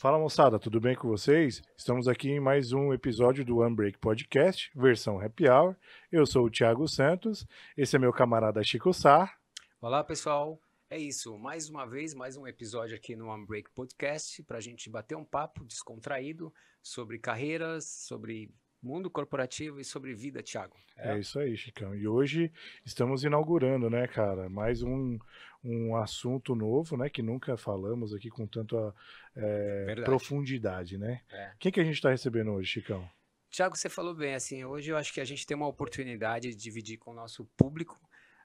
Fala 0.00 0.18
moçada, 0.18 0.58
tudo 0.58 0.80
bem 0.80 0.96
com 0.96 1.08
vocês? 1.08 1.62
Estamos 1.76 2.08
aqui 2.08 2.30
em 2.30 2.40
mais 2.40 2.72
um 2.72 2.90
episódio 2.90 3.44
do 3.44 3.62
Unbreak 3.62 3.98
Podcast, 3.98 4.70
versão 4.74 5.20
Happy 5.20 5.46
Hour. 5.46 5.76
Eu 6.10 6.24
sou 6.24 6.46
o 6.46 6.50
Thiago 6.50 6.88
Santos, 6.88 7.46
esse 7.76 7.96
é 7.96 7.98
meu 7.98 8.10
camarada 8.10 8.64
Chico 8.64 8.94
Sá. 8.94 9.30
Olá 9.78 10.02
pessoal, 10.02 10.58
é 10.88 10.96
isso, 10.96 11.38
mais 11.38 11.68
uma 11.68 11.84
vez, 11.84 12.14
mais 12.14 12.34
um 12.34 12.46
episódio 12.46 12.96
aqui 12.96 13.14
no 13.14 13.30
Unbreak 13.30 13.70
Podcast 13.72 14.42
para 14.44 14.56
a 14.56 14.60
gente 14.62 14.88
bater 14.88 15.16
um 15.16 15.24
papo 15.24 15.66
descontraído 15.66 16.50
sobre 16.82 17.18
carreiras, 17.18 17.84
sobre 17.84 18.50
mundo 18.82 19.10
corporativo 19.10 19.80
e 19.80 19.84
sobre 19.84 20.14
vida, 20.14 20.42
Thiago. 20.42 20.76
É. 20.96 21.14
é 21.14 21.18
isso 21.18 21.38
aí, 21.38 21.56
Chicão. 21.56 21.94
E 21.94 22.06
hoje 22.06 22.52
estamos 22.84 23.24
inaugurando, 23.24 23.90
né, 23.90 24.06
cara, 24.06 24.48
mais 24.48 24.82
um, 24.82 25.18
um 25.62 25.96
assunto 25.96 26.54
novo, 26.54 26.96
né, 26.96 27.08
que 27.08 27.22
nunca 27.22 27.56
falamos 27.56 28.14
aqui 28.14 28.30
com 28.30 28.46
tanta 28.46 28.94
é, 29.36 29.94
profundidade, 30.04 30.98
né? 30.98 31.20
É. 31.30 31.52
Quem 31.58 31.70
que 31.70 31.80
a 31.80 31.84
gente 31.84 31.96
está 31.96 32.10
recebendo 32.10 32.52
hoje, 32.52 32.70
Chicão? 32.70 33.08
Tiago, 33.50 33.76
você 33.76 33.88
falou 33.88 34.14
bem, 34.14 34.34
assim, 34.34 34.64
hoje 34.64 34.90
eu 34.90 34.96
acho 34.96 35.12
que 35.12 35.20
a 35.20 35.24
gente 35.24 35.44
tem 35.44 35.56
uma 35.56 35.66
oportunidade 35.66 36.50
de 36.50 36.56
dividir 36.56 36.98
com 36.98 37.10
o 37.10 37.14
nosso 37.14 37.44
público 37.56 38.00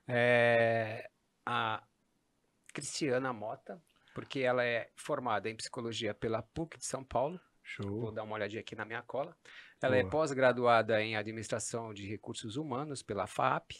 é, 0.08 1.10
a 1.46 1.84
Cristiana 2.74 3.32
Mota, 3.32 3.82
porque 4.14 4.40
ela 4.40 4.66
é 4.66 4.90
formada 4.96 5.50
em 5.50 5.56
psicologia 5.56 6.14
pela 6.14 6.42
PUC 6.42 6.78
de 6.78 6.86
São 6.86 7.04
Paulo. 7.04 7.40
Show. 7.66 8.00
Vou 8.00 8.12
dar 8.12 8.24
uma 8.24 8.36
olhadinha 8.36 8.62
aqui 8.62 8.76
na 8.76 8.86
minha 8.86 9.02
cola. 9.02 9.36
Ela 9.82 9.98
é 9.98 10.02
Boa. 10.02 10.08
é 10.08 10.12
pós-graduada 10.12 11.02
em 11.02 11.18
administração 11.18 11.94
de 11.94 12.06
recursos 12.06 12.56
humanos 12.56 13.02
pela 13.02 13.28
FAP, 13.28 13.74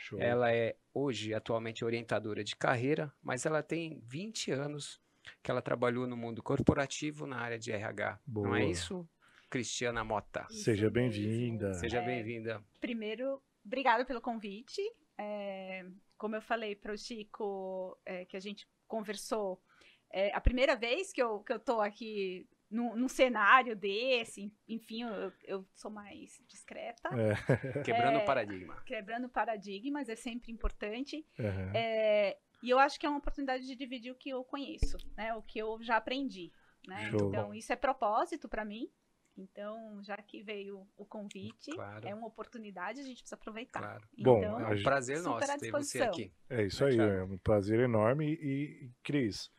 Show. 0.00 0.18
Ela 0.18 0.50
é 0.50 0.76
hoje 0.94 1.34
atualmente 1.34 1.84
orientadora 1.84 2.42
de 2.42 2.56
carreira, 2.56 3.12
mas 3.22 3.44
ela 3.44 3.62
tem 3.62 4.00
20 4.06 4.50
anos 4.50 4.98
que 5.42 5.50
ela 5.50 5.60
trabalhou 5.60 6.06
no 6.06 6.16
mundo 6.16 6.42
corporativo 6.42 7.26
na 7.26 7.38
área 7.38 7.58
de 7.58 7.70
RH. 7.70 8.18
Boa. 8.26 8.48
Não 8.48 8.56
é 8.56 8.64
isso, 8.64 9.06
Cristiana 9.50 10.02
Mota? 10.02 10.46
Seja 10.48 10.88
bem-vinda. 10.88 11.74
Seja 11.74 11.98
é, 11.98 12.04
bem-vinda. 12.04 12.64
Primeiro, 12.80 13.42
obrigada 13.62 14.06
pelo 14.06 14.22
convite. 14.22 14.80
É, 15.18 15.84
como 16.16 16.34
eu 16.34 16.40
falei 16.40 16.74
para 16.74 16.94
o 16.94 16.98
Chico, 16.98 17.98
é, 18.06 18.24
que 18.24 18.38
a 18.38 18.40
gente 18.40 18.66
conversou, 18.88 19.62
é 20.10 20.34
a 20.34 20.40
primeira 20.40 20.74
vez 20.74 21.12
que 21.12 21.22
eu, 21.22 21.40
que 21.40 21.52
eu 21.52 21.60
tô 21.60 21.78
aqui 21.78 22.48
num, 22.70 22.94
num, 22.94 23.08
cenário 23.08 23.74
desse, 23.74 24.52
enfim, 24.68 25.02
eu, 25.02 25.32
eu 25.44 25.66
sou 25.74 25.90
mais 25.90 26.40
discreta. 26.46 27.08
É. 27.08 27.82
Quebrando 27.82 28.16
o 28.16 28.20
é, 28.20 28.24
paradigma. 28.24 28.82
Quebrando 28.86 29.28
paradigmas 29.28 30.08
é 30.08 30.16
sempre 30.16 30.52
importante. 30.52 31.26
Uhum. 31.38 31.72
É, 31.74 32.38
e 32.62 32.70
eu 32.70 32.78
acho 32.78 33.00
que 33.00 33.06
é 33.06 33.08
uma 33.08 33.18
oportunidade 33.18 33.66
de 33.66 33.74
dividir 33.74 34.12
o 34.12 34.16
que 34.16 34.30
eu 34.30 34.44
conheço, 34.44 34.96
né? 35.16 35.34
O 35.34 35.42
que 35.42 35.58
eu 35.58 35.82
já 35.82 35.96
aprendi. 35.96 36.52
Né? 36.86 37.10
Então, 37.12 37.54
isso 37.54 37.72
é 37.72 37.76
propósito 37.76 38.48
para 38.48 38.64
mim. 38.64 38.90
Então, 39.36 40.02
já 40.02 40.16
que 40.18 40.42
veio 40.42 40.86
o 40.96 41.06
convite, 41.06 41.70
claro. 41.72 42.06
é 42.06 42.14
uma 42.14 42.26
oportunidade, 42.26 43.00
a 43.00 43.02
gente 43.02 43.18
precisa 43.18 43.36
aproveitar. 43.36 43.80
Claro. 43.80 44.08
Então, 44.16 44.34
Bom, 44.34 44.60
é 44.60 44.74
um 44.74 44.82
prazer 44.82 45.22
nosso 45.22 45.58
ter 45.58 45.70
você 45.70 46.02
aqui. 46.02 46.32
É 46.48 46.64
isso 46.64 46.84
aí, 46.84 46.98
é 46.98 47.22
um 47.24 47.38
prazer 47.38 47.80
enorme. 47.80 48.34
E, 48.34 48.90
Cris, 49.02 49.50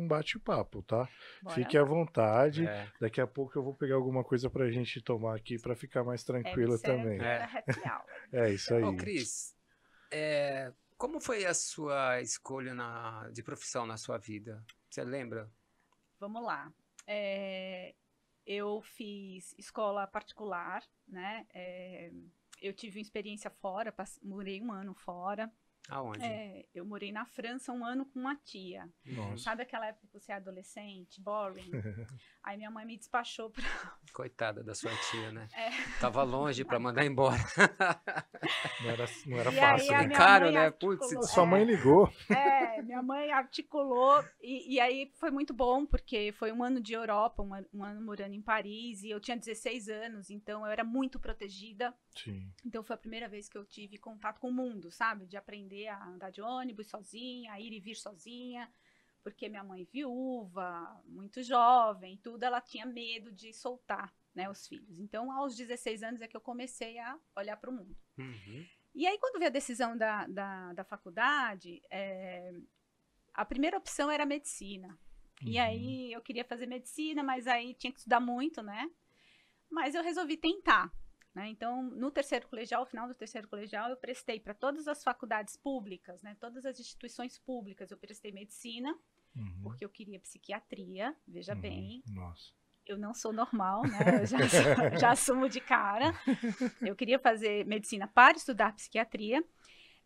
um 0.00 0.08
bate-papo, 0.08 0.82
tá? 0.82 1.08
Bora. 1.42 1.54
Fique 1.54 1.76
à 1.76 1.84
vontade. 1.84 2.66
É. 2.66 2.90
Daqui 3.00 3.20
a 3.20 3.26
pouco 3.26 3.58
eu 3.58 3.62
vou 3.62 3.74
pegar 3.74 3.94
alguma 3.94 4.24
coisa 4.24 4.48
pra 4.48 4.70
gente 4.70 5.00
tomar 5.00 5.36
aqui 5.36 5.58
para 5.58 5.76
ficar 5.76 6.02
mais 6.02 6.24
tranquilo 6.24 6.78
também. 6.78 7.20
É. 7.20 7.48
é 8.32 8.50
isso 8.50 8.74
aí. 8.74 8.82
Ô, 8.82 8.96
Cris, 8.96 9.54
é, 10.10 10.72
como 10.96 11.20
foi 11.20 11.44
a 11.44 11.54
sua 11.54 12.20
escolha 12.20 12.74
na, 12.74 13.28
de 13.30 13.42
profissão 13.42 13.86
na 13.86 13.96
sua 13.96 14.18
vida? 14.18 14.64
Você 14.88 15.04
lembra? 15.04 15.50
Vamos 16.18 16.42
lá. 16.42 16.72
É, 17.06 17.94
eu 18.46 18.82
fiz 18.82 19.54
escola 19.58 20.06
particular, 20.06 20.82
né? 21.06 21.46
É, 21.54 22.10
eu 22.60 22.72
tive 22.72 22.98
uma 22.98 23.02
experiência 23.02 23.50
fora, 23.50 23.94
morei 24.22 24.60
um 24.60 24.72
ano 24.72 24.94
fora. 24.94 25.50
Aonde? 25.90 26.24
É, 26.24 26.66
eu 26.72 26.84
morei 26.84 27.10
na 27.10 27.24
França 27.24 27.72
um 27.72 27.84
ano 27.84 28.06
com 28.06 28.20
uma 28.20 28.36
tia. 28.36 28.88
Nossa. 29.04 29.44
Sabe 29.44 29.62
aquela 29.62 29.86
época 29.86 30.06
que 30.06 30.18
você 30.20 30.30
é 30.30 30.36
adolescente, 30.36 31.20
boring? 31.20 31.70
Aí 32.44 32.56
minha 32.56 32.70
mãe 32.70 32.86
me 32.86 32.96
despachou 32.96 33.50
pra. 33.50 33.64
Coitada 34.12 34.62
da 34.62 34.74
sua 34.74 34.92
tia, 35.10 35.32
né? 35.32 35.48
É. 35.52 35.70
Tava 36.00 36.22
longe 36.22 36.64
para 36.64 36.78
mandar 36.78 37.04
embora. 37.04 37.36
não 38.82 38.90
era, 38.90 39.04
não 39.26 39.38
era 39.38 39.52
fácil. 39.52 39.94
É 39.94 40.08
caro, 40.08 40.50
né? 40.52 40.70
Putz, 40.70 41.30
sua 41.30 41.44
mãe 41.44 41.64
ligou. 41.64 42.10
É, 42.30 42.80
minha 42.82 43.02
mãe 43.02 43.30
articulou. 43.32 44.24
E, 44.40 44.74
e, 44.74 44.80
aí 44.80 45.12
foi 45.16 45.30
muito 45.30 45.52
bom, 45.52 45.84
porque 45.84 46.32
foi 46.32 46.52
um 46.52 46.62
ano 46.62 46.80
de 46.80 46.92
Europa, 46.94 47.42
um, 47.42 47.50
um 47.74 47.84
ano 47.84 48.00
morando 48.00 48.34
em 48.34 48.42
Paris. 48.42 49.02
E 49.02 49.10
eu 49.10 49.20
tinha 49.20 49.36
16 49.36 49.88
anos, 49.88 50.30
então 50.30 50.64
eu 50.64 50.72
era 50.72 50.84
muito 50.84 51.18
protegida. 51.18 51.92
Sim. 52.16 52.50
Então 52.64 52.82
foi 52.82 52.94
a 52.94 52.98
primeira 52.98 53.28
vez 53.28 53.48
que 53.48 53.58
eu 53.58 53.64
tive 53.64 53.98
contato 53.98 54.38
com 54.38 54.48
o 54.48 54.52
mundo, 54.52 54.90
sabe? 54.90 55.26
De 55.26 55.36
aprender 55.36 55.79
a 55.88 56.04
andar 56.06 56.30
de 56.30 56.40
ônibus 56.40 56.88
sozinha, 56.88 57.52
a 57.52 57.60
ir 57.60 57.72
e 57.72 57.80
vir 57.80 57.94
sozinha, 57.94 58.72
porque 59.22 59.48
minha 59.48 59.64
mãe 59.64 59.84
viúva, 59.84 61.00
muito 61.06 61.42
jovem, 61.42 62.16
tudo, 62.18 62.42
ela 62.42 62.60
tinha 62.60 62.86
medo 62.86 63.30
de 63.32 63.52
soltar, 63.52 64.14
né, 64.34 64.48
os 64.48 64.66
filhos. 64.66 64.98
Então, 64.98 65.30
aos 65.30 65.56
16 65.56 66.02
anos 66.02 66.20
é 66.20 66.28
que 66.28 66.36
eu 66.36 66.40
comecei 66.40 66.98
a 66.98 67.18
olhar 67.36 67.56
para 67.56 67.70
o 67.70 67.72
mundo. 67.72 67.96
Uhum. 68.18 68.66
E 68.94 69.06
aí, 69.06 69.18
quando 69.18 69.38
veio 69.38 69.50
a 69.50 69.52
decisão 69.52 69.96
da, 69.96 70.26
da, 70.26 70.72
da 70.72 70.84
faculdade, 70.84 71.80
é, 71.90 72.52
a 73.32 73.44
primeira 73.44 73.76
opção 73.76 74.10
era 74.10 74.26
medicina. 74.26 74.88
Uhum. 75.42 75.48
E 75.48 75.58
aí, 75.58 76.12
eu 76.12 76.20
queria 76.20 76.44
fazer 76.44 76.66
medicina, 76.66 77.22
mas 77.22 77.46
aí 77.46 77.74
tinha 77.74 77.92
que 77.92 77.98
estudar 77.98 78.20
muito, 78.20 78.62
né? 78.62 78.90
Mas 79.70 79.94
eu 79.94 80.02
resolvi 80.02 80.36
tentar. 80.36 80.92
Né? 81.34 81.48
Então, 81.48 81.82
no 81.82 82.10
terceiro 82.10 82.48
colegial, 82.48 82.80
ao 82.80 82.86
final 82.86 83.06
do 83.06 83.14
terceiro 83.14 83.46
colegial, 83.46 83.88
eu 83.88 83.96
prestei 83.96 84.40
para 84.40 84.52
todas 84.52 84.88
as 84.88 85.02
faculdades 85.02 85.56
públicas, 85.56 86.22
né? 86.22 86.36
todas 86.40 86.66
as 86.66 86.80
instituições 86.80 87.38
públicas, 87.38 87.90
eu 87.90 87.96
prestei 87.96 88.32
medicina, 88.32 88.92
uhum. 89.36 89.60
porque 89.62 89.84
eu 89.84 89.88
queria 89.88 90.18
psiquiatria, 90.18 91.14
veja 91.26 91.54
uhum. 91.54 91.60
bem. 91.60 92.02
Nossa. 92.08 92.52
Eu 92.84 92.98
não 92.98 93.14
sou 93.14 93.32
normal, 93.32 93.82
né? 93.82 94.22
Eu 94.22 94.26
já, 94.26 94.38
já 94.98 95.10
assumo 95.12 95.48
de 95.48 95.60
cara. 95.60 96.12
Eu 96.80 96.96
queria 96.96 97.20
fazer 97.20 97.64
medicina 97.64 98.08
para 98.08 98.36
estudar 98.36 98.74
psiquiatria. 98.74 99.44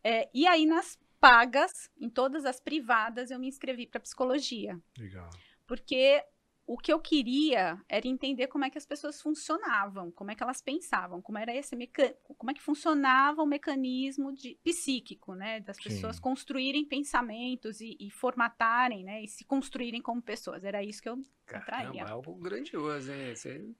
É, 0.02 0.28
e 0.34 0.46
aí, 0.46 0.66
nas 0.66 0.98
pagas, 1.18 1.88
em 1.98 2.10
todas 2.10 2.44
as 2.44 2.60
privadas, 2.60 3.30
eu 3.30 3.38
me 3.38 3.48
inscrevi 3.48 3.86
para 3.86 4.00
psicologia. 4.00 4.78
Legal. 4.98 5.30
Porque 5.66 6.22
o 6.66 6.78
que 6.78 6.92
eu 6.92 6.98
queria 6.98 7.78
era 7.88 8.06
entender 8.06 8.46
como 8.46 8.64
é 8.64 8.70
que 8.70 8.78
as 8.78 8.86
pessoas 8.86 9.20
funcionavam, 9.20 10.10
como 10.10 10.30
é 10.30 10.34
que 10.34 10.42
elas 10.42 10.62
pensavam, 10.62 11.20
como 11.20 11.38
era 11.38 11.54
esse 11.54 11.76
meca... 11.76 12.16
como 12.38 12.50
é 12.50 12.54
que 12.54 12.62
funcionava 12.62 13.42
o 13.42 13.46
mecanismo 13.46 14.32
de... 14.32 14.58
psíquico, 14.64 15.34
né, 15.34 15.60
das 15.60 15.76
pessoas 15.76 16.16
Sim. 16.16 16.22
construírem 16.22 16.84
pensamentos 16.84 17.80
e, 17.80 17.96
e, 18.00 18.10
formatarem, 18.10 19.04
né, 19.04 19.22
e 19.22 19.28
se 19.28 19.44
construírem 19.44 20.00
como 20.00 20.22
pessoas. 20.22 20.64
Era 20.64 20.82
isso 20.82 21.02
que 21.02 21.08
eu 21.08 21.20
atraía. 21.52 22.02
É 22.02 22.10
algo 22.10 22.34
grandioso, 22.34 23.12
hein? 23.12 23.34
Você... 23.34 23.70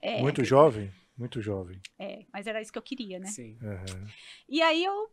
É, 0.00 0.20
muito 0.20 0.40
é, 0.40 0.44
jovem, 0.44 0.92
muito 1.16 1.40
jovem. 1.40 1.80
É, 1.98 2.24
mas 2.32 2.46
era 2.46 2.60
isso 2.60 2.72
que 2.72 2.78
eu 2.78 2.82
queria, 2.82 3.18
né? 3.18 3.26
Sim. 3.26 3.56
Uhum. 3.62 4.06
E 4.48 4.60
aí 4.60 4.84
eu 4.84 5.10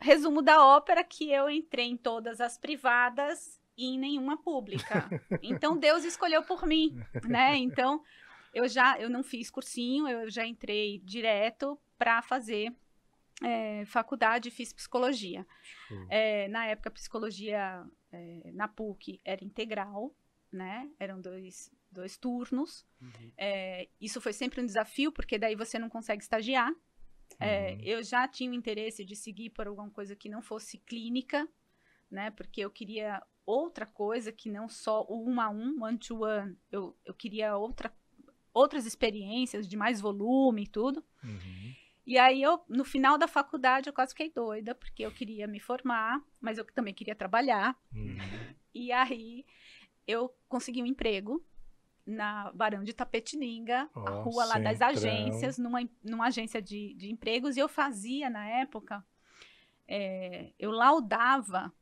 resumo 0.00 0.42
da 0.42 0.64
ópera 0.64 1.02
que 1.02 1.30
eu 1.30 1.48
entrei 1.48 1.86
em 1.86 1.96
todas 1.96 2.40
as 2.40 2.56
privadas 2.56 3.57
e 3.78 3.86
em 3.86 3.98
nenhuma 3.98 4.36
pública. 4.36 5.08
Então 5.40 5.78
Deus 5.78 6.04
escolheu 6.04 6.42
por 6.42 6.66
mim, 6.66 7.00
né? 7.24 7.56
Então 7.56 8.02
eu 8.52 8.68
já 8.68 8.98
eu 8.98 9.08
não 9.08 9.22
fiz 9.22 9.50
cursinho, 9.50 10.08
eu 10.08 10.28
já 10.28 10.44
entrei 10.44 11.00
direto 11.04 11.78
para 11.96 12.20
fazer 12.20 12.74
é, 13.42 13.84
faculdade, 13.86 14.50
fiz 14.50 14.72
psicologia. 14.72 15.46
É, 16.08 16.48
na 16.48 16.66
época, 16.66 16.90
psicologia 16.90 17.84
é, 18.10 18.50
na 18.52 18.66
PUC 18.68 19.20
era 19.24 19.44
integral, 19.44 20.14
né? 20.50 20.90
Eram 20.98 21.20
dois, 21.20 21.70
dois 21.90 22.16
turnos. 22.16 22.84
Uhum. 23.00 23.32
É, 23.36 23.88
isso 24.00 24.20
foi 24.20 24.32
sempre 24.32 24.60
um 24.60 24.66
desafio, 24.66 25.12
porque 25.12 25.38
daí 25.38 25.54
você 25.54 25.78
não 25.78 25.88
consegue 25.88 26.22
estagiar. 26.22 26.72
É, 27.38 27.74
uhum. 27.74 27.80
eu 27.82 28.02
já 28.02 28.26
tinha 28.26 28.50
o 28.50 28.54
interesse 28.54 29.04
de 29.04 29.14
seguir 29.14 29.50
por 29.50 29.66
alguma 29.66 29.90
coisa 29.90 30.16
que 30.16 30.28
não 30.28 30.42
fosse 30.42 30.78
clínica, 30.78 31.48
né? 32.10 32.30
Porque 32.30 32.60
eu 32.60 32.70
queria 32.70 33.22
outra 33.48 33.86
coisa 33.86 34.30
que 34.30 34.50
não 34.50 34.68
só 34.68 35.06
o 35.08 35.26
um 35.26 35.40
a 35.40 35.48
um, 35.48 35.82
one 35.82 35.96
to 35.96 36.22
one. 36.22 36.54
Eu, 36.70 36.94
eu 37.02 37.14
queria 37.14 37.56
outra, 37.56 37.90
outras 38.52 38.84
experiências 38.84 39.66
de 39.66 39.74
mais 39.74 40.02
volume 40.02 40.64
e 40.64 40.66
tudo. 40.66 41.02
Uhum. 41.24 41.74
E 42.06 42.18
aí 42.18 42.42
eu, 42.42 42.60
no 42.68 42.84
final 42.84 43.16
da 43.16 43.26
faculdade, 43.26 43.88
eu 43.88 43.92
quase 43.92 44.12
fiquei 44.12 44.30
doida, 44.30 44.74
porque 44.74 45.02
eu 45.02 45.10
queria 45.10 45.46
me 45.46 45.58
formar, 45.58 46.22
mas 46.38 46.58
eu 46.58 46.64
também 46.74 46.92
queria 46.92 47.14
trabalhar. 47.14 47.74
Uhum. 47.92 48.18
E 48.74 48.92
aí 48.92 49.46
eu 50.06 50.34
consegui 50.46 50.82
um 50.82 50.86
emprego 50.86 51.42
na 52.06 52.52
Barão 52.52 52.84
de 52.84 52.92
Tapetininga, 52.92 53.88
oh, 53.94 54.00
a 54.00 54.10
rua 54.10 54.44
lá 54.44 54.58
das 54.58 54.80
agências, 54.80 55.58
numa, 55.58 55.80
numa 56.02 56.26
agência 56.26 56.60
de, 56.60 56.94
de 56.94 57.10
empregos, 57.10 57.56
e 57.56 57.60
eu 57.60 57.68
fazia 57.68 58.30
na 58.30 58.46
época, 58.46 59.04
é, 59.86 60.52
eu 60.58 60.70
laudava 60.70 61.72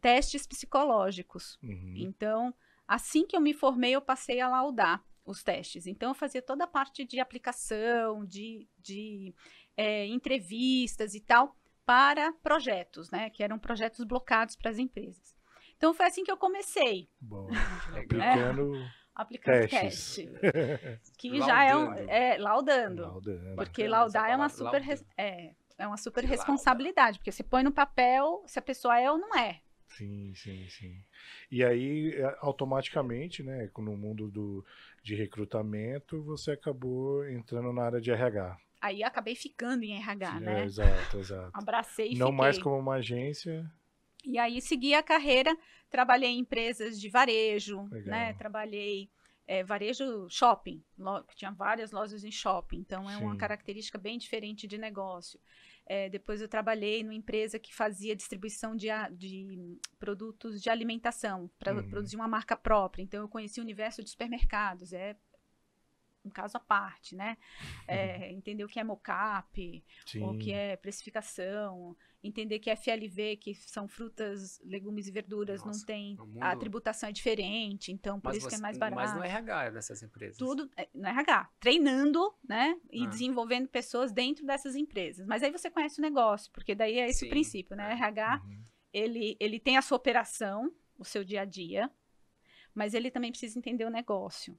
testes 0.00 0.46
psicológicos. 0.46 1.58
Uhum. 1.62 1.94
Então, 1.96 2.54
Assim 2.88 3.26
que 3.26 3.36
eu 3.36 3.40
me 3.40 3.52
formei, 3.52 3.94
eu 3.94 4.00
passei 4.00 4.40
a 4.40 4.48
laudar 4.48 5.04
os 5.26 5.44
testes. 5.44 5.86
Então, 5.86 6.08
eu 6.08 6.14
fazia 6.14 6.40
toda 6.40 6.64
a 6.64 6.66
parte 6.66 7.04
de 7.04 7.20
aplicação, 7.20 8.24
de, 8.24 8.66
de 8.78 9.34
é, 9.76 10.06
entrevistas 10.06 11.14
e 11.14 11.20
tal, 11.20 11.54
para 11.84 12.32
projetos, 12.42 13.10
né? 13.10 13.28
Que 13.28 13.42
eram 13.42 13.58
projetos 13.58 14.06
blocados 14.06 14.56
para 14.56 14.70
as 14.70 14.78
empresas. 14.78 15.36
Então, 15.76 15.92
foi 15.92 16.06
assim 16.06 16.24
que 16.24 16.32
eu 16.32 16.38
comecei. 16.38 17.10
Bom, 17.20 17.46
aplicando... 17.92 18.74
É, 18.74 18.90
aplicando 19.14 19.68
teste. 19.68 20.26
que 21.18 21.42
já 21.42 21.64
é, 21.64 21.76
um, 21.76 21.92
é 21.92 22.38
laudando. 22.38 23.02
laudando. 23.02 23.54
Porque 23.54 23.86
laudar 23.86 24.30
é 24.30 24.36
uma 24.36 24.48
super, 24.48 24.82
é, 25.14 25.54
é 25.76 25.86
uma 25.86 25.98
super 25.98 26.24
responsabilidade. 26.24 27.18
Porque 27.18 27.32
você 27.32 27.42
põe 27.42 27.62
no 27.62 27.72
papel 27.72 28.42
se 28.46 28.58
a 28.58 28.62
pessoa 28.62 28.98
é 28.98 29.10
ou 29.10 29.18
não 29.18 29.36
é. 29.36 29.60
Sim, 29.88 30.34
sim, 30.34 30.68
sim. 30.68 31.02
E 31.50 31.64
aí, 31.64 32.14
é, 32.14 32.36
automaticamente, 32.40 33.42
né, 33.42 33.68
no 33.76 33.96
mundo 33.96 34.28
do, 34.28 34.64
de 35.02 35.14
recrutamento, 35.14 36.22
você 36.22 36.52
acabou 36.52 37.26
entrando 37.28 37.72
na 37.72 37.82
área 37.84 38.00
de 38.00 38.10
RH. 38.10 38.56
Aí 38.80 39.02
acabei 39.02 39.34
ficando 39.34 39.82
em 39.82 39.96
RH, 39.96 40.34
sim, 40.34 40.40
né? 40.40 40.60
É, 40.60 40.64
exato, 40.64 41.18
exato. 41.18 41.52
Abracei 41.58 42.12
e 42.12 42.16
Não 42.16 42.30
fiquei. 42.30 42.36
mais 42.36 42.58
como 42.58 42.78
uma 42.78 42.94
agência. 42.94 43.68
E 44.24 44.38
aí 44.38 44.60
segui 44.60 44.94
a 44.94 45.02
carreira, 45.02 45.56
trabalhei 45.90 46.30
em 46.30 46.40
empresas 46.40 47.00
de 47.00 47.08
varejo, 47.08 47.88
Legal. 47.90 48.04
né? 48.10 48.32
Trabalhei 48.34 49.10
é, 49.46 49.64
varejo 49.64 50.28
shopping, 50.28 50.82
tinha 51.34 51.50
várias 51.50 51.90
lojas 51.90 52.22
em 52.22 52.30
shopping, 52.30 52.78
então 52.78 53.10
é 53.10 53.16
Sim. 53.16 53.24
uma 53.24 53.36
característica 53.36 53.96
bem 53.98 54.18
diferente 54.18 54.66
de 54.66 54.76
negócio. 54.76 55.40
É, 55.90 56.08
depois 56.10 56.42
eu 56.42 56.48
trabalhei 56.48 57.02
numa 57.02 57.14
empresa 57.14 57.58
que 57.58 57.74
fazia 57.74 58.14
distribuição 58.14 58.76
de, 58.76 58.88
de 59.12 59.80
produtos 59.98 60.60
de 60.60 60.68
alimentação, 60.68 61.50
para 61.58 61.74
uhum. 61.74 61.88
produzir 61.88 62.16
uma 62.16 62.28
marca 62.28 62.54
própria. 62.54 63.02
Então 63.02 63.20
eu 63.20 63.28
conheci 63.28 63.58
o 63.58 63.62
universo 63.62 64.04
de 64.04 64.10
supermercados. 64.10 64.92
É 64.92 65.16
um 66.28 66.30
caso 66.30 66.56
à 66.56 66.60
parte, 66.60 67.16
né? 67.16 67.36
É, 67.86 68.30
entender 68.32 68.64
o 68.64 68.68
que 68.68 68.78
é 68.78 68.84
mocap, 68.84 69.84
o 70.20 70.38
que 70.38 70.52
é 70.52 70.76
precificação, 70.76 71.96
entender 72.22 72.58
que 72.58 72.74
FLV, 72.74 73.36
que 73.36 73.54
são 73.54 73.86
frutas, 73.86 74.60
legumes 74.64 75.06
e 75.06 75.10
verduras, 75.10 75.64
Nossa, 75.64 75.78
não 75.78 75.86
tem 75.86 76.16
mundo... 76.16 76.42
a 76.42 76.56
tributação 76.56 77.08
é 77.08 77.12
diferente, 77.12 77.92
então 77.92 78.20
por 78.20 78.28
mas 78.28 78.38
isso 78.38 78.46
você, 78.46 78.56
que 78.56 78.60
é 78.60 78.62
mais 78.62 78.78
barato. 78.78 79.00
Mas 79.00 79.14
no 79.14 79.22
RH 79.22 79.70
dessas 79.70 80.02
empresas. 80.02 80.36
Tudo 80.36 80.70
é, 80.76 80.88
no 80.92 81.06
RH, 81.06 81.50
treinando, 81.60 82.34
né, 82.46 82.76
e 82.90 83.04
ah. 83.04 83.08
desenvolvendo 83.08 83.68
pessoas 83.68 84.12
dentro 84.12 84.44
dessas 84.44 84.74
empresas. 84.74 85.26
Mas 85.26 85.42
aí 85.42 85.50
você 85.50 85.70
conhece 85.70 85.98
o 85.98 86.02
negócio, 86.02 86.50
porque 86.52 86.74
daí 86.74 86.98
é 86.98 87.08
esse 87.08 87.20
Sim. 87.20 87.26
o 87.26 87.30
princípio, 87.30 87.76
né? 87.76 87.90
É. 87.90 87.92
RH, 87.92 88.42
uhum. 88.44 88.62
ele 88.92 89.36
ele 89.38 89.60
tem 89.60 89.76
a 89.76 89.82
sua 89.82 89.96
operação, 89.96 90.72
o 90.98 91.04
seu 91.04 91.24
dia 91.24 91.42
a 91.42 91.44
dia, 91.44 91.90
mas 92.74 92.94
ele 92.94 93.10
também 93.10 93.30
precisa 93.30 93.58
entender 93.58 93.84
o 93.84 93.90
negócio. 93.90 94.58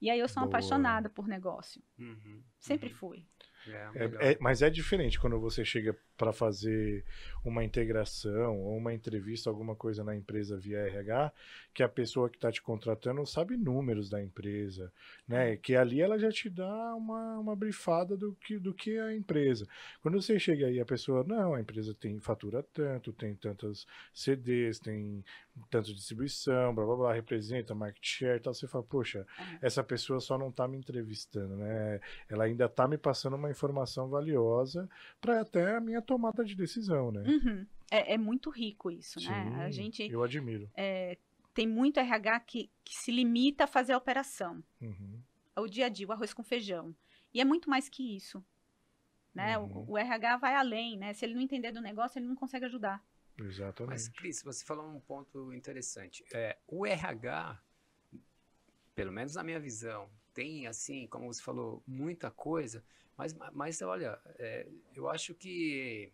E 0.00 0.10
aí 0.10 0.18
eu 0.18 0.28
sou 0.28 0.42
Boa. 0.42 0.50
apaixonada 0.50 1.08
por 1.08 1.26
negócio. 1.26 1.82
Uhum, 1.98 2.42
Sempre 2.58 2.88
uhum. 2.88 2.94
fui. 2.94 3.26
É, 3.66 3.90
é, 3.94 4.32
é, 4.32 4.38
mas 4.40 4.62
é 4.62 4.70
diferente 4.70 5.18
quando 5.18 5.40
você 5.40 5.64
chega 5.64 5.96
para 6.16 6.32
fazer 6.32 7.04
uma 7.44 7.62
integração 7.62 8.60
ou 8.60 8.76
uma 8.76 8.92
entrevista, 8.92 9.48
alguma 9.48 9.76
coisa 9.76 10.02
na 10.02 10.16
empresa 10.16 10.56
via 10.56 10.80
RH, 10.80 11.32
que 11.72 11.82
a 11.82 11.88
pessoa 11.88 12.28
que 12.28 12.36
está 12.36 12.50
te 12.50 12.62
contratando 12.62 13.24
sabe 13.26 13.56
números 13.56 14.08
da 14.08 14.22
empresa, 14.22 14.92
né? 15.28 15.50
Uhum. 15.50 15.56
Que 15.58 15.76
ali 15.76 16.00
ela 16.00 16.18
já 16.18 16.30
te 16.30 16.48
dá 16.48 16.94
uma, 16.94 17.38
uma 17.38 17.54
brifada 17.54 18.16
do 18.16 18.34
que, 18.34 18.58
do 18.58 18.72
que 18.74 18.96
é 18.96 19.02
a 19.02 19.14
empresa. 19.14 19.66
Quando 20.00 20.20
você 20.20 20.38
chega 20.38 20.66
aí, 20.66 20.80
a 20.80 20.84
pessoa, 20.84 21.22
não, 21.24 21.54
a 21.54 21.60
empresa 21.60 21.94
tem 21.94 22.18
fatura 22.18 22.62
tanto, 22.72 23.12
tem 23.12 23.34
tantas 23.34 23.86
CDs, 24.12 24.78
tem 24.78 25.24
tanto 25.70 25.94
distribuição, 25.94 26.74
blá 26.74 26.84
blá 26.84 26.96
blá, 26.96 27.12
representa 27.12 27.74
market 27.74 28.04
share, 28.04 28.40
tal. 28.40 28.54
Você 28.54 28.66
fala, 28.66 28.84
poxa, 28.84 29.26
é. 29.38 29.66
essa 29.66 29.82
pessoa 29.82 30.20
só 30.20 30.38
não 30.38 30.48
está 30.48 30.66
me 30.68 30.76
entrevistando, 30.76 31.56
né? 31.56 32.00
Ela 32.28 32.44
ainda 32.44 32.66
está 32.66 32.86
me 32.86 32.98
passando 32.98 33.36
uma 33.36 33.50
informação 33.50 34.08
valiosa 34.08 34.88
para 35.20 35.40
até 35.40 35.76
a 35.76 35.80
minha 35.80 36.02
tomada 36.06 36.44
de 36.44 36.54
decisão, 36.54 37.10
né? 37.12 37.22
Uhum. 37.22 37.66
É, 37.90 38.14
é, 38.14 38.18
muito 38.18 38.50
rico 38.50 38.90
isso, 38.90 39.20
Sim, 39.20 39.28
né? 39.28 39.64
A 39.64 39.70
gente 39.70 40.02
eu 40.02 40.22
admiro. 40.22 40.70
É, 40.74 41.18
tem 41.54 41.66
muito 41.66 41.98
RH 41.98 42.40
que, 42.40 42.70
que, 42.84 42.94
se 42.94 43.10
limita 43.10 43.64
a 43.64 43.66
fazer 43.66 43.92
a 43.92 43.98
operação. 43.98 44.62
Uhum. 44.80 45.20
O 45.56 45.66
dia 45.66 45.86
a 45.86 45.88
dia, 45.88 46.06
o 46.06 46.12
arroz 46.12 46.34
com 46.34 46.42
feijão. 46.42 46.94
E 47.32 47.40
é 47.40 47.44
muito 47.44 47.70
mais 47.70 47.88
que 47.88 48.16
isso. 48.16 48.44
Né? 49.34 49.56
Uhum. 49.58 49.84
O, 49.88 49.92
o, 49.92 49.98
RH 49.98 50.36
vai 50.36 50.54
além, 50.54 50.98
né? 50.98 51.12
Se 51.14 51.24
ele 51.24 51.34
não 51.34 51.40
entender 51.40 51.72
do 51.72 51.80
negócio, 51.80 52.18
ele 52.18 52.26
não 52.26 52.34
consegue 52.34 52.66
ajudar. 52.66 53.04
Exatamente. 53.38 53.90
Mas, 53.90 54.08
Cris, 54.08 54.42
você 54.42 54.64
falou 54.64 54.86
um 54.86 55.00
ponto 55.00 55.52
interessante. 55.52 56.24
É, 56.32 56.58
o 56.66 56.86
RH, 56.86 57.60
pelo 58.94 59.12
menos 59.12 59.34
na 59.34 59.42
minha 59.42 59.60
visão, 59.60 60.10
tem, 60.36 60.66
assim, 60.66 61.06
como 61.06 61.32
você 61.32 61.42
falou, 61.42 61.82
muita 61.86 62.30
coisa, 62.30 62.84
mas, 63.16 63.34
mas 63.52 63.80
olha, 63.80 64.20
é, 64.38 64.68
eu 64.94 65.08
acho 65.08 65.34
que, 65.34 66.12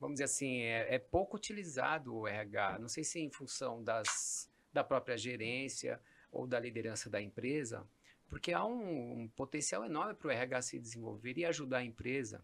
vamos 0.00 0.16
dizer 0.16 0.24
assim, 0.24 0.62
é, 0.62 0.96
é 0.96 0.98
pouco 0.98 1.36
utilizado 1.36 2.12
o 2.12 2.26
RH. 2.26 2.80
Não 2.80 2.88
sei 2.88 3.04
se 3.04 3.20
é 3.20 3.22
em 3.22 3.30
função 3.30 3.82
das 3.82 4.50
da 4.72 4.82
própria 4.82 5.18
gerência 5.18 6.00
ou 6.32 6.46
da 6.46 6.58
liderança 6.58 7.10
da 7.10 7.20
empresa, 7.20 7.86
porque 8.26 8.54
há 8.54 8.64
um, 8.64 9.20
um 9.20 9.28
potencial 9.28 9.84
enorme 9.84 10.14
para 10.14 10.28
o 10.28 10.30
RH 10.30 10.62
se 10.62 10.78
desenvolver 10.78 11.36
e 11.36 11.44
ajudar 11.44 11.78
a 11.78 11.84
empresa. 11.84 12.42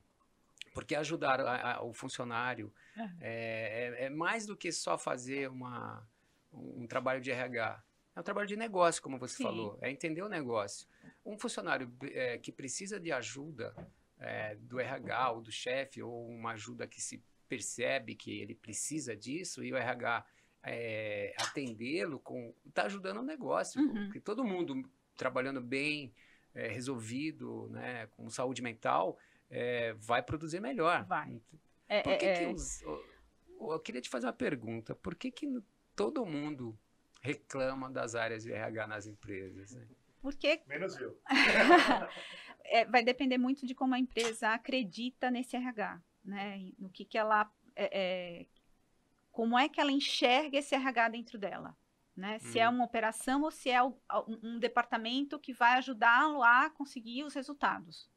Porque 0.74 0.94
ajudar 0.94 1.40
a, 1.40 1.76
a, 1.76 1.82
o 1.82 1.94
funcionário 1.94 2.70
é. 2.94 3.08
É, 3.20 4.04
é, 4.04 4.10
mais 4.10 4.44
do 4.46 4.54
que 4.54 4.70
só 4.70 4.98
fazer 4.98 5.48
uma, 5.48 6.06
um, 6.52 6.82
um 6.82 6.86
trabalho 6.86 7.22
de 7.22 7.30
RH. 7.30 7.82
É 8.18 8.20
um 8.20 8.24
trabalho 8.24 8.48
de 8.48 8.56
negócio, 8.56 9.00
como 9.00 9.16
você 9.16 9.36
Sim. 9.36 9.44
falou. 9.44 9.78
É 9.80 9.88
entender 9.88 10.22
o 10.22 10.28
negócio. 10.28 10.88
Um 11.24 11.38
funcionário 11.38 11.88
é, 12.02 12.36
que 12.36 12.50
precisa 12.50 12.98
de 12.98 13.12
ajuda 13.12 13.72
é, 14.18 14.56
do 14.56 14.80
RH 14.80 15.30
ou 15.30 15.40
do 15.40 15.52
chefe, 15.52 16.02
ou 16.02 16.28
uma 16.28 16.50
ajuda 16.50 16.84
que 16.88 17.00
se 17.00 17.22
percebe 17.48 18.16
que 18.16 18.40
ele 18.40 18.56
precisa 18.56 19.16
disso, 19.16 19.62
e 19.62 19.72
o 19.72 19.76
RH 19.76 20.26
é, 20.64 21.32
atendê-lo 21.38 22.18
com 22.18 22.52
está 22.66 22.86
ajudando 22.86 23.18
o 23.18 23.22
negócio, 23.22 23.80
uhum. 23.80 24.06
porque 24.06 24.20
todo 24.20 24.42
mundo 24.42 24.82
trabalhando 25.16 25.60
bem, 25.60 26.12
resolvido, 26.52 27.68
né, 27.68 28.08
com 28.16 28.28
saúde 28.28 28.62
mental, 28.62 29.16
vai 30.00 30.24
produzir 30.24 30.60
melhor. 30.60 31.04
Vai. 31.04 31.40
É, 31.88 32.02
por 32.02 32.18
que, 32.18 32.26
é, 32.26 32.34
que 32.34 32.44
é. 32.44 32.48
os, 32.48 32.82
eu, 32.82 33.00
eu 33.60 33.78
queria 33.78 34.00
te 34.00 34.08
fazer 34.08 34.26
uma 34.26 34.32
pergunta. 34.32 34.96
Por 34.96 35.14
que, 35.14 35.30
que 35.30 35.46
todo 35.94 36.26
mundo 36.26 36.76
reclama 37.20 37.90
das 37.90 38.14
áreas 38.14 38.42
de 38.42 38.52
RH 38.52 38.86
nas 38.86 39.06
empresas? 39.06 39.72
Né? 39.72 39.86
Porque... 40.20 40.62
Menos 40.66 40.96
eu. 40.98 41.20
é, 42.64 42.84
vai 42.84 43.02
depender 43.02 43.38
muito 43.38 43.66
de 43.66 43.74
como 43.74 43.94
a 43.94 43.98
empresa 43.98 44.50
acredita 44.50 45.30
nesse 45.30 45.56
RH, 45.56 46.00
né? 46.24 46.72
No 46.78 46.90
que, 46.90 47.04
que 47.04 47.16
ela 47.16 47.50
é, 47.76 48.46
como 49.30 49.56
é 49.56 49.68
que 49.68 49.80
ela 49.80 49.92
enxerga 49.92 50.58
esse 50.58 50.74
RH 50.74 51.08
dentro 51.10 51.38
dela. 51.38 51.76
Né? 52.16 52.40
Se 52.40 52.58
é 52.58 52.68
uhum. 52.68 52.74
uma 52.74 52.84
operação 52.84 53.42
ou 53.42 53.50
se 53.52 53.70
é 53.70 53.80
um, 53.80 53.94
um 54.42 54.58
departamento 54.58 55.38
que 55.38 55.52
vai 55.52 55.74
ajudá-lo 55.74 56.42
a 56.42 56.68
conseguir 56.70 57.22
os 57.22 57.34
resultados. 57.34 58.10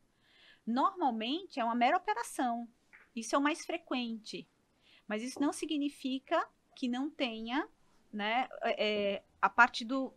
Normalmente 0.66 1.60
é 1.60 1.64
uma 1.64 1.76
mera 1.76 1.98
operação. 1.98 2.68
Isso 3.16 3.36
é 3.36 3.38
o 3.38 3.42
mais 3.42 3.64
frequente. 3.64 4.50
Mas 5.08 5.22
isso 5.22 5.40
não 5.40 5.54
significa 5.54 6.44
que 6.76 6.88
não 6.88 7.12
tenha 7.12 7.70
né, 8.12 8.48
é, 8.64 9.22
a 9.42 9.50
parte 9.50 9.86
do, 9.86 10.14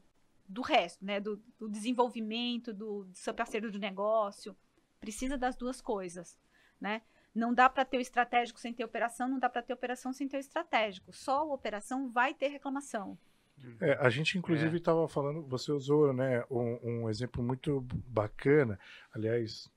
do 0.49 0.63
resto, 0.63 1.05
né, 1.05 1.21
do, 1.21 1.41
do 1.59 1.69
desenvolvimento, 1.69 2.73
do, 2.73 3.05
do 3.05 3.17
seu 3.17 3.35
parceiro 3.35 3.71
de 3.71 3.79
negócio. 3.79 4.57
Precisa 5.01 5.37
das 5.37 5.57
duas 5.57 5.81
coisas. 5.81 6.39
Né? 6.81 7.03
Não 7.35 7.53
dá 7.53 7.69
para 7.69 7.85
ter 7.85 7.99
o 7.99 8.01
estratégico 8.01 8.61
sem 8.61 8.73
ter 8.73 8.85
operação, 8.85 9.29
não 9.29 9.39
dá 9.39 9.49
para 9.49 9.63
ter 9.63 9.73
operação 9.73 10.13
sem 10.13 10.29
ter 10.29 10.37
o 10.37 10.41
estratégico. 10.41 11.13
Só 11.13 11.41
a 11.41 11.55
operação 11.55 12.11
vai 12.11 12.35
ter 12.35 12.49
reclamação. 12.49 13.19
É, 13.81 13.93
a 13.95 14.11
gente, 14.11 14.37
inclusive, 14.37 14.77
estava 14.77 15.05
é. 15.05 15.09
falando, 15.09 15.43
você 15.43 15.73
usou 15.73 16.13
né, 16.13 16.45
um, 16.51 16.79
um, 16.83 17.11
exemplo 17.11 17.43
muito 17.43 17.81
bacana. 18.07 18.79
Aliás, 19.13 19.71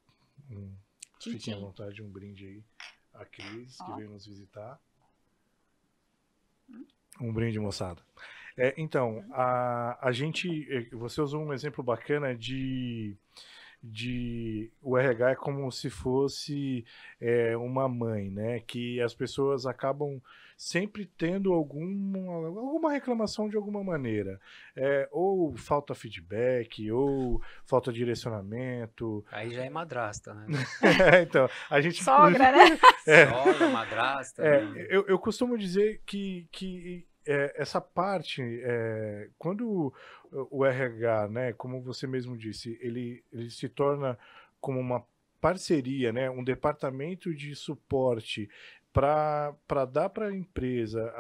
um, 0.50 0.74
fiquem 1.22 1.54
à 1.54 1.58
vontade, 1.58 2.02
um 2.02 2.10
brinde 2.10 2.46
aí. 2.46 2.64
A 3.14 3.26
Cris, 3.26 3.78
que 3.78 3.96
veio 3.96 4.12
nos 4.12 4.28
visitar. 4.28 4.80
Um 7.20 7.32
brinde, 7.34 7.60
moçada. 7.60 8.02
É, 8.58 8.74
então, 8.78 9.24
a, 9.32 9.98
a 10.02 10.12
gente. 10.12 10.68
Eh, 10.70 10.96
você 10.96 11.22
usou 11.22 11.44
um 11.44 11.54
exemplo 11.54 11.84
bacana 11.84 12.36
de 12.36 13.16
de 13.82 14.72
o 14.82 14.98
RH 14.98 15.32
é 15.32 15.36
como 15.36 15.72
se 15.72 15.90
fosse 15.90 16.84
é, 17.22 17.56
uma 17.56 17.88
mãe, 17.88 18.30
né? 18.30 18.60
Que 18.62 19.00
as 19.02 19.14
pessoas 19.14 19.66
acabam 19.66 20.22
sempre 20.58 21.06
tendo 21.06 21.54
alguma, 21.54 22.48
alguma 22.48 22.92
reclamação 22.92 23.48
de 23.48 23.56
alguma 23.56 23.84
maneira. 23.84 24.42
É, 24.76 25.08
ou 25.12 25.56
falta 25.56 25.94
feedback, 25.94 26.92
ou 26.92 27.40
falta 27.64 27.94
direcionamento. 27.94 29.24
Aí 29.32 29.52
já 29.52 29.64
é 29.64 29.70
madrasta, 29.70 30.34
né? 30.34 30.48
é, 31.14 31.22
então, 31.22 31.48
a 31.70 31.80
gente. 31.80 32.04
Sogra, 32.04 32.52
né? 32.52 32.80
É, 33.06 33.28
Sogra, 33.28 33.70
madrasta. 33.70 34.44
É, 34.44 34.66
né? 34.66 34.88
eu, 34.90 35.06
eu 35.08 35.20
costumo 35.20 35.56
dizer 35.56 36.02
que, 36.04 36.48
que 36.52 37.08
é, 37.28 37.54
essa 37.56 37.80
parte, 37.80 38.42
é, 38.64 39.30
quando 39.38 39.94
o 40.32 40.66
RH, 40.66 41.28
né, 41.30 41.54
como 41.54 41.82
você 41.82 42.08
mesmo 42.08 42.36
disse, 42.36 42.78
ele, 42.82 43.24
ele 43.32 43.52
se 43.52 43.70
torna 43.70 44.18
como 44.60 44.80
uma 44.80 45.06
parceria, 45.40 46.12
né, 46.12 46.30
um 46.30 46.44
departamento 46.44 47.34
de 47.34 47.56
suporte 47.56 48.50
para 48.98 49.86
dar 49.86 50.10
para 50.10 50.30
a 50.30 50.36
empresa 50.36 51.13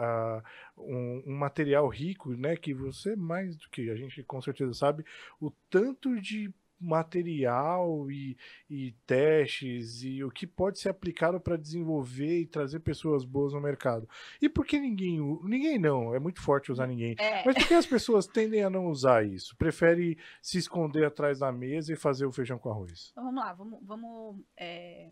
um, 0.75 1.23
um, 1.27 1.35
material 1.35 1.87
rico, 1.87 2.31
né, 2.35 2.55
que 2.55 2.73
você 2.73 3.15
mais 3.15 3.55
do 3.55 3.69
que 3.69 3.91
a 3.91 3.95
gente 3.95 4.23
com 4.23 4.41
certeza 4.41 4.73
sabe, 4.73 5.05
o 5.39 5.51
tanto 5.69 6.19
de 6.19 6.51
material 6.79 8.09
e, 8.09 8.35
e 8.67 8.93
testes 9.05 10.01
e 10.01 10.23
o 10.23 10.31
que 10.31 10.47
pode 10.47 10.79
ser 10.79 10.89
aplicado 10.89 11.39
para 11.39 11.55
desenvolver 11.55 12.41
e 12.41 12.47
trazer 12.47 12.79
pessoas 12.79 13.23
boas 13.23 13.53
no 13.53 13.61
mercado. 13.61 14.09
E 14.41 14.49
por 14.49 14.65
que 14.65 14.79
ninguém, 14.79 15.19
ninguém 15.43 15.77
não, 15.77 16.15
é 16.15 16.19
muito 16.19 16.41
forte 16.41 16.71
usar 16.71 16.87
ninguém, 16.87 17.15
é. 17.19 17.45
mas 17.45 17.55
por 17.55 17.67
que 17.67 17.75
as 17.75 17.85
pessoas 17.85 18.25
tendem 18.25 18.63
a 18.63 18.71
não 18.71 18.87
usar 18.87 19.23
isso? 19.23 19.55
Prefere 19.55 20.17
se 20.41 20.57
esconder 20.57 21.05
atrás 21.05 21.39
da 21.39 21.51
mesa 21.51 21.93
e 21.93 21.95
fazer 21.95 22.25
o 22.25 22.31
feijão 22.31 22.57
com 22.57 22.71
arroz? 22.71 23.09
Então, 23.11 23.23
vamos 23.23 23.43
lá, 23.43 23.53
vamos, 23.53 23.79
vamos 23.83 24.41
é... 24.55 25.09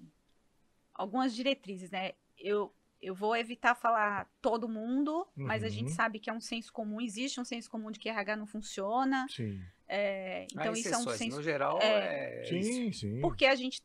algumas 0.96 1.36
diretrizes, 1.36 1.92
né? 1.92 2.14
Eu, 2.38 2.74
eu 3.02 3.14
vou 3.14 3.36
evitar 3.36 3.76
falar 3.76 4.30
todo 4.42 4.68
mundo, 4.68 5.28
uhum. 5.38 5.46
mas 5.46 5.64
a 5.64 5.70
gente 5.70 5.90
uhum. 5.90 5.96
sabe 5.96 6.20
que 6.20 6.30
é 6.30 6.34
um 6.34 6.42
senso 6.42 6.72
comum, 6.72 7.00
existe 7.02 7.40
um 7.40 7.46
senso 7.46 7.70
comum 7.70 7.92
de 7.92 8.00
que 8.00 8.10
RH 8.10 8.36
não 8.36 8.48
funciona. 8.48 9.26
Sim. 9.30 9.62
É, 9.88 10.48
então 10.52 10.74
isso 10.74 10.94
é 10.94 10.98
um 10.98 11.10
senso. 11.10 11.38
No 11.38 11.44
geral, 11.44 11.80
é, 11.82 12.42
é 12.42 12.46
sim, 12.46 12.92
sim. 12.92 13.22
Porque 13.22 13.46
a 13.46 13.56
gente 13.56 13.82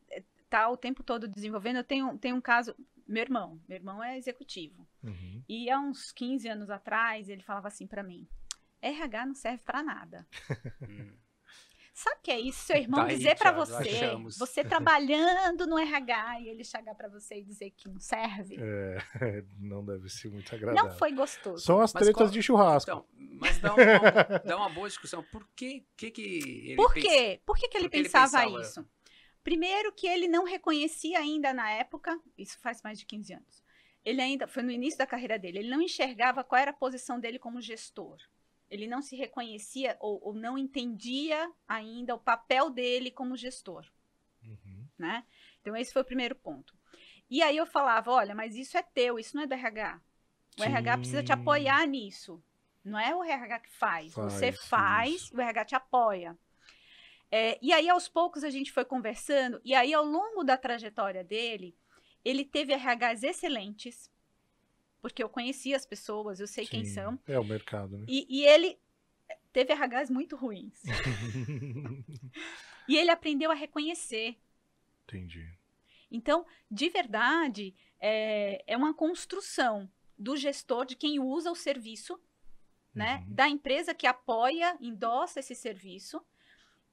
tá 0.49 0.69
o 0.69 0.76
tempo 0.76 1.02
todo 1.02 1.28
desenvolvendo. 1.28 1.76
Eu 1.76 1.85
tenho, 1.85 2.19
tenho 2.19 2.37
um 2.37 2.40
caso, 2.40 2.75
meu 3.07 3.23
irmão, 3.23 3.61
meu 3.69 3.76
irmão 3.76 4.02
é 4.02 4.16
executivo. 4.16 4.87
Uhum. 5.02 5.42
E 5.49 5.71
há 5.71 5.78
uns 5.78 6.12
15 6.12 6.49
anos 6.49 6.71
atrás, 6.71 7.28
ele 7.28 7.42
falava 7.42 7.69
assim 7.69 7.87
para 7.87 8.02
mim: 8.02 8.26
RH 8.80 9.26
não 9.26 9.35
serve 9.35 9.62
para 9.62 9.83
nada. 9.83 10.26
Sabe 11.92 12.16
o 12.16 12.23
que 12.23 12.30
é 12.30 12.40
isso? 12.40 12.64
Seu 12.64 12.76
irmão 12.76 13.04
Daí, 13.04 13.16
dizer 13.16 13.37
para 13.37 13.52
você, 13.52 13.75
achamos. 13.75 14.38
você 14.38 14.64
trabalhando 14.64 15.66
no 15.66 15.78
RH 15.78 16.40
e 16.40 16.49
ele 16.49 16.64
chegar 16.64 16.94
para 16.94 17.09
você 17.09 17.37
e 17.37 17.44
dizer 17.44 17.70
que 17.70 17.88
não 17.88 18.00
serve? 18.00 18.56
É, 18.59 18.99
não 19.59 19.85
deve 19.85 20.09
ser 20.09 20.30
muito 20.30 20.54
agradável. 20.54 20.90
Não 20.90 20.97
foi 20.97 21.12
gostoso. 21.12 21.64
São 21.64 21.80
as 21.80 21.92
tretas 21.92 22.14
qual, 22.14 22.28
de 22.28 22.42
churrasco. 22.42 22.90
Então, 22.90 23.06
mas 23.38 23.59
dá 23.59 23.75
uma, 23.75 24.38
dá 24.44 24.56
uma, 24.56 24.68
boa 24.68 24.88
discussão. 24.88 25.23
Por 25.25 25.47
que, 25.54 25.85
que, 25.97 26.11
que 26.11 26.70
ele 26.70 26.76
Por 26.76 26.94
quê? 26.94 27.40
Por 27.44 27.56
que, 27.56 27.68
que 27.68 27.76
ele, 27.76 27.88
pensava 27.88 28.42
ele 28.44 28.54
pensava 28.54 28.62
isso? 28.62 28.88
Primeiro 29.42 29.92
que 29.92 30.06
ele 30.06 30.28
não 30.28 30.44
reconhecia 30.44 31.18
ainda 31.18 31.52
na 31.52 31.70
época, 31.70 32.18
isso 32.37 32.59
faz 32.61 32.82
mais 32.82 32.99
de 32.99 33.06
15 33.06 33.35
anos. 33.35 33.64
Ele 34.04 34.20
ainda 34.20 34.47
foi 34.47 34.62
no 34.62 34.70
início 34.70 34.99
da 34.99 35.06
carreira 35.06 35.38
dele, 35.38 35.59
ele 35.59 35.70
não 35.70 35.82
enxergava 35.82 36.44
qual 36.44 36.61
era 36.61 36.70
a 36.70 36.75
posição 36.75 37.18
dele 37.20 37.38
como 37.38 37.61
gestor 37.61 38.16
ele 38.70 38.86
não 38.86 39.02
se 39.02 39.16
reconhecia 39.16 39.96
ou, 40.00 40.20
ou, 40.22 40.34
não 40.34 40.56
entendia 40.56 41.50
ainda 41.66 42.14
o 42.14 42.20
papel 42.20 42.70
dele 42.70 43.10
como 43.10 43.36
gestor, 43.36 43.84
uhum. 44.44 44.86
né? 44.96 45.24
Então 45.60 45.76
esse 45.76 45.92
foi 45.92 46.02
o 46.02 46.04
primeiro 46.04 46.34
ponto. 46.34 46.78
E 47.28 47.42
aí 47.42 47.56
eu 47.56 47.66
falava, 47.66 48.10
olha, 48.10 48.34
mas 48.34 48.56
isso 48.56 48.76
é 48.76 48.82
teu, 48.82 49.18
isso 49.18 49.36
não 49.36 49.42
é 49.42 49.46
do 49.46 49.54
RH. 49.54 50.00
O 50.58 50.62
Sim. 50.62 50.68
RH 50.68 50.98
precisa 50.98 51.22
te 51.22 51.32
apoiar 51.32 51.86
nisso. 51.86 52.42
Não 52.84 52.98
é 52.98 53.14
o 53.14 53.22
RH 53.22 53.60
que 53.60 53.70
faz. 53.70 54.12
faz 54.12 54.32
Você 54.32 54.52
faz, 54.52 55.14
isso. 55.14 55.36
o 55.36 55.40
RH 55.40 55.64
te 55.64 55.74
apoia. 55.74 56.38
É, 57.30 57.58
e 57.62 57.72
aí, 57.72 57.88
aos 57.88 58.08
poucos, 58.08 58.42
a 58.42 58.50
gente 58.50 58.72
foi 58.72 58.84
conversando, 58.84 59.60
e 59.64 59.72
aí, 59.72 59.94
ao 59.94 60.04
longo 60.04 60.42
da 60.42 60.56
trajetória 60.56 61.22
dele, 61.22 61.76
ele 62.24 62.44
teve 62.44 62.74
RHs 62.74 63.22
excelentes, 63.22 64.10
porque 65.00 65.23
eu 65.23 65.28
conhecia 65.28 65.76
as 65.76 65.87
pessoas, 65.87 66.40
eu 66.40 66.47
sei 66.47 66.64
Sim, 66.64 66.71
quem 66.71 66.85
são. 66.85 67.19
É 67.26 67.38
o 67.38 67.45
mercado, 67.45 67.97
né? 67.97 68.04
E, 68.09 68.26
e 68.28 68.45
ele 68.45 68.78
teve 69.52 69.73
RHs 69.73 70.11
muito 70.11 70.37
ruins. 70.37 70.83
e 72.88 72.97
ele 72.97 73.11
aprendeu 73.11 73.50
a 73.50 73.54
reconhecer. 73.54 74.37
Entendi. 75.04 75.49
Então, 76.11 76.45
de 76.71 76.88
verdade, 76.88 77.75
é, 77.99 78.62
é 78.66 78.76
uma 78.76 78.92
construção 78.92 79.90
do 80.19 80.37
gestor, 80.37 80.85
de 80.85 80.97
quem 80.97 81.19
usa 81.19 81.50
o 81.50 81.57
serviço, 81.57 82.21
né? 82.95 83.25
Uhum. 83.26 83.35
Da 83.35 83.49
empresa 83.49 83.95
que 83.95 84.07
apoia, 84.07 84.76
endossa 84.80 85.40
esse 85.40 85.54
serviço, 85.54 86.23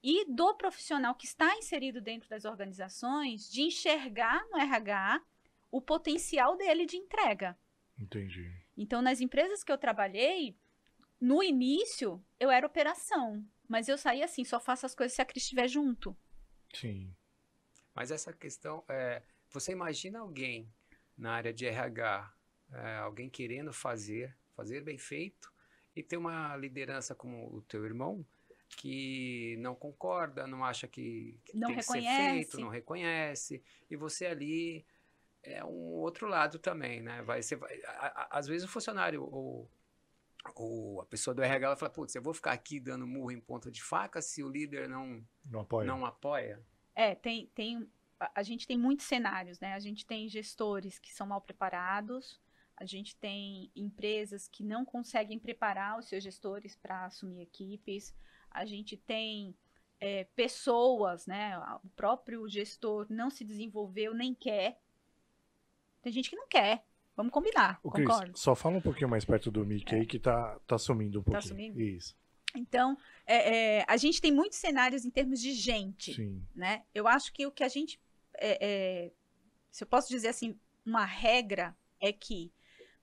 e 0.02 0.24
do 0.32 0.54
profissional 0.54 1.14
que 1.14 1.26
está 1.26 1.56
inserido 1.56 2.00
dentro 2.00 2.28
das 2.28 2.44
organizações 2.44 3.50
de 3.50 3.62
enxergar 3.62 4.46
no 4.50 4.58
RH 4.58 5.20
o 5.70 5.80
potencial 5.80 6.56
dele 6.56 6.86
de 6.86 6.96
entrega. 6.96 7.58
Entendi. 7.98 8.50
Então, 8.76 9.02
nas 9.02 9.20
empresas 9.20 9.64
que 9.64 9.72
eu 9.72 9.78
trabalhei, 9.78 10.56
no 11.20 11.42
início, 11.42 12.24
eu 12.38 12.50
era 12.50 12.66
operação. 12.66 13.44
Mas 13.68 13.88
eu 13.88 13.98
saí 13.98 14.22
assim, 14.22 14.44
só 14.44 14.60
faço 14.60 14.86
as 14.86 14.94
coisas 14.94 15.14
se 15.14 15.20
a 15.20 15.24
Cris 15.24 15.42
estiver 15.42 15.68
junto. 15.68 16.16
Sim. 16.72 17.14
Mas 17.94 18.10
essa 18.10 18.32
questão, 18.32 18.84
é, 18.88 19.22
você 19.50 19.72
imagina 19.72 20.20
alguém 20.20 20.72
na 21.16 21.32
área 21.32 21.52
de 21.52 21.66
RH, 21.66 22.32
é, 22.72 22.96
alguém 22.98 23.28
querendo 23.28 23.72
fazer, 23.72 24.36
fazer 24.54 24.82
bem 24.82 24.96
feito, 24.96 25.52
e 25.94 26.02
ter 26.02 26.16
uma 26.16 26.56
liderança 26.56 27.14
como 27.14 27.52
o 27.52 27.60
teu 27.62 27.84
irmão, 27.84 28.24
que 28.76 29.56
não 29.58 29.74
concorda, 29.74 30.46
não 30.46 30.64
acha 30.64 30.86
que, 30.86 31.40
que 31.44 31.56
não 31.56 31.68
tem 31.68 31.76
reconhece. 31.76 32.06
que 32.06 32.22
ser 32.22 32.32
feito, 32.32 32.60
não 32.60 32.68
reconhece, 32.68 33.62
e 33.90 33.96
você 33.96 34.26
ali 34.26 34.86
é 35.42 35.64
um 35.64 35.94
outro 35.94 36.26
lado 36.26 36.58
também, 36.58 37.00
né? 37.00 37.22
Vai, 37.22 37.42
ser 37.42 37.56
vai, 37.56 37.80
a, 37.84 38.06
a, 38.06 38.38
às 38.38 38.46
vezes 38.46 38.64
o 38.64 38.70
funcionário 38.70 39.22
ou, 39.22 39.70
ou 40.54 41.00
a 41.00 41.06
pessoa 41.06 41.34
do 41.34 41.42
RH 41.42 41.66
ela 41.66 41.76
fala, 41.76 41.92
putz, 41.92 42.14
eu 42.14 42.22
vou 42.22 42.34
ficar 42.34 42.52
aqui 42.52 42.80
dando 42.80 43.06
murro 43.06 43.30
em 43.30 43.40
ponta 43.40 43.70
de 43.70 43.82
faca 43.82 44.20
se 44.20 44.42
o 44.42 44.48
líder 44.48 44.88
não, 44.88 45.24
não 45.44 45.60
apoia. 45.60 45.86
Não 45.86 46.04
apoia. 46.04 46.62
É, 46.94 47.14
tem, 47.14 47.46
tem, 47.54 47.88
a 48.34 48.42
gente 48.42 48.66
tem 48.66 48.76
muitos 48.76 49.06
cenários, 49.06 49.60
né? 49.60 49.74
A 49.74 49.80
gente 49.80 50.04
tem 50.06 50.28
gestores 50.28 50.98
que 50.98 51.12
são 51.12 51.26
mal 51.26 51.40
preparados, 51.40 52.40
a 52.76 52.84
gente 52.84 53.16
tem 53.16 53.70
empresas 53.74 54.48
que 54.48 54.64
não 54.64 54.84
conseguem 54.84 55.38
preparar 55.38 55.98
os 55.98 56.08
seus 56.08 56.22
gestores 56.22 56.76
para 56.76 57.06
assumir 57.06 57.42
equipes, 57.42 58.14
a 58.50 58.64
gente 58.64 58.96
tem 58.96 59.56
é, 60.00 60.24
pessoas, 60.24 61.26
né? 61.26 61.58
O 61.82 61.88
próprio 61.90 62.48
gestor 62.48 63.06
não 63.08 63.30
se 63.30 63.44
desenvolveu 63.44 64.14
nem 64.14 64.34
quer 64.34 64.80
tem 66.02 66.12
gente 66.12 66.30
que 66.30 66.36
não 66.36 66.48
quer. 66.48 66.84
Vamos 67.16 67.32
combinar, 67.32 67.80
o 67.82 67.90
concordo. 67.90 68.30
Chris, 68.30 68.40
só 68.40 68.54
fala 68.54 68.76
um 68.76 68.80
pouquinho 68.80 69.08
mais 69.08 69.24
perto 69.24 69.50
do 69.50 69.66
Mickey 69.66 69.94
é. 69.94 69.98
aí 69.98 70.06
que 70.06 70.20
tá, 70.20 70.56
tá 70.66 70.78
sumindo 70.78 71.18
um 71.18 71.22
tá 71.22 71.32
pouquinho. 71.32 71.42
Tá 71.42 71.48
sumindo? 71.48 71.80
Isso. 71.80 72.16
Então, 72.54 72.96
é, 73.26 73.78
é, 73.78 73.84
a 73.88 73.96
gente 73.96 74.20
tem 74.20 74.32
muitos 74.32 74.58
cenários 74.58 75.04
em 75.04 75.10
termos 75.10 75.40
de 75.40 75.52
gente, 75.52 76.14
Sim. 76.14 76.42
né? 76.54 76.84
Eu 76.94 77.06
acho 77.08 77.32
que 77.32 77.44
o 77.44 77.50
que 77.50 77.64
a 77.64 77.68
gente, 77.68 78.00
é, 78.34 78.66
é, 78.66 79.12
se 79.70 79.82
eu 79.82 79.88
posso 79.88 80.08
dizer 80.08 80.28
assim, 80.28 80.58
uma 80.86 81.04
regra 81.04 81.76
é 82.00 82.12
que 82.12 82.52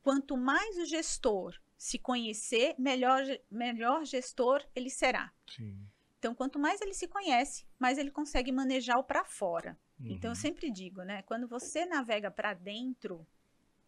quanto 0.01 0.37
mais 0.37 0.77
o 0.77 0.85
gestor 0.85 1.59
se 1.77 1.99
conhecer, 1.99 2.73
melhor, 2.79 3.21
melhor 3.51 4.05
gestor 4.05 4.65
ele 4.73 4.89
será. 4.89 5.31
Sim. 5.47 5.77
Então, 6.17 6.33
quanto 6.33 6.57
mais 6.57 6.81
ele 6.81 6.93
se 6.93 7.07
conhece, 7.07 7.67
mais 7.77 7.97
ele 7.97 8.09
consegue 8.09 8.51
manejar 8.51 8.97
o 8.97 9.03
para 9.03 9.23
fora. 9.23 9.77
Uhum. 9.99 10.11
Então 10.11 10.29
eu 10.29 10.35
uhum. 10.35 10.41
sempre 10.41 10.71
digo, 10.71 11.03
né? 11.03 11.21
Quando 11.23 11.47
você 11.47 11.85
navega 11.85 12.29
para 12.29 12.53
dentro 12.53 13.25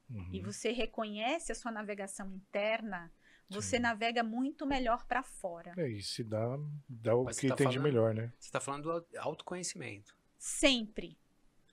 uhum. 0.10 0.30
e 0.32 0.42
você 0.42 0.72
reconhece 0.72 1.52
a 1.52 1.56
sua 1.56 1.72
navegação 1.72 2.28
interna, 2.34 3.12
você 3.50 3.78
Sim. 3.78 3.84
navega 3.84 4.24
muito 4.24 4.66
melhor 4.66 5.06
para 5.06 5.24
fora. 5.24 5.74
É, 5.78 5.88
e 5.88 6.02
se 6.02 6.24
dá, 6.24 6.58
dá 6.88 7.16
o 7.16 7.26
Mas 7.26 7.40
que 7.40 7.48
tá 7.48 7.56
tem 7.56 7.70
de 7.70 7.80
melhor, 7.80 8.14
né? 8.14 8.32
Você 8.40 8.48
está 8.48 8.60
falando 8.60 8.84
do 8.84 9.20
autoconhecimento. 9.20 10.16
Sempre. 10.38 11.18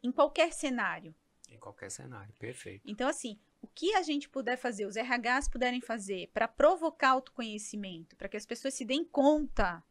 Em 0.02 0.12
qualquer 0.12 0.52
cenário. 0.52 1.14
Em 1.50 1.58
qualquer 1.58 1.90
cenário, 1.90 2.32
perfeito. 2.38 2.82
Então, 2.86 3.08
assim, 3.08 3.38
o 3.60 3.66
que 3.66 3.94
a 3.94 4.02
gente 4.02 4.28
puder 4.28 4.56
fazer, 4.56 4.86
os 4.86 4.96
RHs 4.96 5.48
puderem 5.48 5.80
fazer 5.80 6.30
para 6.32 6.46
provocar 6.46 7.10
autoconhecimento, 7.10 8.14
para 8.16 8.28
que 8.28 8.36
as 8.36 8.46
pessoas 8.46 8.74
se 8.74 8.84
deem 8.84 9.04
conta 9.04 9.82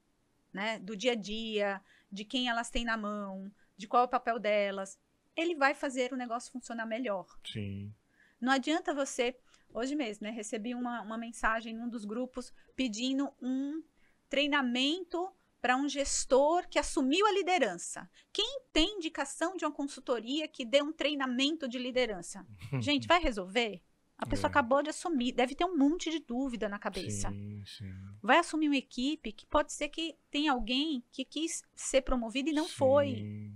né, 0.53 0.77
do 0.79 0.95
dia 0.95 1.13
a 1.13 1.15
dia, 1.15 1.81
de 2.11 2.23
quem 2.23 2.47
elas 2.47 2.69
têm 2.69 2.85
na 2.85 2.95
mão, 2.95 3.51
de 3.77 3.87
qual 3.87 4.03
é 4.03 4.05
o 4.05 4.09
papel 4.09 4.39
delas, 4.39 4.99
ele 5.35 5.55
vai 5.55 5.73
fazer 5.73 6.13
o 6.13 6.17
negócio 6.17 6.51
funcionar 6.51 6.85
melhor. 6.85 7.25
Sim. 7.45 7.93
Não 8.39 8.51
adianta 8.51 8.93
você. 8.93 9.35
Hoje 9.73 9.95
mesmo, 9.95 10.27
né? 10.27 10.31
Recebi 10.31 10.75
uma, 10.75 11.01
uma 11.01 11.17
mensagem 11.17 11.73
num 11.73 11.89
dos 11.89 12.05
grupos 12.05 12.53
pedindo 12.75 13.33
um 13.41 13.81
treinamento 14.29 15.31
para 15.61 15.77
um 15.77 15.87
gestor 15.87 16.67
que 16.67 16.77
assumiu 16.77 17.25
a 17.25 17.31
liderança. 17.31 18.09
Quem 18.31 18.61
tem 18.71 18.97
indicação 18.97 19.55
de 19.55 19.63
uma 19.63 19.71
consultoria 19.71 20.47
que 20.47 20.65
dê 20.65 20.81
um 20.81 20.91
treinamento 20.91 21.69
de 21.69 21.79
liderança? 21.79 22.45
Gente, 22.81 23.07
vai 23.07 23.21
resolver? 23.21 23.81
A 24.17 24.25
pessoa 24.25 24.47
é. 24.47 24.51
acabou 24.51 24.83
de 24.83 24.89
assumir, 24.89 25.31
deve 25.31 25.55
ter 25.55 25.65
um 25.65 25.77
monte 25.77 26.11
de 26.11 26.19
dúvida 26.19 26.69
na 26.69 26.77
cabeça. 26.77 27.29
Sim, 27.29 27.63
sim. 27.65 27.93
Vai 28.21 28.37
assumir 28.37 28.67
uma 28.67 28.77
equipe 28.77 29.31
que 29.31 29.45
pode 29.45 29.73
ser 29.73 29.89
que 29.89 30.15
tenha 30.29 30.51
alguém 30.51 31.03
que 31.11 31.25
quis 31.25 31.63
ser 31.75 32.01
promovido 32.01 32.49
e 32.49 32.53
não 32.53 32.67
sim. 32.67 32.73
foi. 32.73 33.53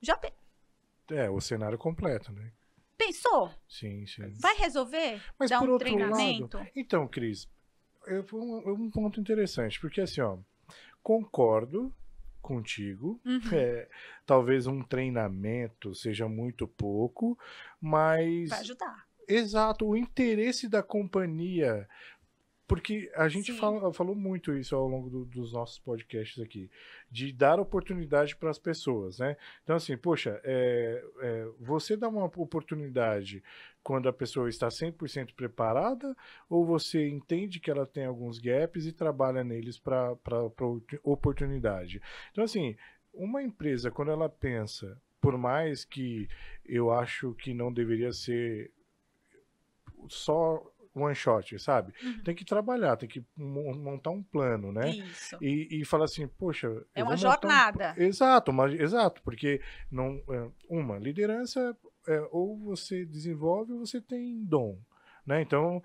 Já 0.00 0.18
É, 1.10 1.28
o 1.28 1.40
cenário 1.40 1.76
completo, 1.78 2.32
né? 2.32 2.52
Pensou? 2.96 3.50
Sim, 3.68 4.06
sim. 4.06 4.34
Vai 4.38 4.56
resolver? 4.56 5.22
Mas 5.38 5.50
Dar 5.50 5.60
por 5.60 5.68
um 5.68 5.72
outro 5.72 5.88
treinamento? 5.88 6.58
lado. 6.58 6.68
Então, 6.76 7.08
Cris, 7.08 7.48
é 8.06 8.22
um, 8.32 8.72
um 8.72 8.90
ponto 8.90 9.20
interessante, 9.20 9.80
porque 9.80 10.00
assim, 10.00 10.20
ó, 10.20 10.38
concordo 11.02 11.94
contigo. 12.40 13.20
Uhum. 13.24 13.40
É, 13.52 13.88
talvez 14.26 14.66
um 14.66 14.82
treinamento 14.82 15.94
seja 15.94 16.28
muito 16.28 16.66
pouco, 16.66 17.38
mas. 17.80 18.50
Vai 18.50 18.60
ajudar. 18.60 19.08
Exato, 19.28 19.86
o 19.86 19.96
interesse 19.96 20.68
da 20.68 20.82
companhia 20.82 21.88
porque 22.70 23.10
a 23.16 23.26
gente 23.26 23.52
fala, 23.52 23.92
falou 23.92 24.14
muito 24.14 24.56
isso 24.56 24.76
ao 24.76 24.86
longo 24.86 25.10
do, 25.10 25.24
dos 25.24 25.52
nossos 25.52 25.80
podcasts 25.80 26.40
aqui, 26.40 26.70
de 27.10 27.32
dar 27.32 27.58
oportunidade 27.58 28.36
para 28.36 28.48
as 28.48 28.60
pessoas, 28.60 29.18
né? 29.18 29.36
Então, 29.64 29.74
assim, 29.74 29.96
poxa, 29.96 30.40
é, 30.44 31.04
é, 31.20 31.48
você 31.58 31.96
dá 31.96 32.08
uma 32.08 32.26
oportunidade 32.26 33.42
quando 33.82 34.08
a 34.08 34.12
pessoa 34.12 34.48
está 34.48 34.68
100% 34.68 35.34
preparada 35.34 36.16
ou 36.48 36.64
você 36.64 37.08
entende 37.08 37.58
que 37.58 37.72
ela 37.72 37.84
tem 37.84 38.04
alguns 38.04 38.38
gaps 38.38 38.86
e 38.86 38.92
trabalha 38.92 39.42
neles 39.42 39.76
para 39.76 40.16
oportunidade? 41.02 42.00
Então, 42.30 42.44
assim, 42.44 42.76
uma 43.12 43.42
empresa, 43.42 43.90
quando 43.90 44.12
ela 44.12 44.28
pensa, 44.28 44.96
por 45.20 45.36
mais 45.36 45.84
que 45.84 46.28
eu 46.64 46.92
acho 46.92 47.34
que 47.34 47.52
não 47.52 47.72
deveria 47.72 48.12
ser 48.12 48.70
só 50.06 50.64
one 50.94 51.14
shot, 51.14 51.58
sabe? 51.58 51.92
Uhum. 52.02 52.22
Tem 52.22 52.34
que 52.34 52.44
trabalhar, 52.44 52.96
tem 52.96 53.08
que 53.08 53.24
montar 53.36 54.10
um 54.10 54.22
plano, 54.22 54.72
né? 54.72 54.90
Isso. 54.90 55.36
E, 55.40 55.80
e 55.80 55.84
falar 55.84 56.04
assim, 56.04 56.26
poxa. 56.26 56.68
É 56.94 57.02
uma 57.02 57.16
jornada. 57.16 57.94
Um... 57.96 58.02
Exato, 58.02 58.50
uma... 58.50 58.72
exato, 58.72 59.22
porque 59.22 59.60
não, 59.90 60.22
é, 60.28 60.50
uma 60.68 60.98
liderança 60.98 61.76
é, 62.08 62.28
ou 62.30 62.58
você 62.58 63.04
desenvolve 63.04 63.72
ou 63.72 63.80
você 63.80 64.00
tem 64.00 64.44
dom. 64.44 64.78
Né? 65.26 65.42
Então, 65.42 65.82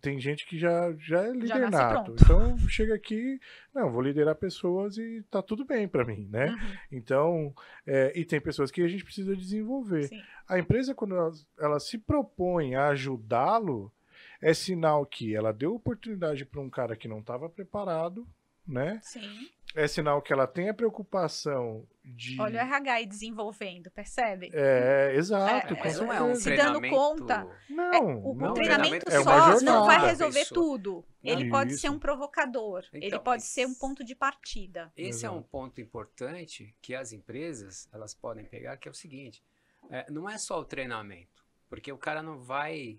tem 0.00 0.18
gente 0.18 0.46
que 0.46 0.58
já, 0.58 0.92
já 0.98 1.22
é 1.22 1.30
líder 1.30 1.70
nato. 1.70 2.16
Então, 2.20 2.58
chega 2.68 2.94
aqui, 2.94 3.38
não, 3.72 3.92
vou 3.92 4.00
liderar 4.00 4.34
pessoas 4.34 4.96
e 4.96 5.22
tá 5.30 5.42
tudo 5.42 5.64
bem 5.64 5.86
para 5.86 6.04
mim, 6.04 6.26
né? 6.30 6.46
Uhum. 6.46 6.76
Então, 6.90 7.54
é, 7.86 8.18
e 8.18 8.24
tem 8.24 8.40
pessoas 8.40 8.70
que 8.70 8.82
a 8.82 8.88
gente 8.88 9.04
precisa 9.04 9.36
desenvolver. 9.36 10.08
Sim. 10.08 10.20
A 10.48 10.58
empresa, 10.58 10.94
quando 10.94 11.14
ela, 11.14 11.30
ela 11.60 11.78
se 11.78 11.98
propõe 11.98 12.74
a 12.74 12.88
ajudá-lo, 12.88 13.92
é 14.40 14.54
sinal 14.54 15.04
que 15.04 15.34
ela 15.34 15.52
deu 15.52 15.74
oportunidade 15.74 16.44
para 16.44 16.60
um 16.60 16.70
cara 16.70 16.96
que 16.96 17.08
não 17.08 17.20
estava 17.20 17.48
preparado, 17.48 18.26
né? 18.66 19.00
Sim. 19.02 19.48
É 19.74 19.86
sinal 19.86 20.22
que 20.22 20.32
ela 20.32 20.46
tem 20.46 20.70
a 20.70 20.74
preocupação 20.74 21.86
de. 22.02 22.40
Olha 22.40 22.62
o 22.62 22.66
RH 22.66 22.92
aí 22.92 23.06
desenvolvendo, 23.06 23.90
percebe? 23.90 24.50
É, 24.52 25.12
exato. 25.14 25.74
É, 25.74 25.92
não 25.94 26.12
é 26.12 26.22
um 26.22 26.34
se 26.34 26.56
dando 26.56 26.80
conta. 26.88 27.46
Não, 27.68 27.92
é, 27.92 28.00
o, 28.00 28.34
não, 28.34 28.54
treinamento 28.54 29.10
é 29.10 29.22
só 29.22 29.60
não 29.60 29.84
vai 29.84 30.06
resolver 30.06 30.46
tudo. 30.46 31.04
Ele 31.22 31.42
Isso. 31.42 31.50
pode 31.50 31.76
ser 31.76 31.90
um 31.90 31.98
provocador. 31.98 32.84
Então, 32.94 33.00
ele 33.02 33.18
pode 33.18 33.42
ser 33.42 33.66
um 33.66 33.74
ponto 33.74 34.02
de 34.02 34.14
partida. 34.14 34.90
Esse 34.96 35.20
Exato. 35.20 35.34
é 35.34 35.38
um 35.38 35.42
ponto 35.42 35.80
importante 35.80 36.74
que 36.80 36.94
as 36.94 37.12
empresas 37.12 37.88
elas 37.92 38.14
podem 38.14 38.46
pegar, 38.46 38.78
que 38.78 38.88
é 38.88 38.90
o 38.90 38.94
seguinte: 38.94 39.42
é, 39.90 40.10
não 40.10 40.28
é 40.28 40.38
só 40.38 40.58
o 40.58 40.64
treinamento, 40.64 41.44
porque 41.68 41.92
o 41.92 41.98
cara 41.98 42.22
não 42.22 42.38
vai 42.38 42.98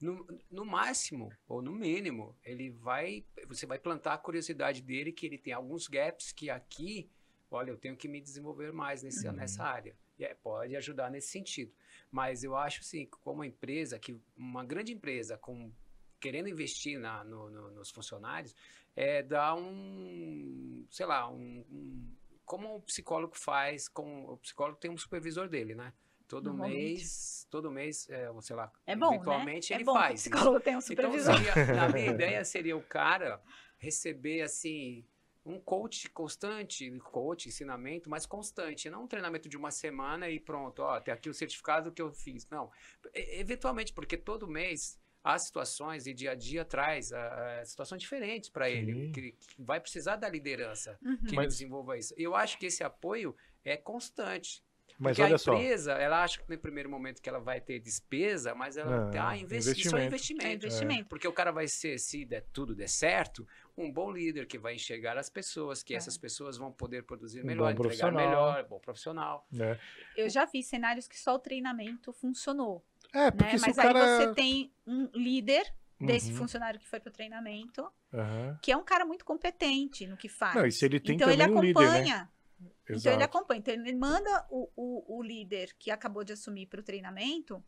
no, 0.00 0.26
no 0.50 0.64
máximo, 0.64 1.30
ou 1.46 1.60
no 1.60 1.72
mínimo, 1.72 2.36
ele 2.44 2.70
vai. 2.70 3.24
Você 3.48 3.66
vai 3.66 3.78
plantar 3.78 4.14
a 4.14 4.18
curiosidade 4.18 4.82
dele 4.82 5.12
que 5.12 5.26
ele 5.26 5.38
tem 5.38 5.52
alguns 5.52 5.86
gaps 5.86 6.32
que 6.32 6.48
aqui, 6.48 7.10
olha, 7.50 7.70
eu 7.70 7.76
tenho 7.76 7.96
que 7.96 8.08
me 8.08 8.20
desenvolver 8.20 8.72
mais 8.72 9.02
nesse, 9.02 9.26
uhum. 9.26 9.34
nessa 9.34 9.64
área. 9.64 9.96
E 10.18 10.24
é, 10.24 10.34
pode 10.34 10.74
ajudar 10.76 11.10
nesse 11.10 11.28
sentido. 11.28 11.72
Mas 12.10 12.42
eu 12.42 12.56
acho 12.56 12.80
assim, 12.80 13.06
como 13.06 13.36
uma 13.36 13.46
empresa, 13.46 13.98
que 13.98 14.18
uma 14.36 14.64
grande 14.64 14.92
empresa 14.92 15.38
com 15.38 15.72
querendo 16.20 16.48
investir 16.48 16.98
na, 16.98 17.24
no, 17.24 17.50
no, 17.50 17.70
nos 17.70 17.90
funcionários, 17.90 18.54
é 18.94 19.22
dar 19.22 19.54
um, 19.54 20.86
sei 20.90 21.06
lá, 21.06 21.28
um, 21.30 21.64
um 21.70 22.16
como 22.44 22.76
o 22.76 22.82
psicólogo 22.82 23.38
faz, 23.38 23.88
com 23.88 24.24
o 24.24 24.36
psicólogo 24.36 24.78
tem 24.78 24.90
um 24.90 24.98
supervisor 24.98 25.48
dele, 25.48 25.74
né? 25.74 25.92
Todo 26.30 26.54
mês, 26.54 27.44
todo 27.50 27.72
mês, 27.72 28.08
é, 28.08 28.30
sei 28.40 28.54
lá, 28.54 28.72
é 28.86 28.94
bom, 28.94 29.14
eventualmente 29.14 29.72
né? 29.72 29.76
ele 29.78 29.82
é 29.82 29.84
bom, 29.84 29.94
faz. 29.94 30.12
O 30.12 30.14
psicólogo 30.14 30.60
tem 30.60 30.76
um 30.76 30.80
supervisor. 30.80 31.34
Então, 31.34 31.52
seria, 31.52 31.82
a 31.82 31.88
minha 31.88 32.06
ideia 32.14 32.44
seria 32.44 32.76
o 32.76 32.82
cara 32.82 33.42
receber, 33.78 34.42
assim, 34.42 35.04
um 35.44 35.58
coach 35.58 36.08
constante, 36.10 36.88
coach, 37.00 37.48
ensinamento, 37.48 38.08
mas 38.08 38.26
constante, 38.26 38.88
não 38.88 39.02
um 39.02 39.06
treinamento 39.08 39.48
de 39.48 39.56
uma 39.56 39.72
semana 39.72 40.30
e 40.30 40.38
pronto, 40.38 40.82
ó, 40.82 41.00
tem 41.00 41.12
aqui 41.12 41.28
o 41.28 41.34
certificado 41.34 41.90
que 41.90 42.00
eu 42.00 42.12
fiz. 42.12 42.48
Não, 42.48 42.70
eventualmente, 43.12 43.92
porque 43.92 44.16
todo 44.16 44.46
mês 44.46 45.00
há 45.24 45.36
situações 45.36 46.06
e 46.06 46.14
dia 46.14 46.30
a 46.30 46.34
dia 46.36 46.64
traz 46.64 47.10
uh, 47.10 47.64
situações 47.64 48.00
diferentes 48.00 48.48
para 48.48 48.70
ele, 48.70 49.10
que, 49.10 49.32
que, 49.32 49.62
vai 49.62 49.80
precisar 49.80 50.14
da 50.14 50.28
liderança 50.28 50.96
uhum. 51.02 51.18
que 51.26 51.34
mas... 51.34 51.48
desenvolva 51.48 51.98
isso. 51.98 52.14
Eu 52.16 52.36
acho 52.36 52.56
que 52.56 52.66
esse 52.66 52.84
apoio 52.84 53.34
é 53.64 53.76
constante. 53.76 54.62
Mas 55.00 55.16
Porque 55.16 55.22
olha 55.22 55.36
a 55.36 55.56
empresa, 55.56 55.94
só. 55.94 55.98
ela 55.98 56.22
acha 56.22 56.42
que 56.42 56.50
no 56.50 56.58
primeiro 56.58 56.90
momento 56.90 57.22
que 57.22 57.28
ela 57.28 57.40
vai 57.40 57.58
ter 57.58 57.80
despesa, 57.80 58.54
mas 58.54 58.76
ela 58.76 59.04
não, 59.04 59.10
tá 59.10 59.34
investi 59.34 59.70
investimento. 59.70 59.80
Isso 59.80 59.96
é 59.96 60.04
investimento. 60.04 60.46
É 60.46 60.52
investimento. 60.52 61.00
É. 61.00 61.08
Porque 61.08 61.26
o 61.26 61.32
cara 61.32 61.50
vai 61.50 61.66
ser, 61.66 61.98
se 61.98 62.26
der, 62.26 62.44
tudo 62.52 62.74
der 62.74 62.86
certo, 62.86 63.48
um 63.78 63.90
bom 63.90 64.12
líder 64.12 64.46
que 64.46 64.58
vai 64.58 64.74
enxergar 64.74 65.16
as 65.16 65.30
pessoas, 65.30 65.82
que 65.82 65.94
é. 65.94 65.96
essas 65.96 66.18
pessoas 66.18 66.58
vão 66.58 66.70
poder 66.70 67.04
produzir 67.04 67.42
melhor, 67.42 67.68
um 67.68 67.70
entregar 67.70 68.12
melhor, 68.12 68.62
bom 68.68 68.78
profissional. 68.78 69.48
É. 69.58 69.78
Eu 70.14 70.28
já 70.28 70.44
vi 70.44 70.62
cenários 70.62 71.08
que 71.08 71.18
só 71.18 71.36
o 71.36 71.38
treinamento 71.38 72.12
funcionou. 72.12 72.84
É, 73.10 73.30
porque 73.30 73.56
né? 73.56 73.62
Mas 73.62 73.78
aí 73.78 73.86
cara... 73.86 74.18
você 74.18 74.34
tem 74.34 74.70
um 74.86 75.08
líder 75.14 75.64
desse 75.98 76.30
uhum. 76.32 76.36
funcionário 76.36 76.78
que 76.78 76.86
foi 76.86 77.00
para 77.00 77.08
o 77.08 77.12
treinamento, 77.12 77.90
uhum. 78.12 78.56
que 78.62 78.70
é 78.70 78.76
um 78.76 78.84
cara 78.84 79.06
muito 79.06 79.24
competente 79.24 80.06
no 80.06 80.16
que 80.18 80.28
faz. 80.28 80.54
Não, 80.54 80.66
e 80.66 80.72
se 80.72 80.84
ele 80.84 81.00
tem 81.00 81.14
então 81.14 81.30
ele 81.30 81.42
acompanha. 81.42 81.64
Um 81.64 81.98
líder, 81.98 82.04
né? 82.04 82.28
Exato. 82.88 82.98
Então 82.98 83.12
ele 83.12 83.22
acompanha. 83.22 83.58
Então 83.58 83.74
ele 83.74 83.94
manda 83.94 84.46
o, 84.50 84.68
o, 84.76 85.18
o 85.18 85.22
líder 85.22 85.74
que 85.78 85.90
acabou 85.90 86.24
de 86.24 86.32
assumir 86.32 86.66
para 86.66 86.80
o 86.80 86.82
treinamento 86.82 87.62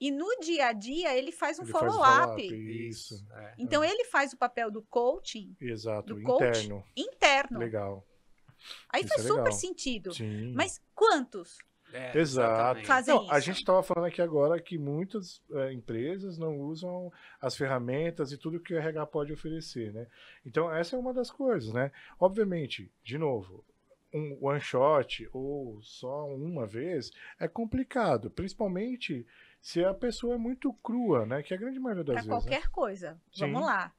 e 0.00 0.10
no 0.10 0.28
dia 0.40 0.68
a 0.68 0.72
dia 0.72 1.16
ele 1.16 1.30
faz 1.30 1.58
um 1.58 1.66
follow-up. 1.66 2.34
Follow 2.34 2.38
isso. 2.40 3.26
É, 3.32 3.54
então 3.58 3.84
é. 3.84 3.90
ele 3.90 4.04
faz 4.06 4.32
o 4.32 4.36
papel 4.36 4.70
do 4.70 4.82
coaching. 4.82 5.54
Exato, 5.60 6.14
do 6.14 6.20
interno. 6.20 6.84
interno. 6.96 7.58
Legal. 7.58 8.06
Aí 8.88 9.02
isso 9.02 9.08
faz 9.08 9.24
é 9.24 9.28
super 9.28 9.42
legal. 9.42 9.52
sentido. 9.52 10.14
Sim. 10.14 10.52
Mas 10.54 10.80
quantos? 10.94 11.58
É, 11.92 12.16
Exato. 12.18 12.84
Fazem 12.86 13.14
não, 13.14 13.24
isso. 13.24 13.32
A 13.32 13.40
gente 13.40 13.58
estava 13.58 13.82
falando 13.82 14.06
aqui 14.06 14.22
agora 14.22 14.60
que 14.60 14.78
muitas 14.78 15.42
é, 15.52 15.72
empresas 15.72 16.38
não 16.38 16.58
usam 16.60 17.12
as 17.40 17.56
ferramentas 17.56 18.32
e 18.32 18.38
tudo 18.38 18.60
que 18.60 18.72
o 18.72 18.78
RH 18.78 19.06
pode 19.06 19.32
oferecer, 19.32 19.92
né? 19.92 20.06
Então 20.46 20.72
essa 20.72 20.96
é 20.96 20.98
uma 20.98 21.12
das 21.12 21.30
coisas, 21.30 21.72
né? 21.72 21.90
Obviamente, 22.18 22.92
de 23.02 23.18
novo, 23.18 23.64
um 24.12 24.38
one 24.40 24.60
shot 24.60 25.28
ou 25.32 25.80
só 25.82 26.26
uma 26.26 26.66
vez 26.66 27.10
é 27.38 27.46
complicado, 27.46 28.30
principalmente 28.30 29.26
se 29.60 29.84
a 29.84 29.92
pessoa 29.92 30.34
é 30.34 30.38
muito 30.38 30.72
crua, 30.74 31.26
né? 31.26 31.42
Que 31.42 31.52
é 31.52 31.56
a 31.56 31.60
grande 31.60 31.78
maioria 31.78 32.02
das 32.02 32.14
pra 32.14 32.22
vezes. 32.22 32.28
Para 32.28 32.40
qualquer 32.40 32.66
né? 32.66 32.72
coisa. 32.72 33.20
Sim. 33.32 33.40
Vamos 33.40 33.62
lá. 33.62 33.92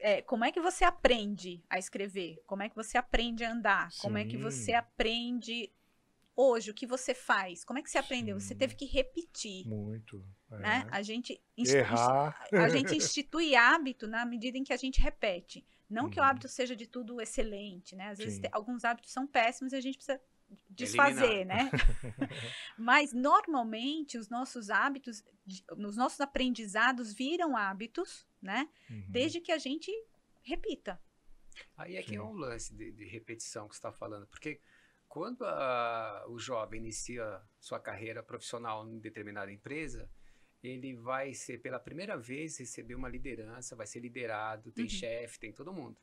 É, 0.00 0.22
como 0.22 0.44
é 0.44 0.52
que 0.52 0.60
você 0.60 0.84
aprende 0.84 1.62
a 1.68 1.78
escrever? 1.78 2.42
Como 2.46 2.62
é 2.62 2.68
que 2.68 2.76
você 2.76 2.98
aprende 2.98 3.44
a 3.44 3.52
andar? 3.52 3.92
Sim. 3.92 4.02
Como 4.02 4.18
é 4.18 4.24
que 4.24 4.36
você 4.36 4.72
aprende 4.72 5.70
hoje 6.36 6.70
o 6.70 6.74
que 6.74 6.86
você 6.86 7.14
faz? 7.14 7.64
Como 7.64 7.78
é 7.78 7.82
que 7.82 7.90
você 7.90 7.98
aprendeu? 7.98 8.38
Sim. 8.40 8.48
Você 8.48 8.54
teve 8.54 8.74
que 8.74 8.86
repetir. 8.86 9.66
Muito. 9.68 10.24
É. 10.50 10.58
Né? 10.58 10.86
A 10.90 11.02
gente 11.02 11.40
Errar. 11.56 12.46
a 12.52 12.68
gente 12.68 12.94
institui 12.96 13.54
hábito 13.54 14.06
na 14.06 14.24
medida 14.24 14.58
em 14.58 14.64
que 14.64 14.72
a 14.72 14.76
gente 14.76 15.00
repete. 15.00 15.64
Não 15.94 16.04
uhum. 16.04 16.10
que 16.10 16.18
o 16.18 16.22
uhum. 16.22 16.28
hábito 16.28 16.48
seja 16.48 16.74
de 16.74 16.86
tudo 16.86 17.20
excelente, 17.20 17.94
né? 17.94 18.08
Às 18.08 18.18
vezes 18.18 18.38
tem, 18.38 18.50
alguns 18.52 18.84
hábitos 18.84 19.12
são 19.12 19.26
péssimos 19.26 19.72
e 19.72 19.76
a 19.76 19.80
gente 19.80 19.96
precisa 19.96 20.20
desfazer, 20.68 21.24
Eliminar. 21.24 21.64
né? 21.64 21.70
Mas 22.76 23.12
normalmente 23.12 24.18
os 24.18 24.28
nossos 24.28 24.70
hábitos, 24.70 25.24
os 25.76 25.96
nossos 25.96 26.20
aprendizados 26.20 27.12
viram 27.12 27.56
hábitos, 27.56 28.26
né? 28.42 28.68
Uhum. 28.90 29.06
Desde 29.08 29.40
que 29.40 29.52
a 29.52 29.58
gente 29.58 29.90
repita. 30.42 31.00
Aí 31.76 31.96
é 31.96 32.02
que 32.02 32.16
é 32.16 32.22
um 32.22 32.32
lance 32.32 32.74
de, 32.74 32.90
de 32.90 33.04
repetição 33.06 33.68
que 33.68 33.74
você 33.74 33.78
está 33.78 33.92
falando, 33.92 34.26
porque 34.26 34.60
quando 35.08 35.44
a, 35.44 36.24
o 36.28 36.38
jovem 36.38 36.80
inicia 36.80 37.40
sua 37.60 37.78
carreira 37.78 38.20
profissional 38.20 38.84
em 38.88 38.98
determinada 38.98 39.52
empresa, 39.52 40.10
ele 40.68 40.94
vai 40.94 41.34
ser 41.34 41.58
pela 41.58 41.78
primeira 41.78 42.16
vez 42.16 42.58
receber 42.58 42.94
uma 42.94 43.08
liderança, 43.08 43.76
vai 43.76 43.86
ser 43.86 44.00
liderado, 44.00 44.72
tem 44.72 44.84
uhum. 44.84 44.90
chefe, 44.90 45.38
tem 45.38 45.52
todo 45.52 45.72
mundo. 45.72 45.96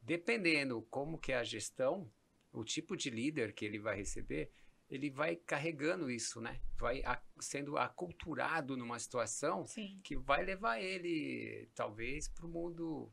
Dependendo 0.00 0.80
como 0.90 1.18
que 1.18 1.32
é 1.32 1.36
a 1.36 1.44
gestão, 1.44 2.10
o 2.50 2.64
tipo 2.64 2.96
de 2.96 3.10
líder 3.10 3.52
que 3.52 3.64
ele 3.64 3.78
vai 3.78 3.96
receber, 3.96 4.50
ele 4.90 5.10
vai 5.10 5.36
carregando 5.36 6.10
isso, 6.10 6.40
né? 6.40 6.60
Vai 6.78 7.02
a, 7.04 7.20
sendo 7.38 7.76
aculturado 7.76 8.76
numa 8.76 8.98
situação 8.98 9.66
Sim. 9.66 10.00
que 10.02 10.16
vai 10.16 10.44
levar 10.44 10.80
ele, 10.80 11.68
talvez, 11.74 12.26
para 12.26 12.46
o 12.46 12.48
mundo, 12.48 13.12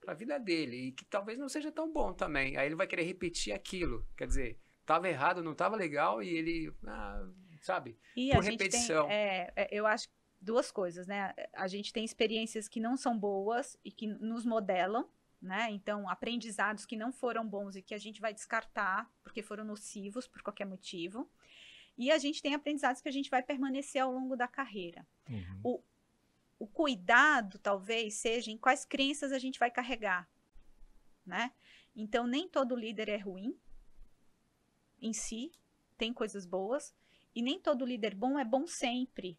para 0.00 0.12
a 0.12 0.16
vida 0.16 0.38
dele, 0.38 0.88
e 0.88 0.92
que 0.92 1.04
talvez 1.04 1.38
não 1.38 1.48
seja 1.48 1.70
tão 1.70 1.92
bom 1.92 2.12
também. 2.12 2.56
Aí 2.56 2.66
ele 2.66 2.74
vai 2.74 2.86
querer 2.86 3.04
repetir 3.04 3.52
aquilo. 3.52 4.04
Quer 4.16 4.26
dizer, 4.26 4.58
estava 4.80 5.08
errado, 5.08 5.44
não 5.44 5.52
estava 5.52 5.76
legal, 5.76 6.22
e 6.22 6.30
ele. 6.30 6.72
Ah, 6.86 7.28
sabe? 7.60 7.96
E 8.16 8.30
Por 8.30 8.38
a 8.38 8.42
repetição. 8.42 9.06
Tem, 9.06 9.16
é, 9.16 9.52
é, 9.54 9.68
eu 9.70 9.86
acho 9.86 10.08
duas 10.42 10.72
coisas, 10.72 11.06
né? 11.06 11.32
A 11.52 11.68
gente 11.68 11.92
tem 11.92 12.04
experiências 12.04 12.68
que 12.68 12.80
não 12.80 12.96
são 12.96 13.16
boas 13.16 13.78
e 13.84 13.92
que 13.92 14.08
nos 14.08 14.44
modelam, 14.44 15.08
né? 15.40 15.70
Então, 15.70 16.08
aprendizados 16.08 16.84
que 16.84 16.96
não 16.96 17.12
foram 17.12 17.46
bons 17.46 17.76
e 17.76 17.82
que 17.82 17.94
a 17.94 17.98
gente 17.98 18.20
vai 18.20 18.34
descartar 18.34 19.10
porque 19.22 19.42
foram 19.42 19.64
nocivos 19.64 20.26
por 20.26 20.42
qualquer 20.42 20.66
motivo. 20.66 21.30
E 21.96 22.10
a 22.10 22.18
gente 22.18 22.42
tem 22.42 22.54
aprendizados 22.54 23.00
que 23.00 23.08
a 23.08 23.12
gente 23.12 23.30
vai 23.30 23.42
permanecer 23.42 24.02
ao 24.02 24.12
longo 24.12 24.36
da 24.36 24.48
carreira. 24.48 25.06
Uhum. 25.30 25.60
O, 25.62 25.82
o 26.58 26.66
cuidado, 26.66 27.58
talvez, 27.58 28.14
seja 28.14 28.50
em 28.50 28.58
quais 28.58 28.84
crenças 28.84 29.30
a 29.30 29.38
gente 29.38 29.58
vai 29.58 29.70
carregar, 29.70 30.28
né? 31.24 31.52
Então, 31.94 32.26
nem 32.26 32.48
todo 32.48 32.74
líder 32.74 33.08
é 33.08 33.18
ruim 33.18 33.56
em 35.00 35.12
si, 35.12 35.52
tem 35.98 36.12
coisas 36.12 36.46
boas, 36.46 36.94
e 37.34 37.42
nem 37.42 37.60
todo 37.60 37.84
líder 37.84 38.14
bom 38.14 38.38
é 38.38 38.44
bom 38.44 38.66
sempre. 38.66 39.38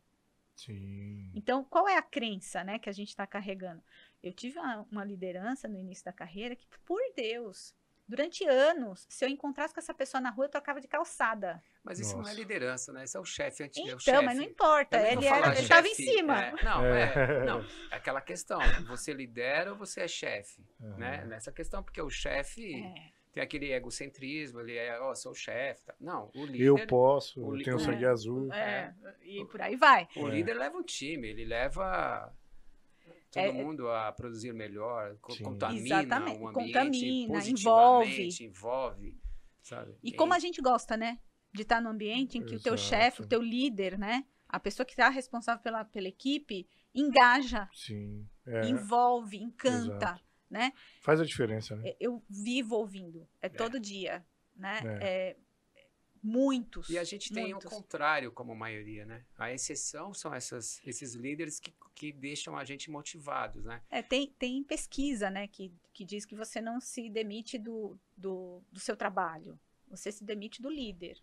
Sim. 0.56 1.32
Então, 1.34 1.64
qual 1.64 1.88
é 1.88 1.98
a 1.98 2.02
crença, 2.02 2.64
né, 2.64 2.80
que 2.80 2.90
a 2.90 2.94
gente 2.94 3.10
está 3.10 3.26
carregando? 3.26 3.84
Eu 4.22 4.32
tive 4.34 4.60
uma, 4.60 4.88
uma 4.92 5.04
liderança 5.04 5.68
no 5.68 5.78
início 5.78 6.06
da 6.06 6.14
carreira 6.14 6.56
que, 6.56 6.68
por 6.86 7.02
Deus, 7.16 7.76
Durante 8.06 8.46
anos, 8.46 9.06
se 9.10 9.24
eu 9.24 9.30
encontrasse 9.30 9.74
com 9.74 9.80
essa 9.80 9.94
pessoa 9.94 10.20
na 10.20 10.30
rua, 10.30 10.46
eu 10.46 10.50
trocava 10.50 10.82
de 10.82 10.88
calçada. 10.88 11.64
Mas 11.82 12.00
isso 12.00 12.18
Nossa. 12.18 12.30
não 12.30 12.30
é 12.30 12.34
liderança, 12.36 12.92
né? 12.92 13.06
Isso 13.06 13.18
é 13.18 13.20
o 13.20 13.26
chefe 13.26 13.64
antigo. 13.64 13.88
Então, 13.88 14.00
chefe. 14.00 14.26
mas 14.26 14.38
não 14.38 14.44
importa. 14.44 14.98
Ele 15.00 15.26
estava 15.60 15.88
em 15.88 15.96
cima. 15.96 16.42
É, 16.42 16.64
não, 16.64 16.86
é. 16.86 17.02
é, 17.02 17.46
não, 17.46 17.62
é 17.92 17.96
aquela 17.96 18.20
questão. 18.20 18.60
Você 18.88 19.14
lidera 19.14 19.72
ou 19.72 19.78
você 19.78 20.02
é 20.02 20.08
chefe? 20.08 20.66
Uhum. 20.80 20.98
Né? 20.98 21.26
Nessa 21.26 21.52
questão, 21.52 21.82
porque 21.82 22.02
o 22.02 22.10
chefe 22.10 22.84
é. 22.84 23.13
Tem 23.34 23.44
aquele 23.44 23.74
egocentrismo, 23.74 24.62
ele 24.62 24.78
é, 24.78 25.00
ó, 25.02 25.12
oh, 25.12 25.16
sou 25.16 25.32
o 25.32 25.36
chefe. 25.36 25.84
Tá. 25.86 25.96
Não, 26.00 26.30
o 26.36 26.46
líder. 26.46 26.66
Eu 26.66 26.88
posso, 26.88 27.44
o 27.44 27.58
eu 27.58 27.64
tenho 27.64 27.80
sangue 27.80 28.06
azul. 28.06 28.54
É, 28.54 28.94
e 29.24 29.44
por 29.46 29.62
aí 29.62 29.76
vai. 29.76 30.08
O 30.16 30.28
líder 30.28 30.54
leva 30.54 30.78
o 30.78 30.84
time, 30.84 31.28
ele 31.28 31.44
leva 31.44 32.32
todo 33.32 33.44
é, 33.44 33.52
mundo 33.52 33.90
a 33.90 34.12
produzir 34.12 34.54
melhor, 34.54 35.18
sim. 35.32 35.44
contamina 35.44 36.04
Exatamente. 36.04 36.40
o 36.40 36.48
ambiente 36.48 36.74
contamina, 36.74 37.48
envolve. 37.48 38.30
envolve 38.42 39.24
sabe? 39.64 39.96
E, 40.04 40.10
e 40.10 40.14
como 40.14 40.34
a 40.34 40.40
gente 40.40 40.62
gosta, 40.62 40.96
né? 40.96 41.20
De 41.52 41.64
estar 41.64 41.82
no 41.82 41.90
ambiente 41.90 42.38
em 42.38 42.42
que 42.42 42.56
Exato. 42.56 42.62
o 42.62 42.64
teu 42.64 42.78
chefe, 42.78 43.22
o 43.22 43.28
teu 43.28 43.42
líder, 43.42 43.98
né? 43.98 44.26
A 44.48 44.60
pessoa 44.60 44.86
que 44.86 44.94
está 44.94 45.10
responsável 45.10 45.64
pela, 45.64 45.84
pela 45.84 46.08
equipe 46.08 46.68
engaja, 46.94 47.68
Sim, 47.74 48.28
é. 48.46 48.68
envolve, 48.68 49.38
encanta, 49.38 49.96
Exato. 49.96 50.22
Né? 50.54 50.72
Faz 51.02 51.20
a 51.20 51.26
diferença, 51.26 51.76
né? 51.76 51.96
Eu 52.00 52.24
vivo 52.30 52.76
ouvindo, 52.76 53.28
é, 53.42 53.48
é. 53.48 53.50
todo 53.50 53.80
dia, 53.80 54.24
né? 54.56 54.80
É. 55.02 55.08
é 55.08 55.36
Muitos. 56.26 56.90
E 56.90 56.98
a 56.98 57.04
gente 57.04 57.34
tem 57.34 57.50
muitos. 57.50 57.66
o 57.70 57.76
contrário 57.76 58.32
como 58.32 58.56
maioria, 58.56 59.06
né? 59.06 59.26
A 59.38 59.52
exceção 59.52 60.14
são 60.14 60.34
essas, 60.34 60.82
esses 60.88 61.16
líderes 61.16 61.60
que, 61.60 61.74
que 61.94 62.14
deixam 62.14 62.56
a 62.56 62.64
gente 62.64 62.90
motivados, 62.90 63.66
né? 63.66 63.82
É, 63.90 64.02
tem, 64.02 64.34
tem 64.40 64.64
pesquisa, 64.64 65.30
né, 65.30 65.50
que, 65.50 65.74
que 65.92 66.06
diz 66.06 66.26
que 66.26 66.34
você 66.34 66.62
não 66.62 66.80
se 66.80 67.10
demite 67.10 67.58
do, 67.60 68.00
do, 68.16 68.64
do 68.72 68.80
seu 68.80 68.96
trabalho, 68.96 69.60
você 69.90 70.14
se 70.14 70.24
demite 70.24 70.62
do 70.62 70.70
líder. 70.70 71.18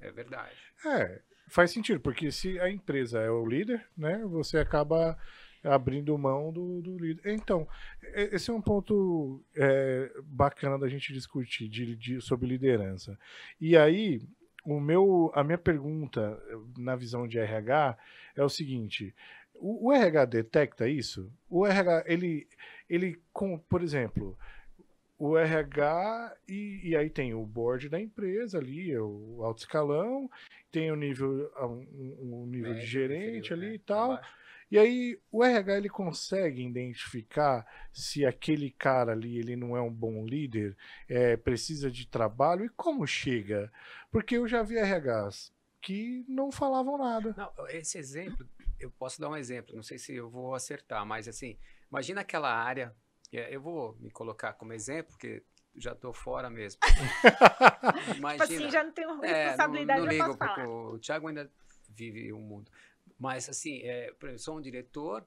É 0.00 0.10
verdade. 0.10 0.58
É, 0.84 1.22
faz 1.46 1.70
sentido, 1.70 2.00
porque 2.00 2.32
se 2.32 2.58
a 2.58 2.68
empresa 2.68 3.20
é 3.20 3.30
o 3.30 3.46
líder, 3.46 3.88
né, 3.96 4.18
você 4.24 4.58
acaba 4.58 5.16
abrindo 5.64 6.16
mão 6.18 6.52
do, 6.52 6.82
do 6.82 6.98
líder. 6.98 7.32
Então, 7.32 7.66
esse 8.14 8.50
é 8.50 8.54
um 8.54 8.60
ponto 8.60 9.42
é, 9.56 10.12
bacana 10.22 10.78
da 10.78 10.88
gente 10.88 11.12
discutir 11.12 11.68
de, 11.68 11.96
de, 11.96 12.20
sobre 12.20 12.46
liderança. 12.46 13.18
E 13.60 13.76
aí, 13.76 14.22
o 14.64 14.78
meu, 14.78 15.32
a 15.34 15.42
minha 15.42 15.58
pergunta 15.58 16.40
na 16.76 16.94
visão 16.94 17.26
de 17.26 17.38
RH 17.38 17.96
é 18.36 18.42
o 18.42 18.48
seguinte: 18.48 19.14
o, 19.54 19.88
o 19.88 19.92
RH 19.92 20.24
detecta 20.26 20.88
isso? 20.88 21.32
O 21.48 21.66
RH, 21.66 22.04
ele, 22.06 22.46
ele 22.88 23.20
com, 23.32 23.58
por 23.58 23.82
exemplo, 23.82 24.36
o 25.18 25.38
RH 25.38 26.36
e, 26.48 26.80
e, 26.84 26.96
aí 26.96 27.08
tem 27.08 27.34
o 27.34 27.46
board 27.46 27.88
da 27.88 28.00
empresa 28.00 28.58
ali, 28.58 28.96
o 28.98 29.40
alto 29.42 29.60
escalão, 29.60 30.28
tem 30.70 30.90
o 30.90 30.96
nível, 30.96 31.50
um, 31.60 32.42
um 32.42 32.46
nível 32.46 32.72
Médio, 32.72 32.84
de 32.84 32.90
gerente 32.90 33.46
inferior, 33.46 33.58
ali 33.58 33.68
né? 33.68 33.74
e 33.74 33.78
tal. 33.78 34.12
Abaixo. 34.12 34.43
E 34.74 34.78
aí 34.78 35.20
o 35.30 35.44
RH 35.44 35.76
ele 35.76 35.88
consegue 35.88 36.66
identificar 36.66 37.64
se 37.92 38.26
aquele 38.26 38.72
cara 38.72 39.12
ali 39.12 39.38
ele 39.38 39.54
não 39.54 39.76
é 39.76 39.80
um 39.80 39.88
bom 39.88 40.26
líder, 40.26 40.76
é, 41.08 41.36
precisa 41.36 41.88
de 41.88 42.08
trabalho 42.08 42.64
e 42.64 42.68
como 42.70 43.06
chega? 43.06 43.72
Porque 44.10 44.36
eu 44.36 44.48
já 44.48 44.64
vi 44.64 44.76
RHs 44.76 45.52
que 45.80 46.24
não 46.26 46.50
falavam 46.50 46.98
nada. 46.98 47.32
Não, 47.36 47.68
esse 47.68 47.98
exemplo, 47.98 48.44
eu 48.80 48.90
posso 48.90 49.20
dar 49.20 49.28
um 49.28 49.36
exemplo, 49.36 49.76
não 49.76 49.82
sei 49.84 49.96
se 49.96 50.12
eu 50.12 50.28
vou 50.28 50.56
acertar, 50.56 51.06
mas 51.06 51.28
assim, 51.28 51.56
imagina 51.88 52.22
aquela 52.22 52.52
área, 52.52 52.92
eu 53.30 53.60
vou 53.60 53.96
me 54.00 54.10
colocar 54.10 54.54
como 54.54 54.72
exemplo, 54.72 55.12
porque 55.12 55.44
já 55.76 55.92
estou 55.92 56.12
fora 56.12 56.50
mesmo. 56.50 56.80
imagina, 58.16 58.42
tipo 58.48 58.60
assim, 58.60 58.70
já 58.72 58.82
não 58.82 58.90
tenho 58.90 59.20
responsabilidade, 59.20 60.00
é, 60.00 60.04
não, 60.04 60.18
não 60.18 60.26
ligo, 60.32 60.36
porque 60.36 60.62
o 60.62 60.98
Thiago 60.98 61.28
ainda 61.28 61.48
vive 61.90 62.32
o 62.32 62.38
um 62.38 62.42
mundo. 62.42 62.72
Mas, 63.18 63.48
assim, 63.48 63.80
é, 63.82 64.12
eu 64.22 64.38
sou 64.38 64.58
um 64.58 64.60
diretor 64.60 65.24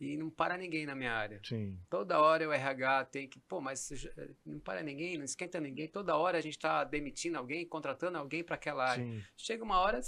e 0.00 0.16
não 0.16 0.30
para 0.30 0.56
ninguém 0.56 0.86
na 0.86 0.94
minha 0.94 1.12
área. 1.12 1.40
Sim. 1.44 1.78
Toda 1.90 2.20
hora 2.20 2.48
o 2.48 2.52
RH 2.52 3.04
tem 3.06 3.28
que, 3.28 3.38
pô, 3.40 3.60
mas 3.60 4.08
não 4.46 4.58
para 4.58 4.82
ninguém, 4.82 5.18
não 5.18 5.24
esquenta 5.24 5.60
ninguém. 5.60 5.86
Toda 5.88 6.16
hora 6.16 6.38
a 6.38 6.40
gente 6.40 6.56
está 6.56 6.82
demitindo 6.84 7.36
alguém, 7.36 7.66
contratando 7.66 8.16
alguém 8.16 8.42
para 8.42 8.54
aquela 8.54 8.88
área. 8.88 9.04
Sim. 9.04 9.22
Chega 9.36 9.62
uma 9.62 9.78
hora, 9.78 10.00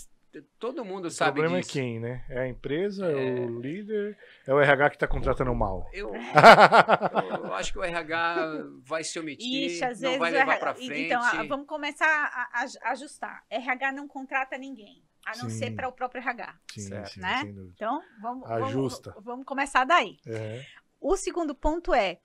todo 0.59 0.83
mundo 0.83 1.07
o 1.07 1.11
sabe 1.11 1.43
disso. 1.43 1.47
O 1.47 1.51
problema 1.51 1.59
é 1.59 1.63
quem, 1.63 2.01
né? 2.01 2.25
É 2.31 2.39
a 2.41 2.49
empresa, 2.49 3.07
é, 3.07 3.39
é 3.39 3.41
o 3.41 3.61
líder, 3.61 4.17
é 4.47 4.55
o 4.55 4.59
RH 4.59 4.91
que 4.91 4.97
está 4.97 5.07
contratando 5.07 5.55
mal. 5.55 5.87
Eu, 5.93 6.15
eu, 6.15 7.53
acho 7.53 7.73
que 7.75 7.79
o 7.79 7.85
RH 7.85 8.65
vai 8.83 9.05
se 9.05 9.19
omitir, 9.19 9.67
Ixi, 9.67 9.81
não 9.81 9.89
vezes 9.89 10.19
vai 10.19 10.31
levar 10.31 10.59
para 10.59 10.75
frente. 10.75 11.03
Então, 11.03 11.49
vamos 11.49 11.67
começar 11.67 12.07
a, 12.07 12.63
a 12.63 12.93
ajustar. 12.93 13.45
RH 13.51 13.93
não 13.93 14.09
contrata 14.09 14.57
ninguém. 14.57 15.03
A 15.25 15.37
não 15.37 15.49
sim. 15.49 15.59
ser 15.59 15.71
para 15.73 15.89
o 15.89 15.93
próprio 15.93 16.21
RH. 16.21 16.59
Sim, 16.73 16.81
certo, 16.81 17.15
sim, 17.15 17.21
né? 17.21 17.43
Então, 17.75 18.03
vamos, 18.21 18.51
Ajusta. 18.51 19.11
Vamos, 19.11 19.25
vamos 19.25 19.47
começar 19.47 19.85
daí. 19.85 20.19
É. 20.27 20.65
O 21.01 21.17
segundo 21.17 21.55
ponto 21.55 21.95
é: 21.95 22.21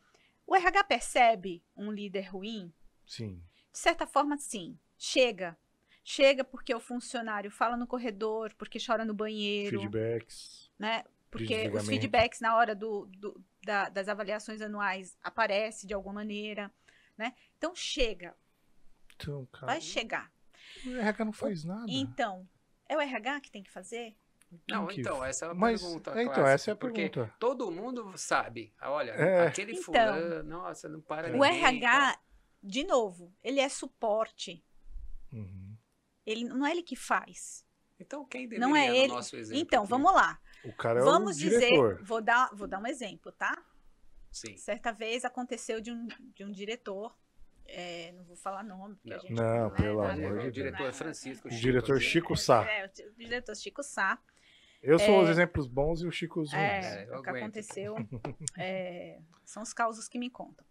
o 0.45 0.55
RH 0.55 0.83
percebe 0.86 1.63
um 1.75 1.91
líder 1.91 2.29
ruim? 2.29 2.73
Sim. 3.05 3.41
De 3.71 3.79
certa 3.79 4.07
forma, 4.07 4.38
sim. 4.38 4.79
Chega. 4.97 5.57
Chega 6.03 6.43
porque 6.43 6.73
o 6.73 6.79
funcionário 6.79 7.51
fala 7.51 7.75
no 7.75 7.86
corredor, 7.86 8.53
porque 8.57 8.79
chora 8.83 9.03
no 9.03 9.13
banheiro. 9.13 9.81
Feedbacks. 9.81 10.71
Né? 10.79 11.03
Porque 11.29 11.67
os 11.69 11.86
feedbacks 11.86 12.39
na 12.39 12.55
hora 12.55 12.73
do, 12.73 13.05
do 13.07 13.43
da, 13.63 13.89
das 13.89 14.07
avaliações 14.07 14.62
anuais 14.62 15.17
aparece 15.21 15.86
de 15.86 15.93
alguma 15.93 16.15
maneira. 16.15 16.71
Né? 17.17 17.33
Então, 17.57 17.75
chega. 17.75 18.36
Então, 19.15 19.45
cara, 19.47 19.65
Vai 19.65 19.81
chegar. 19.81 20.31
O 20.86 20.89
RH 20.91 21.25
não 21.25 21.33
faz 21.33 21.63
nada. 21.63 21.86
Então, 21.89 22.47
é 22.89 22.97
o 22.97 23.02
RH 23.02 23.41
que 23.41 23.52
tem 23.52 23.63
que 23.63 23.71
fazer? 23.71 24.15
Não, 24.69 24.89
então, 24.89 25.23
essa 25.23 25.45
é 25.45 25.50
a 25.50 25.54
Mas, 25.54 25.82
pergunta. 25.82 26.12
É, 26.12 26.23
então, 26.23 26.47
essa 26.47 26.71
é 26.71 26.73
a 26.73 26.76
pergunta. 26.76 27.21
Porque 27.21 27.39
todo 27.39 27.69
mundo 27.69 28.13
sabe. 28.17 28.73
Olha, 28.82 29.12
é. 29.12 29.47
aquele 29.47 29.73
então, 29.73 29.84
fulano, 29.84 30.43
nossa, 30.43 30.88
não 30.88 31.02
para 31.02 31.28
O 31.28 31.32
ninguém, 31.34 31.63
RH, 31.63 32.10
então. 32.10 32.21
de 32.63 32.84
novo, 32.86 33.34
ele 33.43 33.60
é 33.60 33.67
suporte. 33.67 34.63
Uhum. 35.34 35.76
Ele, 36.26 36.45
não 36.45 36.65
é 36.65 36.71
ele 36.71 36.84
que 36.84 36.95
faz. 36.95 37.65
Então, 38.00 38.23
quem 38.26 38.47
deveria 38.47 38.65
não 38.65 38.76
é 38.76 38.95
ele. 38.95 39.08
nosso 39.13 39.36
exemplo? 39.36 39.62
Então, 39.62 39.82
aqui? 39.84 39.89
vamos 39.89 40.13
lá. 40.13 40.39
O 40.63 40.73
cara 40.73 41.00
é 41.00 41.04
vamos 41.04 41.36
o 41.36 41.39
diretor. 41.39 41.95
dizer, 41.95 42.06
vou 42.06 42.21
dar, 42.21 42.50
vou 42.54 42.67
dar 42.67 42.80
um 42.80 42.88
exemplo, 42.88 43.32
tá? 43.34 43.62
Sim. 44.32 44.56
Certa 44.56 44.91
vez 44.91 45.26
aconteceu 45.26 45.82
de 45.82 45.91
um, 45.91 46.08
de 46.36 46.43
um 46.45 46.52
diretor 46.52 47.17
é, 47.67 48.12
não 48.13 48.23
vou 48.23 48.36
falar 48.36 48.63
nome, 48.63 48.95
porque 48.95 49.10
não. 49.10 49.17
a 49.17 49.19
gente 49.19 49.34
não, 49.34 49.63
não 49.63 49.71
pelo 49.71 50.03
é, 50.03 50.12
amor 50.12 50.30
de 50.30 50.36
Deus. 50.36 50.47
O 50.47 50.51
diretor 50.51 50.93
Francisco. 50.93 51.47
O 51.47 51.51
diretor 51.51 52.01
Chico 52.01 52.36
Sá. 52.36 52.65
É, 52.69 52.86
o 52.86 53.13
diretor 53.17 53.56
Chico 53.56 53.84
Sá. 53.84 54.19
Eu 54.82 54.99
sou 54.99 55.15
é, 55.15 55.23
os 55.23 55.30
exemplos 55.30 55.67
bons 55.67 56.01
e 56.01 56.08
o 56.08 56.12
Chico 56.12 56.41
os 56.41 56.53
ruins. 56.53 56.63
É, 56.63 57.03
é 57.03 57.17
o 57.17 57.21
que 57.21 57.30
aconteceu 57.30 57.95
é, 58.58 59.19
são 59.43 59.63
os 59.63 59.73
causos 59.73 60.08
que 60.08 60.17
me 60.17 60.30
contam. 60.30 60.65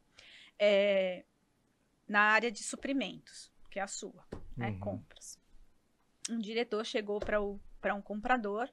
É, 0.58 1.24
na 2.08 2.20
área 2.20 2.50
de 2.50 2.62
suprimentos, 2.62 3.52
que 3.70 3.78
é 3.78 3.82
a 3.82 3.88
sua, 3.88 4.24
né, 4.56 4.70
uhum. 4.70 4.80
compras. 4.80 5.38
Um 6.30 6.38
diretor 6.38 6.84
chegou 6.84 7.20
para 7.20 7.94
um 7.94 8.02
comprador 8.02 8.70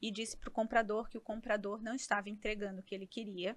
e 0.00 0.10
disse 0.10 0.36
para 0.36 0.48
o 0.48 0.52
comprador 0.52 1.08
que 1.08 1.16
o 1.16 1.20
comprador 1.20 1.80
não 1.80 1.94
estava 1.94 2.28
entregando 2.28 2.80
o 2.80 2.82
que 2.82 2.94
ele 2.94 3.06
queria. 3.06 3.56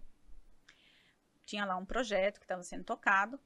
Tinha 1.46 1.66
lá 1.66 1.76
um 1.76 1.86
projeto 1.86 2.40
que 2.40 2.46
estava 2.46 2.62
sendo 2.62 2.84
tocado 2.84 3.40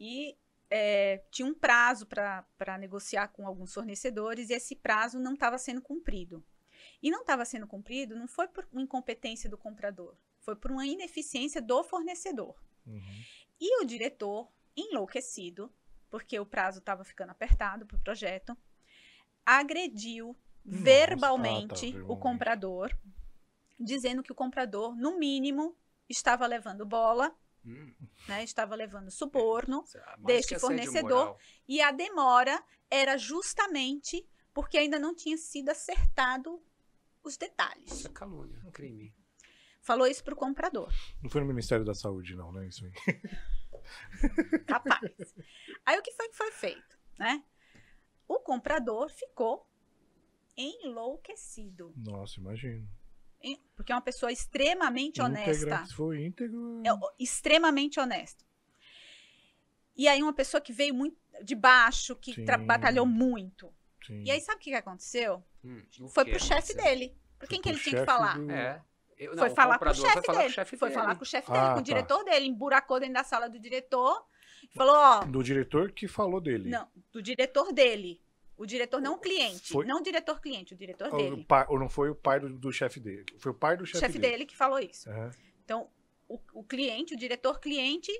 e 0.00 0.34
é, 0.70 1.22
tinha 1.30 1.46
um 1.46 1.52
prazo 1.52 2.06
para 2.06 2.78
negociar 2.78 3.28
com 3.28 3.46
alguns 3.46 3.74
fornecedores 3.74 4.48
e 4.48 4.54
esse 4.54 4.74
prazo 4.74 5.20
não 5.20 5.34
estava 5.34 5.58
sendo 5.58 5.82
cumprido. 5.82 6.42
E 7.02 7.10
não 7.10 7.20
estava 7.20 7.44
sendo 7.44 7.66
cumprido 7.66 8.16
não 8.16 8.26
foi 8.26 8.48
por 8.48 8.66
uma 8.72 8.80
incompetência 8.80 9.50
do 9.50 9.58
comprador, 9.58 10.16
foi 10.40 10.56
por 10.56 10.70
uma 10.70 10.86
ineficiência 10.86 11.60
do 11.60 11.84
fornecedor. 11.84 12.54
Uhum. 12.86 13.22
E 13.60 13.82
o 13.82 13.84
diretor, 13.84 14.48
enlouquecido, 14.74 15.70
porque 16.08 16.38
o 16.40 16.46
prazo 16.46 16.78
estava 16.78 17.04
ficando 17.04 17.30
apertado 17.30 17.84
para 17.84 17.96
o 17.96 18.00
projeto, 18.00 18.56
agrediu 19.44 20.36
verbalmente, 20.64 21.86
Nossa, 21.86 21.98
tá, 21.98 22.06
tá, 22.06 22.12
o 22.12 22.16
comprador, 22.16 22.96
dizendo 23.78 24.22
que 24.22 24.32
o 24.32 24.34
comprador, 24.34 24.94
no 24.96 25.18
mínimo, 25.18 25.76
estava 26.08 26.46
levando 26.46 26.86
bola, 26.86 27.34
hum. 27.64 27.94
né, 28.28 28.44
estava 28.44 28.74
levando 28.74 29.10
suborno 29.10 29.84
é, 29.94 30.16
deste 30.18 30.58
fornecedor, 30.58 31.36
e 31.68 31.80
a 31.80 31.90
demora 31.90 32.62
era 32.90 33.16
justamente 33.16 34.26
porque 34.52 34.78
ainda 34.78 34.98
não 34.98 35.14
tinha 35.14 35.36
sido 35.36 35.70
acertado 35.70 36.62
os 37.22 37.36
detalhes. 37.36 37.92
Isso 37.92 38.08
é 38.08 38.10
calúnia, 38.10 38.60
um 38.64 38.70
crime. 38.70 39.14
Falou 39.82 40.06
isso 40.06 40.22
para 40.22 40.34
o 40.34 40.36
comprador. 40.36 40.92
Não 41.22 41.30
foi 41.30 41.40
no 41.40 41.46
Ministério 41.46 41.84
da 41.84 41.94
Saúde, 41.94 42.36
não, 42.36 42.52
né? 42.52 42.66
Isso 42.66 42.84
aí. 42.84 42.92
Capaz. 44.66 45.34
Aí 45.86 45.98
o 45.98 46.02
que 46.02 46.12
foi 46.12 46.28
que 46.28 46.36
foi 46.36 46.52
feito, 46.52 46.98
né? 47.18 47.42
O 48.28 48.38
comprador 48.40 49.10
ficou 49.10 49.66
enlouquecido. 50.56 51.92
Nossa, 51.96 52.38
imagino. 52.38 52.88
Porque 53.74 53.92
é 53.92 53.94
uma 53.94 54.02
pessoa 54.02 54.30
extremamente 54.30 55.22
honesta. 55.22 55.86
Se 55.86 55.94
for 55.94 56.14
íntegro. 56.14 56.82
É 56.84 56.90
extremamente 57.18 57.98
honesto. 57.98 58.44
E 59.96 60.06
aí, 60.08 60.22
uma 60.22 60.32
pessoa 60.32 60.60
que 60.60 60.72
veio 60.72 60.94
muito 60.94 61.16
de 61.42 61.54
baixo, 61.54 62.14
que 62.16 62.34
batalhou 62.66 63.06
muito. 63.06 63.72
Sim. 64.06 64.22
E 64.24 64.30
aí, 64.30 64.40
sabe 64.40 64.58
o 64.58 64.60
que, 64.60 64.70
que 64.70 64.76
aconteceu? 64.76 65.42
Hum, 65.64 65.82
foi 66.08 66.24
pro 66.24 66.40
chefe 66.40 66.74
dele. 66.74 67.16
Por 67.38 67.48
quem 67.48 67.60
que 67.60 67.68
ele 67.68 67.78
tinha 67.78 68.00
que 68.00 68.06
falar? 68.06 68.38
Do... 68.38 68.50
É. 68.50 68.82
Eu, 69.16 69.36
não, 69.36 69.44
foi, 69.44 69.50
falar 69.50 69.78
com 69.78 69.88
o 69.88 69.94
chefe 69.94 70.32
dele. 70.32 70.64
Foi 70.78 70.90
falar 70.90 71.14
com 71.14 71.22
o 71.22 71.26
chefe 71.26 71.50
dele, 71.50 71.64
ah, 71.64 71.68
com 71.68 71.74
o 71.74 71.76
tá. 71.76 71.82
diretor 71.82 72.24
dele. 72.24 72.46
Emburacou 72.46 72.98
dentro 72.98 73.14
da 73.14 73.24
sala 73.24 73.48
do 73.48 73.58
diretor. 73.58 74.24
Falou, 74.74 74.94
ó. 74.94 75.24
Do 75.24 75.42
diretor 75.42 75.92
que 75.92 76.08
falou 76.08 76.40
dele. 76.40 76.70
Não, 76.70 76.88
do 77.12 77.22
diretor 77.22 77.72
dele. 77.72 78.20
O 78.60 78.66
diretor, 78.66 79.00
não 79.00 79.14
o 79.14 79.18
cliente. 79.18 79.72
Foi... 79.72 79.86
Não 79.86 80.00
o 80.00 80.02
diretor 80.02 80.38
cliente, 80.38 80.74
o 80.74 80.76
diretor 80.76 81.10
ou 81.10 81.16
dele. 81.16 81.44
Pai, 81.44 81.64
ou 81.70 81.78
não 81.78 81.88
foi 81.88 82.10
o 82.10 82.14
pai 82.14 82.38
do, 82.38 82.50
do 82.50 82.70
chefe 82.70 83.00
dele. 83.00 83.24
Foi 83.38 83.52
o 83.52 83.54
pai 83.54 83.74
do 83.74 83.86
chefe 83.86 84.00
dele. 84.00 84.10
O 84.10 84.12
chefe 84.12 84.18
dele 84.18 84.44
que 84.44 84.54
falou 84.54 84.78
isso. 84.78 85.08
Uhum. 85.08 85.30
Então, 85.64 85.90
o, 86.28 86.38
o, 86.52 86.62
cliente, 86.62 87.14
o 87.14 87.16
diretor 87.16 87.58
cliente, 87.58 88.12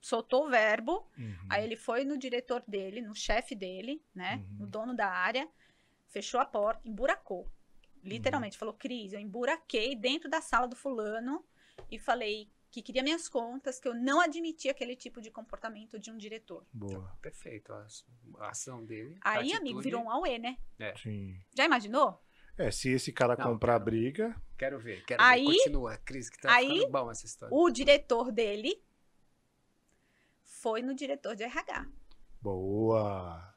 soltou 0.00 0.46
o 0.46 0.48
verbo. 0.48 1.06
Uhum. 1.18 1.36
Aí 1.50 1.62
ele 1.62 1.76
foi 1.76 2.04
no 2.04 2.16
diretor 2.16 2.64
dele, 2.66 3.02
no 3.02 3.14
chefe 3.14 3.54
dele, 3.54 4.02
né? 4.14 4.36
Uhum. 4.36 4.60
No 4.60 4.66
dono 4.66 4.96
da 4.96 5.08
área. 5.08 5.46
Fechou 6.08 6.40
a 6.40 6.46
porta, 6.46 6.80
emburacou. 6.88 7.46
Literalmente, 8.02 8.56
uhum. 8.56 8.60
falou, 8.60 8.74
Cris, 8.74 9.12
eu 9.12 9.20
emburaquei 9.20 9.94
dentro 9.94 10.30
da 10.30 10.40
sala 10.40 10.66
do 10.66 10.74
fulano 10.74 11.44
e 11.90 11.98
falei, 11.98 12.48
que 12.72 12.80
queria 12.80 13.02
minhas 13.02 13.28
contas, 13.28 13.78
que 13.78 13.86
eu 13.86 13.94
não 13.94 14.18
admitia 14.18 14.70
aquele 14.70 14.96
tipo 14.96 15.20
de 15.20 15.30
comportamento 15.30 15.98
de 15.98 16.10
um 16.10 16.16
diretor. 16.16 16.64
Boa. 16.72 16.92
Então, 16.92 17.16
perfeito. 17.20 17.70
A, 17.70 17.86
a, 18.38 18.48
ação 18.48 18.82
dele. 18.82 19.18
Aí, 19.20 19.52
atitude... 19.52 19.56
amigo, 19.58 19.82
virou 19.82 20.02
um 20.02 20.10
Aue, 20.10 20.38
né? 20.38 20.56
É. 20.78 20.96
Sim. 20.96 21.38
Já 21.54 21.66
imaginou? 21.66 22.18
É, 22.56 22.70
se 22.70 22.88
esse 22.88 23.12
cara 23.12 23.36
não, 23.36 23.44
comprar 23.44 23.74
quero, 23.74 23.84
briga. 23.84 24.42
Quero 24.56 24.78
ver, 24.78 25.04
quero 25.04 25.22
aí, 25.22 25.44
ver. 25.44 25.56
Continua, 25.58 25.96
Cris, 25.98 26.30
que 26.30 26.40
tá 26.40 26.54
aí, 26.54 26.88
bom 26.90 27.10
essa 27.10 27.26
história. 27.26 27.54
O 27.54 27.70
diretor 27.70 28.32
dele 28.32 28.82
foi 30.42 30.80
no 30.80 30.94
diretor 30.94 31.36
de 31.36 31.42
RH. 31.42 31.86
Boa. 32.40 33.54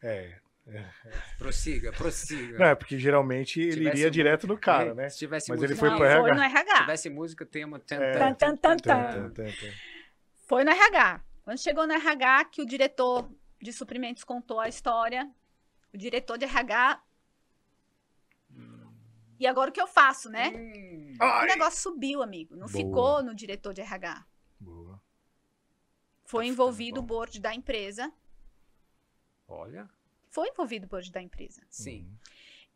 É, 0.00 0.26
é. 0.26 0.41
Prossiga, 1.38 1.92
prossiga. 1.92 2.58
Não, 2.58 2.66
é 2.66 2.74
porque 2.74 2.96
geralmente 2.96 3.60
ele 3.60 3.88
iria 3.88 4.10
direto 4.10 4.46
no 4.46 4.56
cara, 4.56 4.94
né? 4.94 5.08
Se 5.08 5.18
tivesse 5.18 5.50
Mas 5.50 5.58
música, 5.58 5.72
ele 5.72 5.78
foi 5.78 5.90
não, 5.90 5.96
pro 5.96 6.06
RH. 6.06 6.22
Foi 6.22 6.34
no 6.34 6.42
RH. 6.42 6.74
Se 6.74 6.80
tivesse 6.80 7.10
música, 7.10 7.46
tema. 7.46 7.82
É. 7.90 8.34
Tan, 8.34 8.56
tan, 8.56 8.76
tan, 8.76 9.32
foi 10.46 10.64
no 10.64 10.70
RH. 10.70 11.24
Quando 11.42 11.58
chegou 11.58 11.86
no 11.86 11.92
RH, 11.92 12.44
que 12.46 12.62
o 12.62 12.66
diretor 12.66 13.28
de 13.60 13.72
suprimentos 13.72 14.22
contou 14.22 14.60
a 14.60 14.68
história, 14.68 15.28
o 15.92 15.98
diretor 15.98 16.38
de 16.38 16.44
RH. 16.44 17.02
Hum. 18.52 18.92
E 19.40 19.46
agora 19.46 19.70
o 19.70 19.72
que 19.72 19.80
eu 19.80 19.88
faço, 19.88 20.30
né? 20.30 20.50
Hum. 20.50 21.16
O 21.20 21.44
negócio 21.44 21.80
subiu, 21.80 22.22
amigo. 22.22 22.54
Não 22.54 22.68
Boa. 22.68 22.72
ficou 22.72 23.22
no 23.22 23.34
diretor 23.34 23.74
de 23.74 23.80
RH. 23.80 24.24
Boa. 24.60 25.02
Foi 26.24 26.44
tá 26.44 26.50
envolvido 26.50 27.00
o 27.00 27.02
board 27.02 27.40
da 27.40 27.52
empresa. 27.52 28.12
Olha 29.48 29.90
foi 30.32 30.48
envolvido 30.48 30.88
por 30.88 31.02
da 31.10 31.22
empresa. 31.22 31.62
Sim. 31.68 32.10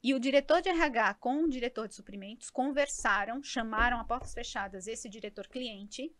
E 0.03 0.15
o 0.15 0.21
diretor 0.21 0.61
de 0.61 0.69
RH 0.69 1.15
com 1.15 1.43
o 1.43 1.49
diretor 1.49 1.89
de 1.89 1.95
suprimentos 1.95 2.51
conversaram, 2.51 3.43
chamaram 3.43 3.99
a 3.99 4.05
portas 4.05 4.35
fechadas 4.35 4.87
esse 4.87 5.09
diretor 5.09 5.49
cliente 5.49 6.15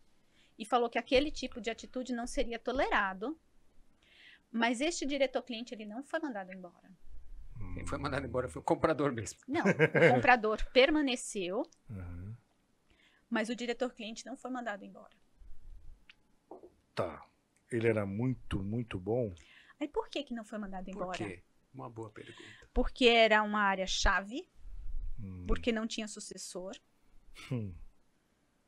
e 0.57 0.65
falou 0.65 0.89
que 0.89 0.97
aquele 0.97 1.31
tipo 1.31 1.61
de 1.61 1.69
atitude 1.69 2.11
não 2.11 2.25
seria 2.25 2.57
tolerado. 2.57 3.39
Mas 4.51 4.81
este 4.81 5.05
diretor 5.05 5.43
cliente 5.43 5.73
ele 5.75 5.85
não 5.85 6.03
foi 6.03 6.19
mandado 6.19 6.51
embora. 6.51 6.91
Quem 7.75 7.85
foi 7.85 7.99
mandado 7.99 8.25
embora 8.25 8.49
foi 8.49 8.59
o 8.59 8.65
comprador 8.65 9.11
mesmo. 9.13 9.39
Não, 9.47 9.63
o 9.63 10.15
comprador 10.15 10.65
permaneceu, 10.73 11.61
uhum. 11.89 12.35
mas 13.29 13.49
o 13.49 13.55
diretor 13.55 13.93
cliente 13.93 14.25
não 14.25 14.35
foi 14.35 14.49
mandado 14.49 14.83
embora. 14.83 15.15
Tá. 16.95 17.23
Ele 17.71 17.87
era 17.87 18.05
muito, 18.05 18.63
muito 18.63 18.97
bom. 18.97 19.33
Aí 19.79 19.87
por 19.87 20.09
que, 20.09 20.23
que 20.23 20.33
não 20.33 20.43
foi 20.43 20.57
mandado 20.57 20.89
embora? 20.89 21.07
Por 21.07 21.17
quê? 21.17 21.43
Uma 21.73 21.89
boa 21.89 22.09
pergunta. 22.09 22.69
Porque 22.73 23.05
era 23.05 23.43
uma 23.43 23.61
área 23.61 23.85
chave, 23.85 24.49
hum. 25.19 25.45
porque 25.47 25.71
não 25.71 25.85
tinha 25.85 26.07
sucessor. 26.07 26.75
Hum. 27.51 27.73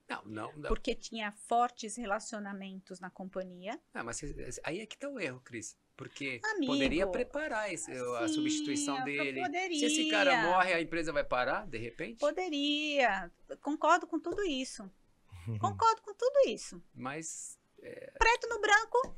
Não, 0.10 0.24
não, 0.26 0.54
não, 0.58 0.70
Porque 0.70 0.96
tinha 0.96 1.32
fortes 1.32 1.96
relacionamentos 1.96 3.00
na 3.00 3.12
companhia. 3.12 3.80
Ah, 3.94 4.04
mas 4.04 4.20
aí 4.64 4.80
é 4.80 4.86
que 4.88 4.98
tá 4.98 5.08
o 5.08 5.20
erro, 5.20 5.40
Cris. 5.42 5.78
Porque 5.96 6.42
Amigo, 6.56 6.74
poderia 6.74 7.06
preparar 7.06 7.72
esse, 7.72 7.94
sim, 7.94 8.16
a 8.16 8.28
substituição 8.28 9.04
dele. 9.04 9.42
Poderia. 9.42 9.80
Se 9.80 9.86
esse 9.86 10.10
cara 10.10 10.42
morre, 10.44 10.74
a 10.74 10.82
empresa 10.82 11.12
vai 11.12 11.24
parar, 11.24 11.68
de 11.68 11.78
repente? 11.78 12.20
Poderia. 12.20 13.30
Concordo 13.62 14.08
com 14.08 14.20
tudo 14.20 14.42
isso. 14.44 14.90
Concordo 15.60 16.02
com 16.02 16.14
tudo 16.14 16.48
isso. 16.48 16.82
Mas. 16.96 17.60
É... 17.82 18.12
Preto 18.18 18.48
no 18.48 18.60
branco, 18.60 19.16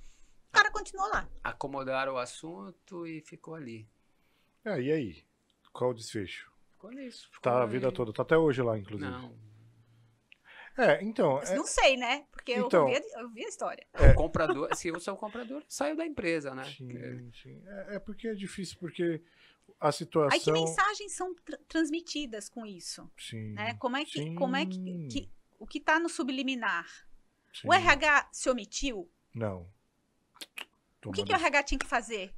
o 0.52 0.54
cara 0.54 0.70
continuou 0.70 1.08
lá. 1.10 1.30
Acomodaram 1.42 2.16
o 2.16 2.18
assunto 2.18 3.08
e 3.08 3.22
ficou 3.22 3.56
ali. 3.56 3.88
É, 4.66 4.82
e 4.82 4.92
aí? 4.92 5.24
Qual 5.72 5.92
o 5.92 5.94
desfecho? 5.94 6.52
Ficou 6.74 6.92
nisso. 6.92 7.30
Ficou 7.32 7.42
tá 7.42 7.64
a 7.64 7.66
vida 7.66 7.90
toda, 7.90 8.12
tá 8.12 8.22
até 8.22 8.38
hoje 8.38 8.62
lá, 8.62 8.78
inclusive. 8.78 9.10
Não. 9.10 9.34
É, 10.78 11.02
então. 11.02 11.42
É... 11.42 11.56
Não 11.56 11.66
sei, 11.66 11.96
né? 11.96 12.26
Porque 12.32 12.54
então, 12.54 12.90
eu, 12.90 13.02
vi, 13.02 13.08
eu 13.16 13.30
vi 13.30 13.46
a 13.46 13.48
história. 13.48 13.88
É... 13.94 14.12
O 14.12 14.16
comprador, 14.16 14.76
se 14.76 14.90
eu 14.90 15.00
sou 15.00 15.14
o 15.14 15.18
comprador, 15.18 15.64
saiu 15.70 15.96
da 15.96 16.06
empresa, 16.06 16.54
né? 16.54 16.66
Sim, 16.66 17.32
sim. 17.42 17.62
É, 17.66 17.96
é, 17.96 18.00
porque 18.00 18.28
é 18.28 18.34
difícil, 18.34 18.78
porque 18.78 19.22
a 19.80 19.92
situação. 19.92 20.34
Aí 20.34 20.44
que 20.44 20.52
mensagens 20.52 21.14
são 21.14 21.34
tr 21.34 21.56
transmitidas 21.68 22.50
com 22.50 22.66
isso? 22.66 23.10
Sim. 23.18 23.54
Né? 23.54 23.74
Como 23.76 23.96
é 23.96 24.04
que. 24.04 24.20
Sim. 24.20 24.36
Como 24.36 24.56
é 24.56 24.66
que, 24.66 25.08
que 25.08 25.32
o 25.60 25.66
que 25.66 25.78
está 25.78 25.98
no 25.98 26.10
subliminar? 26.10 26.86
Sim. 27.54 27.68
O 27.68 27.74
RH 27.74 28.30
se 28.34 28.50
omitiu? 28.50 29.10
Não. 29.34 29.68
O 31.06 31.12
que, 31.12 31.24
que 31.24 31.32
o 31.32 31.36
RH 31.36 31.64
tinha 31.64 31.80
que 31.80 31.88
fazer? 31.88 32.34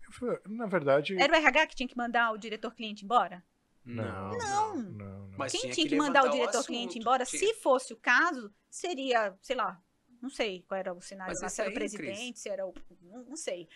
Na 0.47 0.65
verdade. 0.65 1.21
Era 1.21 1.33
o 1.33 1.35
RH 1.35 1.67
que 1.67 1.75
tinha 1.75 1.87
que 1.87 1.97
mandar 1.97 2.31
o 2.31 2.37
diretor-cliente 2.37 3.03
embora? 3.03 3.43
Não. 3.83 4.03
Não. 4.03 4.37
não, 4.37 4.75
não, 4.77 5.27
não. 5.27 5.47
Quem 5.47 5.61
tinha 5.61 5.73
que, 5.73 5.89
que 5.89 5.95
mandar 5.95 6.23
o 6.23 6.29
diretor-cliente 6.29 6.97
embora, 6.97 7.25
tinha... 7.25 7.39
se 7.39 7.53
fosse 7.55 7.93
o 7.93 7.97
caso, 7.97 8.53
seria, 8.69 9.37
sei 9.41 9.57
lá, 9.57 9.81
não 10.21 10.29
sei 10.29 10.63
qual 10.65 10.79
era 10.79 10.93
o 10.93 11.01
cenário 11.01 11.35
se 11.35 11.61
era 11.61 11.69
o 11.69 11.73
presidente, 11.73 12.39
se 12.39 12.47
era 12.47 12.65
o. 12.65 12.73
Não, 13.01 13.25
não, 13.25 13.35
sei. 13.35 13.67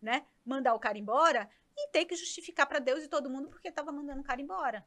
Né? 0.00 0.26
Mandar 0.44 0.74
o 0.74 0.80
cara 0.80 0.98
embora 0.98 1.48
e 1.76 1.88
ter 1.90 2.04
que 2.04 2.16
justificar 2.16 2.66
para 2.66 2.80
Deus 2.80 3.04
e 3.04 3.08
todo 3.08 3.30
mundo 3.30 3.48
porque 3.48 3.68
estava 3.68 3.92
mandando 3.92 4.20
o 4.20 4.24
cara 4.24 4.40
embora. 4.40 4.84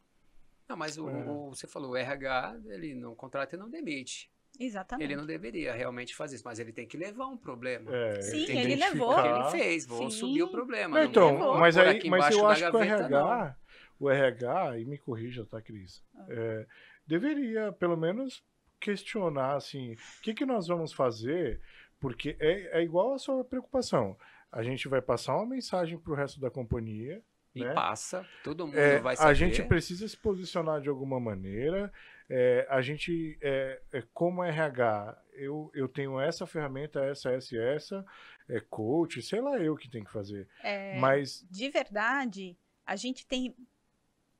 Não, 0.68 0.76
mas 0.76 0.98
o, 0.98 1.10
é. 1.10 1.26
o, 1.26 1.50
você 1.52 1.68
falou, 1.68 1.92
o 1.92 1.96
RH, 1.96 2.60
ele 2.66 2.94
não 2.94 3.16
contrata 3.16 3.56
e 3.56 3.60
não 3.60 3.70
demite. 3.70 4.30
Exatamente. 4.60 5.08
Ele 5.08 5.16
não 5.16 5.26
deveria 5.26 5.74
realmente 5.74 6.16
fazer 6.16 6.36
isso, 6.36 6.46
mas 6.46 6.60
ele 6.60 6.72
tem 6.72 6.88
que 6.88 6.98
levar 6.98 7.28
um 7.28 7.38
problema. 7.38 7.94
É, 7.94 8.22
Sim, 8.22 8.44
ele, 8.44 8.74
ele 8.74 8.76
levou. 8.76 9.12
O 9.12 9.22
que 9.22 9.28
ele 9.28 9.52
fez, 9.52 9.86
vou 9.86 10.10
Sim. 10.10 10.18
subir 10.18 10.44
o 10.44 10.50
problema. 10.50 11.00
Não, 11.00 11.06
então, 11.06 11.58
mas, 11.58 11.78
aí, 11.78 12.10
mas 12.10 12.34
eu 12.34 12.48
acho 12.48 12.70
que 12.70 12.76
o 12.76 12.80
RH, 12.80 13.56
o 14.00 14.10
RH, 14.10 14.80
e 14.80 14.86
me 14.86 14.98
corrija, 14.98 15.46
tá, 15.46 15.62
Cris? 15.62 16.04
Ah. 16.16 16.26
É, 16.30 16.68
deveria, 17.06 17.72
pelo 17.74 17.98
menos, 17.98 18.44
questionar, 18.80 19.56
assim, 19.56 19.94
o 19.94 20.22
que, 20.22 20.34
que 20.34 20.46
nós 20.46 20.68
vamos 20.68 20.94
fazer, 20.94 21.62
porque 22.00 22.36
é, 22.40 22.80
é 22.80 22.84
igual 22.84 23.14
a 23.14 23.20
sua 23.20 23.44
preocupação. 23.44 24.18
A 24.52 24.64
gente 24.64 24.88
vai 24.88 25.02
passar 25.02 25.36
uma 25.36 25.46
mensagem 25.46 25.98
para 25.98 26.14
o 26.14 26.16
resto 26.16 26.40
da 26.40 26.50
companhia, 26.50 27.22
e 27.56 27.64
né? 27.64 27.74
passa, 27.74 28.28
todo 28.44 28.68
mundo 28.68 28.78
é, 28.78 29.00
vai 29.00 29.16
saber. 29.16 29.30
A 29.30 29.34
gente 29.34 29.64
precisa 29.64 30.06
se 30.08 30.18
posicionar 30.18 30.82
de 30.82 30.90
alguma 30.90 31.20
maneira. 31.22 31.92
É, 32.30 32.66
a 32.70 32.82
gente, 32.82 33.38
é, 33.42 33.82
é 33.92 34.02
como 34.14 34.44
RH, 34.44 35.22
eu, 35.34 35.70
eu 35.74 35.88
tenho 35.88 36.20
essa 36.20 36.48
ferramenta, 36.48 37.04
essa, 37.04 37.32
essa 37.32 37.56
essa, 37.58 38.06
é 38.50 38.60
coach, 38.60 39.22
sei 39.22 39.42
lá 39.42 39.58
eu 39.60 39.76
que 39.76 39.90
tem 39.90 40.04
que 40.04 40.12
fazer. 40.12 40.48
É, 40.64 40.98
Mas 41.00 41.46
de 41.50 41.70
verdade, 41.70 42.58
a 42.86 42.96
gente 42.96 43.26
tem, 43.28 43.56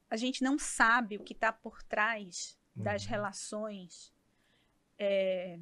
a 0.10 0.18
gente 0.18 0.44
não 0.44 0.58
sabe 0.58 1.18
o 1.18 1.24
que 1.24 1.34
está 1.34 1.54
por 1.54 1.84
trás 1.84 2.58
das 2.76 3.04
uhum. 3.04 3.10
relações. 3.10 4.14
É, 4.98 5.60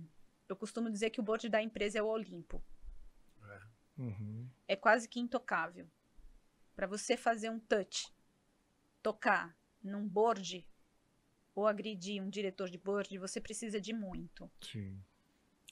eu 0.47 0.55
costumo 0.55 0.89
dizer 0.89 1.09
que 1.09 1.19
o 1.19 1.23
board 1.23 1.49
da 1.49 1.61
empresa 1.61 1.99
é 1.99 2.01
o 2.01 2.07
Olimpo. 2.07 2.63
É, 3.43 3.61
uhum. 3.97 4.49
é 4.67 4.75
quase 4.75 5.09
que 5.09 5.19
intocável. 5.19 5.89
Para 6.75 6.87
você 6.87 7.17
fazer 7.17 7.49
um 7.49 7.59
touch 7.59 8.11
tocar 9.01 9.55
num 9.83 10.07
board 10.07 10.65
ou 11.55 11.67
agredir 11.67 12.21
um 12.21 12.29
diretor 12.29 12.69
de 12.69 12.77
board, 12.77 13.17
você 13.17 13.39
precisa 13.39 13.79
de 13.79 13.93
muito. 13.93 14.49
Sim. 14.61 15.01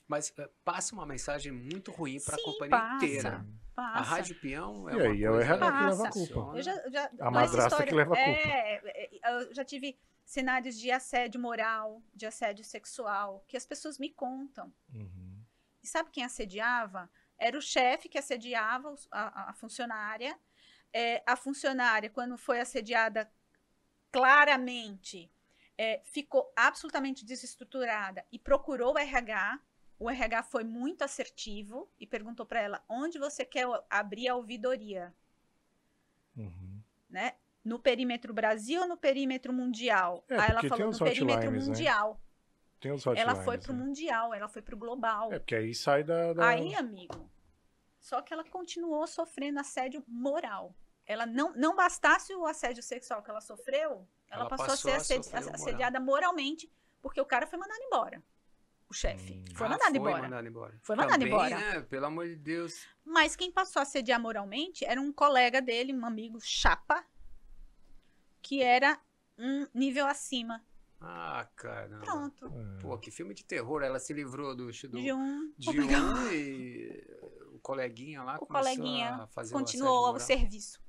Mas 0.06 0.30
uh, 0.30 0.48
passa 0.64 0.94
uma 0.94 1.06
mensagem 1.06 1.52
muito 1.52 1.90
ruim 1.90 2.20
para 2.20 2.36
a 2.36 2.42
companhia 2.42 2.70
passa, 2.70 2.96
inteira. 2.96 3.46
Passa. 3.74 3.98
A 3.98 4.02
Rádio 4.02 4.40
Peão 4.40 4.88
é 4.88 4.92
e 4.92 4.96
uma 4.96 5.12
aí, 5.12 5.24
é 5.24 5.30
o 5.30 5.40
RH 5.40 5.72
que 5.72 5.84
leva 5.84 6.08
a 6.08 6.10
culpa. 6.10 6.58
Eu 6.58 6.62
já, 6.62 6.90
já, 6.90 7.10
a 7.20 7.30
madrasta 7.30 7.68
história, 7.68 7.86
que 7.86 7.94
leva 7.94 8.14
a 8.14 8.16
culpa. 8.16 8.30
É, 8.30 8.82
é, 8.84 9.34
eu 9.34 9.54
já 9.54 9.64
tive 9.64 9.98
cenários 10.24 10.78
de 10.78 10.90
assédio 10.90 11.40
moral, 11.40 12.02
de 12.14 12.26
assédio 12.26 12.64
sexual, 12.64 13.44
que 13.48 13.56
as 13.56 13.66
pessoas 13.66 13.98
me 13.98 14.10
contam. 14.10 14.72
Uhum. 14.92 15.42
E 15.82 15.86
sabe 15.86 16.10
quem 16.10 16.24
assediava? 16.24 17.10
Era 17.38 17.58
o 17.58 17.62
chefe 17.62 18.08
que 18.08 18.18
assediava 18.18 18.94
a, 19.10 19.50
a 19.50 19.52
funcionária. 19.54 20.38
É, 20.92 21.22
a 21.26 21.36
funcionária, 21.36 22.10
quando 22.10 22.36
foi 22.36 22.60
assediada 22.60 23.30
claramente, 24.10 25.32
é, 25.76 26.00
ficou 26.04 26.52
absolutamente 26.56 27.24
desestruturada 27.24 28.24
e 28.30 28.38
procurou 28.38 28.94
o 28.94 28.98
RH 28.98 29.60
o 30.02 30.10
RH 30.10 30.42
foi 30.42 30.64
muito 30.64 31.02
assertivo 31.02 31.88
e 31.98 32.04
perguntou 32.04 32.44
para 32.44 32.60
ela 32.60 32.84
onde 32.88 33.20
você 33.20 33.44
quer 33.44 33.66
abrir 33.88 34.28
a 34.28 34.34
ouvidoria, 34.34 35.14
uhum. 36.36 36.82
né? 37.08 37.34
No 37.64 37.78
perímetro 37.78 38.34
Brasil 38.34 38.80
ou 38.80 38.88
no 38.88 38.96
perímetro 38.96 39.52
mundial? 39.52 40.24
É, 40.28 40.36
Aí 40.36 40.50
ela 40.50 40.62
falou 40.64 40.90
no 40.90 40.98
perímetro 40.98 41.50
né? 41.52 41.58
mundial. 41.60 42.14
Né? 42.14 42.20
Tem 42.80 42.90
os 42.90 43.06
ela 43.06 43.36
foi 43.36 43.58
pro 43.58 43.72
né? 43.72 43.84
mundial, 43.84 44.34
ela 44.34 44.48
foi 44.48 44.60
pro 44.60 44.76
global. 44.76 45.32
É 45.32 45.38
porque 45.38 45.54
aí 45.54 45.72
sai 45.72 46.02
da, 46.02 46.32
da, 46.32 46.48
Aí, 46.48 46.74
amigo. 46.74 47.30
Só 48.00 48.20
que 48.20 48.34
ela 48.34 48.42
continuou 48.42 49.06
sofrendo 49.06 49.60
assédio 49.60 50.02
moral. 50.08 50.74
Ela 51.12 51.26
não, 51.26 51.52
não 51.54 51.76
bastasse 51.76 52.34
o 52.34 52.46
assédio 52.46 52.82
sexual 52.82 53.22
que 53.22 53.30
ela 53.30 53.40
sofreu, 53.40 54.06
ela, 54.30 54.42
ela 54.42 54.48
passou, 54.48 54.66
passou, 54.66 54.92
a 54.92 55.00
ser 55.00 55.20
assediada 55.54 56.00
moralmente 56.00 56.70
porque 57.02 57.20
o 57.20 57.26
cara 57.26 57.46
foi 57.46 57.58
mandado 57.58 57.82
embora 57.82 58.22
o 58.88 58.94
chefe. 58.94 59.32
Hum. 59.32 59.44
Foi, 59.54 59.66
ah, 59.66 59.70
mandado, 59.70 59.90
foi 59.90 59.98
embora. 59.98 60.22
mandado 60.22 60.48
embora. 60.48 60.80
Foi 60.82 60.96
mandado 60.96 61.12
Também, 61.18 61.28
embora. 61.28 61.58
Né? 61.58 61.80
Pelo 61.82 62.06
amor 62.06 62.28
de 62.28 62.36
Deus. 62.36 62.86
Mas 63.04 63.34
quem 63.34 63.50
passou 63.50 63.82
a 63.82 63.84
sediar 63.84 64.20
moralmente 64.20 64.84
era 64.84 65.00
um 65.00 65.12
colega 65.12 65.60
dele, 65.60 65.92
um 65.92 66.04
amigo 66.04 66.38
chapa, 66.40 67.04
que 68.40 68.62
era 68.62 69.00
um 69.38 69.66
nível 69.74 70.06
acima. 70.06 70.62
Ah, 71.00 71.48
caramba. 71.56 72.04
Pronto. 72.04 72.52
Pô, 72.80 72.96
que 72.98 73.10
filme 73.10 73.34
de 73.34 73.44
terror. 73.44 73.82
Ela 73.82 73.98
se 73.98 74.12
livrou 74.12 74.54
do, 74.54 74.66
do 74.66 74.72
de 74.72 75.12
um, 75.12 75.52
de 75.58 75.70
um 75.80 76.32
e 76.32 77.04
o 77.52 77.58
coleguinha 77.58 78.22
lá 78.22 78.36
o 78.40 78.46
coleguinha 78.46 79.14
a 79.14 79.26
fazer 79.26 79.52
continuou 79.52 80.14
o 80.14 80.20
serviço. 80.20 80.81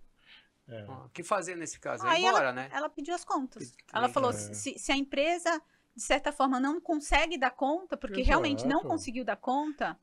É. 0.67 0.83
O 0.83 1.09
que 1.09 1.23
fazer 1.23 1.55
nesse 1.55 1.79
caso? 1.79 2.05
Aí 2.05 2.23
embora, 2.23 2.45
ela, 2.45 2.53
né? 2.53 2.69
Ela 2.71 2.89
pediu 2.89 3.13
as 3.13 3.25
contas. 3.25 3.75
Ela 3.91 4.07
falou: 4.09 4.31
é. 4.31 4.33
se, 4.33 4.79
se 4.79 4.91
a 4.91 4.95
empresa 4.95 5.61
de 5.95 6.01
certa 6.01 6.31
forma, 6.31 6.59
não 6.59 6.81
consegue 6.81 7.37
dar 7.37 7.51
conta, 7.51 7.95
porque 7.95 8.21
Exato. 8.21 8.29
realmente 8.29 8.65
não 8.65 8.81
conseguiu 8.81 9.23
dar 9.23 9.35
conta, 9.35 9.99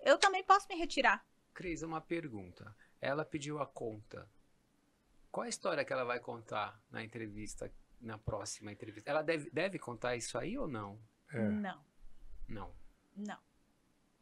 eu 0.00 0.18
também 0.18 0.42
posso 0.42 0.66
me 0.68 0.74
retirar. 0.74 1.24
Cris, 1.52 1.82
uma 1.82 2.00
pergunta. 2.00 2.74
Ela 3.00 3.24
pediu 3.24 3.60
a 3.60 3.66
conta. 3.66 4.28
Qual 5.30 5.44
a 5.44 5.48
história 5.48 5.84
que 5.84 5.92
ela 5.92 6.04
vai 6.04 6.18
contar 6.18 6.80
na 6.90 7.04
entrevista, 7.04 7.70
na 8.00 8.16
próxima 8.16 8.72
entrevista? 8.72 9.10
Ela 9.10 9.22
deve, 9.22 9.50
deve 9.50 9.78
contar 9.78 10.16
isso 10.16 10.38
aí 10.38 10.56
ou 10.56 10.66
não? 10.66 10.98
É. 11.30 11.48
Não. 11.48 11.84
Não. 12.48 12.74
Não. 13.14 13.38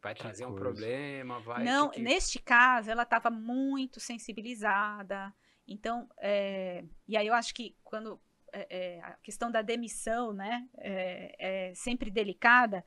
Vai 0.01 0.13
que 0.13 0.21
trazer 0.21 0.43
coisa. 0.43 0.57
um 0.57 0.59
problema, 0.59 1.39
vai. 1.41 1.63
Não, 1.63 1.89
que 1.89 1.97
que... 1.97 2.01
neste 2.01 2.39
caso, 2.39 2.89
ela 2.89 3.03
estava 3.03 3.29
muito 3.29 3.99
sensibilizada. 3.99 5.33
Então, 5.67 6.09
é... 6.17 6.83
e 7.07 7.15
aí 7.15 7.27
eu 7.27 7.33
acho 7.33 7.53
que 7.53 7.75
quando 7.83 8.19
é, 8.53 8.67
é, 8.69 9.01
a 9.01 9.11
questão 9.23 9.49
da 9.49 9.61
demissão, 9.61 10.33
né, 10.33 10.67
é, 10.77 11.69
é 11.69 11.75
sempre 11.75 12.11
delicada. 12.11 12.85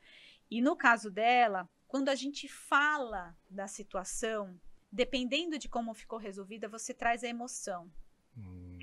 E 0.51 0.61
no 0.61 0.77
caso 0.77 1.11
dela, 1.11 1.69
quando 1.89 2.09
a 2.09 2.15
gente 2.15 2.49
fala 2.49 3.37
da 3.49 3.67
situação, 3.67 4.61
dependendo 4.93 5.59
de 5.59 5.69
como 5.69 5.95
ficou 5.95 6.19
resolvida, 6.19 6.69
você 6.69 6.93
traz 6.93 7.25
a 7.25 7.29
emoção. 7.29 7.91
Hum. 8.37 8.79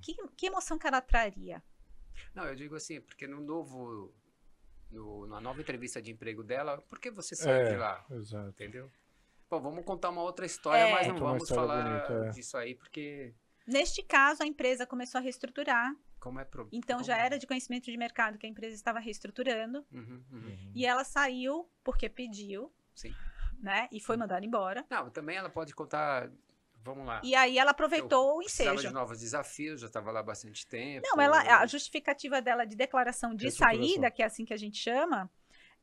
Que, 0.00 0.14
que 0.36 0.46
emoção 0.46 0.78
que 0.78 0.86
ela 0.86 1.00
traria? 1.00 1.62
Não, 2.34 2.44
eu 2.44 2.54
digo 2.54 2.76
assim, 2.76 3.00
porque 3.00 3.26
no 3.26 3.40
novo, 3.40 4.14
no, 4.90 5.26
na 5.26 5.40
nova 5.40 5.60
entrevista 5.60 6.00
de 6.00 6.12
emprego 6.12 6.42
dela, 6.42 6.80
por 6.82 6.98
que 6.98 7.10
você 7.10 7.34
saiu 7.34 7.66
é, 7.66 7.70
de 7.72 7.76
lá? 7.76 8.06
Exato. 8.10 8.50
Entendeu? 8.50 8.90
Bom, 9.50 9.60
vamos 9.60 9.84
contar 9.84 10.10
uma 10.10 10.22
outra 10.22 10.46
história, 10.46 10.82
é. 10.82 10.92
mas 10.92 11.08
não 11.08 11.18
vamos 11.18 11.48
falar 11.48 11.82
bonita, 11.82 12.28
é. 12.28 12.30
disso 12.30 12.56
aí, 12.56 12.74
porque... 12.74 13.34
Neste 13.66 14.02
caso, 14.02 14.42
a 14.42 14.46
empresa 14.46 14.86
começou 14.86 15.18
a 15.18 15.22
reestruturar 15.22 15.94
como 16.20 16.38
é 16.38 16.44
pro... 16.44 16.68
Então 16.70 16.98
Como 16.98 17.06
já 17.06 17.16
é? 17.16 17.26
era 17.26 17.38
de 17.38 17.46
conhecimento 17.46 17.86
de 17.86 17.96
mercado 17.96 18.36
que 18.36 18.46
a 18.46 18.48
empresa 18.48 18.74
estava 18.76 19.00
reestruturando. 19.00 19.84
Uhum, 19.90 20.22
uhum. 20.30 20.72
E 20.74 20.84
ela 20.86 21.02
saiu 21.02 21.68
porque 21.82 22.08
pediu. 22.08 22.70
Sim. 22.94 23.14
Né? 23.60 23.88
E 23.90 24.00
foi 24.00 24.16
mandada 24.16 24.44
embora. 24.44 24.84
Não, 24.90 25.08
também 25.08 25.36
ela 25.36 25.48
pode 25.48 25.74
contar. 25.74 26.30
Vamos 26.82 27.06
lá. 27.06 27.20
E 27.24 27.34
aí 27.34 27.58
ela 27.58 27.72
aproveitou 27.72 28.38
o 28.38 28.42
ensejo. 28.42 28.76
de 28.80 28.90
novos 28.90 29.20
desafios, 29.20 29.80
já 29.80 29.86
estava 29.86 30.10
lá 30.10 30.20
há 30.20 30.22
bastante 30.22 30.66
tempo. 30.66 31.06
Não, 31.10 31.20
ela, 31.20 31.40
a 31.60 31.66
justificativa 31.66 32.40
dela 32.40 32.64
de 32.64 32.76
declaração 32.76 33.34
de 33.34 33.50
saída, 33.50 34.10
que 34.10 34.22
é 34.22 34.26
assim 34.26 34.44
que 34.44 34.54
a 34.54 34.56
gente 34.56 34.78
chama, 34.78 35.30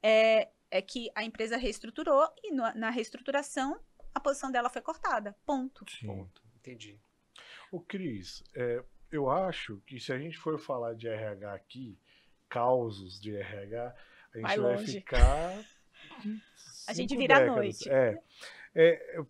é, 0.01 0.49
é 0.69 0.81
que 0.81 1.09
a 1.15 1.23
empresa 1.23 1.57
reestruturou 1.57 2.27
e 2.43 2.51
no, 2.51 2.63
na 2.75 2.89
reestruturação 2.89 3.79
a 4.13 4.19
posição 4.19 4.51
dela 4.51 4.69
foi 4.69 4.81
cortada. 4.81 5.35
Ponto. 5.45 5.85
Sim. 5.89 6.07
Ponto. 6.07 6.41
Entendi. 6.59 6.99
O 7.71 7.79
Cris, 7.79 8.43
é, 8.55 8.83
eu 9.11 9.29
acho 9.29 9.81
que 9.85 9.99
se 9.99 10.11
a 10.11 10.17
gente 10.17 10.37
for 10.37 10.57
falar 10.59 10.93
de 10.93 11.07
RH 11.07 11.53
aqui, 11.53 11.97
causos 12.49 13.19
de 13.19 13.35
RH, 13.35 13.95
a 14.33 14.37
gente 14.37 14.59
vai, 14.59 14.59
vai 14.59 14.85
ficar. 14.85 15.65
a 16.87 16.93
gente 16.93 17.15
vira 17.15 17.35
décadas. 17.35 17.53
à 17.53 17.55
noite. 17.55 17.89
É, 17.89 18.21
é, 18.75 19.25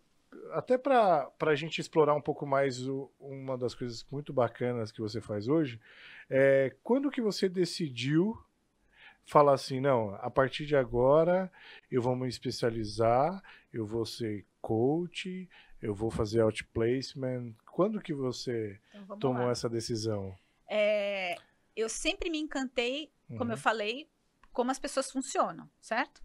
até 0.52 0.76
para 0.78 1.30
a 1.40 1.54
gente 1.54 1.80
explorar 1.80 2.14
um 2.14 2.20
pouco 2.20 2.46
mais 2.46 2.86
o, 2.86 3.10
uma 3.20 3.56
das 3.56 3.74
coisas 3.74 4.04
muito 4.10 4.32
bacanas 4.32 4.92
que 4.92 5.00
você 5.00 5.20
faz 5.20 5.48
hoje, 5.48 5.80
é 6.30 6.74
quando 6.82 7.10
que 7.10 7.20
você 7.20 7.48
decidiu 7.48 8.38
falar 9.28 9.52
assim, 9.52 9.78
não, 9.78 10.14
a 10.16 10.30
partir 10.30 10.64
de 10.66 10.74
agora 10.74 11.52
eu 11.90 12.00
vou 12.00 12.16
me 12.16 12.28
especializar, 12.28 13.42
eu 13.72 13.86
vou 13.86 14.06
ser 14.06 14.46
coach, 14.60 15.48
eu 15.80 15.94
vou 15.94 16.10
fazer 16.10 16.40
outplacement. 16.40 17.52
Quando 17.70 18.00
que 18.00 18.14
você 18.14 18.80
então, 18.94 19.18
tomou 19.18 19.44
lá. 19.44 19.50
essa 19.50 19.68
decisão? 19.68 20.36
É, 20.68 21.36
eu 21.76 21.88
sempre 21.88 22.30
me 22.30 22.38
encantei, 22.38 23.12
como 23.28 23.44
uhum. 23.44 23.50
eu 23.52 23.58
falei, 23.58 24.10
como 24.52 24.70
as 24.70 24.78
pessoas 24.78 25.10
funcionam, 25.10 25.70
certo? 25.80 26.22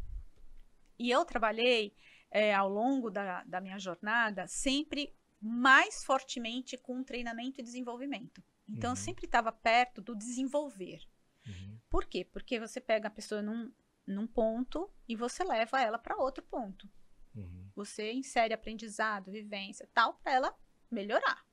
E 0.97 1.11
eu 1.11 1.25
trabalhei 1.25 1.93
é, 2.31 2.53
ao 2.53 2.69
longo 2.69 3.11
da, 3.11 3.43
da 3.43 3.59
minha 3.59 3.77
jornada 3.77 4.47
sempre 4.47 5.13
mais 5.41 6.05
fortemente 6.05 6.77
com 6.77 7.03
treinamento 7.03 7.59
e 7.59 7.63
desenvolvimento. 7.63 8.41
Então, 8.67 8.91
uhum. 8.91 8.93
eu 8.93 8.95
sempre 8.95 9.25
estava 9.25 9.51
perto 9.51 10.01
do 10.01 10.15
desenvolver. 10.15 11.01
Uhum. 11.47 11.79
Por 11.89 12.05
quê? 12.05 12.25
Porque 12.25 12.59
você 12.59 12.79
pega 12.79 13.07
a 13.07 13.11
pessoa 13.11 13.41
num, 13.41 13.71
num 14.05 14.27
ponto 14.27 14.89
e 15.07 15.15
você 15.15 15.43
leva 15.43 15.81
ela 15.81 15.97
para 15.97 16.17
outro 16.17 16.43
ponto. 16.43 16.89
Uhum. 17.35 17.69
Você 17.75 18.11
insere 18.13 18.53
aprendizado, 18.53 19.31
vivência, 19.31 19.89
tal, 19.93 20.15
para 20.15 20.33
ela 20.33 20.57
melhorar, 20.89 21.45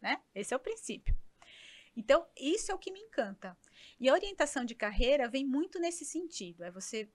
né? 0.00 0.22
Esse 0.34 0.52
é 0.52 0.56
o 0.56 0.60
princípio. 0.60 1.16
Então, 1.96 2.26
isso 2.38 2.70
é 2.72 2.74
o 2.74 2.78
que 2.78 2.90
me 2.90 3.00
encanta. 3.00 3.56
E 4.00 4.08
a 4.08 4.12
orientação 4.12 4.64
de 4.64 4.74
carreira 4.74 5.28
vem 5.28 5.44
muito 5.44 5.78
nesse 5.78 6.04
sentido. 6.04 6.64
É 6.64 6.70
você 6.70 7.10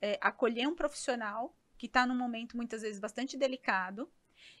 é, 0.00 0.18
acolher 0.20 0.66
um 0.66 0.74
profissional 0.74 1.56
que 1.76 1.86
está 1.86 2.06
num 2.06 2.16
momento 2.16 2.56
muitas 2.56 2.82
vezes 2.82 3.00
bastante 3.00 3.36
delicado 3.36 4.10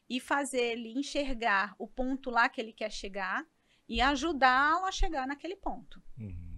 e 0.08 0.20
fazer 0.20 0.72
ele 0.72 0.92
enxergar 0.98 1.74
o 1.78 1.86
ponto 1.86 2.30
lá 2.30 2.48
que 2.48 2.60
ele 2.60 2.72
quer 2.72 2.90
chegar 2.90 3.46
e 3.88 4.00
ajudá-lo 4.00 4.84
a 4.84 4.92
chegar 4.92 5.26
naquele 5.26 5.56
ponto. 5.56 6.02
Uhum. 6.18 6.51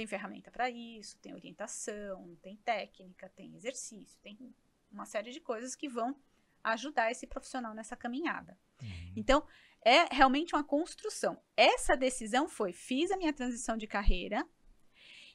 Tem 0.00 0.06
ferramenta 0.06 0.50
para 0.50 0.70
isso, 0.70 1.18
tem 1.18 1.34
orientação, 1.34 2.34
tem 2.40 2.56
técnica, 2.56 3.28
tem 3.36 3.54
exercício, 3.54 4.18
tem 4.22 4.54
uma 4.90 5.04
série 5.04 5.30
de 5.30 5.40
coisas 5.40 5.76
que 5.76 5.90
vão 5.90 6.16
ajudar 6.64 7.10
esse 7.10 7.26
profissional 7.26 7.74
nessa 7.74 7.94
caminhada. 7.94 8.56
Uhum. 8.80 9.12
Então, 9.14 9.46
é 9.84 10.04
realmente 10.10 10.54
uma 10.54 10.64
construção. 10.64 11.38
Essa 11.54 11.94
decisão 11.94 12.48
foi: 12.48 12.72
fiz 12.72 13.10
a 13.10 13.16
minha 13.18 13.30
transição 13.30 13.76
de 13.76 13.86
carreira, 13.86 14.48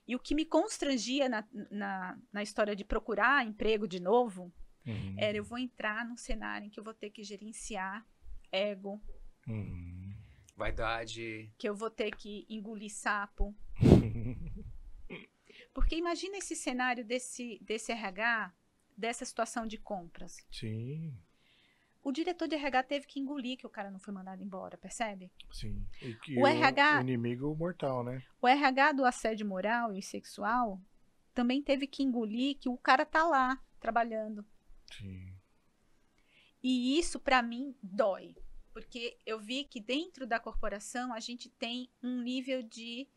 e 0.08 0.16
o 0.16 0.20
que 0.20 0.34
me 0.34 0.46
constrangia 0.46 1.30
na, 1.30 1.48
na, 1.70 2.20
na 2.34 2.42
história 2.42 2.76
de 2.76 2.84
procurar 2.84 3.46
emprego 3.46 3.88
de 3.88 4.00
novo 4.00 4.52
uhum. 4.84 5.16
era 5.16 5.38
eu 5.38 5.44
vou 5.44 5.60
entrar 5.60 6.04
num 6.04 6.18
cenário 6.18 6.66
em 6.66 6.72
que 6.72 6.80
eu 6.80 6.84
vou 6.84 6.96
ter 6.96 7.12
que 7.12 7.24
gerenciar 7.24 8.04
ego, 8.52 9.00
uhum. 9.48 10.12
vaidade, 10.56 11.54
que 11.56 11.70
eu 11.70 11.76
vou 11.76 11.92
ter 11.92 12.10
que 12.16 12.48
engolir 12.50 12.92
sapo. 12.92 13.56
Porque 15.76 15.98
imagina 15.98 16.38
esse 16.38 16.56
cenário 16.56 17.04
desse, 17.04 17.60
desse 17.62 17.92
RH 17.92 18.54
dessa 18.98 19.26
situação 19.26 19.68
de 19.68 19.78
compras. 19.78 20.38
Sim. 20.50 21.14
o 22.02 22.14
diretor 22.14 22.48
de 22.48 22.56
RH 22.56 22.84
teve 22.84 23.06
que 23.06 23.20
engolir 23.20 23.58
que 23.58 23.68
o 23.68 23.70
cara 23.70 23.92
não 23.92 24.00
foi 24.00 24.14
mandado 24.14 24.42
embora, 24.42 24.78
percebe? 24.78 25.30
Sim. 25.52 25.86
E, 26.02 26.40
o, 26.40 26.48
RH, 26.48 27.02
inimigo 27.02 27.54
mortal, 27.54 28.06
né? 28.06 28.24
O 28.42 28.48
RH 28.48 28.94
do 28.94 29.04
assédio 29.04 29.46
moral 29.46 29.94
e 29.94 30.02
sexual 30.02 30.80
também 31.34 31.62
teve 31.62 31.88
que 31.88 32.04
engolir 32.04 32.58
que 32.58 32.70
o 32.70 32.78
cara 32.78 33.06
tá 33.06 33.26
lá 33.26 33.62
trabalhando. 33.78 34.46
Sim. 34.98 35.36
E 36.64 36.98
isso 36.98 37.20
para 37.20 37.42
mim 37.42 37.76
dói, 37.84 38.34
porque 38.72 39.20
eu 39.26 39.42
vi 39.42 39.66
que 39.66 39.82
dentro 39.82 40.26
da 40.26 40.40
corporação 40.40 41.12
a 41.12 41.20
gente 41.20 41.50
tem 41.50 41.90
um 42.02 42.22
nível 42.22 42.64
de 42.64 43.10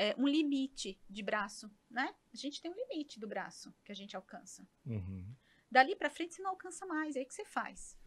é, 0.00 0.14
um 0.16 0.26
limite 0.26 0.98
de 1.10 1.22
braço, 1.22 1.70
né? 1.90 2.14
A 2.32 2.36
gente 2.36 2.62
tem 2.62 2.70
um 2.70 2.74
limite 2.74 3.20
do 3.20 3.28
braço 3.28 3.70
que 3.84 3.92
a 3.92 3.94
gente 3.94 4.16
alcança. 4.16 4.66
Uhum. 4.86 5.36
Dali 5.70 5.94
para 5.94 6.08
frente 6.08 6.34
você 6.34 6.42
não 6.42 6.52
alcança 6.52 6.86
mais, 6.86 7.16
é 7.16 7.18
aí 7.18 7.26
que 7.26 7.34
você 7.34 7.44
faz. 7.44 7.98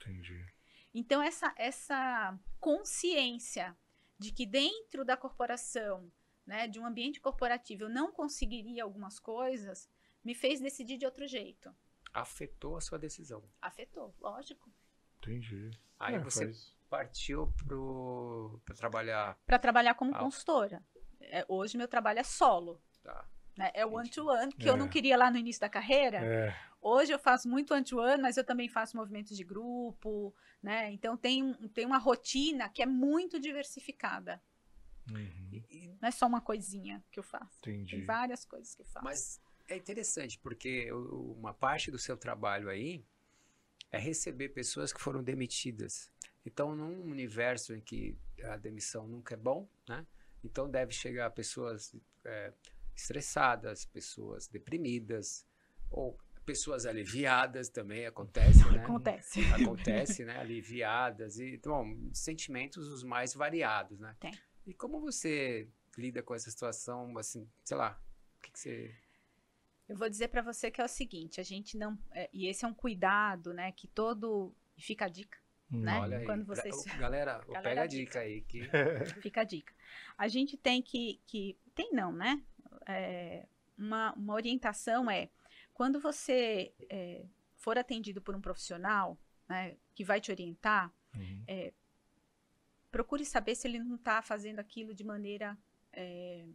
Entendi. 0.00 0.44
Então, 0.92 1.22
essa, 1.22 1.54
essa 1.56 2.36
consciência 2.58 3.78
de 4.18 4.32
que 4.32 4.44
dentro 4.44 5.04
da 5.04 5.16
corporação, 5.16 6.10
né, 6.44 6.66
de 6.66 6.80
um 6.80 6.84
ambiente 6.84 7.20
corporativo, 7.20 7.84
eu 7.84 7.88
não 7.88 8.10
conseguiria 8.10 8.82
algumas 8.82 9.20
coisas, 9.20 9.88
me 10.24 10.34
fez 10.34 10.60
decidir 10.60 10.98
de 10.98 11.06
outro 11.06 11.28
jeito. 11.28 11.72
Afetou 12.12 12.76
a 12.76 12.80
sua 12.80 12.98
decisão? 12.98 13.48
Afetou, 13.62 14.12
lógico. 14.18 14.68
Entendi. 15.18 15.70
Aí 15.96 16.16
é, 16.16 16.18
você 16.18 16.46
faz... 16.46 16.76
partiu 16.88 17.54
para 18.64 18.74
trabalhar... 18.74 19.38
Para 19.46 19.60
trabalhar 19.60 19.94
como 19.94 20.12
ah. 20.12 20.18
consultora. 20.18 20.84
É, 21.30 21.44
hoje 21.48 21.76
meu 21.76 21.88
trabalho 21.88 22.18
é 22.18 22.22
solo. 22.22 22.80
Tá. 23.02 23.24
Né? 23.56 23.70
É 23.74 23.84
o 23.84 23.94
one-to-one, 23.94 24.52
-one, 24.52 24.56
que 24.56 24.68
é. 24.68 24.70
eu 24.70 24.76
não 24.76 24.88
queria 24.88 25.16
lá 25.16 25.30
no 25.30 25.36
início 25.36 25.60
da 25.60 25.68
carreira. 25.68 26.18
É. 26.18 26.56
Hoje 26.80 27.12
eu 27.12 27.18
faço 27.18 27.48
muito 27.48 27.74
one-to-one, 27.74 28.22
mas 28.22 28.36
eu 28.36 28.44
também 28.44 28.68
faço 28.68 28.96
movimentos 28.96 29.36
de 29.36 29.44
grupo, 29.44 30.34
né? 30.62 30.90
Então 30.92 31.16
tem, 31.16 31.52
tem 31.74 31.84
uma 31.84 31.98
rotina 31.98 32.68
que 32.68 32.82
é 32.82 32.86
muito 32.86 33.38
diversificada. 33.38 34.42
Uhum. 35.10 35.62
Não 36.00 36.08
é 36.08 36.10
só 36.10 36.26
uma 36.26 36.40
coisinha 36.40 37.04
que 37.10 37.18
eu 37.18 37.24
faço. 37.24 37.58
Entendi. 37.58 37.96
Tem 37.96 38.04
várias 38.04 38.44
coisas 38.44 38.74
que 38.74 38.82
eu 38.82 38.86
faço. 38.86 39.04
Mas 39.04 39.40
é 39.68 39.76
interessante, 39.76 40.38
porque 40.38 40.90
uma 40.92 41.52
parte 41.52 41.90
do 41.90 41.98
seu 41.98 42.16
trabalho 42.16 42.68
aí 42.68 43.04
é 43.90 43.98
receber 43.98 44.50
pessoas 44.50 44.92
que 44.92 45.00
foram 45.00 45.22
demitidas. 45.22 46.10
Então, 46.46 46.74
num 46.74 47.02
universo 47.10 47.74
em 47.74 47.80
que 47.80 48.16
a 48.44 48.56
demissão 48.56 49.06
nunca 49.06 49.34
é 49.34 49.36
bom, 49.36 49.68
né? 49.88 50.06
Então 50.42 50.70
deve 50.70 50.92
chegar 50.92 51.30
pessoas 51.30 51.94
é, 52.24 52.52
estressadas, 52.96 53.84
pessoas 53.84 54.48
deprimidas, 54.48 55.46
ou 55.90 56.18
pessoas 56.44 56.86
aliviadas 56.86 57.68
também 57.68 58.06
acontece, 58.06 58.64
né? 58.70 58.82
Acontece. 58.82 59.40
Acontece, 59.52 60.24
né? 60.24 60.38
Aliviadas 60.38 61.38
e, 61.38 61.58
bom, 61.58 61.84
sentimentos 62.12 62.88
os 62.88 63.04
mais 63.04 63.34
variados, 63.34 64.00
né? 64.00 64.16
Tem. 64.18 64.32
E 64.66 64.74
como 64.74 65.00
você 65.00 65.68
lida 65.96 66.22
com 66.22 66.34
essa 66.34 66.50
situação, 66.50 67.16
assim, 67.18 67.48
sei 67.64 67.76
lá, 67.76 68.00
o 68.38 68.42
que, 68.42 68.52
que 68.52 68.58
você... 68.58 68.94
Eu 69.88 69.96
vou 69.96 70.08
dizer 70.08 70.28
para 70.28 70.42
você 70.42 70.70
que 70.70 70.80
é 70.80 70.84
o 70.84 70.88
seguinte, 70.88 71.40
a 71.40 71.44
gente 71.44 71.76
não... 71.76 71.98
É, 72.12 72.28
e 72.32 72.46
esse 72.46 72.64
é 72.64 72.68
um 72.68 72.74
cuidado, 72.74 73.52
né, 73.52 73.72
que 73.72 73.86
todo... 73.88 74.54
Fica 74.78 75.04
a 75.04 75.08
dica, 75.08 75.38
né? 75.70 76.00
Olha 76.00 76.18
aí. 76.18 76.24
Quando 76.24 76.44
vocês... 76.44 76.84
Galera, 76.98 77.38
galera 77.46 77.62
pega 77.62 77.82
a 77.82 77.86
dica, 77.86 78.04
dica 78.04 78.20
aí. 78.20 78.40
Que... 78.42 78.68
Fica 79.20 79.40
a 79.42 79.44
dica. 79.44 79.72
A 80.16 80.28
gente 80.28 80.56
tem 80.56 80.82
que... 80.82 81.20
que 81.26 81.56
tem 81.74 81.92
não, 81.92 82.12
né? 82.12 82.42
É, 82.86 83.46
uma, 83.78 84.12
uma 84.14 84.34
orientação 84.34 85.10
é 85.10 85.28
quando 85.80 85.98
você 85.98 86.74
é, 86.90 87.24
for 87.56 87.78
atendido 87.78 88.20
por 88.20 88.36
um 88.36 88.40
profissional 88.40 89.18
né, 89.48 89.76
que 89.94 90.04
vai 90.04 90.20
te 90.20 90.30
orientar, 90.30 90.92
uhum. 91.14 91.42
é, 91.48 91.72
procure 92.90 93.24
saber 93.24 93.54
se 93.54 93.66
ele 93.66 93.78
não 93.78 93.96
está 93.96 94.20
fazendo 94.20 94.58
aquilo 94.58 94.94
de 94.94 95.02
maneira 95.02 95.56
é, 95.92 96.46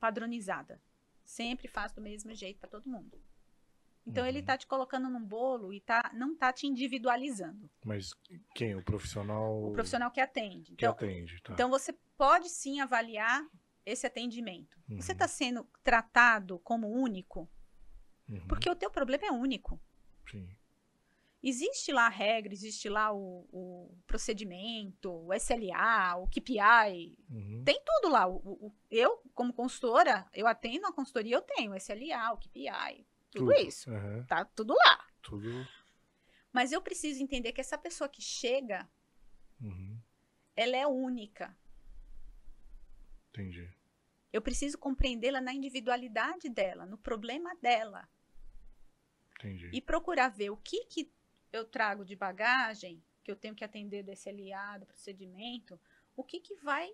padronizada. 0.00 0.80
Sempre 1.24 1.68
faz 1.68 1.92
do 1.92 2.00
mesmo 2.00 2.34
jeito 2.34 2.58
para 2.58 2.68
todo 2.68 2.90
mundo. 2.90 3.16
Então 4.10 4.24
uhum. 4.24 4.28
ele 4.28 4.40
está 4.40 4.56
te 4.56 4.66
colocando 4.66 5.08
num 5.08 5.24
bolo 5.24 5.72
e 5.72 5.80
tá, 5.80 6.10
não 6.12 6.32
está 6.32 6.52
te 6.52 6.66
individualizando. 6.66 7.70
Mas 7.84 8.12
quem? 8.54 8.74
O 8.74 8.82
profissional? 8.82 9.64
O 9.64 9.72
profissional 9.72 10.10
que 10.10 10.20
atende. 10.20 10.74
Que 10.74 10.84
então, 10.84 10.90
atende, 10.90 11.40
tá. 11.42 11.52
Então 11.52 11.70
você 11.70 11.92
pode 12.16 12.48
sim 12.48 12.80
avaliar 12.80 13.46
esse 13.86 14.06
atendimento. 14.06 14.76
Uhum. 14.88 15.00
Você 15.00 15.12
está 15.12 15.28
sendo 15.28 15.66
tratado 15.82 16.58
como 16.58 16.88
único? 16.88 17.48
Uhum. 18.28 18.46
Porque 18.46 18.68
o 18.68 18.76
teu 18.76 18.90
problema 18.90 19.26
é 19.26 19.30
único. 19.30 19.80
Sim. 20.30 20.48
Existe 21.42 21.90
lá 21.90 22.04
a 22.04 22.10
regra, 22.10 22.52
existe 22.52 22.86
lá 22.88 23.12
o, 23.12 23.48
o 23.50 23.98
procedimento, 24.06 25.10
o 25.10 25.32
SLA, 25.32 26.16
o 26.16 26.26
KPI, 26.26 27.16
uhum. 27.30 27.62
tem 27.64 27.80
tudo 27.82 28.12
lá. 28.12 28.26
O, 28.26 28.36
o, 28.36 28.74
eu, 28.90 29.22
como 29.34 29.54
consultora, 29.54 30.26
eu 30.34 30.46
atendo 30.46 30.86
a 30.86 30.92
consultoria, 30.92 31.34
eu 31.34 31.40
tenho 31.40 31.72
o 31.72 31.76
SLA, 31.76 32.34
o 32.34 32.36
KPI, 32.36 33.06
tudo, 33.30 33.52
tudo. 33.52 33.66
isso. 33.66 33.90
Uhum. 33.90 34.24
Tá 34.24 34.44
tudo 34.44 34.74
lá. 34.74 35.06
Tudo. 35.22 35.66
Mas 36.52 36.72
eu 36.72 36.82
preciso 36.82 37.22
entender 37.22 37.52
que 37.52 37.60
essa 37.60 37.78
pessoa 37.78 38.08
que 38.08 38.20
chega, 38.20 38.88
uhum. 39.60 39.98
ela 40.56 40.76
é 40.76 40.86
única. 40.86 41.56
Entendi. 43.30 43.68
Eu 44.32 44.42
preciso 44.42 44.78
compreendê-la 44.78 45.40
na 45.40 45.52
individualidade 45.52 46.48
dela, 46.48 46.86
no 46.86 46.98
problema 46.98 47.54
dela. 47.56 48.08
Entendi. 49.38 49.70
E 49.72 49.80
procurar 49.80 50.28
ver 50.28 50.50
o 50.50 50.56
que, 50.56 50.84
que 50.86 51.12
eu 51.52 51.64
trago 51.64 52.04
de 52.04 52.14
bagagem, 52.14 53.02
que 53.24 53.30
eu 53.30 53.36
tenho 53.36 53.54
que 53.54 53.64
atender 53.64 54.02
desse 54.02 54.28
aliado, 54.28 54.86
procedimento, 54.86 55.80
o 56.16 56.22
que, 56.22 56.40
que 56.40 56.54
vai 56.56 56.92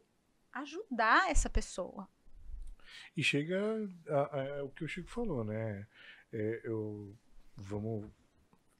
ajudar 0.52 1.30
essa 1.30 1.50
pessoa. 1.50 2.08
E 3.16 3.22
chega 3.22 3.60
a, 4.08 4.14
a, 4.14 4.58
a, 4.58 4.64
o 4.64 4.70
que 4.70 4.84
o 4.84 4.88
Chico 4.88 5.08
falou, 5.08 5.44
né? 5.44 5.86
É, 6.38 6.60
eu 6.64 7.16
vamos 7.56 8.04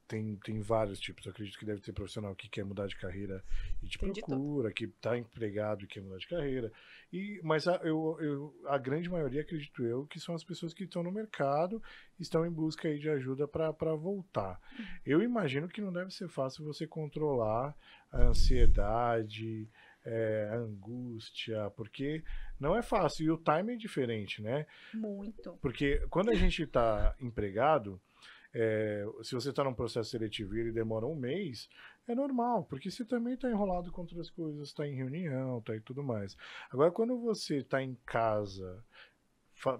tem, 0.06 0.36
tem 0.36 0.60
vários 0.60 1.00
tipos. 1.00 1.24
Eu 1.26 1.32
acredito 1.32 1.58
que 1.58 1.64
deve 1.64 1.80
ter 1.80 1.92
profissional 1.92 2.34
que 2.34 2.48
quer 2.48 2.64
mudar 2.64 2.86
de 2.86 2.96
carreira 2.96 3.42
e 3.82 3.88
te 3.88 3.98
procura, 3.98 4.72
que 4.72 4.84
está 4.84 5.18
empregado 5.18 5.84
e 5.84 5.86
quer 5.86 6.00
mudar 6.00 6.18
de 6.18 6.28
carreira. 6.28 6.72
E, 7.12 7.40
mas 7.42 7.66
a, 7.66 7.76
eu, 7.82 8.16
eu, 8.20 8.54
a 8.66 8.78
grande 8.78 9.08
maioria, 9.08 9.40
acredito 9.40 9.84
eu, 9.84 10.06
que 10.06 10.20
são 10.20 10.34
as 10.34 10.44
pessoas 10.44 10.72
que 10.72 10.84
estão 10.84 11.02
no 11.02 11.12
mercado 11.12 11.82
estão 12.18 12.46
em 12.46 12.50
busca 12.50 12.88
aí 12.88 12.98
de 12.98 13.10
ajuda 13.10 13.46
para 13.48 13.94
voltar. 13.94 14.60
Uhum. 14.78 14.84
Eu 15.04 15.22
imagino 15.22 15.68
que 15.68 15.80
não 15.80 15.92
deve 15.92 16.10
ser 16.10 16.28
fácil 16.28 16.64
você 16.64 16.86
controlar 16.86 17.76
a 18.12 18.22
ansiedade, 18.22 19.68
é, 20.06 20.48
a 20.52 20.56
angústia, 20.56 21.70
porque 21.76 22.22
não 22.58 22.76
é 22.76 22.82
fácil. 22.82 23.26
E 23.26 23.30
o 23.30 23.36
time 23.36 23.74
é 23.74 23.76
diferente, 23.76 24.40
né? 24.40 24.66
Muito. 24.94 25.58
Porque 25.60 25.98
quando 26.08 26.30
a 26.30 26.34
gente 26.34 26.62
está 26.62 27.14
empregado 27.20 28.00
é, 28.58 29.04
se 29.22 29.34
você 29.34 29.50
está 29.50 29.62
num 29.62 29.74
processo 29.74 30.08
seletivo 30.08 30.56
e 30.56 30.60
ele 30.60 30.72
demora 30.72 31.04
um 31.04 31.14
mês, 31.14 31.68
é 32.08 32.14
normal, 32.14 32.64
porque 32.64 32.90
você 32.90 33.04
também 33.04 33.34
está 33.34 33.50
enrolado 33.50 33.92
com 33.92 34.00
outras 34.00 34.30
coisas, 34.30 34.68
está 34.68 34.86
em 34.86 34.94
reunião, 34.94 35.58
está 35.58 35.76
e 35.76 35.80
tudo 35.80 36.02
mais. 36.02 36.34
Agora, 36.70 36.90
quando 36.90 37.18
você 37.18 37.58
está 37.58 37.82
em 37.82 37.94
casa, 38.06 38.82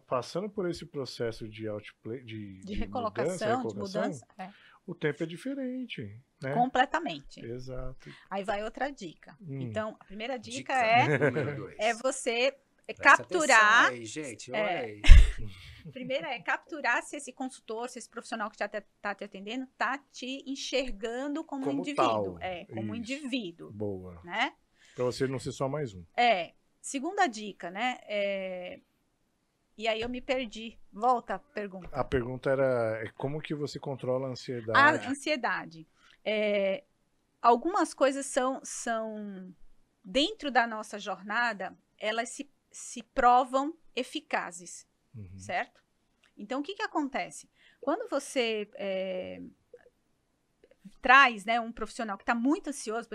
passando 0.07 0.51
por 0.51 0.69
esse 0.69 0.85
processo 0.85 1.49
de 1.49 1.67
outplay, 1.67 2.23
de, 2.23 2.61
de, 2.61 2.75
recolocação, 2.75 3.63
mudança, 3.63 3.69
de 3.69 3.81
mudança, 3.81 4.27
é. 4.39 4.51
O 4.87 4.95
tempo 4.95 5.23
é 5.23 5.27
diferente. 5.27 6.19
Né? 6.43 6.55
Completamente. 6.55 7.45
Exato. 7.45 8.11
Aí 8.31 8.45
vai 8.45 8.63
outra 8.63 8.91
dica. 8.91 9.37
Hum. 9.41 9.61
Então, 9.61 9.97
a 9.99 10.05
primeira 10.05 10.39
dica, 10.39 10.75
dica 10.75 11.85
é, 11.85 11.91
é 11.91 11.95
você 11.95 12.57
capturar. 12.95 13.91
Aí, 13.91 14.07
gente, 14.07 14.53
olha 14.53 14.61
é, 14.61 14.85
aí. 14.85 15.03
Primeiro 15.93 16.27
é 16.27 16.41
capturar 16.41 17.03
se 17.03 17.17
esse 17.17 17.33
consultor, 17.33 17.89
se 17.89 17.99
esse 17.99 18.09
profissional 18.09 18.49
que 18.49 18.57
está 18.57 18.69
te, 18.69 18.85
tá 19.01 19.15
te 19.15 19.25
atendendo 19.25 19.65
está 19.65 19.99
te 20.13 20.43
enxergando 20.47 21.45
como, 21.45 21.65
como 21.65 21.79
um 21.79 21.81
indivíduo. 21.81 22.39
Tal. 22.39 22.39
É, 22.41 22.65
como 22.67 22.81
Isso. 22.81 22.93
um 22.93 22.95
indivíduo. 22.95 23.73
Boa. 23.73 24.21
Né? 24.25 24.53
Para 24.95 25.05
você 25.05 25.27
não 25.27 25.39
ser 25.39 25.53
só 25.53 25.69
mais 25.69 25.95
um. 25.95 26.05
É. 26.17 26.55
Segunda 26.81 27.27
dica, 27.27 27.71
né? 27.71 27.99
É... 28.03 28.81
E 29.77 29.87
aí 29.87 30.01
eu 30.01 30.09
me 30.09 30.21
perdi. 30.21 30.79
Volta 30.93 31.35
a 31.35 31.39
pergunta. 31.39 31.89
A 31.93 32.05
pergunta 32.05 32.51
era 32.51 33.01
é 33.05 33.09
como 33.17 33.41
que 33.41 33.55
você 33.55 33.79
controla 33.79 34.29
a 34.29 34.31
ansiedade? 34.31 35.07
A 35.07 35.11
ansiedade. 35.11 35.87
É... 36.25 36.85
Algumas 37.43 37.93
coisas 37.93 38.27
são, 38.27 38.61
são 38.65 39.55
dentro 40.03 40.51
da 40.51 40.67
nossa 40.67 40.99
jornada, 40.99 41.77
elas 41.99 42.31
se, 42.31 42.51
se 42.73 43.03
provam 43.03 43.77
eficazes 43.95 44.87
uhum. 45.17 45.39
certo? 45.39 45.83
Então, 46.37 46.61
o 46.61 46.63
que, 46.63 46.75
que 46.75 46.83
acontece? 46.83 47.49
Quando 47.81 48.09
você 48.09 48.69
é, 48.75 49.41
traz 51.01 51.45
né, 51.45 51.59
um 51.59 51.73
profissional 51.73 52.19
que 52.19 52.23
está 52.23 52.35
muito 52.35 52.69
ansioso, 52.69 53.09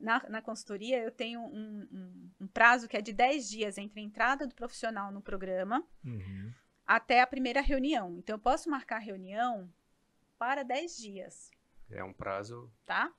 na, 0.00 0.22
na 0.28 0.42
consultoria 0.42 1.02
eu 1.02 1.10
tenho 1.10 1.40
um, 1.40 1.88
um, 1.92 2.30
um, 2.40 2.46
prazo 2.46 2.88
que 2.88 2.96
é 2.96 3.00
de 3.00 3.12
10 3.12 3.48
dias 3.48 3.78
entre 3.78 4.00
a 4.00 4.02
entrada 4.02 4.46
do 4.46 4.54
profissional 4.54 5.10
no 5.12 5.20
programa 5.20 5.84
uhum. 6.04 6.52
até 6.86 7.20
a 7.20 7.26
primeira 7.26 7.60
reunião. 7.60 8.16
Então, 8.18 8.34
eu 8.34 8.40
posso 8.40 8.70
marcar 8.70 8.96
a 8.96 9.00
reunião 9.00 9.68
para 10.38 10.62
10 10.62 10.96
dias. 10.96 11.50
É 11.90 12.02
um 12.02 12.12
prazo. 12.12 12.70
Tá? 12.84 13.12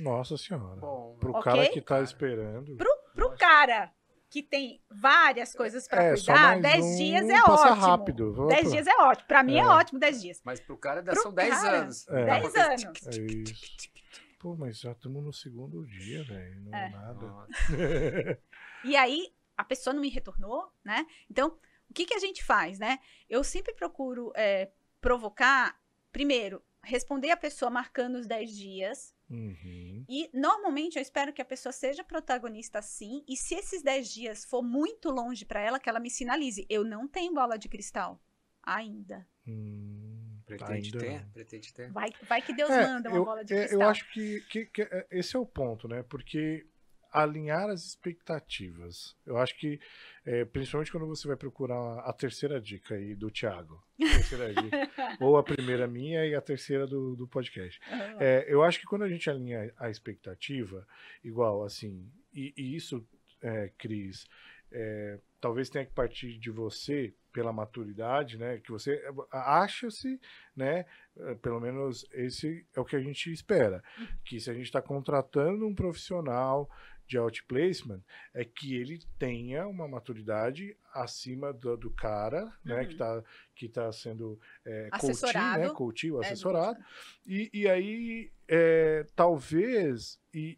Nossa 0.00 0.36
senhora. 0.36 0.80
Bom, 0.80 1.16
pro 1.18 1.30
okay? 1.30 1.42
cara 1.42 1.68
que 1.68 1.80
tá 1.80 1.86
cara. 1.86 2.04
esperando. 2.04 2.76
Pro, 2.76 2.90
pro 3.14 3.36
cara 3.36 3.92
que 4.30 4.42
tem 4.42 4.80
várias 4.88 5.52
coisas 5.52 5.88
para 5.88 6.04
é, 6.04 6.14
cuidar, 6.14 6.60
10 6.60 6.84
um 6.84 6.96
dias 6.96 7.28
é 7.28 7.42
ótimo. 7.42 7.74
rápido. 7.74 8.46
10 8.46 8.70
dias 8.70 8.86
é 8.86 8.96
ótimo. 9.02 9.26
Para 9.26 9.42
mim 9.42 9.56
é. 9.56 9.60
é. 9.60 9.66
ótimo 9.66 9.98
10 9.98 10.22
dias. 10.22 10.40
Mas 10.44 10.60
pro 10.60 10.76
cara 10.78 11.02
pro 11.02 11.20
são 11.20 11.34
10 11.34 11.64
anos. 11.64 12.06
10 12.06 12.54
é. 12.54 12.60
anos. 12.62 12.84
É 12.84 13.99
Pô, 14.40 14.56
mas 14.56 14.80
já 14.80 14.92
estamos 14.92 15.22
no 15.22 15.34
segundo 15.34 15.86
dia, 15.86 16.24
velho. 16.24 16.62
Não 16.62 16.74
é, 16.74 16.86
é 16.86 16.88
nada. 16.88 17.48
e 18.82 18.96
aí, 18.96 19.34
a 19.54 19.62
pessoa 19.62 19.92
não 19.92 20.00
me 20.00 20.08
retornou, 20.08 20.72
né? 20.82 21.06
Então, 21.30 21.58
o 21.90 21.92
que, 21.92 22.06
que 22.06 22.14
a 22.14 22.18
gente 22.18 22.42
faz, 22.42 22.78
né? 22.78 23.00
Eu 23.28 23.44
sempre 23.44 23.74
procuro 23.74 24.32
é, 24.34 24.72
provocar, 24.98 25.78
primeiro, 26.10 26.62
responder 26.82 27.30
a 27.30 27.36
pessoa 27.36 27.70
marcando 27.70 28.16
os 28.16 28.26
10 28.26 28.56
dias. 28.56 29.14
Uhum. 29.28 30.06
E 30.08 30.30
normalmente 30.32 30.96
eu 30.96 31.02
espero 31.02 31.34
que 31.34 31.42
a 31.42 31.44
pessoa 31.44 31.70
seja 31.70 32.02
protagonista 32.02 32.80
sim. 32.80 33.22
E 33.28 33.36
se 33.36 33.54
esses 33.54 33.82
10 33.82 34.10
dias 34.10 34.44
for 34.46 34.62
muito 34.62 35.10
longe 35.10 35.44
para 35.44 35.60
ela, 35.60 35.78
que 35.78 35.88
ela 35.88 36.00
me 36.00 36.08
sinalize. 36.08 36.64
Eu 36.70 36.82
não 36.82 37.06
tenho 37.06 37.34
bola 37.34 37.58
de 37.58 37.68
cristal 37.68 38.18
ainda. 38.62 39.28
Hum, 39.46 40.19
pretende 40.56 40.92
ter? 40.92 41.26
Pretende 41.32 41.74
ter? 41.74 41.90
Vai, 41.90 42.10
vai 42.28 42.42
que 42.42 42.54
Deus 42.54 42.70
é, 42.70 42.86
manda 42.86 43.08
uma 43.08 43.18
eu, 43.18 43.24
bola 43.24 43.44
de 43.44 43.54
é, 43.54 43.58
cristal. 43.58 43.80
Eu 43.80 43.88
acho 43.88 44.12
que, 44.12 44.40
que, 44.48 44.66
que, 44.66 44.82
é, 44.82 45.06
esse 45.10 45.36
é 45.36 45.38
o 45.38 45.46
ponto, 45.46 45.88
né? 45.88 46.02
Porque 46.02 46.66
alinhar 47.12 47.68
as 47.68 47.84
expectativas. 47.84 49.16
Eu 49.26 49.36
acho 49.36 49.58
que, 49.58 49.80
é, 50.24 50.44
principalmente 50.44 50.92
quando 50.92 51.06
você 51.06 51.26
vai 51.26 51.36
procurar 51.36 52.00
a 52.00 52.12
terceira 52.12 52.60
dica 52.60 52.94
aí 52.94 53.14
do 53.14 53.30
Thiago, 53.30 53.82
ou 55.20 55.36
a 55.36 55.42
primeira 55.42 55.86
minha 55.86 56.24
e 56.24 56.34
a 56.34 56.40
terceira 56.40 56.86
do, 56.86 57.16
do 57.16 57.26
podcast. 57.26 57.80
É, 58.18 58.46
eu 58.48 58.62
acho 58.62 58.78
que 58.78 58.86
quando 58.86 59.02
a 59.02 59.08
gente 59.08 59.28
alinha 59.28 59.72
a 59.76 59.90
expectativa, 59.90 60.86
igual 61.22 61.64
assim, 61.64 62.08
e, 62.32 62.54
e 62.56 62.76
isso, 62.76 63.06
é, 63.42 63.72
Cris, 63.76 64.26
é, 64.70 65.18
talvez 65.40 65.68
tenha 65.68 65.84
que 65.84 65.92
partir 65.92 66.38
de 66.38 66.50
você 66.50 67.12
pela 67.32 67.52
maturidade, 67.52 68.38
né? 68.38 68.58
Que 68.58 68.70
você 68.70 69.02
acha-se, 69.30 70.20
né? 70.54 70.84
Eh, 71.16 71.34
pelo 71.36 71.60
menos 71.60 72.06
esse 72.12 72.66
é 72.74 72.80
o 72.80 72.84
que 72.84 72.96
a 72.96 73.00
gente 73.00 73.32
espera. 73.32 73.82
Uhum. 73.98 74.06
Que 74.24 74.40
se 74.40 74.50
a 74.50 74.54
gente 74.54 74.66
está 74.66 74.82
contratando 74.82 75.66
um 75.66 75.74
profissional 75.74 76.68
de 77.06 77.18
outplacement, 77.18 78.00
é 78.32 78.44
que 78.44 78.76
ele 78.76 79.00
tenha 79.18 79.66
uma 79.66 79.88
maturidade 79.88 80.76
acima 80.94 81.52
do, 81.52 81.76
do 81.76 81.90
cara, 81.90 82.52
né? 82.64 82.84
Que 82.84 82.92
está 82.92 83.24
que 83.54 83.68
tá 83.68 83.92
sendo 83.92 84.40
é, 84.64 84.88
assessorado, 84.92 85.64
né? 85.64 85.70
Coaching, 85.70 86.14
é, 86.16 86.18
assessorado. 86.20 86.78
E, 87.26 87.50
e 87.52 87.68
aí, 87.68 88.30
é, 88.46 89.04
talvez, 89.16 90.20
e 90.32 90.56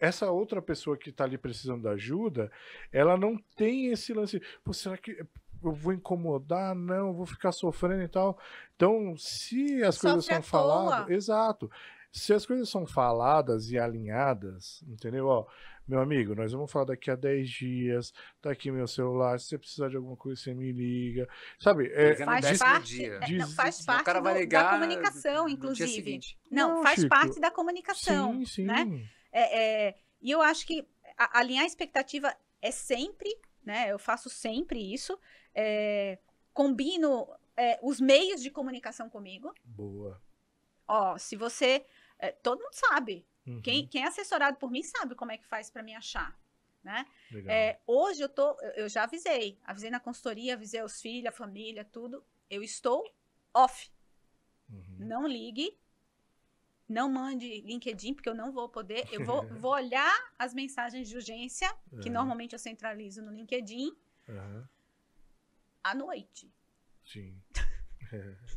essa 0.00 0.30
outra 0.30 0.60
pessoa 0.60 0.96
que 0.96 1.10
está 1.10 1.24
ali 1.24 1.38
precisando 1.38 1.82
da 1.82 1.92
ajuda, 1.92 2.50
ela 2.92 3.16
não 3.16 3.38
tem 3.56 3.86
esse 3.86 4.12
lance. 4.12 4.40
Pô, 4.62 4.72
será 4.72 4.96
que 4.96 5.24
eu 5.68 5.72
vou 5.72 5.92
incomodar? 5.92 6.74
Não, 6.74 7.08
eu 7.08 7.12
vou 7.12 7.26
ficar 7.26 7.52
sofrendo 7.52 8.02
e 8.02 8.08
tal. 8.08 8.38
Então, 8.74 9.16
se 9.16 9.82
as 9.82 9.96
Sofre 9.96 10.10
coisas 10.10 10.24
são 10.26 10.42
faladas. 10.42 11.10
Exato. 11.10 11.70
Se 12.12 12.32
as 12.32 12.46
coisas 12.46 12.68
são 12.68 12.86
faladas 12.86 13.70
e 13.70 13.78
alinhadas, 13.78 14.82
entendeu? 14.88 15.26
Ó, 15.26 15.46
meu 15.86 16.00
amigo, 16.00 16.34
nós 16.34 16.52
vamos 16.52 16.72
falar 16.72 16.86
daqui 16.86 17.10
a 17.10 17.14
10 17.14 17.48
dias, 17.48 18.12
tá 18.40 18.50
aqui 18.50 18.70
meu 18.70 18.88
celular, 18.88 19.38
se 19.38 19.48
você 19.48 19.58
precisar 19.58 19.88
de 19.88 19.96
alguma 19.96 20.16
coisa, 20.16 20.40
você 20.40 20.52
me 20.52 20.72
liga. 20.72 21.28
Sabe? 21.60 21.92
É, 21.92 22.16
faz 22.16 22.58
parte, 22.58 23.04
é, 23.04 23.30
não, 23.32 23.48
faz 23.50 23.84
parte 23.84 24.12
do, 24.12 24.48
da 24.48 24.70
comunicação, 24.70 25.48
inclusive. 25.48 26.20
Não, 26.50 26.76
não, 26.76 26.82
faz 26.82 27.00
Chico, 27.00 27.08
parte 27.08 27.40
da 27.40 27.50
comunicação. 27.50 28.32
Sim, 28.32 28.46
sim. 28.46 28.64
Né? 28.64 29.08
É, 29.30 29.88
é, 29.88 29.94
e 30.20 30.30
eu 30.30 30.42
acho 30.42 30.66
que 30.66 30.84
alinhar 31.16 31.62
a 31.62 31.66
expectativa 31.66 32.34
é 32.60 32.70
sempre, 32.70 33.28
né? 33.64 33.92
Eu 33.92 33.98
faço 33.98 34.28
sempre 34.28 34.92
isso. 34.92 35.18
É, 35.58 36.18
combino 36.52 37.26
é, 37.56 37.78
os 37.82 38.00
meios 38.00 38.42
de 38.42 38.50
comunicação 38.50 39.08
comigo. 39.08 39.54
Boa. 39.64 40.20
Ó, 40.86 41.16
se 41.16 41.34
você. 41.34 41.86
É, 42.18 42.30
todo 42.30 42.60
mundo 42.60 42.74
sabe. 42.74 43.26
Uhum. 43.46 43.62
Quem, 43.62 43.86
quem 43.86 44.02
é 44.02 44.06
assessorado 44.06 44.58
por 44.58 44.70
mim 44.70 44.82
sabe 44.82 45.14
como 45.14 45.32
é 45.32 45.38
que 45.38 45.46
faz 45.46 45.70
para 45.70 45.82
me 45.82 45.94
achar. 45.94 46.36
Né? 46.82 47.04
É, 47.48 47.80
hoje 47.84 48.22
eu 48.22 48.28
tô, 48.28 48.56
eu 48.76 48.88
já 48.88 49.02
avisei, 49.02 49.58
avisei 49.64 49.90
na 49.90 49.98
consultoria, 49.98 50.54
avisei 50.54 50.80
os 50.82 51.00
filhos, 51.00 51.26
a 51.26 51.32
família, 51.32 51.84
tudo. 51.84 52.24
Eu 52.48 52.62
estou 52.62 53.04
off. 53.52 53.90
Uhum. 54.70 54.96
Não 54.98 55.26
ligue, 55.26 55.76
não 56.88 57.10
mande 57.10 57.60
LinkedIn, 57.62 58.14
porque 58.14 58.28
eu 58.28 58.34
não 58.34 58.52
vou 58.52 58.68
poder. 58.68 59.08
Eu 59.10 59.24
vou, 59.24 59.46
vou 59.58 59.72
olhar 59.72 60.14
as 60.38 60.54
mensagens 60.54 61.08
de 61.08 61.16
urgência, 61.16 61.68
que 62.00 62.08
uhum. 62.08 62.14
normalmente 62.14 62.52
eu 62.52 62.58
centralizo 62.58 63.20
no 63.20 63.32
LinkedIn, 63.32 63.92
uhum. 64.28 64.64
À 65.90 65.94
noite. 65.94 66.52
Sim. 67.04 67.40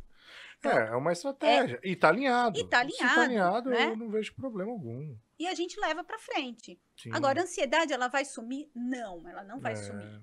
Então, 0.59 0.77
é, 0.77 0.89
é 0.89 0.95
uma 0.95 1.13
estratégia. 1.13 1.80
É, 1.82 1.88
e 1.88 1.95
tá 1.95 2.09
alinhado. 2.09 2.59
E 2.59 2.67
tá 2.67 2.80
alinhado. 2.80 3.09
Se 3.09 3.15
tá 3.15 3.21
alinhado, 3.21 3.69
né? 3.69 3.86
eu 3.86 3.95
não 3.95 4.09
vejo 4.09 4.36
problema 4.36 4.69
algum. 4.69 5.17
E 5.39 5.47
a 5.47 5.55
gente 5.55 5.80
leva 5.80 6.03
para 6.03 6.19
frente. 6.19 6.77
Sim. 6.97 7.11
Agora, 7.13 7.39
a 7.39 7.43
ansiedade, 7.43 7.93
ela 7.93 8.09
vai 8.09 8.25
sumir? 8.25 8.69
Não, 8.75 9.25
ela 9.25 9.41
não 9.41 9.61
vai 9.61 9.71
é. 9.71 9.75
sumir. 9.77 10.21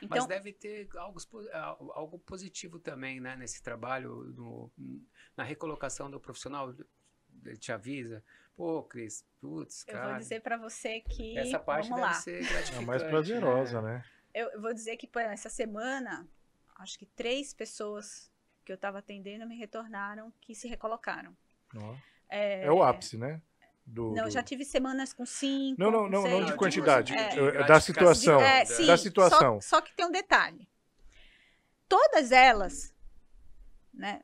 Então, 0.00 0.18
Mas 0.18 0.26
deve 0.26 0.52
ter 0.52 0.88
algo, 0.96 1.18
algo 1.94 2.18
positivo 2.20 2.78
também, 2.78 3.18
né, 3.18 3.34
nesse 3.34 3.60
trabalho, 3.60 4.32
no, 4.36 4.70
na 5.36 5.42
recolocação 5.42 6.08
do 6.08 6.20
profissional 6.20 6.72
ele 7.44 7.56
te 7.56 7.72
avisa. 7.72 8.22
Pô, 8.54 8.82
Cris, 8.82 9.26
putz, 9.40 9.84
cara. 9.84 9.98
Eu 9.98 10.10
vou 10.10 10.18
dizer 10.18 10.40
para 10.40 10.56
você 10.56 11.00
que. 11.00 11.36
Essa 11.36 11.58
parte 11.58 11.88
vamos 11.88 12.02
deve 12.02 12.14
lá. 12.14 12.20
ser 12.20 12.38
gratificante. 12.38 12.82
É 12.82 12.86
mais 12.86 13.02
prazerosa, 13.02 13.82
né? 13.82 13.94
né? 13.94 14.04
Eu, 14.36 14.60
vou 14.60 14.74
dizer 14.74 14.98
que, 14.98 15.06
por 15.06 15.22
essa 15.22 15.48
semana, 15.48 16.28
acho 16.78 16.98
que 16.98 17.06
três 17.06 17.54
pessoas 17.54 18.30
que 18.66 18.70
eu 18.70 18.74
estava 18.74 18.98
atendendo 18.98 19.46
me 19.46 19.56
retornaram 19.56 20.30
que 20.42 20.54
se 20.54 20.68
recolocaram. 20.68 21.34
É, 22.28 22.66
é 22.66 22.70
o 22.70 22.82
ápice, 22.82 23.16
né? 23.16 23.40
Do, 23.86 24.12
não, 24.12 24.24
do... 24.24 24.30
já 24.30 24.42
tive 24.42 24.62
semanas 24.62 25.14
com 25.14 25.24
cinco. 25.24 25.80
Não, 25.80 25.90
não, 25.90 26.06
não, 26.06 26.22
seis, 26.22 26.34
não 26.34 26.44
de 26.44 26.54
quantidade. 26.54 27.14
É, 27.14 27.64
da 27.64 27.80
situação. 27.80 28.38
É, 28.38 28.66
sim, 28.66 28.84
da 28.84 28.98
situação. 28.98 29.58
Só, 29.62 29.76
só, 29.76 29.80
que 29.80 29.94
tem 29.96 30.04
um 30.04 30.12
detalhe. 30.12 30.68
Todas 31.88 32.30
elas, 32.30 32.94
né? 33.94 34.20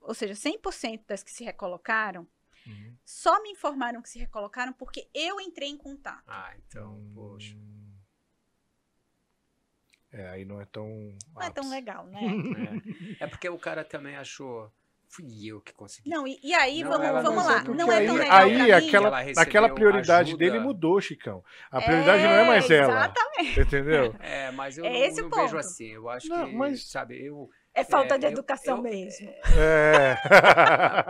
Ou 0.00 0.14
seja, 0.14 0.32
100% 0.32 1.04
das 1.06 1.22
que 1.22 1.30
se 1.30 1.44
recolocaram, 1.44 2.26
uhum. 2.66 2.96
só 3.04 3.42
me 3.42 3.50
informaram 3.50 4.00
que 4.00 4.08
se 4.08 4.18
recolocaram 4.18 4.72
porque 4.72 5.06
eu 5.12 5.38
entrei 5.38 5.68
em 5.68 5.76
contato. 5.76 6.24
Ah, 6.26 6.54
então, 6.56 6.94
hum... 6.94 7.12
poxa. 7.14 7.54
É, 10.12 10.28
aí 10.30 10.44
não 10.44 10.60
é 10.60 10.64
tão. 10.64 10.86
Não 11.34 11.42
é 11.42 11.50
tão 11.50 11.68
legal, 11.70 12.06
né? 12.06 12.20
é. 13.20 13.24
é 13.24 13.26
porque 13.26 13.48
o 13.48 13.58
cara 13.58 13.84
também 13.84 14.16
achou 14.16 14.72
fui 15.10 15.26
eu 15.44 15.60
que 15.60 15.72
consegui. 15.72 16.08
Não, 16.08 16.26
e, 16.26 16.38
e 16.42 16.54
aí, 16.54 16.82
não, 16.82 16.92
vamos, 16.92 17.22
vamos 17.22 17.44
lá. 17.44 17.64
Não 17.64 17.92
é 17.92 18.06
tão 18.06 18.14
legal 18.14 18.36
Aí, 18.36 18.72
aquela, 18.72 19.20
aquela 19.36 19.68
prioridade 19.68 20.30
ajuda. 20.30 20.44
dele 20.44 20.60
mudou, 20.60 21.00
Chicão. 21.00 21.44
A 21.70 21.80
prioridade 21.80 22.22
é, 22.22 22.26
não 22.26 22.34
é 22.34 22.46
mais 22.46 22.70
ela. 22.70 22.92
Exatamente. 22.92 23.60
Entendeu? 23.60 24.16
É, 24.20 24.50
mas 24.52 24.78
eu 24.78 24.84
é 24.84 25.10
não, 25.10 25.28
não 25.28 25.42
vejo 25.42 25.58
assim. 25.58 25.88
Eu 25.88 26.08
acho 26.08 26.28
não, 26.28 26.46
que, 26.46 26.54
mas... 26.54 26.88
sabe, 26.88 27.22
eu... 27.22 27.50
É 27.74 27.84
falta 27.84 28.14
é, 28.14 28.18
de 28.18 28.26
educação 28.26 28.78
eu, 28.78 28.82
mesmo. 28.82 29.28
É. 29.56 30.16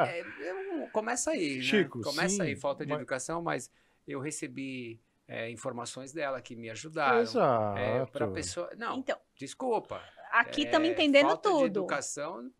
é 0.09 0.25
eu, 0.41 0.89
começa 0.89 1.31
aí, 1.31 1.57
né? 1.57 1.63
Chico, 1.63 2.01
Começa 2.03 2.37
sim, 2.37 2.43
aí, 2.43 2.57
falta 2.57 2.85
de 2.85 2.91
mas... 2.91 3.01
educação, 3.01 3.43
mas 3.43 3.71
eu 4.09 4.21
recebi 4.21 5.01
é, 5.31 5.49
informações 5.49 6.13
dela 6.13 6.41
que 6.43 6.57
me 6.57 6.69
ajudaram. 6.69 7.21
Exato. 7.21 7.79
É, 7.79 8.05
para 8.07 8.27
pessoa. 8.29 8.69
Não, 8.77 8.99
então, 8.99 9.17
desculpa. 9.37 10.03
Aqui 10.33 10.63
estamos 10.63 10.89
é, 10.89 10.93
entendendo 10.93 11.29
falta 11.29 11.49
tudo. 11.49 11.61
De 11.61 11.67
educação, 11.67 12.51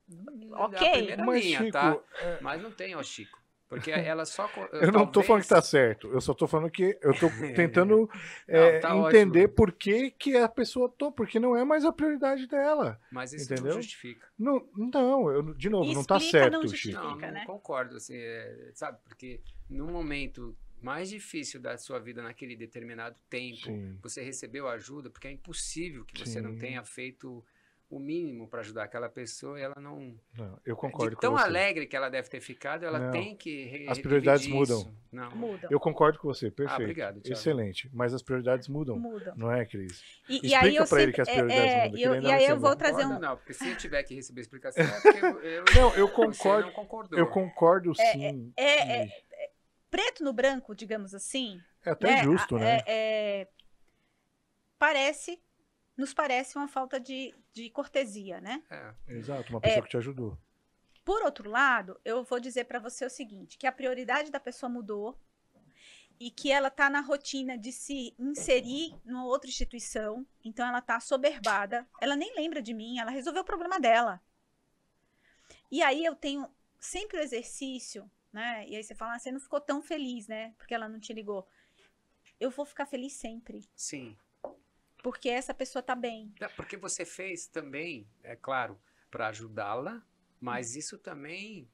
ok. 0.53 0.89
A 0.89 0.93
primeira 0.93 1.25
Mas, 1.25 1.45
linha, 1.45 1.59
Chico, 1.59 1.73
tá? 1.73 1.99
É... 2.23 2.39
Mas 2.41 2.63
não 2.63 2.71
tem, 2.71 2.95
ó, 2.95 3.03
Chico. 3.03 3.41
Porque 3.69 3.91
ela 3.91 4.25
só. 4.25 4.49
Eu 4.73 4.93
não 4.93 5.05
estou 5.05 5.23
falando 5.23 5.43
que 5.43 5.47
está 5.47 5.61
certo. 5.63 6.09
Eu 6.09 6.21
só 6.21 6.33
estou 6.33 6.47
falando 6.47 6.71
que 6.71 6.99
eu 7.01 7.13
estou 7.13 7.31
tentando 7.55 8.11
é, 8.47 8.81
tá 8.81 8.97
entender 8.97 9.45
ótimo. 9.45 9.55
por 9.55 9.73
que, 9.73 10.11
que 10.11 10.37
a 10.37 10.49
pessoa 10.49 10.89
tô, 10.89 11.13
porque 11.13 11.39
não 11.39 11.57
é 11.57 11.65
mais 11.65 11.85
a 11.85 11.93
prioridade 11.93 12.49
dela. 12.49 13.01
Mas 13.13 13.33
isso 13.33 13.53
entendeu? 13.53 13.75
não 13.75 13.81
justifica. 13.81 14.27
Não, 14.37 14.69
não 14.77 15.31
eu, 15.31 15.55
de 15.55 15.69
novo, 15.69 15.93
não 15.93 16.01
está 16.01 16.19
certo, 16.19 16.53
não 16.53 16.69
Chico. 16.69 17.01
Não, 17.01 17.11
não 17.11 17.19
né? 17.19 17.45
concordo, 17.47 17.97
assim, 17.97 18.17
é, 18.17 18.71
sabe? 18.75 18.99
Porque 19.05 19.41
no 19.69 19.87
momento 19.87 20.57
mais 20.81 21.09
difícil 21.09 21.61
da 21.61 21.77
sua 21.77 21.99
vida 21.99 22.23
naquele 22.23 22.57
determinado 22.57 23.17
tempo, 23.29 23.67
Sim. 23.67 23.99
você 24.03 24.23
recebeu 24.23 24.69
ajuda, 24.69 25.11
porque 25.11 25.29
é 25.29 25.33
impossível 25.33 26.05
que 26.05 26.19
você 26.19 26.39
Sim. 26.39 26.41
não 26.41 26.57
tenha 26.57 26.83
feito 26.85 27.45
o 27.91 27.99
mínimo 27.99 28.47
para 28.47 28.61
ajudar 28.61 28.85
aquela 28.85 29.09
pessoa 29.09 29.59
e 29.59 29.63
ela 29.63 29.75
não. 29.81 30.15
não 30.39 30.61
eu 30.65 30.77
concordo 30.77 31.17
de 31.17 31.21
tão 31.21 31.33
com 31.33 31.39
você. 31.39 31.45
alegre 31.45 31.87
que 31.87 31.97
ela 31.97 32.09
deve 32.09 32.29
ter 32.29 32.41
ficado, 32.41 32.85
ela 32.85 33.01
não, 33.01 33.11
tem 33.11 33.35
que. 33.35 33.85
As 33.89 33.99
prioridades 33.99 34.47
mudam. 34.47 34.95
Não. 35.11 35.29
Mudam. 35.33 35.69
Eu 35.69 35.81
concordo 35.81 36.17
com 36.21 36.29
você, 36.29 36.53
perfeito. 36.53 36.81
Ah, 36.81 36.85
obrigado, 36.85 37.21
Excelente. 37.25 37.91
Mas 37.93 38.15
as 38.15 38.23
prioridades 38.23 38.69
mudam. 38.69 38.97
Mudam. 38.97 39.35
Não 39.37 39.51
é, 39.51 39.67
Cris? 39.67 40.05
E, 40.29 40.35
Explica 40.35 40.47
e 40.47 40.55
aí 40.55 40.77
eu 40.77 40.87
pra 40.87 41.03
ele 41.03 41.13
que 41.13 41.21
as 41.21 41.29
prioridades 41.29 41.73
é, 41.73 41.89
mudam. 41.89 42.01
Eu, 42.01 42.23
e 42.23 42.31
aí 42.31 42.47
eu 42.47 42.61
vou 42.61 42.77
trazer 42.77 43.05
um. 43.05 43.19
Não, 43.19 43.37
porque 43.37 43.53
se 43.53 43.69
eu 43.69 43.77
tiver 43.77 44.05
que 44.05 44.15
receber 44.15 44.41
explicação, 44.43 44.85
é 44.85 44.87
porque 45.03 45.25
eu, 45.25 45.41
eu, 45.41 45.65
não, 45.75 45.95
eu 45.97 46.09
concordo. 46.09 46.71
Não 47.11 47.19
eu 47.19 47.27
concordo 47.27 47.91
é, 47.99 48.13
sim. 48.13 48.53
É, 48.57 48.63
é, 48.63 49.03
é, 49.03 49.23
preto 49.91 50.23
no 50.23 50.33
branco, 50.33 50.75
digamos 50.75 51.15
assim. 51.15 51.61
É 51.85 51.91
até 51.91 52.17
né? 52.17 52.25
justo, 52.25 52.59
né? 52.59 52.79
É, 52.87 53.49
parece, 54.79 55.43
nos 55.97 56.15
parece 56.15 56.57
uma 56.57 56.69
falta 56.69 57.01
de, 57.01 57.35
de 57.53 57.69
cortesia, 57.71 58.41
né? 58.41 58.63
Exato, 59.09 59.51
uma 59.51 59.61
pessoa 59.61 59.83
que 59.83 59.91
te 59.91 59.97
ajudou. 59.97 60.39
Por 61.05 61.23
outro 61.23 61.51
lado, 61.51 62.01
eu 62.05 62.23
vou 62.23 62.39
dizer 62.39 62.65
para 62.65 62.79
você 62.79 63.05
o 63.05 63.11
seguinte, 63.11 63.59
que 63.59 63.67
a 63.67 63.73
prioridade 63.73 64.31
da 64.31 64.39
pessoa 64.39 64.71
mudou 64.71 65.19
e 66.21 66.31
que 66.31 66.53
ela 66.53 66.69
está 66.69 66.91
na 66.91 67.01
rotina 67.01 67.57
de 67.57 67.73
se 67.73 68.15
inserir 68.19 68.95
numa 69.05 69.25
outra 69.25 69.49
instituição, 69.49 70.27
então 70.45 70.69
ela 70.69 70.81
está 70.81 71.01
soberbada, 71.01 71.89
ela 71.99 72.15
nem 72.15 72.35
lembra 72.37 72.61
de 72.61 72.75
mim, 72.75 72.99
ela 72.99 73.11
resolveu 73.11 73.41
o 73.43 73.47
problema 73.47 73.81
dela. 73.81 74.21
E 75.71 75.83
aí 75.83 76.05
eu 76.05 76.15
tenho 76.15 76.47
sempre 76.79 77.19
o 77.19 77.23
exercício, 77.23 78.11
né? 78.33 78.67
E 78.69 78.77
aí 78.77 78.83
você 78.83 78.95
fala, 78.95 79.15
ah, 79.15 79.19
você 79.19 79.31
não 79.31 79.41
ficou 79.41 79.61
tão 79.61 79.83
feliz, 79.83 80.27
né? 80.29 80.55
Porque 80.57 80.75
ela 80.75 80.89
não 80.89 81.01
te 81.01 81.13
ligou. 81.13 81.47
Eu 82.39 82.51
vou 82.51 82.65
ficar 82.65 82.87
feliz 82.87 83.13
sempre. 83.15 83.69
Sim. 83.75 84.17
Porque 85.03 85.29
essa 85.29 85.55
pessoa 85.55 85.81
está 85.81 85.95
bem. 85.95 86.33
porque 86.57 86.77
você 86.77 87.05
fez 87.05 87.47
também, 87.47 88.07
é 88.23 88.37
claro, 88.37 88.81
para 89.11 89.29
ajudá-la, 89.29 90.03
mas 90.41 90.77
isso 90.77 90.99
também 90.99 91.69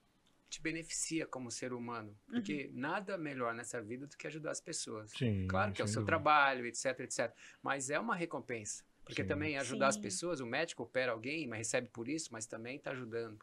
te 0.48 0.62
beneficia 0.62 1.26
como 1.26 1.50
ser 1.50 1.72
humano. 1.72 2.16
Porque 2.26 2.66
uhum. 2.66 2.80
nada 2.80 3.18
melhor 3.18 3.52
nessa 3.54 3.82
vida 3.82 4.06
do 4.06 4.16
que 4.16 4.26
ajudar 4.26 4.52
as 4.52 4.60
pessoas. 4.60 5.10
Sim, 5.10 5.46
claro 5.48 5.72
que 5.72 5.82
é 5.82 5.84
o 5.84 5.88
seu 5.88 6.02
dúvida. 6.02 6.12
trabalho, 6.12 6.66
etc, 6.66 7.00
etc. 7.00 7.32
Mas 7.62 7.90
é 7.90 7.98
uma 7.98 8.14
recompensa. 8.14 8.84
Porque 9.04 9.22
sim. 9.22 9.28
também 9.28 9.58
ajudar 9.58 9.92
sim. 9.92 9.98
as 9.98 10.02
pessoas, 10.02 10.40
o 10.40 10.46
médico 10.46 10.82
opera 10.84 11.12
alguém, 11.12 11.46
mas 11.46 11.58
recebe 11.58 11.88
por 11.88 12.08
isso, 12.08 12.32
mas 12.32 12.46
também 12.46 12.76
está 12.76 12.92
ajudando 12.92 13.38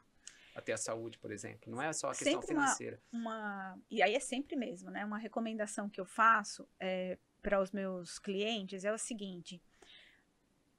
a 0.56 0.62
ter 0.62 0.74
a 0.74 0.78
saúde, 0.78 1.18
por 1.18 1.32
exemplo. 1.32 1.72
Não 1.72 1.82
é 1.82 1.92
só 1.94 2.08
a 2.08 2.12
questão 2.12 2.34
sempre 2.34 2.48
financeira. 2.48 3.02
Uma, 3.12 3.74
uma, 3.74 3.82
E 3.90 4.02
aí 4.02 4.16
é 4.16 4.20
sempre 4.20 4.56
mesmo, 4.56 4.90
né? 4.90 5.04
Uma 5.04 5.18
recomendação 5.18 5.90
que 5.90 6.00
eu 6.00 6.06
faço 6.06 6.68
é, 6.80 7.18
para 7.42 7.62
os 7.62 7.72
meus 7.72 8.20
clientes 8.20 8.86
é 8.86 8.94
o 8.94 8.98
seguinte: 8.98 9.62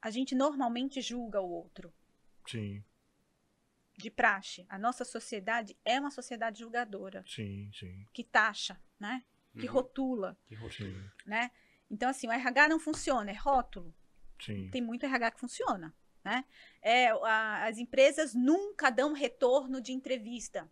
a 0.01 0.09
gente 0.09 0.35
normalmente 0.35 1.01
julga 1.01 1.41
o 1.41 1.49
outro. 1.49 1.93
Sim 2.47 2.83
de 3.97 4.09
praxe. 4.09 4.65
A 4.69 4.77
nossa 4.77 5.05
sociedade 5.05 5.77
é 5.83 5.99
uma 5.99 6.11
sociedade 6.11 6.59
julgadora. 6.59 7.23
Sim, 7.27 7.71
sim. 7.73 8.05
Que 8.13 8.23
taxa, 8.23 8.79
né? 8.99 9.23
Que 9.53 9.67
uhum. 9.67 9.73
rotula. 9.73 10.37
Que 10.47 10.55
rotula. 10.55 11.13
Né? 11.25 11.49
Então, 11.89 12.09
assim, 12.09 12.27
o 12.27 12.31
RH 12.31 12.67
não 12.67 12.79
funciona, 12.79 13.31
é 13.31 13.33
rótulo. 13.33 13.95
Sim. 14.39 14.69
Tem 14.69 14.81
muito 14.81 15.05
RH 15.05 15.31
que 15.31 15.39
funciona. 15.39 15.95
Né? 16.25 16.43
É, 16.81 17.09
a, 17.09 17.67
as 17.67 17.77
empresas 17.77 18.33
nunca 18.33 18.89
dão 18.89 19.13
retorno 19.13 19.79
de 19.79 19.93
entrevista. 19.93 20.67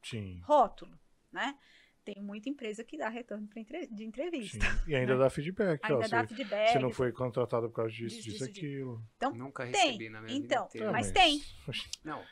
Sim. 0.00 0.40
Rótulo. 0.44 0.96
Né? 1.32 1.58
Tem 2.04 2.22
muita 2.22 2.48
empresa 2.48 2.84
que 2.84 2.96
dá 2.96 3.08
retorno 3.08 3.48
de 3.90 4.04
entrevista. 4.04 4.64
Sim. 4.64 4.78
E 4.86 4.94
ainda 4.94 5.14
né? 5.14 5.18
dá 5.18 5.28
feedback. 5.28 5.80
Ainda 5.82 5.96
ó, 5.96 6.08
dá 6.08 6.22
você, 6.22 6.34
feedback. 6.34 6.72
Você 6.72 6.78
não 6.78 6.92
foi 6.92 7.10
contratado 7.10 7.68
por 7.68 7.74
causa 7.74 7.92
disso, 7.92 8.22
disso, 8.22 8.30
disso 8.30 8.44
aquilo. 8.44 9.04
Então, 9.16 9.32
Nunca 9.32 9.64
recebi 9.64 9.98
tem. 9.98 10.10
na 10.10 10.22
minha 10.22 10.38
então, 10.38 10.68
vida. 10.68 10.92
Mas 10.92 11.10
tem. 11.10 11.42
Não. 12.04 12.24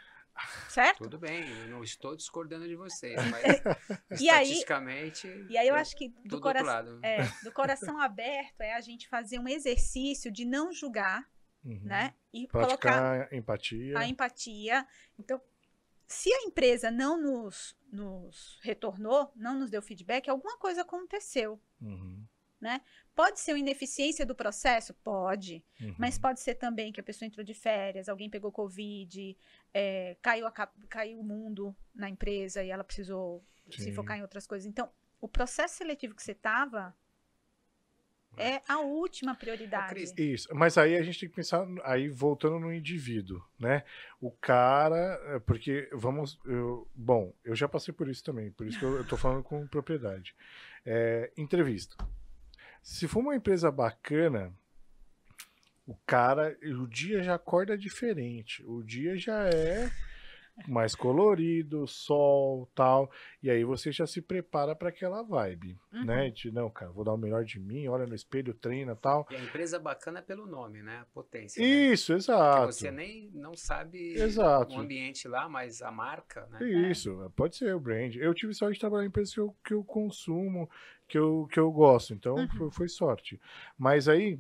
Certo? 0.69 1.03
Tudo 1.03 1.19
bem, 1.19 1.45
eu 1.63 1.67
não 1.67 1.83
estou 1.83 2.15
discordando 2.15 2.69
de 2.69 2.77
vocês, 2.77 3.17
mas 3.29 4.21
e 4.21 4.27
estatisticamente. 4.27 5.27
Aí, 5.27 5.47
e 5.51 5.59
aí 5.59 5.67
eu 5.67 5.75
acho 5.75 5.97
que 5.97 6.15
do, 6.25 6.41
cora 6.41 6.63
do, 6.81 7.05
é, 7.05 7.29
do 7.43 7.51
coração 7.51 7.99
aberto 8.01 8.61
é 8.61 8.75
a 8.75 8.81
gente 8.81 9.09
fazer 9.09 9.41
um 9.41 9.49
exercício 9.49 10.31
de 10.31 10.45
não 10.45 10.73
julgar, 10.73 11.29
uhum. 11.69 11.81
né? 11.85 12.15
E 12.33 12.47
Praticar 12.47 13.27
colocar 13.27 13.35
empatia. 13.37 13.99
A 13.99 14.07
empatia. 14.07 14.87
Então, 15.19 15.41
se 16.07 16.33
a 16.33 16.43
empresa 16.43 16.91
não 16.91 17.21
nos, 17.21 17.77
nos 17.93 18.59
retornou, 18.63 19.31
não 19.37 19.59
nos 19.59 19.71
deu 19.71 19.83
feedback, 19.83 20.29
alguma 20.29 20.57
coisa 20.57 20.81
aconteceu. 20.81 21.61
Uhum. 21.81 22.25
Né? 22.61 22.81
Pode 23.15 23.39
ser 23.39 23.53
uma 23.53 23.59
ineficiência 23.61 24.27
do 24.27 24.35
processo? 24.35 24.93
Pode. 24.95 25.65
Uhum. 25.81 25.95
Mas 25.97 26.19
pode 26.19 26.41
ser 26.41 26.55
também 26.55 26.91
que 26.91 26.99
a 27.01 27.05
pessoa 27.05 27.27
entrou 27.27 27.45
de 27.45 27.55
férias, 27.55 28.09
alguém 28.09 28.29
pegou 28.29 28.51
Covid, 28.51 29.37
é, 29.73 30.17
caiu, 30.21 30.47
a, 30.47 30.51
caiu 30.89 31.21
o 31.21 31.25
mundo 31.25 31.77
na 31.95 32.09
empresa 32.09 32.65
e 32.65 32.71
ela 32.71 32.83
precisou 32.83 33.45
Sim. 33.71 33.83
se 33.83 33.93
focar 33.93 34.19
em 34.19 34.23
outras 34.23 34.47
coisas. 34.47 34.67
Então, 34.67 34.91
o 35.21 35.29
processo 35.29 35.77
seletivo 35.77 36.15
que 36.15 36.23
você 36.23 36.33
estava 36.33 36.97
é 38.39 38.63
a 38.69 38.81
última 38.81 39.35
prioridade. 39.35 40.13
Isso, 40.17 40.49
mas 40.55 40.79
aí 40.79 40.97
a 40.97 41.03
gente 41.03 41.21
tem 41.21 41.29
que 41.29 41.35
pensar, 41.35 41.67
aí 41.85 42.09
voltando 42.09 42.59
no 42.59 42.73
indivíduo, 42.73 43.43
né? 43.59 43.85
O 44.21 44.31
cara, 44.31 45.21
é, 45.27 45.39
porque 45.39 45.89
vamos, 45.93 46.39
eu, 46.45 46.89
bom, 46.95 47.33
eu 47.45 47.55
já 47.55 47.69
passei 47.69 47.93
por 47.93 48.09
isso 48.09 48.23
também, 48.23 48.51
por 48.51 48.67
isso 48.67 48.79
que 48.79 48.85
eu, 48.85 48.97
eu 48.97 49.07
tô 49.07 49.17
falando 49.17 49.43
com 49.43 49.67
propriedade. 49.67 50.35
É, 50.85 51.31
entrevista. 51.37 51.97
Se 52.83 53.07
for 53.07 53.21
uma 53.21 53.37
empresa 53.37 53.71
bacana, 53.71 54.53
o 55.87 55.95
cara, 56.07 56.57
o 56.63 56.87
dia 56.87 57.23
já 57.23 57.35
acorda 57.35 57.77
diferente, 57.77 58.65
o 58.67 58.83
dia 58.83 59.17
já 59.17 59.49
é 59.49 59.91
mais 60.67 60.95
colorido, 60.95 61.87
sol, 61.87 62.69
tal. 62.75 63.11
E 63.43 63.51
aí 63.51 63.63
você 63.65 63.93
já 63.93 64.07
se 64.07 64.21
prepara 64.21 64.75
para 64.75 64.89
aquela 64.89 65.23
vibe, 65.23 65.79
uhum. 65.93 66.05
né? 66.05 66.31
De 66.31 66.51
não, 66.51 66.69
cara, 66.71 66.91
vou 66.91 67.05
dar 67.05 67.13
o 67.13 67.19
melhor 67.19 67.45
de 67.45 67.61
mim, 67.61 67.87
olha 67.87 68.07
no 68.07 68.15
espelho, 68.15 68.55
treina, 68.55 68.97
tal. 68.97 69.27
E 69.31 69.37
a 69.37 69.41
empresa 69.41 69.79
bacana 69.79 70.19
é 70.19 70.23
pelo 70.23 70.47
nome, 70.47 70.83
né? 70.83 70.99
A 71.03 71.05
potência. 71.07 71.63
Isso, 71.63 72.13
né? 72.13 72.19
exato. 72.19 72.61
Porque 72.63 72.73
você 72.73 72.91
nem 72.91 73.31
não 73.33 73.55
sabe 73.55 74.15
exato. 74.15 74.75
o 74.75 74.81
ambiente 74.81 75.29
lá, 75.29 75.49
mas 75.49 75.83
a 75.83 75.91
marca, 75.91 76.47
né? 76.51 76.65
Isso, 76.91 77.23
é. 77.23 77.29
pode 77.29 77.57
ser 77.57 77.75
o 77.75 77.81
brand. 77.81 78.17
Eu 78.17 78.35
tive 78.35 78.55
sorte 78.55 78.75
de 78.75 78.81
trabalhar 78.81 79.05
em 79.05 79.09
empresas 79.09 79.33
que 79.33 79.41
eu, 79.41 79.57
que 79.65 79.75
eu 79.75 79.85
consumo, 79.85 80.69
que 81.07 81.19
eu, 81.19 81.49
que 81.51 81.61
eu 81.61 81.71
gosto, 81.71 82.13
então 82.15 82.35
uhum. 82.35 82.49
foi, 82.49 82.71
foi 82.71 82.89
sorte. 82.89 83.41
Mas 83.77 84.09
aí, 84.09 84.39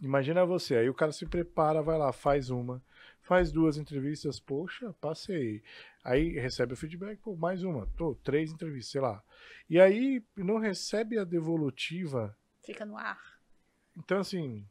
imagina 0.00 0.44
você, 0.44 0.76
aí 0.76 0.88
o 0.88 0.94
cara 0.94 1.12
se 1.12 1.26
prepara, 1.26 1.82
vai 1.82 1.96
lá, 1.96 2.12
faz 2.12 2.50
uma 2.50 2.82
faz 3.22 3.50
duas 3.50 3.76
entrevistas, 3.76 4.38
poxa, 4.38 4.92
passei. 5.00 5.62
Aí 6.04 6.30
recebe 6.38 6.74
o 6.74 6.76
feedback, 6.76 7.18
pô, 7.18 7.36
mais 7.36 7.62
uma, 7.62 7.86
tô, 7.96 8.14
três 8.16 8.52
entrevistas, 8.52 8.92
sei 8.92 9.00
lá. 9.00 9.22
E 9.70 9.80
aí 9.80 10.22
não 10.36 10.58
recebe 10.58 11.18
a 11.18 11.24
devolutiva. 11.24 12.36
Fica 12.64 12.84
no 12.84 12.96
ar. 12.96 13.20
Então, 13.96 14.18
assim. 14.18 14.66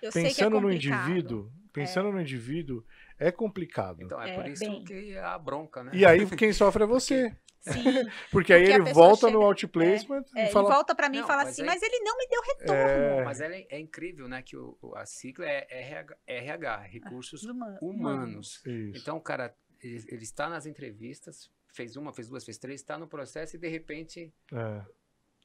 Eu 0.00 0.12
pensando 0.12 0.56
é 0.56 0.60
no 0.60 0.72
indivíduo, 0.72 1.52
pensando 1.72 2.08
é. 2.08 2.12
no 2.12 2.20
indivíduo, 2.20 2.84
é 3.18 3.32
complicado. 3.32 4.02
Então 4.02 4.20
é, 4.22 4.30
é 4.30 4.34
por 4.36 4.48
isso 4.48 4.64
bem... 4.64 4.84
que 4.84 5.16
a 5.18 5.36
bronca, 5.38 5.82
né? 5.82 5.90
E 5.92 6.06
aí 6.06 6.24
quem 6.36 6.52
sofre 6.52 6.84
é 6.84 6.86
você. 6.86 7.36
Sim. 7.60 7.82
Porque, 7.82 8.10
porque 8.30 8.52
aí 8.52 8.64
ele 8.64 8.92
volta 8.92 9.26
chega, 9.26 9.32
no 9.32 9.44
outplacement 9.44 10.24
é, 10.34 10.44
é, 10.44 10.46
fala... 10.48 10.68
Ele 10.68 10.74
volta 10.74 10.94
para 10.94 11.08
mim 11.08 11.18
não, 11.18 11.24
e 11.24 11.26
fala 11.26 11.42
assim, 11.42 11.62
mas 11.64 11.82
ele 11.82 11.98
não 12.00 12.16
me 12.16 12.26
deu 12.28 12.42
retorno. 12.42 12.72
É... 12.74 13.24
Mas 13.24 13.40
é, 13.40 13.66
é 13.68 13.78
incrível, 13.78 14.28
né? 14.28 14.42
Que 14.42 14.56
o, 14.56 14.76
a 14.94 15.04
sigla 15.06 15.46
é 15.46 15.66
RH, 15.70 16.16
RH 16.26 16.76
Recursos 16.78 17.44
Humanos. 17.44 17.78
humanos. 17.80 18.62
Então, 18.94 19.16
o 19.16 19.20
cara, 19.20 19.54
ele, 19.82 20.04
ele, 20.08 20.22
está 20.22 20.48
nas 20.48 20.66
entrevistas, 20.66 21.50
fez 21.72 21.96
uma, 21.96 22.12
fez 22.12 22.28
duas, 22.28 22.44
fez 22.44 22.58
três, 22.58 22.80
está 22.80 22.98
no 22.98 23.08
processo 23.08 23.56
e 23.56 23.58
de 23.58 23.68
repente... 23.68 24.32
É. 24.52 24.98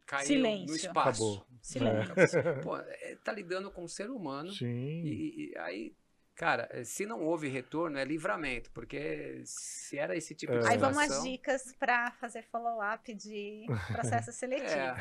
Caiu 0.05 0.27
Silêncio. 0.27 0.67
no 0.67 0.75
espaço. 0.75 1.23
Acabou. 1.23 1.47
Silêncio. 1.61 2.15
Pô, 2.61 2.77
é, 2.77 3.17
tá 3.23 3.31
lidando 3.31 3.71
com 3.71 3.85
um 3.85 3.87
ser 3.87 4.09
humano. 4.09 4.51
Sim. 4.51 4.67
E, 4.67 5.51
e 5.53 5.57
aí 5.57 5.95
Cara, 6.35 6.67
eh, 6.71 6.83
se 6.83 7.05
não 7.05 7.21
houve 7.21 7.47
retorno, 7.47 7.97
é 7.97 8.03
livramento, 8.03 8.71
porque 8.71 9.43
se 9.45 9.97
era 9.99 10.15
esse 10.15 10.33
tipo 10.33 10.51
é. 10.53 10.59
de 10.59 10.65
Aí 10.65 10.73
situação... 10.73 10.93
vamos 10.93 11.17
as 11.17 11.23
dicas 11.23 11.75
para 11.77 12.09
fazer 12.13 12.41
follow-up 12.43 13.13
de 13.13 13.67
processo 13.91 14.31
seletivo. 14.31 14.71
É. 14.71 14.95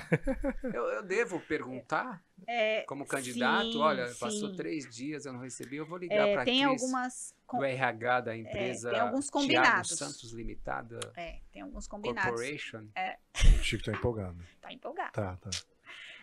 Eu, 0.64 0.84
eu, 0.88 1.02
devo 1.02 1.40
perguntar, 1.40 2.22
é, 2.46 2.82
como 2.82 3.06
candidato, 3.06 3.72
sim, 3.72 3.78
olha, 3.78 4.08
sim. 4.08 4.20
passou 4.20 4.54
três 4.54 4.88
dias, 4.94 5.24
eu 5.24 5.32
não 5.32 5.40
recebi, 5.40 5.76
eu 5.76 5.86
vou 5.86 5.96
ligar 5.96 6.28
é, 6.28 6.32
para 6.32 6.42
a 6.42 6.44
Cris 6.44 6.64
algumas 6.64 7.34
do 7.50 7.64
RH 7.64 8.20
da 8.20 8.36
empresa 8.36 8.88
é, 8.90 8.92
tem 8.92 9.00
alguns 9.00 9.30
combinados. 9.30 9.88
Thiago 9.88 10.12
Santos 10.12 10.32
Limitada 10.32 11.00
É, 11.16 11.40
tem 11.50 11.62
alguns 11.62 11.86
combinados. 11.86 12.30
Corporation. 12.30 12.88
É. 12.94 13.18
O 13.34 13.62
Chico 13.62 13.84
tá 13.84 13.92
empolgado. 13.92 14.42
Tá 14.60 14.72
empolgado. 14.72 15.12
Tá, 15.12 15.36
tá. 15.36 15.50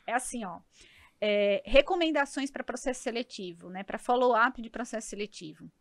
É 0.06 0.14
assim, 0.14 0.46
ó 0.46 0.60
é, 1.22 1.62
recomendações 1.66 2.52
para 2.52 2.64
processo 2.64 3.02
seletivo, 3.02 3.70
né, 3.70 3.84
para 3.84 3.98
follow-up 3.98 4.62
de 4.62 4.70
processo 4.70 5.10
seletivo. 5.10 5.72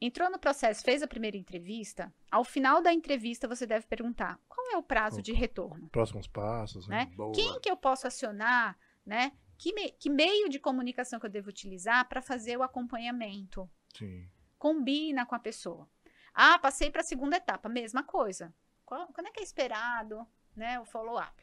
Entrou 0.00 0.30
no 0.30 0.38
processo, 0.38 0.82
fez 0.82 1.02
a 1.02 1.06
primeira 1.06 1.36
entrevista, 1.36 2.12
ao 2.30 2.44
final 2.44 2.82
da 2.82 2.92
entrevista 2.92 3.48
você 3.48 3.66
deve 3.66 3.86
perguntar 3.86 4.38
qual 4.48 4.72
é 4.72 4.76
o 4.76 4.82
prazo 4.82 5.22
de 5.22 5.32
retorno. 5.32 5.88
Próximos 5.88 6.26
passos. 6.26 6.86
Né? 6.88 7.10
Quem 7.34 7.60
que 7.60 7.70
eu 7.70 7.76
posso 7.76 8.06
acionar, 8.06 8.76
né? 9.06 9.32
Que, 9.56 9.72
me, 9.72 9.92
que 9.92 10.10
meio 10.10 10.48
de 10.48 10.58
comunicação 10.58 11.20
que 11.20 11.26
eu 11.26 11.30
devo 11.30 11.48
utilizar 11.48 12.08
para 12.08 12.20
fazer 12.20 12.56
o 12.56 12.62
acompanhamento? 12.62 13.70
Sim. 13.96 14.28
Combina 14.58 15.24
com 15.24 15.34
a 15.34 15.38
pessoa. 15.38 15.88
Ah, 16.34 16.58
passei 16.58 16.90
para 16.90 17.00
a 17.00 17.04
segunda 17.04 17.36
etapa, 17.36 17.68
mesma 17.68 18.02
coisa. 18.02 18.52
Qual, 18.84 19.06
quando 19.12 19.28
é 19.28 19.30
que 19.30 19.40
é 19.40 19.44
esperado? 19.44 20.26
né, 20.56 20.78
o 20.80 20.84
follow-up. 20.84 21.42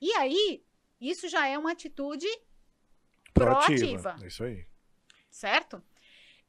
E 0.00 0.12
aí, 0.12 0.64
isso 1.00 1.28
já 1.28 1.46
é 1.46 1.58
uma 1.58 1.72
atitude 1.72 2.28
proativa. 3.32 4.00
proativa. 4.00 4.26
Isso 4.26 4.44
aí. 4.44 4.66
Certo? 5.30 5.82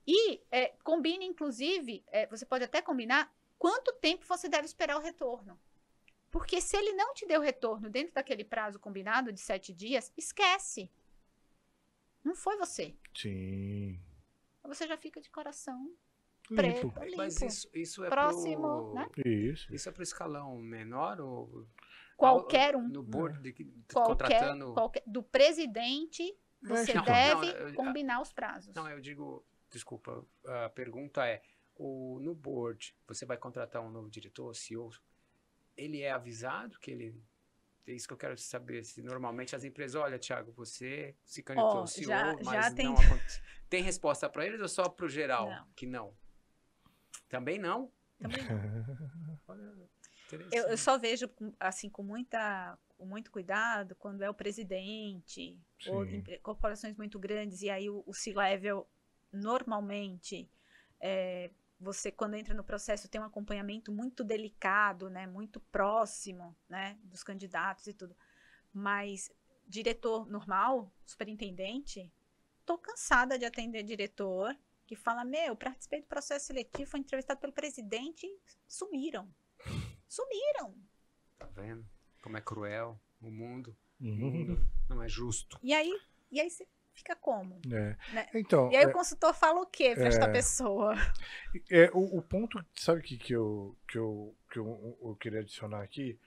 E 0.06 0.42
é, 0.50 0.74
combine, 0.84 1.26
inclusive, 1.26 2.04
é, 2.08 2.26
você 2.28 2.46
pode 2.46 2.64
até 2.64 2.82
combinar 2.82 3.34
quanto 3.60 3.92
tempo 3.94 4.26
você 4.26 4.48
deve 4.48 4.66
esperar 4.66 4.98
o 4.98 5.02
retorno. 5.02 5.60
Porque 6.32 6.62
se 6.62 6.78
ele 6.78 6.94
não 6.94 7.14
te 7.14 7.26
deu 7.26 7.42
retorno 7.42 7.90
dentro 7.90 8.14
daquele 8.14 8.44
prazo 8.44 8.80
combinado 8.80 9.32
de 9.32 9.40
sete 9.40 9.74
dias, 9.74 10.12
esquece. 10.16 10.90
Não 12.24 12.36
foi 12.36 12.58
você. 12.58 12.96
Sim. 13.16 14.00
Você 14.64 14.88
já 14.88 14.98
fica 14.98 15.22
de 15.22 15.30
coração 15.30 15.94
preto, 16.48 16.88
limpo. 16.88 17.04
limpo. 17.04 17.18
Mas 17.18 17.42
isso, 17.42 17.70
isso 17.74 18.04
é 18.06 18.10
próximo, 18.10 18.62
pro... 18.62 18.94
né? 18.94 19.10
Isso. 19.26 19.74
Isso 19.74 19.90
é 19.90 19.92
para 19.92 20.02
o 20.02 20.04
escalão 20.04 20.58
menor 20.58 21.20
ou 21.20 21.68
qualquer 22.18 22.76
um 22.76 22.88
no 22.88 23.04
board 23.04 23.40
de, 23.42 23.54
de 23.54 23.94
qualquer, 23.94 24.08
contratando 24.08 24.74
qualquer, 24.74 25.04
do 25.06 25.24
presidente 25.24 26.36
você 26.62 26.94
não, 26.94 27.04
deve 27.04 27.54
não, 27.54 27.74
combinar 27.76 28.20
os 28.20 28.34
prazos. 28.34 28.74
Não, 28.74 28.90
eu 28.90 29.00
digo, 29.00 29.46
desculpa, 29.70 30.26
a 30.46 30.70
pergunta 30.70 31.26
é 31.26 31.42
o 31.76 32.20
no 32.20 32.34
board 32.34 32.96
você 33.08 33.26
vai 33.26 33.38
contratar 33.38 33.82
um 33.82 33.90
novo 33.90 34.10
diretor, 34.10 34.56
CEO, 34.56 34.90
ele 35.78 36.02
é 36.02 36.12
avisado 36.12 36.78
que 36.80 36.92
ele 36.92 37.24
é 37.86 37.94
isso 37.94 38.08
que 38.08 38.14
eu 38.14 38.18
quero 38.18 38.38
saber. 38.38 38.84
Se 38.84 39.02
normalmente 39.02 39.56
as 39.56 39.64
empresas, 39.64 39.96
olha, 39.96 40.20
Thiago, 40.20 40.52
você 40.52 41.16
se 41.24 41.42
candidatou 41.42 41.84
oh, 41.84 41.88
CEO, 41.88 42.08
já, 42.08 42.36
mas 42.44 42.66
já 42.66 42.74
tem... 42.74 42.86
não 42.86 42.96
acontece. 42.96 43.42
Tem 43.70 43.84
resposta 43.84 44.30
para 44.30 44.46
eles 44.46 44.60
ou 44.60 44.68
só 44.68 44.90
para 44.90 45.06
o 45.06 45.10
geral? 45.10 45.50
Não. 45.50 45.68
Que 45.76 45.86
não. 45.86 46.14
Também 47.30 47.60
não? 47.60 47.92
Também 48.20 48.44
não. 48.44 49.90
eu, 50.52 50.68
eu, 50.70 50.78
só 50.78 50.98
vejo 50.98 51.30
assim 51.60 51.90
com 51.90 52.04
muita 52.04 52.78
com 52.98 53.06
muito 53.06 53.32
cuidado 53.32 53.96
quando 53.96 54.24
é 54.24 54.30
o 54.30 54.34
presidente 54.34 55.60
Sim. 55.80 55.90
ou 55.90 56.06
corporações 56.42 56.96
muito 56.96 57.20
grandes 57.20 57.62
e 57.62 57.70
aí 57.70 57.90
o, 57.90 58.04
o 58.06 58.14
C-level 58.14 58.88
normalmente 59.32 60.50
é, 61.00 61.52
você 61.80 62.12
quando 62.12 62.36
entra 62.36 62.54
no 62.54 62.64
processo 62.64 63.08
tem 63.08 63.22
um 63.22 63.26
acompanhamento 63.26 63.92
muito 63.92 64.24
delicado, 64.24 65.10
né, 65.10 65.28
muito 65.28 65.60
próximo, 65.60 66.56
né, 66.68 66.98
dos 67.04 67.24
candidatos 67.24 67.88
e 67.88 67.94
tudo. 67.94 68.16
Mas 68.74 69.32
diretor 69.66 70.28
normal, 70.28 70.92
superintendente, 71.06 72.12
tô 72.66 72.78
cansada 72.78 73.38
de 73.38 73.46
atender 73.46 73.84
diretor 73.84 74.58
que 74.86 74.96
fala: 74.96 75.24
"Meu, 75.24 75.56
participei 75.56 76.02
do 76.02 76.08
processo 76.08 76.48
seletivo, 76.48 76.90
foi 76.90 77.00
entrevistado 77.00 77.40
pelo 77.40 77.54
presidente, 77.54 78.28
sumiram". 78.68 79.32
Sumiram. 80.08 80.76
Tá 81.38 81.48
vendo? 81.48 81.86
Como 82.22 82.38
é 82.38 82.42
cruel 82.42 83.00
o 83.22 83.30
mundo. 83.30 83.76
Uhum. 84.00 84.14
O 84.14 84.32
mundo 84.32 84.70
não 84.90 85.02
é 85.02 85.08
justo. 85.08 85.60
E 85.64 85.74
aí, 85.74 85.92
e 86.32 86.40
aí 86.40 86.50
você 86.50 86.68
fica 86.94 87.16
como? 87.16 87.62
É. 87.72 87.96
Né? 88.14 88.28
Então, 88.34 88.72
e 88.72 88.78
aí 88.78 88.84
é, 88.84 88.88
o 88.88 88.92
consultor 88.92 89.34
fala 89.34 89.62
o 89.62 89.66
quê 89.66 89.94
para 89.94 90.06
é, 90.06 90.08
esta 90.08 90.32
pessoa? 90.32 90.96
É, 91.70 91.90
o, 91.94 92.18
o 92.18 92.22
ponto, 92.22 92.64
sabe 92.76 93.00
o 93.00 93.04
que, 93.04 93.18
que, 93.18 93.34
eu, 93.34 93.78
que, 93.88 93.98
eu, 93.98 94.36
que 94.52 94.60
eu, 94.60 94.98
eu, 95.02 95.16
queria 95.16 95.40
adicionar 95.40 95.82
aqui? 95.82 96.20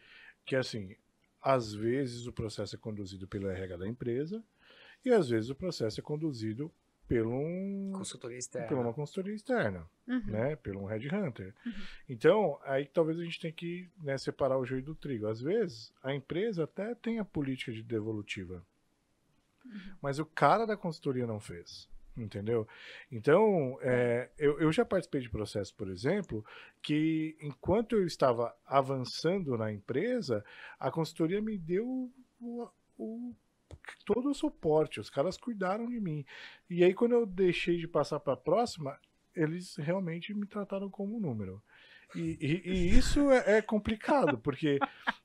Que 0.44 0.56
assim, 0.56 0.96
às 1.42 1.72
vezes 1.72 2.26
o 2.26 2.32
processo 2.32 2.76
é 2.76 2.78
conduzido 2.78 3.26
pelo 3.26 3.48
RH 3.48 3.76
da 3.76 3.88
empresa 3.88 4.42
e 5.04 5.10
às 5.10 5.28
vezes 5.28 5.50
o 5.50 5.54
processo 5.54 6.00
é 6.00 6.02
conduzido 6.02 6.72
pelo 7.10 7.34
um, 7.34 7.90
consultoria 7.92 8.38
externa. 8.38 8.68
Por 8.68 8.78
uma 8.78 8.94
consultoria 8.94 9.34
externa, 9.34 9.84
uhum. 10.06 10.26
né? 10.26 10.54
Pelo 10.54 10.82
um 10.82 10.84
headhunter. 10.84 11.52
Uhum. 11.66 11.72
Então, 12.08 12.60
aí 12.62 12.86
talvez 12.86 13.18
a 13.18 13.24
gente 13.24 13.40
tenha 13.40 13.52
que 13.52 13.90
né, 14.00 14.16
separar 14.16 14.56
o 14.56 14.64
joio 14.64 14.80
do 14.80 14.94
trigo. 14.94 15.26
Às 15.26 15.40
vezes, 15.40 15.92
a 16.04 16.14
empresa 16.14 16.62
até 16.62 16.94
tem 16.94 17.18
a 17.18 17.24
política 17.24 17.72
de 17.72 17.82
devolutiva, 17.82 18.64
uhum. 19.64 19.94
mas 20.00 20.20
o 20.20 20.24
cara 20.24 20.64
da 20.64 20.76
consultoria 20.76 21.26
não 21.26 21.40
fez. 21.40 21.88
Entendeu? 22.16 22.66
Então, 23.10 23.76
é, 23.80 24.30
eu, 24.38 24.60
eu 24.60 24.70
já 24.70 24.84
participei 24.84 25.20
de 25.20 25.30
processo, 25.30 25.74
por 25.74 25.88
exemplo, 25.88 26.44
que 26.80 27.36
enquanto 27.40 27.96
eu 27.96 28.06
estava 28.06 28.54
avançando 28.66 29.56
na 29.58 29.72
empresa, 29.72 30.44
a 30.78 30.92
consultoria 30.92 31.40
me 31.40 31.58
deu 31.58 32.12
o, 32.40 32.68
o 32.98 33.34
todo 34.04 34.30
o 34.30 34.34
suporte, 34.34 35.00
os 35.00 35.10
caras 35.10 35.36
cuidaram 35.36 35.86
de 35.86 36.00
mim. 36.00 36.24
E 36.68 36.84
aí, 36.84 36.94
quando 36.94 37.12
eu 37.12 37.26
deixei 37.26 37.78
de 37.78 37.86
passar 37.86 38.20
para 38.20 38.34
a 38.34 38.36
próxima, 38.36 38.98
eles 39.34 39.76
realmente 39.76 40.34
me 40.34 40.46
trataram 40.46 40.90
como 40.90 41.16
um 41.16 41.20
número. 41.20 41.62
E, 42.14 42.36
e, 42.40 42.68
e 42.68 42.98
isso 42.98 43.30
é, 43.30 43.58
é, 43.58 43.62
complicado, 43.62 44.36
porque, 44.38 44.78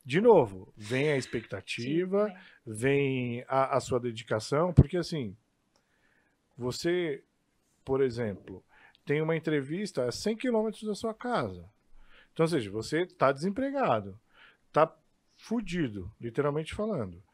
de 0.06 0.22
novo, 0.22 0.72
vem 0.78 1.10
a 1.10 1.18
expectativa, 1.18 2.32
vem 2.66 3.44
a, 3.48 3.76
a 3.76 3.80
sua 3.80 4.00
dedicação, 4.00 4.72
porque 4.72 4.98
assim, 4.98 5.36
você, 6.56 7.24
por 7.84 8.02
exemplo, 8.04 8.64
tem 9.04 9.22
uma 9.22 9.36
entrevista 9.36 10.06
a 10.06 10.12
100 10.12 10.38
quilômetros 10.38 10.84
da 10.84 10.94
sua 10.94 11.14
casa. 11.14 11.68
Então, 12.34 12.44
ou 12.44 12.48
seja, 12.48 12.70
você 12.70 13.02
está 13.02 13.32
desempregado, 13.32 14.20
está 14.68 14.94
fudido, 15.38 16.12
literalmente 16.22 16.76
falando 16.76 17.25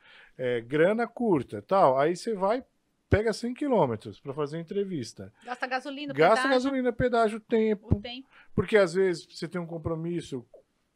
é, 0.41 0.59
grana 0.59 1.07
curta 1.07 1.61
tal. 1.61 1.99
Aí 1.99 2.15
você 2.15 2.33
vai, 2.33 2.65
pega 3.07 3.31
100 3.31 3.53
quilômetros 3.53 4.19
para 4.19 4.33
fazer 4.33 4.59
entrevista. 4.59 5.31
Gasta 5.45 5.67
gasolina, 5.67 6.13
Gasta 6.13 6.47
pedágio. 6.47 6.49
gasolina, 6.49 6.91
pedágio, 6.91 7.39
tempo. 7.39 7.95
O 7.95 8.01
tempo. 8.01 8.27
Porque 8.55 8.75
às 8.75 8.95
vezes 8.95 9.27
você 9.29 9.47
tem 9.47 9.61
um 9.61 9.67
compromisso 9.67 10.43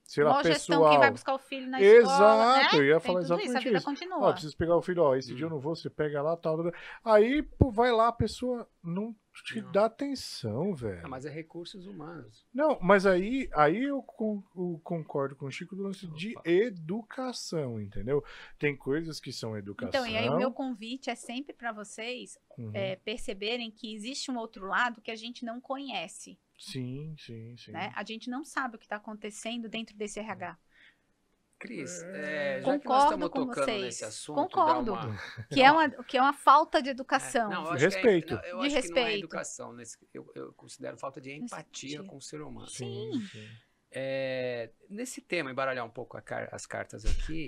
sei 0.04 0.24
lá, 0.24 0.42
pessoal. 0.42 0.54
Gestão, 0.54 0.90
quem 0.90 1.00
vai 1.00 1.12
buscar 1.12 1.34
o 1.36 1.40
filho 1.40 1.68
na 1.68 1.82
Exato, 1.82 2.12
escola, 2.12 2.58
né? 2.58 2.70
eu 2.74 2.86
ia 2.86 3.00
falar 3.00 3.22
exatamente 3.22 3.50
isso. 3.50 3.58
A 3.58 3.62
vida 3.62 3.78
isso. 3.78 3.86
continua. 3.86 4.18
Ó, 4.18 4.32
preciso 4.32 4.58
pegar 4.58 4.76
o 4.76 4.82
filho, 4.82 5.04
ó, 5.04 5.16
esse 5.16 5.34
hum. 5.34 5.36
dia 5.36 5.46
eu 5.46 5.50
não 5.50 5.60
vou, 5.60 5.76
você 5.76 5.90
pega 5.90 6.22
lá, 6.22 6.36
tal. 6.36 6.72
Aí, 7.04 7.44
pô, 7.44 7.72
vai 7.72 7.92
lá, 7.92 8.08
a 8.08 8.14
pessoa 8.14 8.68
não 8.84 9.16
te 9.44 9.62
não. 9.62 9.72
dá 9.72 9.86
atenção, 9.86 10.74
velho. 10.74 11.04
Não, 11.04 11.10
mas 11.10 11.26
é 11.26 11.30
recursos 11.30 11.86
humanos. 11.86 12.46
Não, 12.54 12.80
mas 12.82 13.06
aí, 13.06 13.50
aí 13.54 13.84
eu, 13.84 14.02
com, 14.02 14.44
eu 14.56 14.80
concordo 14.84 15.36
com 15.36 15.46
o 15.46 15.52
Chico 15.52 15.76
do 15.76 15.84
lance 15.84 16.06
Opa. 16.06 16.16
de 16.16 16.36
educação, 16.44 17.80
entendeu? 17.80 18.24
Tem 18.58 18.76
coisas 18.76 19.20
que 19.20 19.32
são 19.32 19.58
educação. 19.58 19.90
Então, 19.90 20.08
e 20.08 20.18
aí 20.18 20.30
o 20.30 20.38
meu 20.38 20.52
convite 20.52 21.10
é 21.10 21.16
sempre 21.16 21.54
para 21.54 21.72
vocês 21.72 22.38
uhum. 22.58 22.72
é, 22.74 22.96
perceberem 22.96 23.72
que 23.72 23.94
existe 23.94 24.32
um 24.32 24.38
outro 24.38 24.66
lado 24.68 25.02
que 25.02 25.12
a 25.12 25.16
gente 25.16 25.44
não 25.44 25.60
conhece. 25.60 26.40
Sim, 26.58 27.16
sim, 27.18 27.56
sim. 27.58 27.72
Né? 27.72 27.92
A 27.96 28.04
gente 28.04 28.30
não 28.30 28.44
sabe 28.46 28.76
o 28.76 28.80
que 28.80 28.86
está 28.86 28.96
acontecendo 28.96 29.68
dentro 29.68 29.96
desse 29.98 30.20
RH. 30.20 30.58
Cris, 31.58 32.04
é, 32.04 32.60
é 32.60 32.62
concordo 32.62 33.30
com 33.30 33.46
vocês. 33.46 34.04
Assunto, 34.04 34.36
concordo. 34.36 34.94
Uma... 34.94 35.18
Que, 35.52 35.62
é 35.62 35.72
uma, 35.72 35.90
que 35.90 36.18
é 36.18 36.22
uma 36.22 36.34
falta 36.34 36.82
de 36.82 36.90
educação. 36.90 37.52
É, 37.52 37.56
não, 37.56 37.76
de 37.76 37.86
respeito. 37.86 38.34
É, 38.36 38.52
não, 38.52 38.60
de 38.62 38.68
é 38.68 38.70
respeito. 38.70 39.18
educação. 39.20 39.74
Nesse, 39.74 39.98
eu, 40.14 40.30
eu, 40.36 40.54
considero 40.54 40.98
falta 40.98 41.22
de 41.22 41.32
empatia 41.32 42.04
com 42.04 42.18
o 42.18 42.22
ser 42.22 42.42
humano. 42.42 42.68
Sim. 42.68 43.12
sim. 43.32 43.48
É, 43.92 44.72
nesse 44.90 45.22
tema, 45.22 45.50
embaralhar 45.50 45.86
um 45.86 45.90
pouco 45.90 46.18
as 46.52 46.66
cartas 46.66 47.06
aqui, 47.06 47.48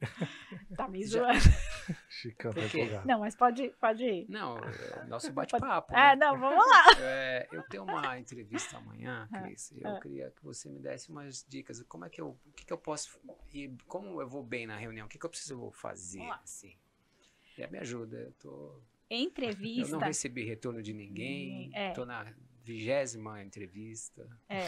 tá 0.76 0.88
me 0.88 1.04
zoando. 1.04 1.38
Chicão 2.08 2.52
tá 2.52 2.64
empolgado. 2.64 3.06
Não, 3.06 3.20
mas 3.20 3.34
pode, 3.34 3.70
pode 3.80 4.04
ir. 4.04 4.26
Não, 4.28 4.58
é 4.58 5.04
nosso 5.06 5.32
bate-papo. 5.32 5.92
Né? 5.92 6.12
É, 6.12 6.16
não, 6.16 6.38
vamos 6.38 6.64
lá. 6.66 6.84
É, 7.00 7.48
eu 7.52 7.62
tenho 7.64 7.84
uma 7.84 8.18
entrevista 8.18 8.76
amanhã, 8.76 9.28
é, 9.32 9.40
Cris. 9.40 9.72
Eu 9.76 9.88
é. 9.88 10.00
queria 10.00 10.30
que 10.30 10.42
você 10.42 10.68
me 10.68 10.78
desse 10.78 11.10
umas 11.10 11.44
dicas. 11.48 11.82
Como 11.84 12.04
é 12.04 12.10
que 12.10 12.20
eu, 12.20 12.36
o 12.46 12.52
que, 12.52 12.64
que 12.64 12.72
eu 12.72 12.78
posso 12.78 13.18
e 13.52 13.74
como 13.86 14.20
eu 14.20 14.28
vou 14.28 14.42
bem 14.42 14.66
na 14.66 14.76
reunião? 14.76 15.06
O 15.06 15.08
que, 15.08 15.18
que 15.18 15.24
eu 15.24 15.30
preciso 15.30 15.70
fazer? 15.70 16.22
Assim? 16.42 16.76
É, 17.56 17.66
me 17.66 17.78
ajuda. 17.78 18.16
Eu 18.16 18.32
tô. 18.32 18.80
Entrevista. 19.10 19.94
Eu 19.94 20.00
não 20.00 20.06
recebi 20.06 20.44
retorno 20.44 20.82
de 20.82 20.92
ninguém. 20.92 21.70
Estou 21.74 22.04
na 22.04 22.26
vigésima 22.62 23.42
entrevista. 23.42 24.28
É. 24.48 24.66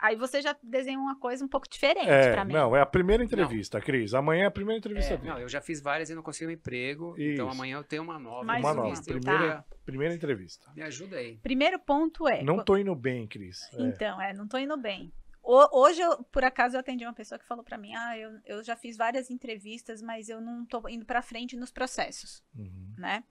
Aí 0.00 0.14
você 0.14 0.40
já 0.40 0.56
desenha 0.62 0.98
uma 0.98 1.18
coisa 1.18 1.44
um 1.44 1.48
pouco 1.48 1.68
diferente 1.68 2.08
é, 2.08 2.32
para 2.32 2.44
mim. 2.44 2.52
Não, 2.52 2.76
é 2.76 2.80
a 2.80 2.86
primeira 2.86 3.22
entrevista, 3.24 3.78
não. 3.78 3.84
Cris. 3.84 4.14
Amanhã 4.14 4.44
é 4.44 4.46
a 4.46 4.50
primeira 4.50 4.78
entrevista 4.78 5.14
é, 5.14 5.16
dele. 5.16 5.28
Não, 5.28 5.40
eu 5.40 5.48
já 5.48 5.60
fiz 5.60 5.80
várias 5.80 6.08
e 6.08 6.14
não 6.14 6.22
consegui 6.22 6.46
um 6.46 6.54
emprego. 6.54 7.14
Então 7.14 7.24
Isso. 7.24 7.32
Então 7.32 7.50
amanhã 7.50 7.78
eu 7.78 7.84
tenho 7.84 8.04
uma 8.04 8.18
nova. 8.18 8.44
Mais 8.44 8.64
uma 8.64 8.74
nova. 8.74 9.02
Primeira, 9.02 9.56
tá. 9.56 9.64
primeira 9.84 10.14
entrevista. 10.14 10.70
Me 10.72 10.82
ajuda 10.82 11.16
aí. 11.16 11.38
Primeiro 11.38 11.80
ponto 11.80 12.28
é. 12.28 12.44
Não 12.44 12.64
tô 12.64 12.76
indo 12.76 12.94
bem, 12.94 13.26
Cris. 13.26 13.60
É. 13.72 13.82
Então, 13.82 14.22
é, 14.22 14.32
não 14.32 14.46
tô 14.46 14.56
indo 14.56 14.76
bem. 14.76 15.12
Hoje, 15.42 16.00
eu, 16.00 16.22
por 16.24 16.44
acaso, 16.44 16.76
eu 16.76 16.80
atendi 16.80 17.04
uma 17.04 17.14
pessoa 17.14 17.38
que 17.38 17.46
falou 17.46 17.64
para 17.64 17.78
mim: 17.78 17.94
Ah, 17.94 18.16
eu, 18.16 18.38
eu 18.44 18.62
já 18.62 18.76
fiz 18.76 18.96
várias 18.96 19.30
entrevistas, 19.30 20.00
mas 20.00 20.28
eu 20.28 20.40
não 20.40 20.64
tô 20.64 20.86
indo 20.88 21.06
para 21.06 21.22
frente 21.22 21.56
nos 21.56 21.70
processos. 21.70 22.44
Uhum. 22.54 22.94
Né? 22.98 23.24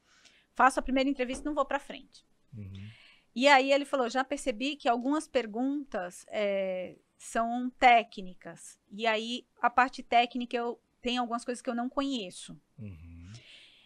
Faço 0.53 0.79
a 0.79 0.83
primeira 0.83 1.09
entrevista 1.09 1.43
e 1.43 1.45
não 1.45 1.53
vou 1.53 1.65
para 1.65 1.79
frente. 1.79 2.25
Uhum. 2.55 2.89
E 3.37 3.47
aí 3.47 3.71
ele 3.71 3.85
falou: 3.85 4.09
já 4.09 4.23
percebi 4.23 4.75
que 4.75 4.89
algumas 4.89 5.27
perguntas 5.27 6.25
é, 6.29 6.97
são 7.19 7.69
técnicas. 7.69 8.79
E 8.89 9.05
aí, 9.05 9.45
a 9.61 9.69
parte 9.69 10.01
técnica, 10.01 10.57
eu 10.57 10.81
tenho 11.03 11.21
algumas 11.21 11.45
coisas 11.45 11.61
que 11.61 11.69
eu 11.69 11.75
não 11.75 11.87
conheço. 11.87 12.59
Uhum. 12.79 13.31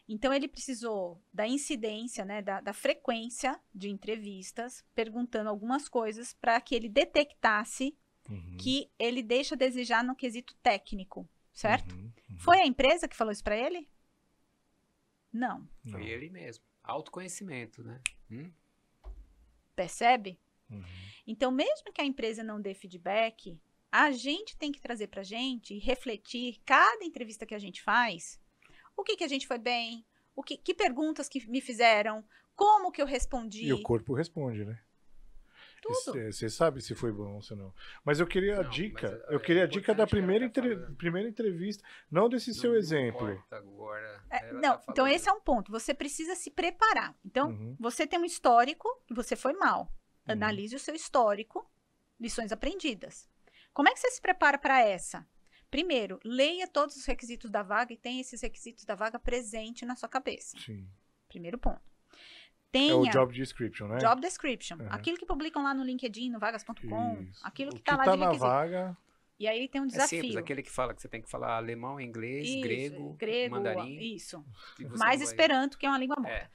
Então, 0.08 0.34
ele 0.34 0.48
precisou 0.48 1.22
da 1.34 1.46
incidência, 1.46 2.24
né, 2.24 2.42
da, 2.42 2.62
da 2.62 2.72
frequência 2.72 3.60
de 3.76 3.90
entrevistas, 3.90 4.86
perguntando 4.96 5.50
algumas 5.50 5.90
coisas 5.90 6.34
para 6.34 6.62
que 6.62 6.74
ele 6.74 6.88
detectasse 6.88 7.94
uhum. 8.30 8.56
que 8.58 8.90
ele 8.98 9.22
deixa 9.22 9.56
a 9.56 9.58
desejar 9.58 10.02
no 10.02 10.16
quesito 10.16 10.56
técnico, 10.64 11.28
certo? 11.52 11.94
Uhum, 11.94 12.10
uhum. 12.30 12.40
Foi 12.40 12.62
a 12.62 12.66
empresa 12.66 13.06
que 13.06 13.18
falou 13.18 13.34
isso 13.34 13.44
para 13.44 13.58
ele? 13.58 13.86
Não. 15.30 15.68
Foi 15.90 16.06
ele 16.06 16.30
mesmo. 16.30 16.64
Autoconhecimento, 16.82 17.84
né? 17.84 18.00
Hum? 18.32 18.50
Percebe? 19.82 20.40
Uhum. 20.70 20.84
Então, 21.26 21.52
mesmo 21.52 21.92
que 21.92 22.02
a 22.02 22.06
empresa 22.06 22.44
não 22.44 22.62
dê 22.62 22.76
feedback, 22.76 23.60
a 23.92 24.12
gente 24.12 24.56
tem 24.56 24.72
que 24.72 24.80
trazer 24.80 25.08
para 25.08 25.22
a 25.22 25.24
gente 25.24 25.74
e 25.74 25.80
refletir 25.80 26.62
cada 26.64 27.04
entrevista 27.04 27.48
que 27.48 27.56
a 27.56 27.60
gente 27.60 27.82
faz. 27.82 28.40
O 28.96 29.04
que, 29.04 29.18
que 29.18 29.24
a 29.24 29.28
gente 29.28 29.48
foi 29.48 29.58
bem? 29.58 30.06
O 30.36 30.44
que, 30.44 30.56
que 30.56 30.76
perguntas 30.76 31.28
que 31.28 31.50
me 31.50 31.62
fizeram? 31.62 32.24
Como 32.56 32.92
que 32.92 33.02
eu 33.02 33.08
respondi? 33.08 33.66
E 33.66 33.74
o 33.74 33.82
corpo 33.82 34.14
responde, 34.14 34.64
né? 34.64 34.80
Tudo. 35.82 36.32
Você 36.32 36.48
sabe 36.48 36.80
se 36.80 36.94
foi 36.94 37.12
bom 37.12 37.34
ou 37.34 37.42
se 37.42 37.56
não. 37.56 37.74
Mas 38.06 38.20
eu 38.20 38.28
queria 38.28 38.60
a 38.60 38.64
dica. 38.64 39.08
eu 39.30 39.38
é 39.38 39.42
queria 39.42 39.64
a 39.64 39.68
dica 39.68 39.96
da 39.96 40.06
primeira, 40.06 40.46
entre, 40.46 40.78
primeira 40.96 41.28
entrevista, 41.28 41.84
não 42.10 42.30
desse 42.30 42.54
seu 42.54 42.76
exemplo. 42.76 43.44
Agora, 43.50 44.24
é, 44.30 44.54
não, 44.54 44.78
tá 44.78 44.86
então 44.90 45.08
esse 45.08 45.28
é 45.28 45.32
um 45.34 45.42
ponto. 45.42 45.72
Você 45.72 45.94
precisa 45.94 46.36
se 46.36 46.52
preparar. 46.52 47.16
Então, 47.26 47.50
uhum. 47.50 47.76
você 47.80 48.06
tem 48.06 48.20
um 48.20 48.26
histórico 48.26 48.88
você 49.10 49.36
foi 49.36 49.54
mal. 49.54 49.92
Uhum. 50.28 50.34
Analise 50.34 50.76
uhum. 50.76 50.78
o 50.78 50.84
seu 50.84 50.94
histórico, 50.94 51.68
lições 52.20 52.52
aprendidas. 52.52 53.28
Como 53.74 53.90
é 53.90 53.94
que 53.94 54.00
você 54.00 54.12
se 54.12 54.22
prepara 54.22 54.60
para 54.60 54.82
essa? 54.82 55.28
Primeiro, 55.72 56.20
leia 56.24 56.68
todos 56.68 56.96
os 56.96 57.06
requisitos 57.06 57.50
da 57.50 57.64
vaga 57.64 57.92
e 57.92 57.98
tenha 57.98 58.22
esses 58.22 58.42
requisitos 58.42 58.86
da 58.86 58.94
vaga 58.94 59.18
presente 59.18 59.86
na 59.86 59.96
sua 59.96 60.10
cabeça. 60.10 60.58
Sim. 60.60 60.88
Primeiro 61.28 61.58
ponto 61.58 61.91
tenha. 62.72 62.92
É 62.92 62.96
o 62.96 63.10
job 63.10 63.34
description, 63.34 63.88
né? 63.88 63.98
Job 63.98 64.22
description. 64.22 64.78
Uhum. 64.78 64.88
Aquilo 64.90 65.18
que 65.18 65.26
publicam 65.26 65.64
lá 65.64 65.74
no 65.74 65.84
LinkedIn, 65.84 66.30
no 66.30 66.40
vagas.com. 66.40 67.28
Aquilo 67.44 67.72
que 67.72 67.80
está 67.80 67.96
lá 67.98 68.04
tá 68.04 68.12
de 68.14 68.18
na 68.18 68.32
vaga. 68.32 68.98
E 69.40 69.48
aí 69.48 69.68
tem 69.68 69.82
um 69.82 69.88
desafio. 69.88 70.20
É 70.20 70.22
simples, 70.22 70.36
aquele 70.36 70.62
que 70.62 70.70
fala 70.70 70.94
que 70.94 71.02
você 71.02 71.08
tem 71.08 71.22
que 71.22 71.30
falar 71.30 71.58
alemão, 71.58 72.00
inglês, 72.00 72.48
isso, 72.48 72.62
grego, 72.62 73.14
grego, 73.14 73.56
mandarim. 73.56 74.00
Isso. 74.00 74.46
Mais 74.98 75.20
vai... 75.20 75.28
esperanto, 75.28 75.80
que 75.80 75.86
é 75.86 75.90
uma 75.90 75.98
língua 75.98 76.16
morta. 76.18 76.32
É. 76.32 76.50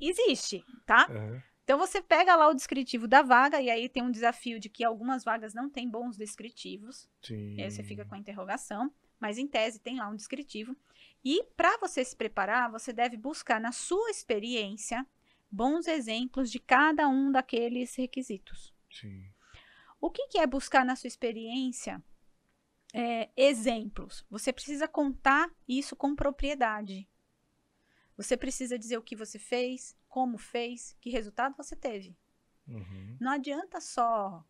Existe, 0.00 0.64
tá? 0.86 1.08
Uhum. 1.10 1.42
Então 1.64 1.76
você 1.76 2.00
pega 2.00 2.36
lá 2.36 2.48
o 2.48 2.54
descritivo 2.54 3.08
da 3.08 3.22
vaga 3.22 3.60
e 3.60 3.68
aí 3.68 3.88
tem 3.88 4.02
um 4.02 4.10
desafio 4.10 4.60
de 4.60 4.68
que 4.68 4.84
algumas 4.84 5.24
vagas 5.24 5.52
não 5.52 5.68
têm 5.68 5.90
bons 5.90 6.16
descritivos. 6.16 7.10
Sim. 7.20 7.56
E 7.56 7.62
aí 7.62 7.70
você 7.70 7.82
fica 7.82 8.04
com 8.04 8.14
a 8.14 8.18
interrogação, 8.18 8.90
mas 9.20 9.38
em 9.38 9.46
tese 9.46 9.78
tem 9.78 9.98
lá 9.98 10.08
um 10.08 10.16
descritivo. 10.16 10.76
E 11.24 11.42
para 11.56 11.76
você 11.78 12.04
se 12.04 12.16
preparar, 12.16 12.70
você 12.70 12.92
deve 12.92 13.16
buscar 13.16 13.60
na 13.60 13.72
sua 13.72 14.10
experiência 14.10 15.06
bons 15.50 15.86
exemplos 15.86 16.50
de 16.50 16.58
cada 16.58 17.08
um 17.08 17.32
daqueles 17.32 17.94
requisitos. 17.94 18.72
Sim. 18.90 19.24
O 20.00 20.10
que, 20.10 20.28
que 20.28 20.38
é 20.38 20.46
buscar 20.46 20.84
na 20.84 20.94
sua 20.94 21.08
experiência 21.08 22.02
é, 22.94 23.30
exemplos? 23.36 24.24
Você 24.30 24.52
precisa 24.52 24.86
contar 24.86 25.50
isso 25.66 25.96
com 25.96 26.14
propriedade. 26.14 27.08
Você 28.16 28.36
precisa 28.36 28.78
dizer 28.78 28.98
o 28.98 29.02
que 29.02 29.16
você 29.16 29.38
fez, 29.38 29.96
como 30.08 30.38
fez, 30.38 30.96
que 31.00 31.10
resultado 31.10 31.56
você 31.56 31.74
teve. 31.74 32.16
Uhum. 32.66 33.16
Não 33.20 33.32
adianta 33.32 33.80
só 33.80 34.44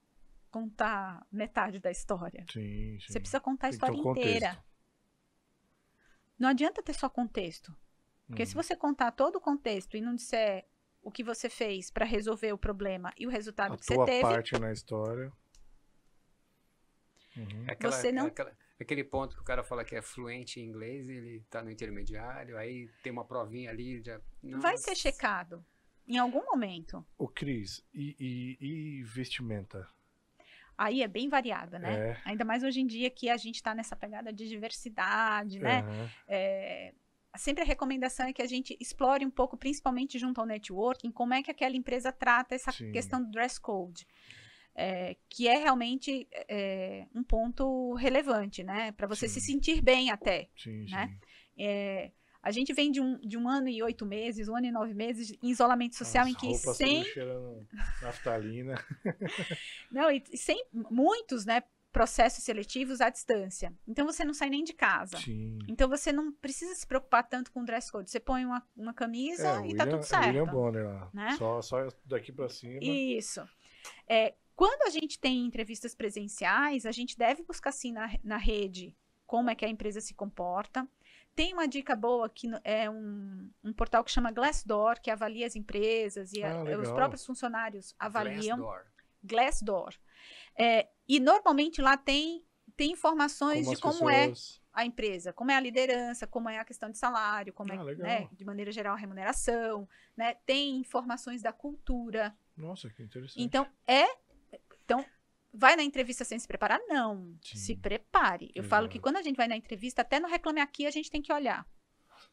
contar 0.51 1.27
metade 1.31 1.79
da 1.79 1.91
história. 1.91 2.45
Sim, 2.51 2.99
sim. 3.01 3.07
Você 3.13 3.21
precisa 3.21 3.41
contar 3.41 3.69
a 3.69 3.71
história 3.71 3.97
inteira. 3.97 4.65
Não 6.39 6.49
adianta 6.49 6.83
ter 6.83 6.95
só 6.95 7.09
contexto. 7.09 7.77
Porque 8.27 8.45
se 8.45 8.55
uhum. 8.55 8.63
você 8.63 8.77
contar 8.77 9.11
todo 9.13 9.37
o 9.37 9.41
contexto 9.41 9.97
e 9.97 10.01
não 10.01 10.15
disser 10.15 10.67
o 11.03 11.11
que 11.11 11.25
você 11.25 11.49
fez 11.49 11.91
para 11.91 12.05
resolver 12.05 12.53
o 12.53 12.59
problema 12.59 13.13
e 13.17 13.27
o 13.27 13.31
resultado 13.31 13.75
a 13.75 13.77
que 13.77 13.85
você 13.85 14.05
teve. 14.05 14.21
parte 14.21 14.59
na 14.59 14.73
história. 14.73 15.33
Uhum. 17.37 17.65
É 17.67 17.73
aquela, 17.73 17.93
você 17.93 18.13
não... 18.13 18.27
É 18.27 18.29
aquela, 18.29 18.57
aquele 18.81 19.05
ponto 19.05 19.35
que 19.35 19.41
o 19.41 19.45
cara 19.45 19.65
fala 19.65 19.85
que 19.85 19.97
é 19.97 20.03
fluente 20.03 20.61
em 20.61 20.65
inglês, 20.65 21.09
ele 21.09 21.41
tá 21.49 21.63
no 21.63 21.71
intermediário, 21.71 22.59
aí 22.59 22.89
tem 23.03 23.11
uma 23.11 23.25
provinha 23.25 23.71
ali. 23.71 24.03
Já... 24.03 24.21
Vai 24.59 24.77
ser 24.77 24.95
checado. 24.95 25.65
Em 26.07 26.19
algum 26.19 26.45
momento. 26.45 27.05
O 27.17 27.29
Cris, 27.29 27.85
e, 27.93 28.17
e, 28.19 28.59
e 28.61 29.03
vestimenta? 29.05 29.89
Aí 30.79 31.03
é 31.03 31.09
bem 31.09 31.29
variada, 31.29 31.79
né? 31.79 32.11
É. 32.11 32.17
Ainda 32.25 32.45
mais 32.45 32.63
hoje 32.63 32.81
em 32.81 32.87
dia 32.87 33.11
que 33.11 33.29
a 33.29 33.37
gente 33.37 33.57
está 33.57 33.75
nessa 33.75 33.97
pegada 33.97 34.33
de 34.33 34.49
diversidade, 34.49 35.59
né? 35.59 35.83
Uhum. 35.83 36.09
É, 36.29 36.95
sempre 37.37 37.65
a 37.65 37.67
recomendação 37.67 38.27
é 38.27 38.33
que 38.33 38.41
a 38.41 38.47
gente 38.47 38.77
explore 38.81 39.27
um 39.27 39.31
pouco, 39.31 39.57
principalmente 39.57 40.19
junto 40.19 40.41
ao 40.41 40.47
networking, 40.47 41.11
como 41.11 41.35
é 41.35 41.43
que 41.43 41.51
aquela 41.51 41.77
empresa 41.77 42.13
trata 42.13 42.55
essa 42.55 42.71
Sim. 42.71 42.93
questão 42.93 43.21
do 43.21 43.31
dress 43.31 43.61
code. 43.61 44.07
É, 44.81 45.17
que 45.29 45.49
é 45.49 45.57
realmente 45.57 46.29
é, 46.49 47.05
um 47.13 47.25
ponto 47.25 47.95
relevante, 47.95 48.63
né? 48.63 48.93
Para 48.93 49.09
você 49.09 49.27
sim. 49.27 49.41
se 49.41 49.47
sentir 49.47 49.83
bem 49.83 50.09
até. 50.09 50.49
Sim, 50.57 50.89
né? 50.89 51.09
Sim. 51.57 52.13
É, 52.43 52.49
a 52.49 52.51
gente 52.51 52.73
vem 52.73 52.91
de 52.91 53.01
um, 53.01 53.19
de 53.19 53.37
um 53.37 53.49
ano 53.49 53.69
e 53.69 53.83
oito 53.83 54.05
meses, 54.07 54.49
um 54.49 54.57
ano 54.57 54.67
e 54.67 54.71
nove 54.71 54.95
meses 54.95 55.33
em 55.43 55.51
isolamento 55.51 55.97
social 55.97 56.25
As 56.25 56.31
em 56.31 56.35
que 56.35 56.55
sem. 56.55 57.05
naftalina. 58.03 58.75
não, 59.91 60.11
e 60.11 60.23
sem 60.37 60.65
muitos, 60.73 61.45
né? 61.45 61.63
Processos 61.91 62.45
seletivos 62.45 63.01
à 63.01 63.09
distância. 63.09 63.73
Então 63.87 64.05
você 64.05 64.25
não 64.25 64.35
sai 64.35 64.51
nem 64.51 64.63
de 64.63 64.75
casa. 64.75 65.17
Sim. 65.19 65.59
Então 65.67 65.89
você 65.89 66.13
não 66.13 66.31
precisa 66.31 66.75
se 66.75 66.87
preocupar 66.87 67.27
tanto 67.27 67.51
com 67.51 67.63
o 67.63 67.65
dress 67.65 67.91
code. 67.91 68.11
Você 68.11 68.21
põe 68.21 68.45
uma, 68.45 68.63
uma 68.77 68.93
camisa 68.93 69.49
é, 69.49 69.55
e 69.55 69.59
William, 69.61 69.77
tá 69.77 69.87
tudo 69.87 70.03
certo. 70.03 70.27
William 70.27 70.47
Bonner 70.47 70.87
lá. 70.87 71.11
Né? 71.15 71.37
Só, 71.39 71.63
só 71.63 71.89
daqui 72.05 72.31
para 72.31 72.49
cima. 72.49 72.79
Isso. 72.83 73.43
É, 74.07 74.35
quando 74.55 74.83
a 74.83 74.91
gente 74.91 75.19
tem 75.19 75.47
entrevistas 75.47 75.95
presenciais, 75.95 76.85
a 76.85 76.93
gente 76.93 77.17
deve 77.17 77.43
buscar 77.43 77.73
sim 77.73 77.93
na, 77.93 78.11
na 78.23 78.37
rede 78.37 78.95
como 79.29 79.51
é 79.51 79.55
que 79.55 79.65
a 79.65 79.69
empresa 79.69 80.01
se 80.01 80.15
comporta. 80.15 80.89
Tem 81.39 81.53
uma 81.53 81.69
dica 81.69 81.95
boa 81.95 82.29
que 82.29 82.51
é 82.65 82.91
um, 82.91 83.49
um 83.63 83.73
portal 83.73 84.03
que 84.03 84.11
chama 84.11 84.33
Glassdoor, 84.33 85.01
que 85.01 85.09
avalia 85.09 85.47
as 85.47 85.55
empresas 85.55 86.33
e 86.33 86.43
ah, 86.43 86.51
a, 86.53 86.79
os 86.81 86.91
próprios 86.91 87.25
funcionários 87.25 87.95
avaliam. 87.97 88.59
Glassdoor. 88.59 88.85
Glassdoor. 89.23 89.95
É, 90.59 90.89
e 91.09 91.21
normalmente 91.21 91.81
lá 91.81 91.97
tem, 91.97 92.45
tem 92.77 92.91
informações 92.91 93.67
como 93.67 93.77
de 93.77 93.81
como 93.81 94.11
é 94.11 94.27
pessoas... 94.31 94.61
é 94.75 94.81
a 94.81 94.85
empresa, 94.85 95.33
como 95.33 95.53
é 95.53 95.57
a 95.57 95.61
liderança, 95.61 96.27
como 96.27 96.49
é 96.49 96.59
a 96.59 96.65
questão 96.65 96.91
de 96.91 96.99
salário, 96.99 97.53
como 97.53 97.73
é, 97.73 97.77
ah, 97.77 97.93
é, 97.93 97.95
né, 97.95 98.29
de 98.33 98.45
maneira 98.45 98.73
geral, 98.73 98.95
a 98.97 98.99
remuneração, 98.99 99.89
né? 100.17 100.35
Tem 100.45 100.81
informações 100.81 101.41
da 101.41 101.53
cultura. 101.53 102.37
Nossa, 102.57 102.91
que 102.91 103.01
interessante. 103.01 103.41
Então, 103.41 103.65
é... 103.87 104.09
Então, 104.85 105.07
Vai 105.53 105.77
na 105.77 105.83
entrevista 105.83 106.25
sem 106.25 106.39
se 106.39 106.47
preparar? 106.47 106.79
Não. 106.89 107.37
Sim. 107.43 107.57
Se 107.57 107.77
prepare. 107.77 108.51
Eu 108.55 108.63
Exato. 108.63 108.69
falo 108.69 108.89
que 108.89 108.99
quando 108.99 109.17
a 109.17 109.23
gente 109.23 109.37
vai 109.37 109.49
na 109.49 109.57
entrevista, 109.57 110.03
até 110.03 110.21
no 110.21 110.29
Reclame 110.29 110.61
Aqui, 110.61 110.87
a 110.87 110.91
gente 110.91 111.11
tem 111.11 111.23
que 111.23 111.33
olhar. 111.33 111.67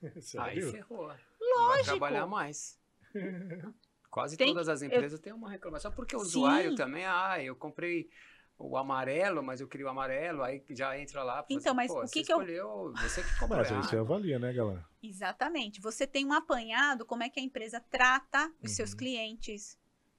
Aí 0.39 0.61
ferrou. 0.61 1.07
Lógico. 1.07 1.68
Vai 1.68 1.84
trabalhar 1.84 2.28
mais. 2.28 2.80
Quase 4.11 4.38
tem, 4.38 4.47
todas 4.47 4.70
as 4.70 4.82
empresas 4.82 5.20
eu... 5.20 5.24
têm 5.24 5.34
uma 5.34 5.49
reclamação, 5.49 5.91
porque 5.91 6.16
o 6.16 6.20
Sim. 6.20 6.26
usuário 6.26 6.76
também, 6.76 7.05
ah, 7.05 7.41
eu 7.43 7.53
comprei 7.55 8.09
o 8.57 8.78
amarelo, 8.78 9.43
mas 9.43 9.59
eu 9.59 9.68
queria 9.68 9.86
o 9.86 9.89
amarelo, 9.89 10.41
aí 10.41 10.63
já 10.70 10.97
entra 10.97 11.22
lá. 11.24 11.45
Então, 11.49 11.74
mas 11.74 11.91
o 11.91 12.01
que, 12.03 12.24
que 12.24 12.32
escolheu, 12.32 12.66
eu... 12.88 12.93
Você 12.93 13.22
que 13.22 13.39
comprou. 13.39 13.59
Mas 13.59 13.72
aí 13.72 13.78
você 13.78 13.97
avalia, 13.97 14.39
né, 14.39 14.53
galera? 14.53 14.86
Exatamente. 15.03 15.82
Você 15.82 16.07
tem 16.07 16.26
um 16.26 16.32
apanhado, 16.32 17.05
como 17.05 17.24
é 17.24 17.30
que 17.30 17.39
a 17.39 17.43
empresa 17.43 17.82
trata 17.89 18.47
os 18.63 18.72
uhum. 18.72 18.76
seus 18.76 18.93
clientes 18.93 19.78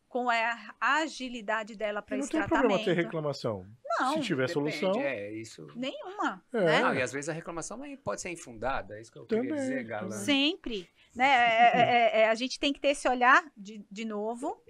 com 0.08 0.30
a 0.30 0.56
agilidade 0.80 1.74
dela 1.74 2.00
para 2.00 2.18
esse 2.18 2.30
tratamento. 2.30 2.52
Não 2.52 2.60
tem 2.60 2.68
problema 2.68 2.84
ter 2.84 3.02
reclamação. 3.02 3.66
Não. 3.98 4.14
Se 4.14 4.20
tiver 4.20 4.46
depende, 4.46 4.72
solução. 4.76 5.00
É, 5.00 5.32
isso. 5.32 5.66
Nenhuma. 5.74 6.42
É. 6.52 6.60
Né? 6.60 6.80
Não, 6.80 6.94
e 6.94 7.02
às 7.02 7.12
vezes 7.12 7.28
a 7.28 7.32
reclamação 7.32 7.80
pode 8.04 8.20
ser 8.20 8.30
infundada, 8.30 8.96
é 8.96 9.00
isso 9.00 9.10
que 9.10 9.18
eu 9.18 9.26
Também. 9.26 9.48
queria 9.48 9.62
dizer, 9.62 9.84
galera. 9.84 10.10
Sempre. 10.12 10.88
Né? 11.14 11.28
É, 11.28 11.80
é, 11.80 12.20
é, 12.20 12.28
a 12.28 12.34
gente 12.34 12.60
tem 12.60 12.72
que 12.72 12.80
ter 12.80 12.88
esse 12.88 13.08
olhar, 13.08 13.42
de, 13.56 13.84
de 13.90 14.04
novo, 14.04 14.62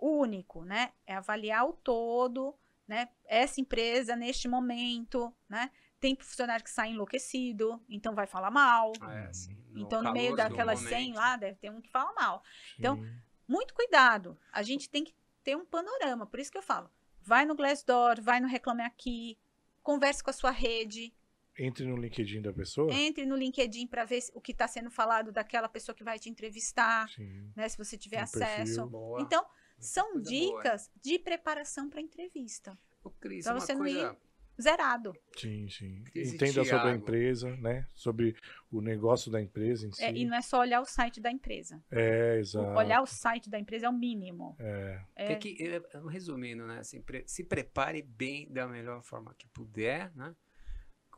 único, 0.00 0.64
né? 0.64 0.92
É 1.06 1.14
avaliar 1.14 1.66
o 1.66 1.72
todo, 1.72 2.54
né? 2.88 3.08
Essa 3.26 3.60
empresa, 3.60 4.16
neste 4.16 4.48
momento, 4.48 5.32
né? 5.48 5.70
Tem 6.00 6.16
funcionário 6.16 6.64
que 6.64 6.70
sai 6.70 6.90
enlouquecido, 6.90 7.82
então 7.88 8.14
vai 8.14 8.26
falar 8.26 8.50
mal. 8.50 8.92
Ah, 9.00 9.14
é, 9.14 9.26
assim, 9.26 9.56
no 9.70 9.82
então, 9.82 10.02
no 10.02 10.12
meio 10.12 10.36
daquelas 10.36 10.80
100 10.80 11.14
lá, 11.14 11.36
deve 11.36 11.58
ter 11.58 11.70
um 11.70 11.80
que 11.80 11.90
fala 11.90 12.12
mal. 12.14 12.42
Sim. 12.42 12.74
Então, 12.78 13.06
muito 13.46 13.74
cuidado. 13.74 14.38
A 14.52 14.62
gente 14.62 14.88
tem 14.88 15.04
que 15.04 15.14
ter 15.42 15.56
um 15.56 15.64
panorama. 15.64 16.26
Por 16.26 16.40
isso 16.40 16.50
que 16.50 16.58
eu 16.58 16.62
falo, 16.62 16.90
vai 17.20 17.44
no 17.44 17.54
Glassdoor, 17.54 18.20
vai 18.20 18.40
no 18.40 18.48
Reclame 18.48 18.82
Aqui, 18.82 19.38
converse 19.82 20.22
com 20.22 20.30
a 20.30 20.32
sua 20.32 20.50
rede. 20.50 21.12
Entre 21.56 21.86
no 21.86 21.96
LinkedIn 21.96 22.42
da 22.42 22.52
pessoa? 22.52 22.92
Entre 22.92 23.24
no 23.24 23.36
LinkedIn 23.36 23.86
para 23.86 24.04
ver 24.04 24.20
o 24.34 24.40
que 24.40 24.50
está 24.50 24.66
sendo 24.66 24.90
falado 24.90 25.30
daquela 25.30 25.68
pessoa 25.68 25.94
que 25.94 26.02
vai 26.02 26.18
te 26.18 26.28
entrevistar, 26.28 27.08
Sim. 27.10 27.52
né? 27.54 27.68
Se 27.68 27.78
você 27.78 27.96
tiver 27.96 28.20
um 28.20 28.24
acesso. 28.24 28.90
Então, 29.20 29.46
são 29.78 30.20
dicas 30.20 30.88
boa. 30.88 31.00
de 31.00 31.18
preparação 31.18 31.88
para 31.88 32.00
entrevista. 32.00 32.76
Ô, 33.04 33.10
Cris, 33.10 33.46
uma, 33.46 33.60
você 33.60 33.76
coisa, 33.76 34.16
zerado. 34.60 35.12
Sim, 35.36 35.68
sim. 35.68 36.04
Entenda 36.14 36.64
sobre 36.64 36.90
a 36.90 36.94
empresa, 36.94 37.56
né? 37.56 37.86
Sobre 37.94 38.36
o 38.70 38.80
negócio 38.80 39.30
da 39.30 39.40
empresa 39.40 39.86
em 39.86 39.92
si. 39.92 40.02
É, 40.02 40.12
e 40.12 40.24
não 40.24 40.36
é 40.36 40.42
só 40.42 40.60
olhar 40.60 40.80
o 40.80 40.84
site 40.84 41.20
da 41.20 41.30
empresa. 41.30 41.82
É, 41.90 42.38
exato. 42.38 42.78
Olhar 42.78 43.00
o 43.02 43.06
site 43.06 43.50
da 43.50 43.58
empresa 43.58 43.86
é 43.86 43.88
o 43.88 43.92
mínimo. 43.92 44.56
É. 44.58 45.00
é. 45.16 45.34
Que, 45.36 45.56
é, 45.60 45.82
resumindo, 46.08 46.66
né? 46.66 46.78
Assim, 46.78 47.02
se 47.26 47.44
prepare 47.44 48.02
bem 48.02 48.50
da 48.52 48.66
melhor 48.66 49.02
forma 49.02 49.34
que 49.34 49.48
puder, 49.48 50.14
né? 50.14 50.34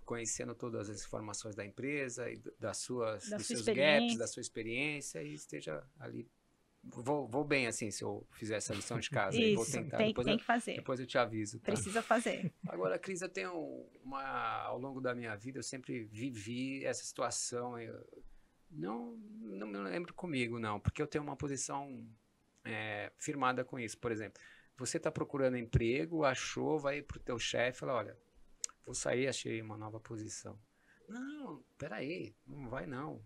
Conhecendo 0.04 0.54
todas 0.54 0.88
as 0.88 1.04
informações 1.04 1.56
da 1.56 1.64
empresa 1.64 2.30
e 2.30 2.40
das 2.60 2.78
suas, 2.78 3.28
da 3.28 3.38
dos 3.38 3.46
seus 3.46 3.64
gaps, 3.64 4.16
da 4.16 4.26
sua 4.26 4.40
experiência 4.40 5.20
e 5.22 5.34
esteja 5.34 5.82
ali 5.98 6.30
Vou, 6.88 7.26
vou 7.26 7.44
bem 7.44 7.66
assim 7.66 7.90
se 7.90 8.04
eu 8.04 8.26
fizer 8.32 8.56
essa 8.56 8.74
lição 8.74 8.98
de 8.98 9.10
casa. 9.10 9.36
Isso, 9.36 9.56
vou 9.56 9.66
tentar. 9.66 9.96
Tem, 9.98 10.08
depois 10.08 10.24
tem 10.24 10.34
eu, 10.34 10.38
que 10.38 10.44
fazer. 10.44 10.74
Depois 10.76 11.00
eu 11.00 11.06
te 11.06 11.18
aviso. 11.18 11.58
Tá? 11.58 11.72
Precisa 11.72 12.02
fazer. 12.02 12.52
Agora, 12.68 12.98
Cris, 12.98 13.22
eu 13.22 13.28
tenho 13.28 13.52
uma. 14.04 14.22
Ao 14.62 14.78
longo 14.78 15.00
da 15.00 15.14
minha 15.14 15.34
vida, 15.36 15.58
eu 15.58 15.62
sempre 15.62 16.04
vivi 16.04 16.84
essa 16.84 17.04
situação. 17.04 17.78
Eu, 17.78 18.06
não, 18.70 19.16
não 19.16 19.66
me 19.66 19.78
lembro 19.78 20.14
comigo, 20.14 20.58
não, 20.58 20.78
porque 20.78 21.00
eu 21.02 21.06
tenho 21.06 21.24
uma 21.24 21.36
posição 21.36 22.06
é, 22.64 23.12
firmada 23.18 23.64
com 23.64 23.78
isso. 23.78 23.98
Por 23.98 24.12
exemplo, 24.12 24.40
você 24.76 24.96
está 24.96 25.10
procurando 25.10 25.56
emprego, 25.56 26.24
achou, 26.24 26.78
vai 26.78 27.02
para 27.02 27.16
o 27.16 27.20
teu 27.20 27.38
chefe 27.38 27.78
e 27.78 27.80
fala: 27.80 27.94
olha, 27.94 28.18
vou 28.84 28.94
sair, 28.94 29.28
achei 29.28 29.60
uma 29.60 29.76
nova 29.76 29.98
posição. 29.98 30.58
Não, 31.08 31.64
peraí, 31.78 32.34
não 32.46 32.68
vai 32.68 32.86
não 32.86 33.22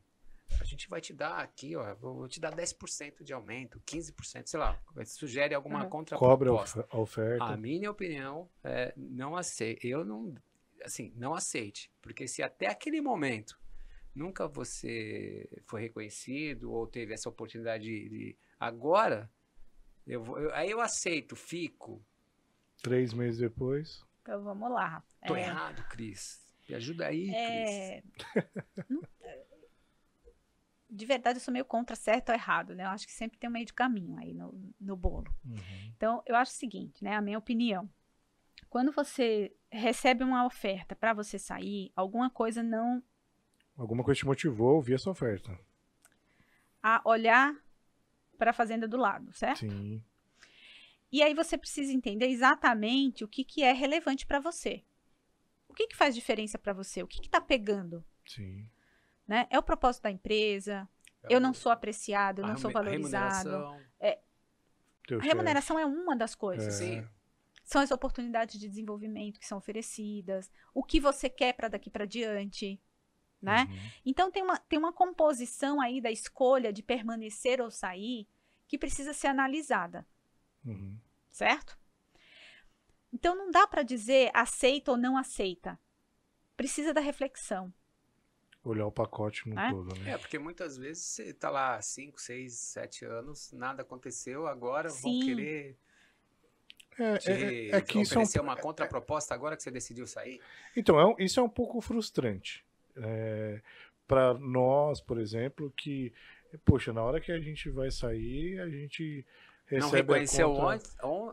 a 0.59 0.65
gente 0.65 0.89
vai 0.89 1.01
te 1.01 1.13
dar 1.13 1.39
aqui, 1.39 1.77
ó, 1.77 1.95
vou 1.95 2.29
te 2.29 2.41
dar 2.41 2.55
10% 2.55 3.23
de 3.23 3.33
aumento, 3.33 3.81
15%, 3.87 4.47
sei 4.47 4.59
lá, 4.59 4.81
sugere 5.05 5.55
alguma 5.55 5.85
uhum. 5.85 5.91
contraproposta. 5.91 6.83
Cobra 6.83 6.97
a 6.97 7.01
oferta. 7.01 7.45
A 7.45 7.57
minha 7.57 7.91
opinião 7.91 8.49
é 8.65 8.93
não 8.97 9.37
aceite, 9.37 9.87
eu 9.87 10.05
não, 10.05 10.35
assim, 10.85 11.13
não 11.17 11.35
aceite, 11.35 11.93
porque 12.01 12.27
se 12.27 12.43
até 12.43 12.69
aquele 12.69 13.01
momento 13.01 13.59
nunca 14.15 14.49
você 14.49 15.49
foi 15.67 15.83
reconhecido 15.83 16.73
ou 16.73 16.87
teve 16.87 17.15
essa 17.15 17.29
oportunidade 17.29 17.85
de, 17.85 18.09
de 18.09 18.39
agora, 18.59 19.31
eu, 20.07 20.23
vou, 20.23 20.39
eu, 20.39 20.53
aí 20.55 20.71
eu 20.71 20.81
aceito, 20.81 21.37
fico. 21.37 22.05
Três 22.83 23.13
meses 23.13 23.39
depois. 23.39 24.05
Então 24.23 24.43
vamos 24.43 24.71
lá. 24.71 25.03
Tô 25.27 25.37
é... 25.37 25.43
errado, 25.43 25.87
Cris. 25.89 26.41
Me 26.69 26.75
ajuda 26.75 27.07
aí, 27.07 27.31
é... 27.31 28.03
Cris. 28.03 28.99
de 30.91 31.07
verdade, 31.07 31.39
eu 31.39 31.43
sou 31.43 31.53
meio 31.53 31.65
contra 31.65 31.95
certo 31.95 32.31
ou 32.31 32.35
errado, 32.35 32.75
né? 32.75 32.85
Eu 32.85 32.89
acho 32.89 33.07
que 33.07 33.13
sempre 33.13 33.39
tem 33.39 33.49
um 33.49 33.53
meio 33.53 33.67
de 33.67 33.73
caminho 33.73 34.19
aí 34.19 34.35
no, 34.35 34.73
no 34.81 34.97
bolo. 34.97 35.33
Uhum. 35.45 35.57
Então, 35.97 36.23
eu 36.27 36.35
acho 36.35 36.53
o 36.53 36.57
seguinte, 36.57 37.03
né? 37.05 37.15
A 37.15 37.21
minha 37.21 37.39
opinião. 37.39 37.89
Quando 38.69 38.93
você 38.93 39.55
recebe 39.71 40.25
uma 40.25 40.45
oferta 40.45 40.95
para 40.95 41.13
você 41.13 41.39
sair, 41.39 41.93
alguma 41.95 42.29
coisa 42.29 42.63
não. 42.63 43.03
Alguma 43.77 44.03
coisa 44.03 44.19
te 44.19 44.27
motivou 44.27 44.71
a 44.71 44.75
ouvir 44.75 44.95
essa 44.95 45.11
oferta. 45.11 45.59
A 46.83 47.01
olhar 47.05 47.55
para 48.37 48.51
a 48.51 48.55
fazenda 48.55 48.89
do 48.89 48.97
lado, 48.97 49.33
certo? 49.33 49.61
Sim. 49.61 50.03
E 51.13 51.23
aí 51.23 51.35
você 51.35 51.59
precisa 51.59 51.93
entender 51.93 52.29
exatamente 52.29 53.25
o 53.25 53.29
que, 53.29 53.45
que 53.45 53.63
é 53.63 53.73
relevante 53.73 54.27
para 54.27 54.41
você. 54.41 54.85
O 55.69 55.75
que, 55.75 55.89
que 55.89 55.97
faz 55.97 56.15
diferença 56.15 56.59
para 56.59 56.73
você? 56.73 57.03
O 57.03 57.07
que 57.07 57.21
está 57.21 57.41
pegando? 57.41 58.05
Sim. 58.27 58.69
Né? 59.31 59.47
É 59.49 59.57
o 59.57 59.63
propósito 59.63 60.03
da 60.03 60.11
empresa. 60.11 60.89
É 61.23 61.37
eu 61.37 61.41
não 61.41 61.55
sou 61.55 61.71
apreciado, 61.71 62.43
eu 62.43 62.49
não 62.49 62.57
sou 62.57 62.69
valorizado. 62.69 63.49
A 63.49 63.53
remuneração, 63.53 63.81
é, 64.01 64.19
a 65.09 65.23
remuneração 65.23 65.79
é 65.79 65.87
uma 65.87 66.17
das 66.17 66.35
coisas. 66.35 66.67
É. 66.67 66.71
Sim. 66.85 67.09
São 67.63 67.81
as 67.81 67.93
oportunidades 67.93 68.59
de 68.59 68.69
desenvolvimento 68.69 69.39
que 69.39 69.47
são 69.47 69.57
oferecidas, 69.57 70.51
o 70.75 70.83
que 70.83 70.99
você 70.99 71.31
quer 71.31 71.53
para 71.53 71.69
daqui 71.69 71.89
para 71.89 72.07
diante. 72.07 72.81
Né? 73.41 73.69
Uhum. 73.71 73.91
Então 74.05 74.33
tem 74.33 74.43
uma, 74.43 74.59
tem 74.59 74.77
uma 74.77 74.93
composição 74.93 75.81
aí 75.81 76.01
da 76.01 76.11
escolha 76.11 76.73
de 76.73 76.83
permanecer 76.83 77.61
ou 77.61 77.71
sair 77.71 78.27
que 78.67 78.77
precisa 78.77 79.15
ser 79.15 79.29
analisada. 79.29 80.05
Uhum. 80.65 80.99
Certo? 81.29 81.79
Então 83.13 83.37
não 83.37 83.53
dá 83.53 83.65
para 83.65 83.85
dizer 83.85 84.33
aceita 84.35 84.91
ou 84.91 84.97
não 84.97 85.17
aceita. 85.17 85.79
Precisa 86.57 86.93
da 86.93 87.01
reflexão. 87.01 87.73
Olhar 88.63 88.87
o 88.87 88.93
pacote 88.93 89.49
no 89.49 89.59
é? 89.59 89.71
todo, 89.71 89.95
né? 90.01 90.11
É, 90.13 90.19
porque 90.19 90.39
muitas 90.39 90.77
vezes 90.77 91.03
você 91.03 91.33
tá 91.33 91.49
lá 91.49 91.81
5, 91.81 92.21
6, 92.21 92.53
7 92.53 93.05
anos, 93.07 93.53
nada 93.53 93.83
aconteceu, 93.83 94.47
agora 94.47 94.91
Sim. 94.91 95.03
vão 95.03 95.27
querer 95.27 95.79
é, 96.99 97.17
te 97.17 97.31
é, 97.31 97.69
é 97.69 97.81
que 97.81 97.99
oferecer 97.99 98.23
isso 98.23 98.39
é 98.39 98.41
um, 98.43 98.45
uma 98.45 98.57
contraproposta 98.57 99.35
agora 99.35 99.57
que 99.57 99.63
você 99.63 99.71
decidiu 99.71 100.07
sair. 100.07 100.41
Então, 100.77 101.01
é, 101.01 101.25
isso 101.25 101.41
é 101.41 101.43
um 101.43 101.49
pouco 101.49 101.81
frustrante. 101.81 102.63
É, 102.97 103.63
para 104.07 104.35
nós, 104.35 105.01
por 105.01 105.19
exemplo, 105.19 105.73
que, 105.75 106.13
poxa, 106.65 106.93
na 106.93 107.03
hora 107.03 107.21
que 107.21 107.33
a 107.33 107.41
gente 107.41 107.71
vai 107.71 107.91
sair, 107.91 108.61
a 108.61 108.69
gente 108.69 109.25
não 109.71 109.89
reconheceu 109.89 110.53
contra... 110.53 110.81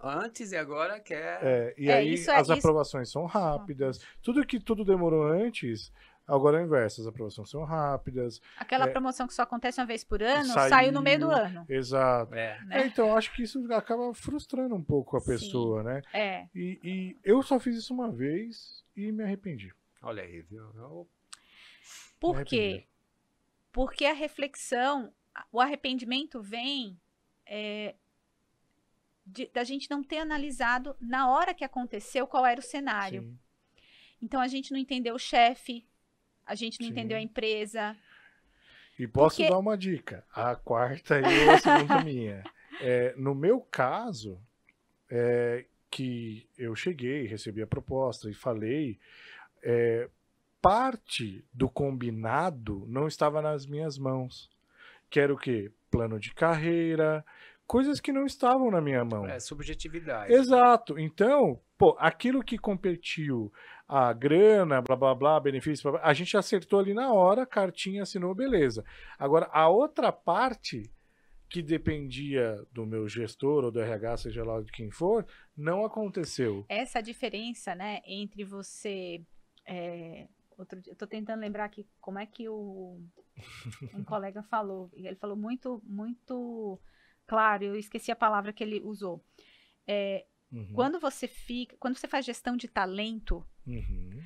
antes 0.04 0.52
e 0.52 0.58
agora 0.58 1.00
quer. 1.00 1.40
É, 1.42 1.74
e 1.78 1.90
é, 1.90 1.94
aí 1.94 2.16
é, 2.16 2.32
as 2.32 2.50
aprovações 2.50 3.10
são 3.10 3.26
rápidas. 3.26 4.00
Tudo 4.22 4.46
que 4.46 4.60
tudo 4.60 4.86
demorou 4.86 5.24
antes, 5.24 5.92
Agora 6.28 6.58
é 6.58 6.62
o 6.62 6.66
inverso, 6.66 7.00
as 7.00 7.08
aprovações 7.08 7.50
são 7.50 7.64
rápidas. 7.64 8.42
Aquela 8.58 8.86
é, 8.86 8.92
promoção 8.92 9.26
que 9.26 9.34
só 9.34 9.44
acontece 9.44 9.80
uma 9.80 9.88
vez 9.88 10.04
por 10.04 10.22
ano, 10.22 10.54
saiu, 10.54 10.70
saiu 10.70 10.92
no 10.92 11.02
meio 11.02 11.20
do 11.20 11.32
ano. 11.32 11.66
Exato. 11.70 12.36
É. 12.36 12.62
Né? 12.66 12.82
É, 12.82 12.86
então, 12.86 13.16
acho 13.16 13.34
que 13.34 13.44
isso 13.44 13.66
acaba 13.72 14.14
frustrando 14.14 14.76
um 14.76 14.84
pouco 14.84 15.16
a 15.16 15.22
Sim. 15.22 15.28
pessoa, 15.28 15.84
né? 15.84 16.02
É. 16.12 16.48
E, 16.54 16.80
e, 16.84 17.18
eu 17.24 17.42
só 17.42 17.58
fiz 17.60 17.78
isso 17.78 17.94
uma 17.94 18.12
vez 18.12 18.84
e 18.94 19.10
me 19.10 19.24
arrependi. 19.24 19.74
Olha 20.02 20.22
aí, 20.22 20.42
viu? 20.42 20.64
Eu... 20.76 21.08
Por 22.20 22.44
quê? 22.44 22.86
Porque 23.72 24.06
a 24.06 24.14
reflexão, 24.14 25.14
o 25.50 25.62
arrependimento 25.62 26.42
vem 26.42 27.00
é, 27.46 27.96
de, 29.26 29.48
da 29.48 29.64
gente 29.64 29.90
não 29.90 30.04
ter 30.04 30.18
analisado 30.18 30.94
na 31.00 31.30
hora 31.30 31.54
que 31.54 31.64
aconteceu 31.64 32.28
qual 32.28 32.46
era 32.46 32.60
o 32.60 32.64
cenário. 32.64 33.22
Sim. 33.22 33.40
Então 34.22 34.42
a 34.42 34.48
gente 34.48 34.72
não 34.72 34.80
entendeu 34.80 35.16
o 35.16 35.20
chefe, 35.20 35.86
a 36.48 36.56
gente 36.56 36.80
não 36.80 36.88
Sim. 36.88 36.92
entendeu 36.94 37.18
a 37.18 37.22
empresa. 37.22 37.96
E 38.98 39.08
posso 39.08 39.38
Porque... 39.38 39.52
dar 39.52 39.60
uma 39.60 39.78
dica. 39.78 40.26
A 40.34 40.56
quarta 40.56 41.20
e 41.20 41.50
a 41.50 41.60
segunda 41.60 42.02
minha. 42.04 42.44
É, 42.82 43.14
no 43.18 43.36
meu 43.36 43.60
caso, 43.60 44.40
é, 45.10 45.66
que 45.92 46.48
eu 46.58 46.76
cheguei, 46.76 47.28
recebi 47.28 47.62
a 47.62 47.68
proposta 47.68 48.30
e 48.30 48.34
falei, 48.34 48.98
é, 49.62 50.10
parte 50.62 51.46
do 51.54 51.70
combinado 51.70 52.86
não 52.88 53.08
estava 53.08 53.42
nas 53.42 53.66
minhas 53.66 53.98
mãos. 53.98 54.50
Que 55.10 55.20
era 55.20 55.34
o 55.34 55.38
quê? 55.38 55.72
Plano 55.90 56.20
de 56.20 56.34
carreira, 56.34 57.24
coisas 57.66 58.00
que 58.00 58.12
não 58.12 58.26
estavam 58.26 58.72
na 58.72 58.82
minha 58.82 59.06
mão. 59.06 59.28
É, 59.28 59.40
subjetividade. 59.40 60.34
Exato. 60.34 60.98
Então, 60.98 61.60
pô, 61.78 61.96
aquilo 62.00 62.44
que 62.44 62.58
competiu 62.58 63.52
a 63.88 64.12
grana, 64.12 64.82
blá 64.82 64.96
blá 64.96 65.16
blá, 65.16 65.40
benefícios, 65.40 65.82
blá, 65.82 65.92
blá, 65.94 66.02
a 66.04 66.14
gente 66.14 66.36
acertou 66.36 66.80
ali 66.80 66.94
na 66.94 67.14
hora, 67.14 67.46
cartinha 67.46 68.04
assinou, 68.04 68.36
beleza. 68.36 68.84
Agora, 69.18 69.50
a 69.52 69.70
outra 69.70 70.12
parte 70.12 70.92
que 71.50 71.62
dependia 71.62 72.62
do 72.72 72.86
meu 72.86 73.08
gestor 73.08 73.64
ou 73.64 73.72
do 73.72 73.80
RH, 73.80 74.18
seja 74.18 74.44
lá 74.44 74.62
de 74.62 74.72
quem 74.72 74.92
for, 74.92 75.26
não 75.56 75.86
aconteceu. 75.86 76.66
Essa 76.68 77.02
diferença, 77.02 77.74
né, 77.74 78.02
entre 78.06 78.44
você. 78.44 79.24
É, 79.66 80.28
outro 80.58 80.82
dia, 80.82 80.92
eu 80.92 80.98
tô 80.98 81.08
tentando 81.08 81.40
lembrar 81.40 81.66
aqui 81.66 81.88
como 82.02 82.20
é 82.20 82.26
que 82.26 82.50
o 82.50 83.00
um 83.94 84.04
colega 84.04 84.44
falou. 84.44 84.92
Ele 84.94 85.16
falou 85.16 85.38
muito, 85.38 85.82
muito 85.86 86.78
claro, 87.26 87.64
eu 87.64 87.76
esqueci 87.78 88.12
a 88.12 88.16
palavra 88.16 88.52
que 88.52 88.64
ele 88.64 88.82
usou. 88.82 89.24
É, 89.88 90.26
Uhum. 90.52 90.74
Quando 90.74 91.00
você 91.00 91.28
fica, 91.28 91.76
quando 91.78 91.98
você 91.98 92.08
faz 92.08 92.26
gestão 92.26 92.56
de 92.56 92.68
talento, 92.68 93.46
uhum. 93.68 94.22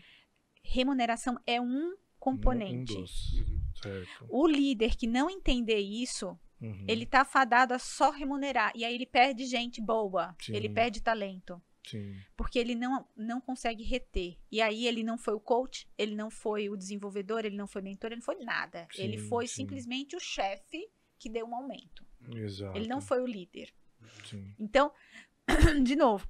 remuneração 0.64 1.38
é 1.46 1.60
um 1.60 1.96
componente. 2.20 2.96
Um, 2.96 3.02
um 3.02 4.06
o 4.30 4.48
líder 4.48 4.96
que 4.96 5.08
não 5.08 5.30
entender 5.30 5.80
isso, 5.80 6.38
uhum. 6.62 6.86
ele 6.88 7.06
tá 7.06 7.26
fadado 7.26 7.74
a 7.74 7.80
só 7.80 8.12
remunerar 8.12 8.72
e 8.76 8.86
aí 8.86 8.94
ele 8.94 9.06
perde 9.06 9.46
gente 9.46 9.82
boa, 9.82 10.36
Sim. 10.40 10.56
ele 10.56 10.70
perde 10.70 11.02
talento. 11.02 11.62
Sim. 11.84 12.16
Porque 12.38 12.60
ele 12.60 12.76
não, 12.76 13.08
não 13.18 13.42
consegue 13.42 13.84
reter. 13.84 14.38
E 14.52 14.62
aí 14.62 14.86
ele 14.86 15.04
não 15.04 15.18
foi 15.18 15.34
o 15.34 15.40
coach, 15.40 15.90
ele 15.98 16.16
não 16.16 16.30
foi 16.30 16.70
o 16.70 16.78
desenvolvedor, 16.78 17.44
ele 17.44 17.58
não 17.58 17.68
foi 17.68 17.82
mentor, 17.82 18.12
ele 18.12 18.18
não 18.18 18.26
foi 18.26 18.38
nada. 18.44 18.88
Sim, 18.92 19.04
ele 19.04 19.18
foi 19.18 19.48
sim. 19.48 19.56
simplesmente 19.56 20.16
o 20.16 20.20
chefe 20.20 20.88
que 21.18 21.30
deu 21.30 21.48
um 21.48 21.56
aumento. 21.56 22.06
Exato. 22.36 22.78
Ele 22.78 22.88
não 22.88 23.02
foi 23.02 23.22
o 23.22 23.26
líder. 23.26 23.74
Sim. 24.26 24.54
Então, 24.60 24.92
de 25.84 25.96
novo, 25.96 26.28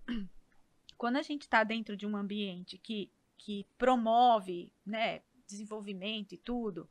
quando 1.01 1.17
a 1.17 1.23
gente 1.23 1.41
está 1.41 1.63
dentro 1.63 1.97
de 1.97 2.05
um 2.05 2.15
ambiente 2.15 2.77
que, 2.77 3.11
que 3.35 3.65
promove 3.75 4.71
né, 4.85 5.23
desenvolvimento 5.47 6.33
e 6.33 6.37
tudo, 6.37 6.87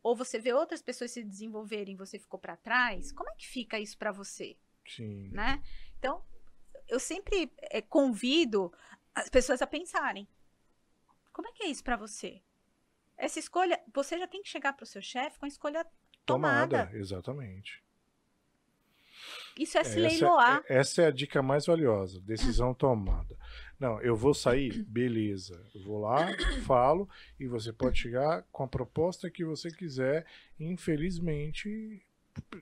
ou 0.00 0.14
você 0.14 0.38
vê 0.38 0.52
outras 0.52 0.80
pessoas 0.80 1.10
se 1.10 1.24
desenvolverem 1.24 1.94
e 1.94 1.98
você 1.98 2.20
ficou 2.20 2.38
para 2.38 2.56
trás, 2.56 3.10
como 3.10 3.28
é 3.28 3.34
que 3.34 3.48
fica 3.48 3.80
isso 3.80 3.98
para 3.98 4.12
você? 4.12 4.56
Sim. 4.86 5.30
Né? 5.32 5.60
Então, 5.98 6.24
eu 6.86 7.00
sempre 7.00 7.52
é, 7.58 7.82
convido 7.82 8.72
as 9.12 9.28
pessoas 9.28 9.60
a 9.60 9.66
pensarem. 9.66 10.28
Como 11.32 11.48
é 11.48 11.50
que 11.50 11.64
é 11.64 11.66
isso 11.66 11.82
para 11.82 11.96
você? 11.96 12.40
Essa 13.16 13.40
escolha, 13.40 13.82
você 13.92 14.16
já 14.20 14.28
tem 14.28 14.40
que 14.40 14.48
chegar 14.48 14.72
para 14.74 14.84
o 14.84 14.86
seu 14.86 15.02
chefe 15.02 15.36
com 15.36 15.46
a 15.46 15.48
escolha 15.48 15.84
tomada. 16.24 16.84
tomada. 16.84 16.96
Exatamente. 16.96 17.82
Isso 19.58 19.76
é 19.78 19.84
se 19.84 19.90
essa, 19.90 20.00
leiloar. 20.00 20.62
É, 20.68 20.78
essa 20.78 21.02
é 21.02 21.06
a 21.06 21.10
dica 21.10 21.42
mais 21.42 21.66
valiosa. 21.66 22.20
Decisão 22.20 22.72
tomada. 22.72 23.36
Não, 23.78 24.00
eu 24.00 24.16
vou 24.16 24.34
sair, 24.34 24.82
beleza. 24.88 25.60
Eu 25.74 25.82
vou 25.82 26.00
lá, 26.00 26.28
falo, 26.66 27.08
e 27.38 27.46
você 27.46 27.72
pode 27.72 27.98
chegar 27.98 28.44
com 28.50 28.64
a 28.64 28.68
proposta 28.68 29.30
que 29.30 29.44
você 29.44 29.70
quiser. 29.70 30.26
Infelizmente, 30.58 32.02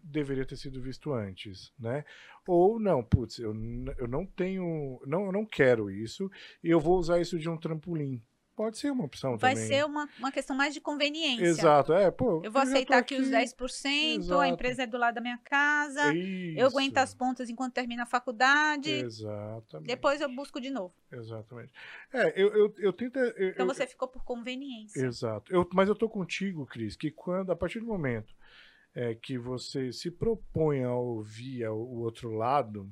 deveria 0.02 0.46
ter 0.46 0.56
sido 0.56 0.80
visto 0.80 1.12
antes, 1.12 1.72
né? 1.78 2.04
Ou 2.46 2.78
não, 2.78 3.02
putz, 3.02 3.38
eu, 3.38 3.54
eu 3.98 4.06
não 4.06 4.24
tenho, 4.24 5.00
não, 5.06 5.26
eu 5.26 5.32
não 5.32 5.44
quero 5.44 5.90
isso 5.90 6.30
e 6.62 6.70
eu 6.70 6.80
vou 6.80 6.98
usar 6.98 7.20
isso 7.20 7.38
de 7.38 7.48
um 7.48 7.56
trampolim. 7.56 8.22
Pode 8.56 8.78
ser 8.78 8.90
uma 8.90 9.04
opção 9.04 9.36
Vai 9.36 9.52
também. 9.52 9.68
ser 9.68 9.84
uma, 9.84 10.08
uma 10.18 10.32
questão 10.32 10.56
mais 10.56 10.72
de 10.72 10.80
conveniência. 10.80 11.44
Exato, 11.44 11.92
é, 11.92 12.10
pô. 12.10 12.40
Eu 12.42 12.50
vou 12.50 12.62
aceitar 12.62 12.96
aqui, 12.96 13.14
aqui 13.14 13.22
os 13.22 13.28
10%, 13.28 14.20
Exato. 14.20 14.40
a 14.40 14.48
empresa 14.48 14.84
é 14.84 14.86
do 14.86 14.96
lado 14.96 15.16
da 15.16 15.20
minha 15.20 15.36
casa, 15.44 16.14
Isso. 16.14 16.58
eu 16.58 16.66
aguento 16.66 16.96
as 16.96 17.14
pontas 17.14 17.50
enquanto 17.50 17.74
termina 17.74 18.04
a 18.04 18.06
faculdade. 18.06 18.90
Exatamente. 18.90 19.86
Depois 19.86 20.22
eu 20.22 20.34
busco 20.34 20.58
de 20.58 20.70
novo. 20.70 20.94
Exatamente. 21.12 21.70
É, 22.10 22.32
eu, 22.34 22.48
eu, 22.54 22.74
eu 22.78 22.92
tento. 22.94 23.18
Eu, 23.18 23.50
então 23.50 23.66
você 23.66 23.86
ficou 23.86 24.08
por 24.08 24.24
conveniência. 24.24 25.04
Exato. 25.04 25.52
Eu, 25.52 25.68
mas 25.74 25.90
eu 25.90 25.94
tô 25.94 26.08
contigo, 26.08 26.64
Cris, 26.64 26.96
que 26.96 27.10
quando, 27.10 27.52
a 27.52 27.56
partir 27.56 27.80
do 27.80 27.86
momento 27.86 28.34
é, 28.94 29.14
que 29.14 29.36
você 29.36 29.92
se 29.92 30.10
propõe 30.10 30.82
a 30.82 30.94
ouvir 30.94 31.68
o 31.68 31.98
outro 31.98 32.30
lado, 32.30 32.90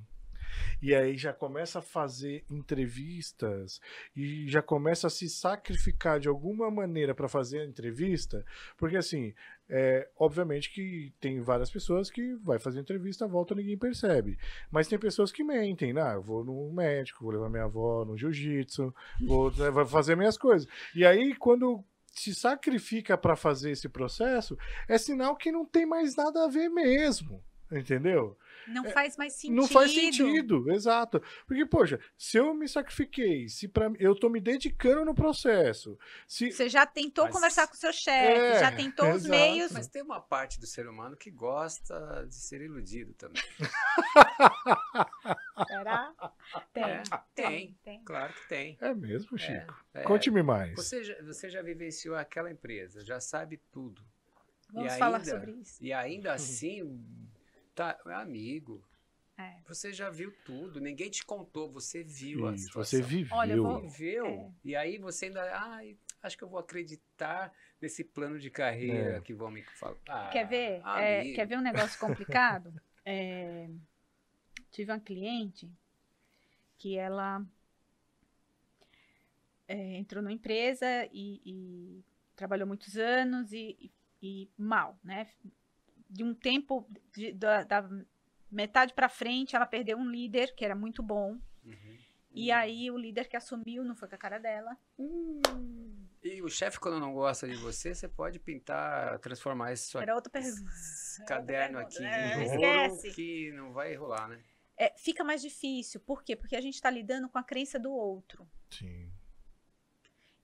e 0.81 0.95
aí 0.95 1.17
já 1.17 1.33
começa 1.33 1.79
a 1.79 1.83
fazer 1.83 2.45
entrevistas 2.51 3.81
e 4.15 4.49
já 4.49 4.63
começa 4.63 5.07
a 5.07 5.11
se 5.11 5.29
sacrificar 5.29 6.21
de 6.21 6.29
alguma 6.29 6.71
maneira 6.71 7.15
para 7.15 7.29
fazer 7.29 7.61
a 7.61 7.65
entrevista, 7.65 8.45
porque 8.77 8.97
assim, 8.97 9.35
é, 9.69 10.09
obviamente 10.19 10.71
que 10.71 11.13
tem 11.21 11.41
várias 11.41 11.71
pessoas 11.71 12.11
que 12.11 12.35
vai 12.37 12.59
fazer 12.59 12.81
entrevista, 12.81 13.27
volta 13.27 13.55
ninguém 13.55 13.79
percebe. 13.79 14.39
Mas 14.71 14.89
tem 14.89 14.99
pessoas 14.99 15.33
que 15.33 15.43
mentem, 15.43 15.93
né? 15.93 16.03
Ah, 16.03 16.13
eu 16.15 16.23
vou 16.23 16.45
no 16.45 16.71
médico, 16.73 17.25
vou 17.25 17.33
levar 17.33 17.49
minha 17.49 17.65
avó 17.65 18.05
no 18.05 18.17
jiu-jitsu, 18.17 18.95
vou, 19.27 19.51
né, 19.57 19.71
vou 19.71 19.87
fazer 19.87 20.17
minhas 20.17 20.37
coisas. 20.37 20.69
E 20.95 21.05
aí, 21.05 21.35
quando 21.35 21.83
se 22.13 22.35
sacrifica 22.35 23.17
para 23.19 23.37
fazer 23.37 23.71
esse 23.73 23.89
processo, 23.89 24.57
é 24.89 24.99
sinal 24.99 25.37
que 25.37 25.51
não 25.51 25.65
tem 25.65 25.87
mais 25.87 26.15
nada 26.15 26.45
a 26.45 26.49
ver 26.49 26.69
mesmo. 26.69 27.43
Entendeu? 27.79 28.37
Não 28.67 28.87
é, 28.87 28.91
faz 28.91 29.17
mais 29.17 29.35
sentido. 29.35 29.57
Não 29.57 29.69
faz 29.69 29.93
sentido, 29.93 30.73
exato. 30.73 31.23
Porque, 31.47 31.67
poxa, 31.67 32.01
se 32.17 32.39
eu 32.39 32.55
me 32.55 32.69
sacrifiquei, 32.69 33.49
se 33.49 33.69
pra, 33.69 33.93
eu 33.99 34.15
tô 34.15 34.29
me 34.29 34.41
dedicando 34.41 35.05
no 35.05 35.15
processo. 35.15 35.99
Se... 36.27 36.51
Você 36.51 36.69
já 36.69 36.87
tentou 36.87 37.25
Mas... 37.25 37.35
conversar 37.35 37.67
com 37.67 37.75
o 37.75 37.77
seu 37.77 37.93
chefe, 37.93 38.41
é, 38.41 38.61
já 38.61 38.73
tentou 38.73 39.07
exato. 39.07 39.19
os 39.19 39.27
meios. 39.27 39.73
Mas 39.73 39.89
tem 39.89 40.03
uma 40.03 40.21
parte 40.21 40.59
do 40.59 40.67
ser 40.67 40.89
humano 40.89 41.17
que 41.17 41.31
gosta 41.31 42.27
de 42.29 42.35
ser 42.35 42.63
iludido 42.63 43.13
também. 43.15 43.43
Será? 45.67 46.13
Tem, 46.73 46.85
é, 46.85 47.03
tem, 47.35 47.79
tem, 47.85 48.05
Claro 48.05 48.33
que 48.33 48.49
tem. 48.49 48.79
É 48.81 48.95
mesmo, 48.95 49.39
Chico? 49.39 49.85
É, 49.93 50.01
é. 50.01 50.05
Conte-me 50.05 50.43
mais. 50.43 50.75
Você 50.75 51.05
já, 51.05 51.23
você 51.23 51.51
já 51.51 51.63
vivenciou 51.63 52.17
aquela 52.17 52.51
empresa, 52.51 53.05
já 53.05 53.21
sabe 53.21 53.61
tudo. 53.71 54.03
Vamos 54.73 54.93
e 54.93 54.99
falar 54.99 55.19
ainda, 55.19 55.31
sobre 55.31 55.53
isso. 55.53 55.85
E 55.85 55.93
ainda 55.93 56.33
assim 56.33 56.83
Tá, 57.75 57.99
amigo. 58.07 58.83
É. 59.37 59.57
Você 59.67 59.93
já 59.93 60.11
viu 60.11 60.33
tudo, 60.45 60.81
ninguém 60.81 61.11
te 61.11 61.25
contou, 61.25 61.71
você 61.71 62.05
viu 62.05 62.47
a 62.47 62.57
situação. 62.57 62.85
Você 62.85 63.03
viveu. 63.03 63.37
Olha, 63.37 63.57
vou... 63.57 63.81
viveu. 63.81 64.27
É. 64.27 64.53
E 64.65 64.77
aí 64.77 64.97
você 64.97 65.27
ainda, 65.27 65.43
ai, 65.59 65.97
acho 66.23 66.39
que 66.39 66.45
eu 66.45 66.49
vou 66.49 66.61
acreditar 66.61 67.53
nesse 67.81 68.05
plano 68.05 68.39
de 68.39 68.49
carreira 68.49 69.17
é. 69.17 69.21
que 69.21 69.35
vão 69.35 69.51
me 69.51 69.65
falar. 69.65 69.97
Ah, 70.09 70.31
quer 70.33 70.47
ver? 70.47 70.83
É, 70.99 71.33
quer 71.35 71.47
ver 71.47 71.59
um 71.59 71.63
negócio 71.63 71.99
complicado? 71.99 72.73
É, 73.07 73.69
tive 74.71 74.91
uma 74.91 74.99
cliente 74.99 75.71
que 76.79 76.97
ela 76.97 77.45
é, 79.69 79.99
entrou 79.99 80.23
numa 80.23 80.33
empresa 80.33 80.87
e, 81.13 81.39
e, 81.45 82.05
trabalhou 82.35 82.67
muitos 82.67 82.97
anos 82.97 83.53
e, 83.53 83.77
e, 83.79 83.93
e 84.23 84.51
mal, 84.57 84.99
né? 85.05 85.29
De 86.15 86.23
um 86.23 86.33
tempo 86.33 86.89
de, 87.13 87.33
da, 87.33 87.65
da, 87.65 87.89
metade 88.51 88.95
para 88.95 89.09
frente, 89.09 89.57
ela 89.57 89.67
perdeu 89.67 89.99
um 89.99 90.09
líder 90.09 90.55
que 90.55 90.65
era 90.65 90.77
muito 90.77 91.03
bom. 91.03 91.37
Uhum. 91.65 91.99
E 92.31 92.53
aí 92.53 92.89
o 92.91 92.97
líder 92.97 93.29
que 93.29 93.37
assumiu 93.37 93.85
não 93.85 93.97
foi 93.97 94.09
com 94.09 94.15
a 94.15 94.19
cara 94.19 94.39
dela. 94.39 94.77
Hum. 94.97 95.41
E 96.23 96.41
o 96.41 96.49
chefe, 96.49 96.79
quando 96.79 97.01
não 97.01 97.13
gosta 97.13 97.49
de 97.49 97.57
você, 97.57 97.95
você 97.95 98.09
pode 98.09 98.39
pintar, 98.39 99.19
transformar 99.19 99.73
esse 99.73 99.97
Era 99.99 100.15
outra 100.15 100.31
pergunta. 100.31 100.71
caderno 101.27 101.79
aqui 101.79 102.03
é, 102.05 102.45
esquece. 102.45 103.11
que 103.13 103.53
não 103.53 103.73
vai 103.73 103.95
rolar, 103.95 104.29
né? 104.29 104.41
É, 104.77 104.95
fica 104.97 105.23
mais 105.23 105.43
difícil. 105.43 106.01
Por 106.01 106.23
quê? 106.23 106.35
Porque 106.35 106.57
a 106.57 106.61
gente 106.61 106.75
está 106.75 106.91
lidando 106.91 107.29
com 107.29 107.39
a 107.39 107.43
crença 107.43 107.79
do 107.79 107.93
outro. 107.93 108.49
Sim. 108.71 109.13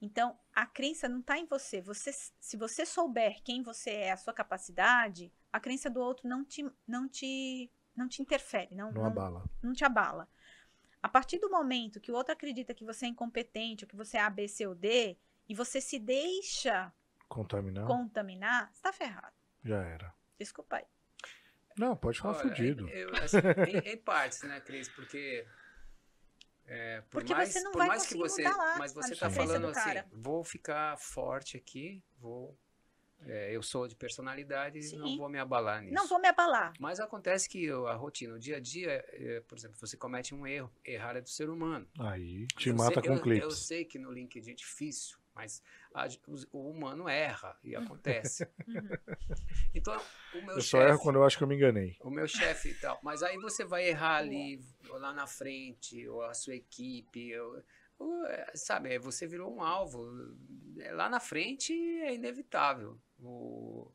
Então, 0.01 0.39
a 0.55 0.67
crença 0.67 1.09
não 1.09 1.21
está 1.21 1.39
em 1.39 1.47
você. 1.47 1.81
você. 1.81 2.13
Se 2.13 2.57
você 2.57 2.85
souber 2.87 3.43
quem 3.43 3.63
você 3.63 3.91
é, 3.91 4.13
a 4.13 4.17
sua 4.17 4.33
capacidade, 4.33 5.33
a 5.53 5.61
crença 5.61 5.91
do 5.91 6.01
outro 6.01 6.29
não 6.29 6.45
te, 6.45 6.65
não 6.87 7.09
te, 7.09 7.71
não 7.97 8.09
te 8.09 8.23
interfere, 8.23 8.75
não, 8.75 8.93
não, 8.93 9.03
não 9.03 9.07
abala. 9.07 9.45
Não 9.63 9.73
te 9.73 9.85
abala. 9.85 10.29
A 11.03 11.09
partir 11.09 11.39
do 11.39 11.51
momento 11.51 12.01
que 12.01 12.13
o 12.13 12.15
outro 12.15 12.33
acredita 12.33 12.75
que 12.75 12.85
você 12.85 13.07
é 13.07 13.09
incompetente, 13.09 13.85
ou 13.85 13.89
que 13.89 13.97
você 13.97 14.19
é 14.19 14.21
A, 14.21 14.31
B, 14.31 14.47
C 14.47 14.67
ou 14.67 14.75
D, 14.75 15.17
e 15.49 15.55
você 15.55 15.81
se 15.81 15.99
deixa 15.99 16.93
contaminar, 17.29 17.87
contaminar 17.87 18.67
você 18.67 18.77
está 18.79 18.93
ferrado. 18.93 19.35
Já 19.65 19.83
era. 19.83 20.15
Desculpa 20.39 20.77
aí. 20.77 20.85
Não, 21.77 21.97
pode 21.97 22.19
falar 22.19 22.39
Olha, 22.39 22.49
fudido. 22.49 22.89
Eu, 22.89 23.11
assim, 23.17 23.39
em, 23.87 23.93
em 23.93 23.97
partes, 23.97 24.43
né, 24.43 24.61
Cris? 24.61 24.89
Porque 24.89 25.47
é, 26.73 27.01
por 27.01 27.21
Porque 27.21 27.35
mais, 27.35 27.49
você 27.49 27.61
não 27.63 27.73
por 27.73 27.79
vai 27.79 27.89
mais 27.89 28.07
que 28.07 28.17
você, 28.17 28.45
lá, 28.45 28.79
mas 28.79 28.95
você 28.95 29.13
está 29.13 29.29
falando 29.29 29.67
assim, 29.67 30.03
vou 30.13 30.45
ficar 30.45 30.97
forte 30.99 31.57
aqui, 31.57 32.01
vou 32.17 32.57
é, 33.27 33.55
eu 33.55 33.63
sou 33.63 33.87
de 33.87 33.95
personalidade 33.95 34.79
e 34.79 34.97
não 34.97 35.17
vou 35.17 35.29
me 35.29 35.39
abalar 35.39 35.83
nisso. 35.83 35.95
Não 35.95 36.07
vou 36.07 36.21
me 36.21 36.29
abalar. 36.29 36.73
Mas 36.79 37.01
acontece 37.01 37.49
que 37.49 37.71
a 37.71 37.95
rotina, 37.95 38.35
o 38.35 38.39
dia 38.39 38.57
a 38.57 38.61
dia, 38.61 39.05
é, 39.09 39.41
por 39.47 39.57
exemplo, 39.59 39.77
você 39.79 39.97
comete 39.97 40.35
um 40.35 40.47
erro, 40.47 40.73
errar 40.85 41.17
é 41.17 41.21
do 41.21 41.29
ser 41.29 41.51
humano. 41.51 41.87
Aí 41.99 42.47
te 42.57 42.71
eu 42.71 42.77
mata 42.77 43.01
sei, 43.01 43.03
com 43.03 43.17
eu, 43.17 43.23
cliques. 43.23 43.45
Eu 43.45 43.51
sei 43.51 43.85
que 43.85 43.99
no 43.99 44.11
LinkedIn 44.11 44.53
é 44.53 44.55
difícil, 44.55 45.19
mas 45.35 45.63
a, 45.95 46.07
o, 46.27 46.59
o, 46.59 46.71
humano 46.71 47.09
erra 47.09 47.57
e 47.63 47.77
acontece. 47.77 48.49
Uhum. 48.71 48.89
então, 49.75 50.01
o 50.35 50.43
meu 50.43 50.57
Eu 50.57 50.63
só 50.63 50.81
erro 50.81 50.99
quando 51.01 51.17
eu 51.17 51.25
acho 51.25 51.37
que 51.37 51.43
eu 51.43 51.49
me 51.49 51.57
enganei. 51.57 51.97
O 52.01 52.11
meu 52.11 52.29
chefe 52.29 52.71
e 52.71 52.75
tal. 52.75 53.01
Mas 53.03 53.23
aí 53.23 53.37
você 53.39 53.65
vai 53.65 53.89
errar 53.89 54.19
ali, 54.19 54.63
lá 54.89 55.13
na 55.13 55.27
frente, 55.27 56.07
ou 56.09 56.23
a 56.23 56.35
sua 56.35 56.55
equipe, 56.55 57.37
ou, 57.39 57.61
sabe, 58.55 58.99
você 58.99 59.27
virou 59.27 59.55
um 59.55 59.63
alvo. 59.63 60.07
Lá 60.93 61.09
na 61.09 61.21
frente 61.21 61.73
é 61.73 62.15
inevitável 62.15 62.99
o, 63.19 63.91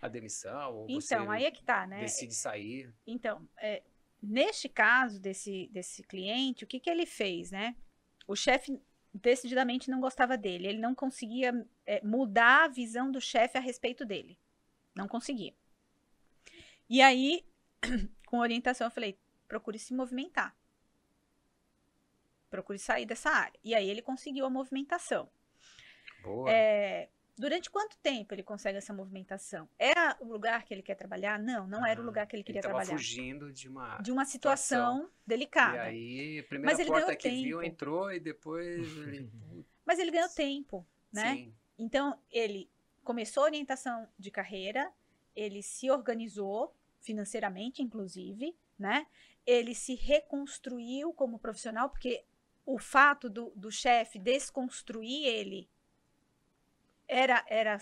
a 0.00 0.08
demissão, 0.08 0.74
ou 0.74 0.86
então, 0.88 1.30
aí 1.30 1.44
é 1.44 1.50
que 1.50 1.62
tá, 1.62 1.86
né? 1.86 2.00
decide 2.00 2.34
sair. 2.34 2.92
Então, 3.06 3.48
é, 3.58 3.82
neste 4.22 4.68
caso 4.68 5.20
desse, 5.20 5.68
desse 5.72 6.02
cliente, 6.02 6.64
o 6.64 6.66
que, 6.66 6.80
que 6.80 6.90
ele 6.90 7.06
fez, 7.06 7.50
né? 7.50 7.76
O 8.26 8.34
chefe 8.34 8.80
decididamente 9.12 9.90
não 9.90 10.00
gostava 10.00 10.36
dele. 10.36 10.66
Ele 10.66 10.78
não 10.78 10.94
conseguia 10.94 11.66
é, 11.86 12.04
mudar 12.04 12.64
a 12.64 12.68
visão 12.68 13.10
do 13.10 13.20
chefe 13.20 13.56
a 13.56 13.60
respeito 13.60 14.04
dele. 14.04 14.38
Não 14.94 15.06
conseguia. 15.06 15.54
E 16.88 17.00
aí, 17.00 17.44
com 18.26 18.38
orientação, 18.38 18.86
eu 18.86 18.90
falei: 18.90 19.18
procure 19.46 19.78
se 19.78 19.94
movimentar. 19.94 20.56
Procure 22.54 22.78
sair 22.78 23.04
dessa 23.04 23.30
área. 23.30 23.58
E 23.64 23.74
aí 23.74 23.90
ele 23.90 24.00
conseguiu 24.00 24.46
a 24.46 24.50
movimentação. 24.50 25.28
Boa. 26.22 26.48
É, 26.50 27.08
Durante 27.36 27.68
quanto 27.68 27.96
tempo 27.98 28.32
ele 28.32 28.44
consegue 28.44 28.78
essa 28.78 28.94
movimentação? 28.94 29.68
Era 29.76 30.16
o 30.20 30.24
lugar 30.24 30.64
que 30.64 30.72
ele 30.72 30.82
quer 30.82 30.94
trabalhar? 30.94 31.36
Não, 31.36 31.66
não 31.66 31.84
era 31.84 31.98
o 31.98 32.04
ah, 32.04 32.06
lugar 32.06 32.28
que 32.28 32.36
ele 32.36 32.44
queria 32.44 32.60
ele 32.60 32.68
trabalhar. 32.68 32.92
fugindo 32.92 33.52
de 33.52 33.68
uma 33.68 33.98
de 33.98 34.12
uma 34.12 34.24
situação, 34.24 34.98
situação, 34.98 35.10
delicada. 35.26 35.76
E 35.76 35.80
aí, 35.80 36.38
a 36.38 36.44
primeira 36.44 36.76
Mas 36.76 36.86
porta 36.86 37.16
que 37.16 37.28
tempo. 37.28 37.42
viu 37.42 37.62
entrou 37.62 38.12
e 38.12 38.20
depois 38.20 38.86
ele... 39.02 39.28
Mas 39.84 39.98
ele 39.98 40.12
ganhou 40.12 40.28
tempo, 40.28 40.86
né? 41.12 41.34
Sim. 41.34 41.54
Então, 41.76 42.16
ele 42.30 42.70
começou 43.02 43.42
a 43.42 43.46
orientação 43.46 44.08
de 44.16 44.30
carreira, 44.30 44.92
ele 45.34 45.60
se 45.60 45.90
organizou 45.90 46.72
financeiramente, 47.00 47.82
inclusive, 47.82 48.56
né? 48.78 49.08
Ele 49.44 49.74
se 49.74 49.96
reconstruiu 49.96 51.12
como 51.12 51.40
profissional, 51.40 51.90
porque 51.90 52.24
o 52.66 52.78
fato 52.78 53.28
do, 53.28 53.52
do 53.54 53.70
chefe 53.70 54.18
desconstruir 54.18 55.26
ele 55.26 55.68
era, 57.06 57.44
era, 57.48 57.78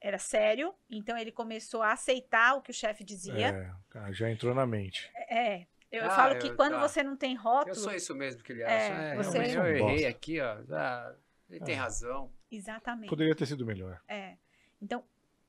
era 0.00 0.18
sério, 0.18 0.74
então 0.90 1.16
ele 1.16 1.30
começou 1.30 1.82
a 1.82 1.92
aceitar 1.92 2.54
o 2.54 2.62
que 2.62 2.70
o 2.70 2.74
chefe 2.74 3.04
dizia. 3.04 3.76
É, 3.94 4.12
já 4.12 4.30
entrou 4.30 4.54
na 4.54 4.66
mente. 4.66 5.10
É. 5.28 5.66
Eu 5.92 6.06
ah, 6.06 6.10
falo 6.10 6.38
que 6.40 6.52
quando 6.54 6.72
tá. 6.72 6.80
você 6.80 7.02
não 7.02 7.16
tem 7.16 7.36
rótulo. 7.36 7.70
Eu 7.70 7.74
sou 7.80 7.94
isso 7.94 8.14
mesmo 8.16 8.42
que 8.42 8.52
ele 8.52 8.64
acha. 8.64 8.74
É, 8.74 9.12
é 9.12 9.16
você... 9.16 9.38
Eu 9.38 9.66
errei 9.66 10.06
aqui, 10.06 10.40
ó. 10.40 10.58
Ah, 10.72 11.14
ele 11.48 11.60
tem 11.60 11.74
razão. 11.74 12.32
Exatamente. 12.50 13.08
Poderia 13.08 13.34
ter 13.34 13.46
sido 13.46 13.64
melhor. 13.64 14.02
É. 14.08 14.36
Então, 14.82 15.04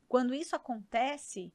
quando 0.08 0.36
isso 0.36 0.56
acontece, 0.56 1.52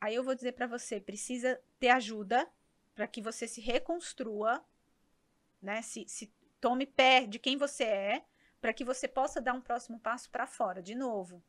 aí 0.00 0.14
eu 0.14 0.24
vou 0.24 0.34
dizer 0.34 0.52
para 0.52 0.66
você, 0.66 0.98
precisa 1.00 1.60
ter 1.78 1.90
ajuda 1.90 2.48
para 2.94 3.06
que 3.06 3.20
você 3.20 3.46
se 3.46 3.60
reconstrua, 3.60 4.64
né? 5.60 5.82
Se, 5.82 6.06
se 6.08 6.32
tome 6.60 6.86
pé 6.86 7.26
de 7.26 7.38
quem 7.38 7.56
você 7.56 7.84
é, 7.84 8.24
para 8.60 8.72
que 8.72 8.84
você 8.84 9.08
possa 9.08 9.40
dar 9.40 9.54
um 9.54 9.60
próximo 9.60 9.98
passo 9.98 10.30
para 10.30 10.46
fora, 10.46 10.82
de 10.82 10.94
novo. 10.94 11.42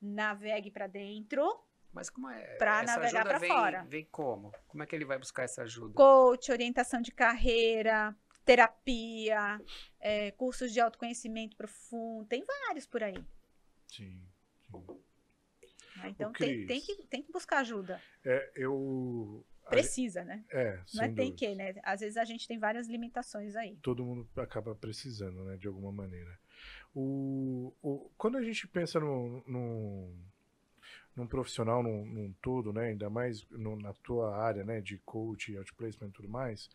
Navegue 0.00 0.70
para 0.70 0.86
dentro. 0.86 1.60
Mas 1.92 2.10
como 2.10 2.28
é? 2.28 2.56
Para 2.56 2.82
navegar 2.82 3.24
para 3.24 3.40
fora. 3.40 3.84
Vem 3.84 4.04
como? 4.10 4.52
Como 4.66 4.82
é 4.82 4.86
que 4.86 4.94
ele 4.94 5.04
vai 5.04 5.18
buscar 5.18 5.44
essa 5.44 5.62
ajuda? 5.62 5.94
Coach, 5.94 6.50
orientação 6.50 7.00
de 7.00 7.12
carreira, 7.12 8.16
terapia, 8.44 9.60
é, 10.00 10.30
cursos 10.32 10.72
de 10.72 10.80
autoconhecimento 10.80 11.56
profundo, 11.56 12.26
tem 12.26 12.44
vários 12.44 12.86
por 12.86 13.02
aí. 13.02 13.24
Sim. 13.88 14.20
sim. 14.70 14.84
Então 16.04 16.32
tem, 16.32 16.66
tem, 16.66 16.80
que, 16.80 17.06
tem 17.06 17.22
que 17.22 17.32
buscar 17.32 17.58
ajuda. 17.58 18.02
É, 18.24 18.52
eu 18.56 19.46
Precisa, 19.68 20.24
né? 20.24 20.44
É, 20.50 20.80
Não 20.94 21.04
é 21.04 21.12
tem 21.12 21.32
que, 21.32 21.54
né? 21.54 21.74
Às 21.82 22.00
vezes 22.00 22.16
a 22.16 22.24
gente 22.24 22.46
tem 22.46 22.58
várias 22.58 22.88
limitações 22.88 23.56
aí. 23.56 23.76
Todo 23.82 24.04
mundo 24.04 24.28
acaba 24.36 24.74
precisando, 24.74 25.44
né? 25.44 25.56
De 25.56 25.66
alguma 25.66 25.92
maneira. 25.92 26.38
O, 26.94 27.72
o, 27.82 28.10
quando 28.16 28.38
a 28.38 28.42
gente 28.42 28.68
pensa 28.68 29.00
no, 29.00 29.42
no, 29.46 30.14
num 31.16 31.26
profissional 31.26 31.82
num, 31.82 32.04
num 32.04 32.32
todo, 32.42 32.72
né? 32.72 32.88
Ainda 32.88 33.08
mais 33.08 33.46
no, 33.50 33.76
na 33.76 33.92
tua 33.94 34.36
área, 34.36 34.64
né? 34.64 34.80
De 34.80 34.98
coach, 34.98 35.56
outplacement 35.56 36.08
e 36.08 36.12
tudo 36.12 36.28
mais, 36.28 36.68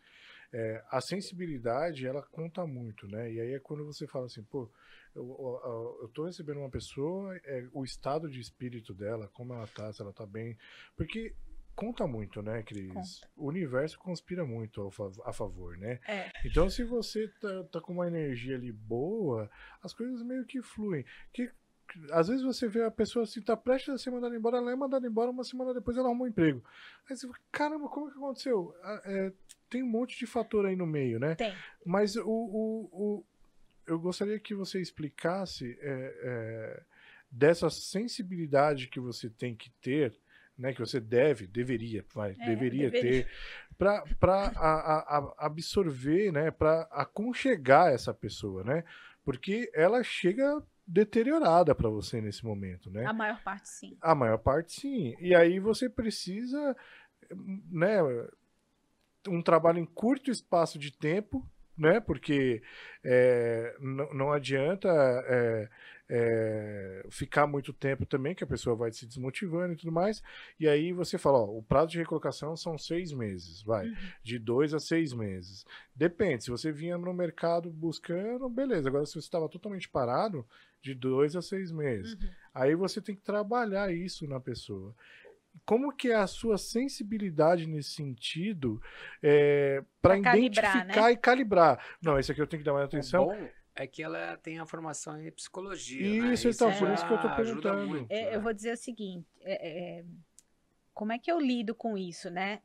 é, 0.52 0.84
a 0.90 1.00
sensibilidade, 1.00 2.06
ela 2.06 2.22
conta 2.22 2.66
muito, 2.66 3.06
né? 3.06 3.32
E 3.32 3.40
aí 3.40 3.52
é 3.52 3.60
quando 3.60 3.84
você 3.84 4.06
fala 4.06 4.26
assim, 4.26 4.42
pô, 4.42 4.68
eu, 5.14 6.10
tô 6.12 6.24
recebendo 6.24 6.58
uma 6.58 6.70
pessoa, 6.70 7.36
é, 7.44 7.66
o 7.72 7.84
estado 7.84 8.28
de 8.28 8.40
espírito 8.40 8.92
dela, 8.92 9.28
como 9.28 9.54
ela 9.54 9.66
tá, 9.66 9.92
se 9.92 10.02
ela 10.02 10.12
tá 10.12 10.26
bem. 10.26 10.56
Porque 10.96 11.34
conta 11.74 12.06
muito, 12.06 12.42
né, 12.42 12.62
Cris? 12.62 12.92
Conta. 12.92 13.32
O 13.36 13.48
universo 13.48 13.98
conspira 13.98 14.44
muito 14.44 14.90
a 15.24 15.32
favor, 15.32 15.76
né? 15.76 16.00
É. 16.06 16.30
Então, 16.44 16.68
se 16.68 16.84
você 16.84 17.28
tá, 17.40 17.64
tá, 17.64 17.80
com 17.80 17.92
uma 17.92 18.06
energia 18.06 18.56
ali 18.56 18.72
boa, 18.72 19.50
as 19.82 19.92
coisas 19.92 20.22
meio 20.22 20.44
que 20.44 20.62
fluem. 20.62 21.04
Que 21.32 21.50
às 22.12 22.28
vezes 22.28 22.44
você 22.44 22.68
vê 22.68 22.84
a 22.84 22.90
pessoa 22.90 23.24
assim, 23.24 23.40
tá 23.40 23.56
prestes 23.56 23.94
a 23.94 23.98
ser 23.98 24.10
mandada 24.10 24.36
embora, 24.36 24.58
ela 24.58 24.70
é 24.70 24.76
mandada 24.76 25.06
embora, 25.06 25.30
uma 25.30 25.42
semana 25.44 25.74
depois 25.74 25.96
ela 25.96 26.06
arruma 26.08 26.24
um 26.24 26.28
emprego. 26.28 26.62
Aí 27.08 27.16
você 27.16 27.26
fala, 27.26 27.38
caramba, 27.50 27.88
como 27.88 28.08
é 28.08 28.12
que 28.12 28.18
aconteceu? 28.18 28.74
Ah, 28.82 29.02
é, 29.04 29.32
tem 29.68 29.82
um 29.82 29.88
monte 29.88 30.18
de 30.18 30.26
fator 30.26 30.66
aí 30.66 30.76
no 30.76 30.86
meio, 30.86 31.18
né? 31.18 31.34
Tem. 31.34 31.54
Mas 31.84 32.16
o, 32.16 32.28
o, 32.28 32.88
o 32.92 33.24
eu 33.86 33.98
gostaria 33.98 34.38
que 34.38 34.54
você 34.54 34.80
explicasse 34.80 35.76
é, 35.80 36.14
é, 36.22 36.82
dessa 37.30 37.68
sensibilidade 37.70 38.86
que 38.86 39.00
você 39.00 39.28
tem 39.28 39.54
que 39.54 39.70
ter 39.82 40.14
né, 40.60 40.74
que 40.74 40.80
você 40.80 41.00
deve, 41.00 41.46
deveria, 41.46 42.04
vai, 42.14 42.32
é, 42.38 42.46
deveria, 42.46 42.90
deveria, 42.90 43.24
ter, 43.24 43.30
para 43.78 45.32
absorver, 45.38 46.30
né, 46.30 46.50
para 46.50 46.82
aconchegar 46.92 47.88
essa 47.88 48.12
pessoa, 48.12 48.62
né? 48.62 48.84
Porque 49.24 49.70
ela 49.74 50.02
chega 50.02 50.62
deteriorada 50.86 51.74
para 51.74 51.88
você 51.88 52.20
nesse 52.20 52.44
momento, 52.44 52.90
né? 52.90 53.06
A 53.06 53.12
maior 53.12 53.42
parte 53.42 53.68
sim. 53.68 53.96
A 54.02 54.14
maior 54.14 54.38
parte 54.38 54.80
sim. 54.80 55.16
E 55.18 55.34
aí 55.34 55.58
você 55.58 55.88
precisa, 55.88 56.76
né, 57.70 57.98
um 59.28 59.40
trabalho 59.40 59.78
em 59.78 59.86
curto 59.86 60.30
espaço 60.30 60.78
de 60.78 60.92
tempo, 60.92 61.48
né? 61.76 62.00
Porque 62.00 62.62
é, 63.02 63.74
não 63.80 64.30
adianta 64.30 64.88
é, 65.26 65.70
é, 66.12 67.06
ficar 67.08 67.46
muito 67.46 67.72
tempo 67.72 68.04
também, 68.04 68.34
que 68.34 68.42
a 68.42 68.46
pessoa 68.46 68.74
vai 68.74 68.90
se 68.90 69.06
desmotivando 69.06 69.74
e 69.74 69.76
tudo 69.76 69.92
mais. 69.92 70.20
E 70.58 70.68
aí 70.68 70.92
você 70.92 71.16
fala, 71.16 71.38
ó, 71.38 71.44
o 71.44 71.62
prazo 71.62 71.92
de 71.92 71.98
recolocação 71.98 72.56
são 72.56 72.76
seis 72.76 73.12
meses, 73.12 73.62
vai, 73.62 73.86
uhum. 73.86 73.94
de 74.20 74.38
dois 74.38 74.74
a 74.74 74.80
seis 74.80 75.12
meses. 75.12 75.64
Depende, 75.94 76.42
se 76.42 76.50
você 76.50 76.72
vinha 76.72 76.98
no 76.98 77.14
mercado 77.14 77.70
buscando, 77.70 78.48
beleza. 78.48 78.88
Agora, 78.88 79.06
se 79.06 79.12
você 79.12 79.20
estava 79.20 79.48
totalmente 79.48 79.88
parado, 79.88 80.44
de 80.82 80.94
dois 80.94 81.36
a 81.36 81.42
seis 81.42 81.70
meses. 81.70 82.14
Uhum. 82.14 82.30
Aí 82.52 82.74
você 82.74 83.00
tem 83.00 83.14
que 83.14 83.22
trabalhar 83.22 83.92
isso 83.92 84.26
na 84.26 84.40
pessoa 84.40 84.94
como 85.66 85.92
que 85.92 86.12
é 86.12 86.14
a 86.14 86.28
sua 86.28 86.56
sensibilidade 86.56 87.66
nesse 87.66 87.90
sentido 87.90 88.80
é, 89.20 89.82
para 90.00 90.16
identificar 90.16 90.84
né? 90.84 91.12
e 91.12 91.16
calibrar? 91.16 91.84
Não, 92.00 92.16
esse 92.18 92.30
aqui 92.30 92.40
eu 92.40 92.46
tenho 92.46 92.62
que 92.62 92.64
dar 92.64 92.72
mais 92.72 92.84
atenção. 92.84 93.26
Bom 93.26 93.48
é 93.80 93.86
que 93.86 94.02
ela 94.02 94.36
tem 94.36 94.58
a 94.58 94.66
formação 94.66 95.18
em 95.18 95.32
psicologia. 95.32 96.22
Né? 96.22 96.34
Isso, 96.34 96.48
né? 96.48 96.54
então, 96.54 96.78
por 96.78 96.90
isso 96.90 97.06
que 97.06 97.12
eu 97.12 97.16
estou 97.16 97.34
perguntando. 97.34 97.86
Muito, 97.86 98.12
é, 98.12 98.24
né? 98.26 98.36
Eu 98.36 98.42
vou 98.42 98.52
dizer 98.52 98.74
o 98.74 98.76
seguinte: 98.76 99.26
é, 99.40 100.00
é, 100.00 100.04
como 100.92 101.12
é 101.12 101.18
que 101.18 101.32
eu 101.32 101.40
lido 101.40 101.74
com 101.74 101.96
isso, 101.96 102.28
né? 102.30 102.60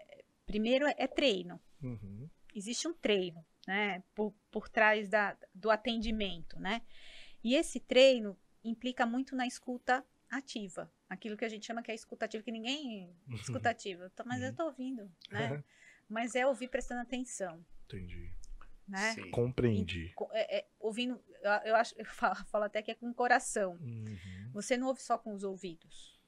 Primeiro 0.46 0.86
é 0.86 1.08
treino. 1.08 1.60
Uhum. 1.82 2.30
Existe 2.54 2.86
um 2.86 2.94
treino, 2.94 3.46
né? 3.66 4.04
Por, 4.14 4.34
por 4.52 4.68
trás 4.68 5.08
da, 5.08 5.38
do 5.54 5.72
atendimento, 5.72 6.60
né? 6.60 6.82
E 7.42 7.56
esse 7.56 7.80
treino 7.80 8.38
implica 8.62 9.06
muito 9.06 9.38
na 9.38 9.48
escuta 9.48 10.06
ativa. 10.30 10.92
Aquilo 11.08 11.38
que 11.38 11.46
a 11.46 11.50
gente 11.50 11.66
chama 11.66 11.82
que 11.82 11.92
é 11.92 11.96
escutativa, 11.96 12.44
que 12.44 12.52
ninguém 12.52 13.10
escutativa. 13.40 14.12
Mas 14.26 14.42
eu 14.42 14.50
estou 14.50 14.66
uhum. 14.66 14.72
ouvindo, 14.72 15.12
né? 15.32 15.64
Mas 16.10 16.36
é 16.36 16.46
ouvir 16.46 16.68
prestando 16.68 17.02
atenção. 17.02 17.66
Entendi. 17.86 18.35
Né? 18.88 19.16
Compreendi. 19.32 20.14
E, 20.20 20.38
é, 20.38 20.60
é, 20.60 20.68
ouvindo, 20.80 21.20
eu, 21.42 21.52
eu, 21.66 21.76
acho, 21.76 21.96
eu 21.98 22.06
falo, 22.06 22.36
falo, 22.46 22.64
até 22.66 22.82
que 22.82 22.92
é 22.92 22.96
com 22.96 23.10
o 23.10 23.14
coração. 23.14 23.78
Uhum. 23.82 24.18
Você 24.54 24.78
não 24.78 24.88
ouve 24.88 25.02
só 25.02 25.18
com 25.18 25.34
os 25.34 25.44
ouvidos. 25.44 26.20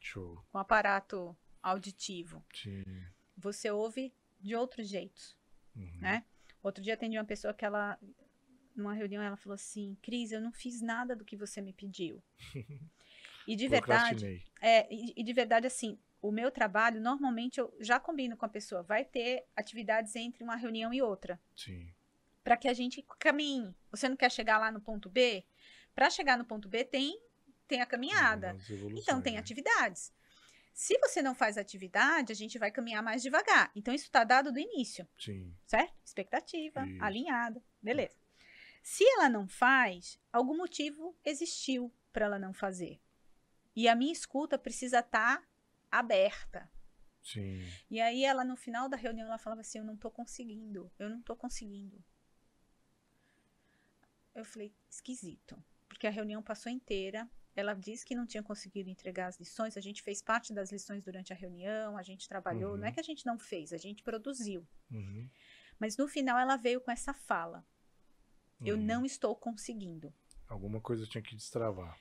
Show. 0.00 0.44
Com 0.50 0.58
o 0.58 0.60
aparato 0.60 1.36
auditivo. 1.62 2.44
Sim. 2.52 2.84
Você 3.36 3.70
ouve 3.70 4.12
de 4.40 4.54
outros 4.54 4.88
jeitos, 4.88 5.38
uhum. 5.74 6.00
né? 6.00 6.24
Outro 6.62 6.82
dia 6.82 6.94
atendi 6.94 7.16
uma 7.16 7.24
pessoa 7.24 7.54
que 7.54 7.64
ela, 7.64 7.98
numa 8.74 8.92
reunião, 8.92 9.22
ela 9.22 9.36
falou 9.36 9.54
assim, 9.54 9.96
Cris, 10.02 10.32
eu 10.32 10.40
não 10.40 10.52
fiz 10.52 10.80
nada 10.80 11.16
do 11.16 11.24
que 11.24 11.36
você 11.36 11.60
me 11.60 11.72
pediu. 11.72 12.22
e 13.46 13.56
de 13.56 13.68
verdade, 13.68 14.44
é, 14.60 14.92
e, 14.92 15.12
e 15.16 15.24
de 15.24 15.32
verdade, 15.32 15.66
assim, 15.66 15.98
o 16.20 16.30
meu 16.30 16.50
trabalho, 16.50 17.00
normalmente 17.00 17.58
eu 17.58 17.74
já 17.80 17.98
combino 17.98 18.36
com 18.36 18.44
a 18.44 18.48
pessoa, 18.48 18.82
vai 18.82 19.04
ter 19.04 19.44
atividades 19.56 20.14
entre 20.14 20.44
uma 20.44 20.56
reunião 20.56 20.92
e 20.92 21.00
outra. 21.00 21.40
Sim 21.56 21.88
para 22.42 22.56
que 22.56 22.68
a 22.68 22.74
gente 22.74 23.04
caminhe. 23.18 23.74
Você 23.90 24.08
não 24.08 24.16
quer 24.16 24.30
chegar 24.30 24.58
lá 24.58 24.70
no 24.70 24.80
ponto 24.80 25.08
B? 25.08 25.44
Para 25.94 26.10
chegar 26.10 26.36
no 26.38 26.44
ponto 26.44 26.68
B 26.68 26.84
tem 26.84 27.20
tem 27.66 27.80
a 27.80 27.86
caminhada. 27.86 28.56
Então 28.96 29.22
tem 29.22 29.34
né? 29.34 29.38
atividades. 29.38 30.12
Se 30.74 30.98
você 30.98 31.22
não 31.22 31.34
faz 31.34 31.56
atividade, 31.56 32.32
a 32.32 32.34
gente 32.34 32.58
vai 32.58 32.70
caminhar 32.70 33.02
mais 33.02 33.22
devagar. 33.22 33.70
Então 33.74 33.94
isso 33.94 34.04
está 34.04 34.24
dado 34.24 34.52
do 34.52 34.58
início. 34.58 35.06
Sim. 35.18 35.54
Certo? 35.66 35.94
Expectativa, 36.04 36.86
isso. 36.86 37.02
alinhada, 37.02 37.62
beleza. 37.80 38.16
Se 38.82 39.04
ela 39.04 39.28
não 39.28 39.46
faz, 39.46 40.18
algum 40.32 40.56
motivo 40.56 41.16
existiu 41.24 41.92
para 42.12 42.26
ela 42.26 42.38
não 42.38 42.52
fazer. 42.52 43.00
E 43.76 43.88
a 43.88 43.94
minha 43.94 44.12
escuta 44.12 44.58
precisa 44.58 44.98
estar 44.98 45.38
tá 45.38 45.46
aberta. 45.90 46.70
Sim. 47.22 47.64
E 47.90 48.00
aí 48.00 48.24
ela 48.24 48.44
no 48.44 48.56
final 48.56 48.88
da 48.88 48.96
reunião 48.96 49.28
ela 49.28 49.38
falava 49.38 49.60
assim: 49.60 49.78
"Eu 49.78 49.84
não 49.84 49.94
estou 49.94 50.10
conseguindo. 50.10 50.90
Eu 50.98 51.08
não 51.08 51.20
estou 51.20 51.36
conseguindo. 51.36 52.02
Eu 54.34 54.44
falei, 54.44 54.72
esquisito. 54.88 55.62
Porque 55.88 56.06
a 56.06 56.10
reunião 56.10 56.42
passou 56.42 56.70
inteira. 56.70 57.28
Ela 57.54 57.74
disse 57.74 58.04
que 58.04 58.14
não 58.14 58.26
tinha 58.26 58.42
conseguido 58.42 58.88
entregar 58.88 59.26
as 59.26 59.38
lições. 59.38 59.76
A 59.76 59.80
gente 59.80 60.02
fez 60.02 60.22
parte 60.22 60.54
das 60.54 60.72
lições 60.72 61.04
durante 61.04 61.32
a 61.32 61.36
reunião, 61.36 61.98
a 61.98 62.02
gente 62.02 62.26
trabalhou. 62.26 62.72
Uhum. 62.72 62.78
Não 62.78 62.86
é 62.86 62.92
que 62.92 63.00
a 63.00 63.04
gente 63.04 63.26
não 63.26 63.38
fez, 63.38 63.72
a 63.72 63.76
gente 63.76 64.02
produziu. 64.02 64.66
Uhum. 64.90 65.28
Mas 65.78 65.96
no 65.96 66.08
final 66.08 66.38
ela 66.38 66.56
veio 66.56 66.80
com 66.80 66.90
essa 66.90 67.12
fala: 67.12 67.58
uhum. 68.60 68.68
Eu 68.68 68.76
não 68.76 69.04
estou 69.04 69.36
conseguindo. 69.36 70.12
Alguma 70.48 70.80
coisa 70.80 71.06
tinha 71.06 71.22
que 71.22 71.36
destravar. 71.36 71.98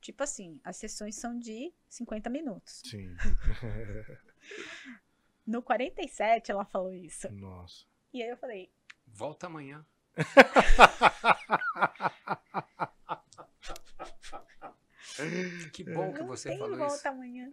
Tipo 0.00 0.22
assim, 0.22 0.60
as 0.64 0.76
sessões 0.76 1.16
são 1.16 1.38
de 1.38 1.72
50 1.88 2.30
minutos. 2.30 2.82
Sim. 2.84 3.14
no 5.46 5.62
47 5.62 6.50
ela 6.50 6.64
falou 6.64 6.92
isso. 6.92 7.30
Nossa. 7.30 7.84
E 8.12 8.22
aí 8.22 8.28
eu 8.28 8.36
falei: 8.36 8.72
Volta 9.06 9.46
amanhã. 9.46 9.86
que 15.72 15.84
bom 15.84 16.12
que 16.12 16.22
você 16.22 16.56
falou 16.56 16.76
volta 16.76 16.94
isso. 16.94 17.08
amanhã. 17.08 17.52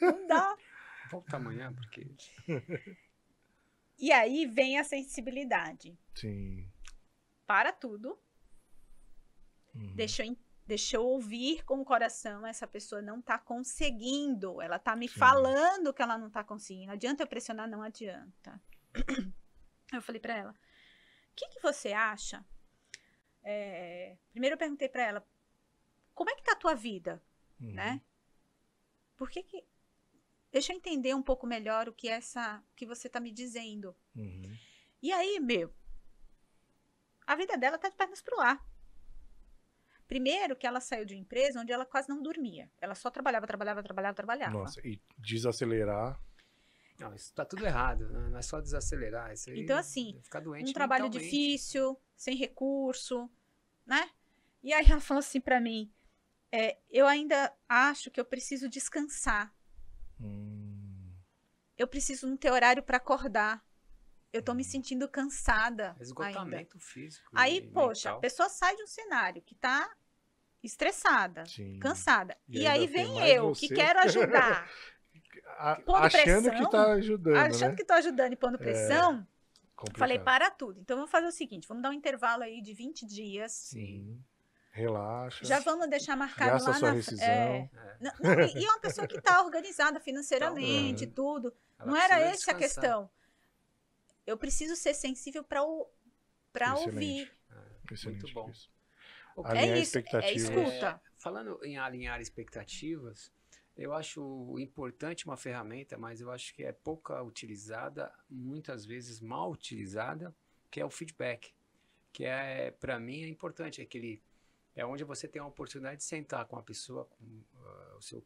Não 0.00 0.26
dá. 0.26 0.56
Volta 1.10 1.36
amanhã, 1.36 1.72
porque. 1.72 2.06
E 3.98 4.10
aí 4.10 4.46
vem 4.46 4.78
a 4.78 4.84
sensibilidade. 4.84 5.96
Sim. 6.14 6.66
Para 7.46 7.72
tudo. 7.72 8.18
Uhum. 9.74 9.94
Deixa, 9.94 10.24
eu, 10.24 10.36
deixa 10.66 10.96
eu 10.96 11.04
ouvir 11.04 11.62
com 11.64 11.80
o 11.80 11.84
coração. 11.84 12.46
Essa 12.46 12.66
pessoa 12.66 13.02
não 13.02 13.20
está 13.20 13.38
conseguindo. 13.38 14.60
Ela 14.60 14.76
está 14.76 14.96
me 14.96 15.08
Sim. 15.08 15.18
falando 15.18 15.92
que 15.92 16.02
ela 16.02 16.18
não 16.18 16.28
está 16.28 16.42
conseguindo. 16.42 16.90
Adianta 16.90 17.22
eu 17.22 17.28
pressionar? 17.28 17.68
Não 17.68 17.82
adianta. 17.82 18.60
Eu 19.92 20.02
falei 20.02 20.20
para 20.20 20.36
ela: 20.36 20.54
que, 21.34 21.48
que 21.48 21.60
você 21.60 21.92
acha? 21.92 22.44
É, 23.42 24.16
primeiro 24.30 24.54
eu 24.54 24.58
perguntei 24.58 24.88
para 24.88 25.02
ela, 25.02 25.26
como 26.14 26.30
é 26.30 26.34
que 26.34 26.42
tá 26.42 26.52
a 26.52 26.56
tua 26.56 26.74
vida, 26.74 27.22
uhum. 27.60 27.72
né? 27.72 28.00
Por 29.16 29.30
que 29.30 29.42
que 29.42 29.64
deixa 30.54 30.72
eu 30.72 30.76
entender 30.76 31.14
um 31.14 31.22
pouco 31.22 31.46
melhor 31.46 31.88
o 31.88 31.92
que 31.92 32.08
essa 32.08 32.62
que 32.76 32.86
você 32.86 33.08
tá 33.08 33.18
me 33.18 33.32
dizendo. 33.32 33.94
Uhum. 34.14 34.56
E 35.02 35.12
aí, 35.12 35.40
meu, 35.40 35.74
a 37.26 37.34
vida 37.34 37.58
dela 37.58 37.76
tá 37.76 37.88
de 37.88 37.96
pernas 37.96 38.22
pro 38.22 38.40
ar. 38.40 38.64
Primeiro 40.06 40.54
que 40.54 40.66
ela 40.66 40.80
saiu 40.80 41.04
de 41.04 41.14
uma 41.14 41.20
empresa 41.20 41.60
onde 41.60 41.72
ela 41.72 41.84
quase 41.84 42.08
não 42.08 42.22
dormia. 42.22 42.70
Ela 42.80 42.94
só 42.94 43.10
trabalhava, 43.10 43.46
trabalhava, 43.46 43.82
trabalhava, 43.82 44.14
trabalhava. 44.14 44.52
Nossa, 44.52 44.80
e 44.86 45.00
desacelerar. 45.18 46.20
Não, 46.98 47.14
isso 47.14 47.32
tá 47.34 47.44
tudo 47.44 47.64
errado, 47.66 48.08
né? 48.08 48.28
não 48.28 48.38
é 48.38 48.42
só 48.42 48.60
desacelerar. 48.60 49.32
Isso 49.32 49.50
aí 49.50 49.60
então, 49.60 49.76
assim, 49.76 50.18
ficar 50.22 50.40
doente 50.40 50.70
um 50.70 50.72
trabalho 50.72 51.08
difícil, 51.08 52.00
sem 52.16 52.36
recurso, 52.36 53.28
né? 53.84 54.10
E 54.62 54.72
aí 54.72 54.86
ela 54.88 55.00
falou 55.00 55.18
assim 55.18 55.40
para 55.40 55.60
mim: 55.60 55.92
é, 56.52 56.78
eu 56.88 57.06
ainda 57.06 57.52
acho 57.68 58.10
que 58.10 58.20
eu 58.20 58.24
preciso 58.24 58.68
descansar. 58.68 59.52
Hum. 60.20 61.12
Eu 61.76 61.88
preciso 61.88 62.28
não 62.28 62.36
ter 62.36 62.50
horário 62.50 62.82
para 62.82 62.96
acordar. 62.96 63.64
Eu 64.32 64.42
tô 64.42 64.52
hum. 64.52 64.56
me 64.56 64.64
sentindo 64.64 65.08
cansada. 65.08 65.96
Esgotamento 66.00 66.76
ainda. 66.76 66.78
físico. 66.78 67.28
Aí, 67.34 67.60
poxa, 67.60 68.10
mental. 68.10 68.18
a 68.18 68.20
pessoa 68.20 68.48
sai 68.48 68.76
de 68.76 68.82
um 68.84 68.86
cenário 68.86 69.42
que 69.42 69.54
tá 69.56 69.92
estressada, 70.62 71.44
Sim. 71.46 71.78
cansada. 71.78 72.36
E, 72.48 72.60
e 72.60 72.66
aí 72.66 72.86
vem 72.86 73.18
eu, 73.28 73.54
você. 73.54 73.68
que 73.68 73.74
quero 73.74 73.98
ajudar. 74.00 74.68
achando 75.58 76.42
pressão, 76.44 76.64
que 76.64 76.70
tá 76.70 76.92
ajudando. 76.92 77.36
Achando 77.36 77.70
né? 77.70 77.76
que 77.76 77.84
tô 77.84 77.92
ajudando 77.94 78.32
e 78.32 78.36
pondo 78.36 78.56
é, 78.56 78.58
pressão. 78.58 79.26
É, 79.94 79.98
falei, 79.98 80.18
para 80.18 80.50
tudo. 80.50 80.80
Então 80.80 80.96
vamos 80.96 81.10
fazer 81.10 81.26
o 81.26 81.32
seguinte: 81.32 81.68
vamos 81.68 81.82
dar 81.82 81.90
um 81.90 81.92
intervalo 81.92 82.42
aí 82.42 82.60
de 82.60 82.72
20 82.72 83.06
dias. 83.06 83.52
Sim. 83.52 84.22
Relaxa. 84.72 85.44
Já 85.44 85.60
vamos 85.60 85.88
deixar 85.88 86.16
marcado 86.16 86.50
Gasta 86.50 86.70
lá 86.70 86.76
sua 86.76 86.88
na 86.88 86.94
rescisão. 86.94 87.26
É, 87.26 87.70
não, 88.00 88.12
não, 88.20 88.40
e, 88.40 88.64
é 88.64 88.68
uma 88.68 88.80
pessoa 88.80 89.06
que 89.06 89.16
está 89.16 89.40
organizada 89.40 90.00
financeiramente, 90.00 91.04
então, 91.04 91.14
tudo. 91.14 91.54
Ela 91.78 91.90
não 91.90 91.96
era 91.96 92.18
essa 92.18 92.50
a 92.50 92.54
questão. 92.54 93.08
Eu 94.26 94.36
preciso 94.36 94.74
ser 94.74 94.94
sensível 94.94 95.44
para 95.44 95.62
ouvir. 96.74 97.30
É, 97.50 98.08
muito 98.08 98.32
bom. 98.32 98.50
Isso. 98.50 98.68
É 99.46 99.78
isso, 99.78 99.98
é 99.98 100.32
escuta. 100.32 100.86
É, 100.88 101.00
falando 101.18 101.58
em 101.64 101.78
alinhar 101.78 102.20
expectativas, 102.20 103.32
eu 103.76 103.92
acho 103.92 104.56
importante 104.58 105.26
uma 105.26 105.36
ferramenta, 105.36 105.98
mas 105.98 106.20
eu 106.20 106.30
acho 106.30 106.54
que 106.54 106.62
é 106.62 106.72
pouca 106.72 107.22
utilizada, 107.22 108.12
muitas 108.30 108.84
vezes 108.84 109.20
mal 109.20 109.50
utilizada, 109.50 110.34
que 110.70 110.80
é 110.80 110.84
o 110.84 110.90
feedback. 110.90 111.52
Que 112.12 112.24
é, 112.24 112.70
para 112.70 113.00
mim, 113.00 113.22
é 113.22 113.28
importante. 113.28 113.80
É 113.80 113.84
aquele, 113.84 114.22
é 114.76 114.86
onde 114.86 115.02
você 115.02 115.26
tem 115.26 115.42
a 115.42 115.46
oportunidade 115.46 115.98
de 115.98 116.04
sentar 116.04 116.46
com 116.46 116.56
a 116.56 116.62
pessoa, 116.62 117.04
com 117.06 117.24
uh, 117.24 117.96
o 117.98 118.00
seu 118.00 118.22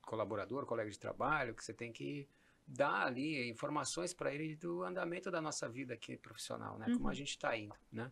colaborador, 0.00 0.66
colega 0.66 0.90
de 0.90 0.98
trabalho, 0.98 1.54
que 1.54 1.64
você 1.64 1.72
tem 1.72 1.92
que 1.92 2.28
dar 2.66 3.06
ali 3.06 3.48
informações 3.48 4.12
para 4.12 4.34
ele 4.34 4.56
do 4.56 4.82
andamento 4.82 5.30
da 5.30 5.40
nossa 5.40 5.68
vida 5.68 5.94
aqui 5.94 6.16
profissional, 6.16 6.78
né? 6.78 6.86
Uhum. 6.88 6.94
Como 6.94 7.06
a 7.06 7.10
uhum. 7.10 7.14
gente 7.14 7.30
está 7.30 7.56
indo, 7.56 7.74
né? 7.92 8.10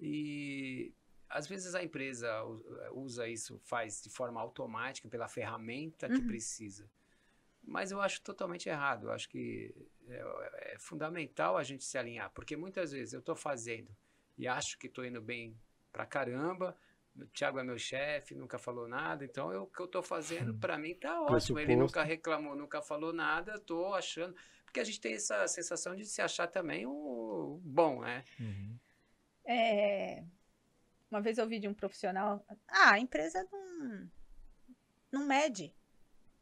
E 0.00 0.94
às 1.28 1.46
vezes 1.46 1.74
a 1.74 1.82
empresa 1.82 2.28
eh, 2.28 2.90
usa 2.92 3.28
isso, 3.28 3.60
faz 3.64 4.02
de 4.02 4.10
forma 4.10 4.40
automática 4.40 5.08
pela 5.08 5.28
ferramenta 5.28 6.08
que 6.08 6.14
uhum. 6.14 6.26
precisa. 6.26 6.90
Mas 7.62 7.90
eu 7.90 8.00
acho 8.00 8.22
totalmente 8.22 8.68
errado. 8.68 9.08
Eu 9.08 9.12
acho 9.12 9.28
que 9.28 9.74
é, 10.08 10.74
é 10.74 10.78
fundamental 10.78 11.56
a 11.56 11.62
gente 11.62 11.84
se 11.84 11.98
alinhar, 11.98 12.30
porque 12.30 12.56
muitas 12.56 12.92
vezes 12.92 13.12
eu 13.12 13.20
estou 13.20 13.36
fazendo 13.36 13.94
e 14.36 14.48
acho 14.48 14.78
que 14.78 14.86
estou 14.86 15.04
indo 15.04 15.20
bem 15.20 15.54
pra 15.92 16.06
caramba. 16.06 16.74
O 17.14 17.26
Thiago 17.26 17.58
é 17.58 17.64
meu 17.64 17.78
chefe, 17.78 18.34
nunca 18.34 18.58
falou 18.58 18.86
nada, 18.86 19.24
então 19.24 19.52
eu, 19.52 19.64
o 19.64 19.66
que 19.66 19.80
eu 19.80 19.86
estou 19.86 20.02
fazendo 20.02 20.54
para 20.54 20.78
mim 20.78 20.94
tá 20.94 21.20
ótimo. 21.20 21.58
Ele 21.58 21.74
nunca 21.74 22.02
reclamou, 22.02 22.54
nunca 22.54 22.80
falou 22.80 23.12
nada, 23.12 23.56
estou 23.56 23.94
achando. 23.94 24.34
Porque 24.64 24.80
a 24.80 24.84
gente 24.84 25.00
tem 25.00 25.14
essa 25.14 25.46
sensação 25.48 25.96
de 25.96 26.04
se 26.04 26.22
achar 26.22 26.46
também 26.46 26.86
o 26.86 27.60
bom, 27.64 28.02
né? 28.02 28.22
Uhum. 28.38 28.78
É, 29.44 30.22
uma 31.10 31.20
vez 31.20 31.38
eu 31.38 31.44
ouvi 31.44 31.58
de 31.58 31.68
um 31.68 31.74
profissional, 31.74 32.44
ah, 32.68 32.92
a 32.92 32.98
empresa 32.98 33.46
não, 33.50 34.10
não 35.12 35.26
mede. 35.26 35.74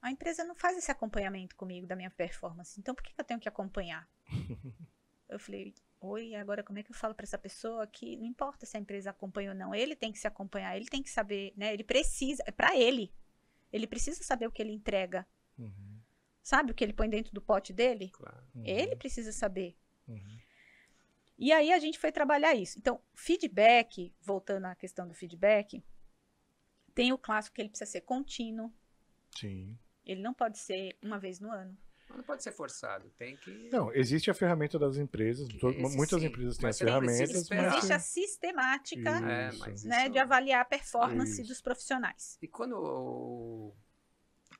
A 0.00 0.10
empresa 0.10 0.44
não 0.44 0.54
faz 0.54 0.76
esse 0.76 0.90
acompanhamento 0.90 1.56
comigo 1.56 1.86
da 1.86 1.96
minha 1.96 2.10
performance. 2.10 2.78
Então 2.78 2.94
por 2.94 3.02
que 3.02 3.12
eu 3.16 3.24
tenho 3.24 3.40
que 3.40 3.48
acompanhar? 3.48 4.08
eu 5.28 5.38
falei, 5.38 5.74
oi, 6.00 6.34
agora 6.34 6.62
como 6.62 6.78
é 6.78 6.82
que 6.82 6.90
eu 6.90 6.94
falo 6.94 7.14
para 7.14 7.24
essa 7.24 7.38
pessoa 7.38 7.86
que 7.86 8.16
não 8.16 8.26
importa 8.26 8.66
se 8.66 8.76
a 8.76 8.80
empresa 8.80 9.10
acompanha 9.10 9.50
ou 9.50 9.56
não, 9.56 9.74
ele 9.74 9.96
tem 9.96 10.12
que 10.12 10.18
se 10.18 10.26
acompanhar, 10.26 10.76
ele 10.76 10.86
tem 10.86 11.02
que 11.02 11.10
saber, 11.10 11.52
né? 11.56 11.72
Ele 11.72 11.84
precisa, 11.84 12.42
é 12.46 12.50
para 12.50 12.76
ele. 12.76 13.12
Ele 13.72 13.86
precisa 13.86 14.22
saber 14.22 14.46
o 14.46 14.52
que 14.52 14.62
ele 14.62 14.72
entrega. 14.72 15.26
Uhum. 15.58 16.00
Sabe 16.42 16.70
o 16.70 16.74
que 16.74 16.84
ele 16.84 16.92
põe 16.92 17.08
dentro 17.08 17.32
do 17.32 17.42
pote 17.42 17.72
dele? 17.72 18.10
Claro. 18.10 18.44
Uhum. 18.54 18.62
Ele 18.64 18.94
precisa 18.94 19.32
saber. 19.32 19.76
Uhum. 20.06 20.38
E 21.38 21.52
aí 21.52 21.72
a 21.72 21.78
gente 21.78 21.98
foi 21.98 22.10
trabalhar 22.10 22.54
isso. 22.54 22.78
Então, 22.78 23.00
feedback, 23.14 24.14
voltando 24.20 24.66
à 24.66 24.74
questão 24.74 25.06
do 25.06 25.14
feedback, 25.14 25.84
tem 26.94 27.12
o 27.12 27.18
clássico 27.18 27.54
que 27.54 27.62
ele 27.62 27.68
precisa 27.68 27.90
ser 27.90 28.00
contínuo. 28.00 28.72
Sim. 29.38 29.78
Ele 30.04 30.22
não 30.22 30.32
pode 30.32 30.58
ser 30.58 30.96
uma 31.02 31.18
vez 31.18 31.40
no 31.40 31.50
ano. 31.50 31.76
Não 32.08 32.22
pode 32.22 32.42
ser 32.42 32.52
forçado, 32.52 33.10
tem 33.18 33.36
que. 33.36 33.68
Não, 33.70 33.92
existe 33.92 34.30
a 34.30 34.34
ferramenta 34.34 34.78
das 34.78 34.96
empresas. 34.96 35.48
Esse, 35.48 35.96
muitas 35.96 36.20
sim. 36.20 36.26
empresas 36.26 36.56
têm 36.56 36.68
as 36.68 36.78
ferramentas. 36.78 37.48
Mas 37.50 37.74
existe 37.74 37.92
a 37.92 37.98
sistemática 37.98 39.10
é, 39.10 39.50
né, 39.52 39.72
isso... 39.74 40.10
de 40.12 40.18
avaliar 40.18 40.60
a 40.60 40.64
performance 40.64 41.32
isso. 41.32 41.48
dos 41.48 41.60
profissionais. 41.60 42.38
E 42.40 42.46
quando 42.46 42.76
o, 42.78 43.76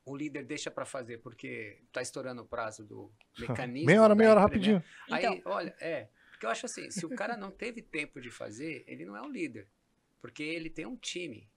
o 0.05 0.15
líder 0.15 0.45
deixa 0.45 0.69
para 0.69 0.85
fazer 0.85 1.19
porque 1.19 1.79
está 1.85 2.01
estourando 2.01 2.41
o 2.41 2.45
prazo 2.45 2.83
do 2.83 3.11
mecanismo. 3.39 3.87
meia 3.87 4.03
hora, 4.03 4.13
meia 4.13 4.31
hora, 4.31 4.41
rapidinho. 4.41 4.83
Aí, 5.09 5.25
então, 5.25 5.53
olha, 5.53 5.75
é. 5.79 6.09
Porque 6.37 6.45
eu 6.45 6.51
acho 6.51 6.67
assim, 6.67 6.91
se 6.91 7.03
o 7.03 7.09
cara 7.09 7.35
não 7.35 7.49
teve 7.49 7.81
tempo 7.81 8.21
de 8.21 8.29
fazer, 8.29 8.83
ele 8.85 9.05
não 9.05 9.17
é 9.17 9.21
um 9.23 9.27
líder. 9.27 9.67
Porque 10.21 10.43
ele 10.43 10.69
tem 10.69 10.85
um 10.85 10.95
time. 10.95 11.49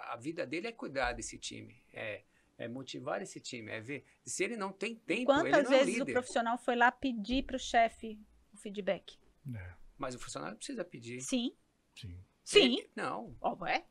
A 0.00 0.16
vida 0.16 0.44
dele 0.44 0.66
é 0.66 0.72
cuidar 0.72 1.12
desse 1.12 1.38
time. 1.38 1.80
É, 1.92 2.24
é 2.58 2.66
motivar 2.66 3.22
esse 3.22 3.38
time, 3.38 3.70
é 3.70 3.80
ver. 3.80 4.04
Se 4.24 4.42
ele 4.42 4.56
não 4.56 4.72
tem 4.72 4.96
tempo, 4.96 5.26
Quantas 5.26 5.44
ele 5.44 5.62
não 5.62 5.70
vezes 5.70 5.80
é 5.80 5.84
um 5.84 5.98
líder. 6.00 6.10
o 6.10 6.14
profissional 6.14 6.58
foi 6.58 6.74
lá 6.74 6.90
pedir 6.90 7.44
para 7.44 7.54
o 7.54 7.58
chefe 7.58 8.18
o 8.52 8.56
feedback? 8.56 9.16
É. 9.54 9.74
Mas 9.96 10.16
o 10.16 10.18
funcionário 10.18 10.56
precisa 10.56 10.84
pedir. 10.84 11.20
Sim. 11.20 11.56
Sim. 11.94 12.18
Sim. 12.42 12.78
Ele, 12.78 12.90
não. 12.96 13.36
Oh, 13.40 13.64
é? 13.64 13.86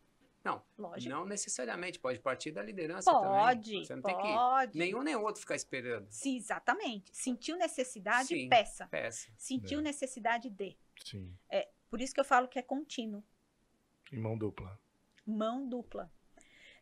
Não, 0.46 0.64
Lógico. 0.78 1.12
não 1.12 1.26
necessariamente. 1.26 2.00
Pode 2.00 2.20
partir 2.20 2.52
da 2.52 2.62
liderança 2.62 3.12
pode, 3.12 3.72
também. 3.72 3.84
Você 3.84 3.96
não 3.96 4.02
pode. 4.04 4.72
tem 4.72 4.72
que 4.72 4.78
nenhum 4.78 5.02
nem 5.02 5.16
outro 5.16 5.42
ficar 5.42 5.56
esperando. 5.56 6.06
Sim, 6.12 6.38
exatamente. 6.38 7.10
Sentiu 7.12 7.58
necessidade, 7.58 8.28
Sim, 8.28 8.48
peça. 8.48 8.86
peça. 8.86 9.32
Sentiu 9.36 9.80
é. 9.80 9.82
necessidade 9.82 10.52
de. 10.52 10.78
Sim. 11.04 11.36
É, 11.50 11.68
por 11.90 12.00
isso 12.00 12.14
que 12.14 12.20
eu 12.20 12.26
falo 12.26 12.48
que 12.48 12.60
é 12.60 12.62
contínuo. 12.62 13.24
E 14.12 14.18
mão 14.18 14.38
dupla. 14.38 14.80
Mão 15.26 15.68
dupla. 15.68 16.12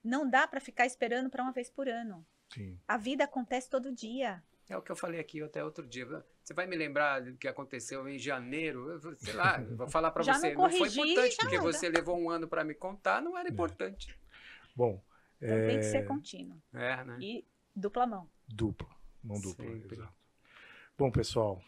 Não 0.04 0.30
dá 0.30 0.46
para 0.46 0.60
ficar 0.60 0.86
esperando 0.86 1.30
para 1.30 1.42
uma 1.42 1.54
vez 1.54 1.70
por 1.70 1.88
ano. 1.88 2.28
Sim. 2.54 2.78
A 2.86 2.98
vida 2.98 3.24
acontece 3.24 3.70
todo 3.70 3.94
dia. 3.94 4.44
É 4.70 4.78
o 4.78 4.82
que 4.82 4.92
eu 4.92 4.96
falei 4.96 5.20
aqui 5.20 5.42
até 5.42 5.64
outro 5.64 5.86
dia. 5.86 6.06
Você 6.42 6.54
vai 6.54 6.66
me 6.66 6.76
lembrar 6.76 7.22
do 7.22 7.36
que 7.36 7.48
aconteceu 7.48 8.08
em 8.08 8.18
janeiro? 8.18 9.00
sei 9.18 9.34
lá, 9.34 9.58
vou 9.76 9.88
falar 9.88 10.12
para 10.12 10.24
você. 10.24 10.54
Não, 10.54 10.64
não, 10.64 10.70
foi 10.72 10.88
importante, 10.88 11.38
porque 11.38 11.60
você 11.60 11.90
levou 11.90 12.18
um 12.18 12.30
ano 12.30 12.48
para 12.48 12.64
me 12.64 12.74
contar, 12.74 13.22
não 13.22 13.38
era 13.38 13.50
é. 13.50 13.52
importante. 13.52 14.12
É. 14.12 14.16
Bom. 14.76 15.04
Então 15.42 15.58
é... 15.58 15.68
tem 15.68 15.78
que 15.80 15.86
ser 15.86 16.06
contínuo. 16.06 16.62
É, 16.74 17.04
né? 17.04 17.18
E 17.20 17.46
dupla 17.76 18.08
mão. 18.08 18.30
Dupla. 18.48 18.90
Mão 19.24 19.40
dupla, 19.40 19.66
Sempre. 19.66 19.96
exato. 19.96 20.14
Bom, 20.98 21.12
pessoal. 21.12 21.62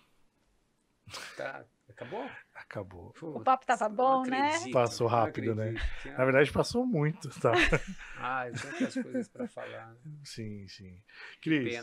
Tá. 1.36 1.66
Acabou? 1.96 2.30
Acabou. 2.54 3.14
o 3.22 3.40
papo 3.40 3.66
tava 3.66 3.88
bom, 3.88 4.24
né? 4.24 4.52
Passou 4.74 5.08
rápido, 5.08 5.56
né? 5.56 5.76
Na 6.18 6.26
verdade, 6.26 6.52
passou 6.52 6.86
muito, 6.86 7.30
tá? 7.40 7.54
ah, 8.20 8.46
tantas 8.52 8.94
coisas 8.96 9.30
para 9.30 9.48
falar. 9.48 9.94
Né? 9.94 10.12
Sim, 10.26 10.68
sim. 10.68 11.02
Cris, 11.42 11.82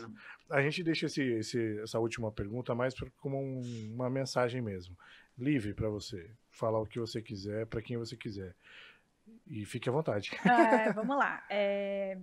a 0.51 0.61
gente 0.61 0.83
deixa 0.83 1.07
esse, 1.07 1.23
esse, 1.23 1.79
essa 1.79 1.97
última 1.97 2.31
pergunta 2.31 2.75
mais 2.75 2.93
como 3.17 3.39
um, 3.39 3.91
uma 3.95 4.07
mensagem 4.07 4.61
mesmo. 4.61 4.95
Livre 5.35 5.73
para 5.73 5.89
você. 5.89 6.29
Falar 6.51 6.79
o 6.79 6.85
que 6.85 6.99
você 6.99 7.19
quiser, 7.19 7.65
para 7.65 7.81
quem 7.81 7.97
você 7.97 8.15
quiser. 8.15 8.55
E 9.47 9.65
fique 9.65 9.89
à 9.89 9.91
vontade. 9.91 10.29
Ah, 10.45 10.91
vamos 10.93 11.17
lá. 11.17 11.43
É... 11.49 12.19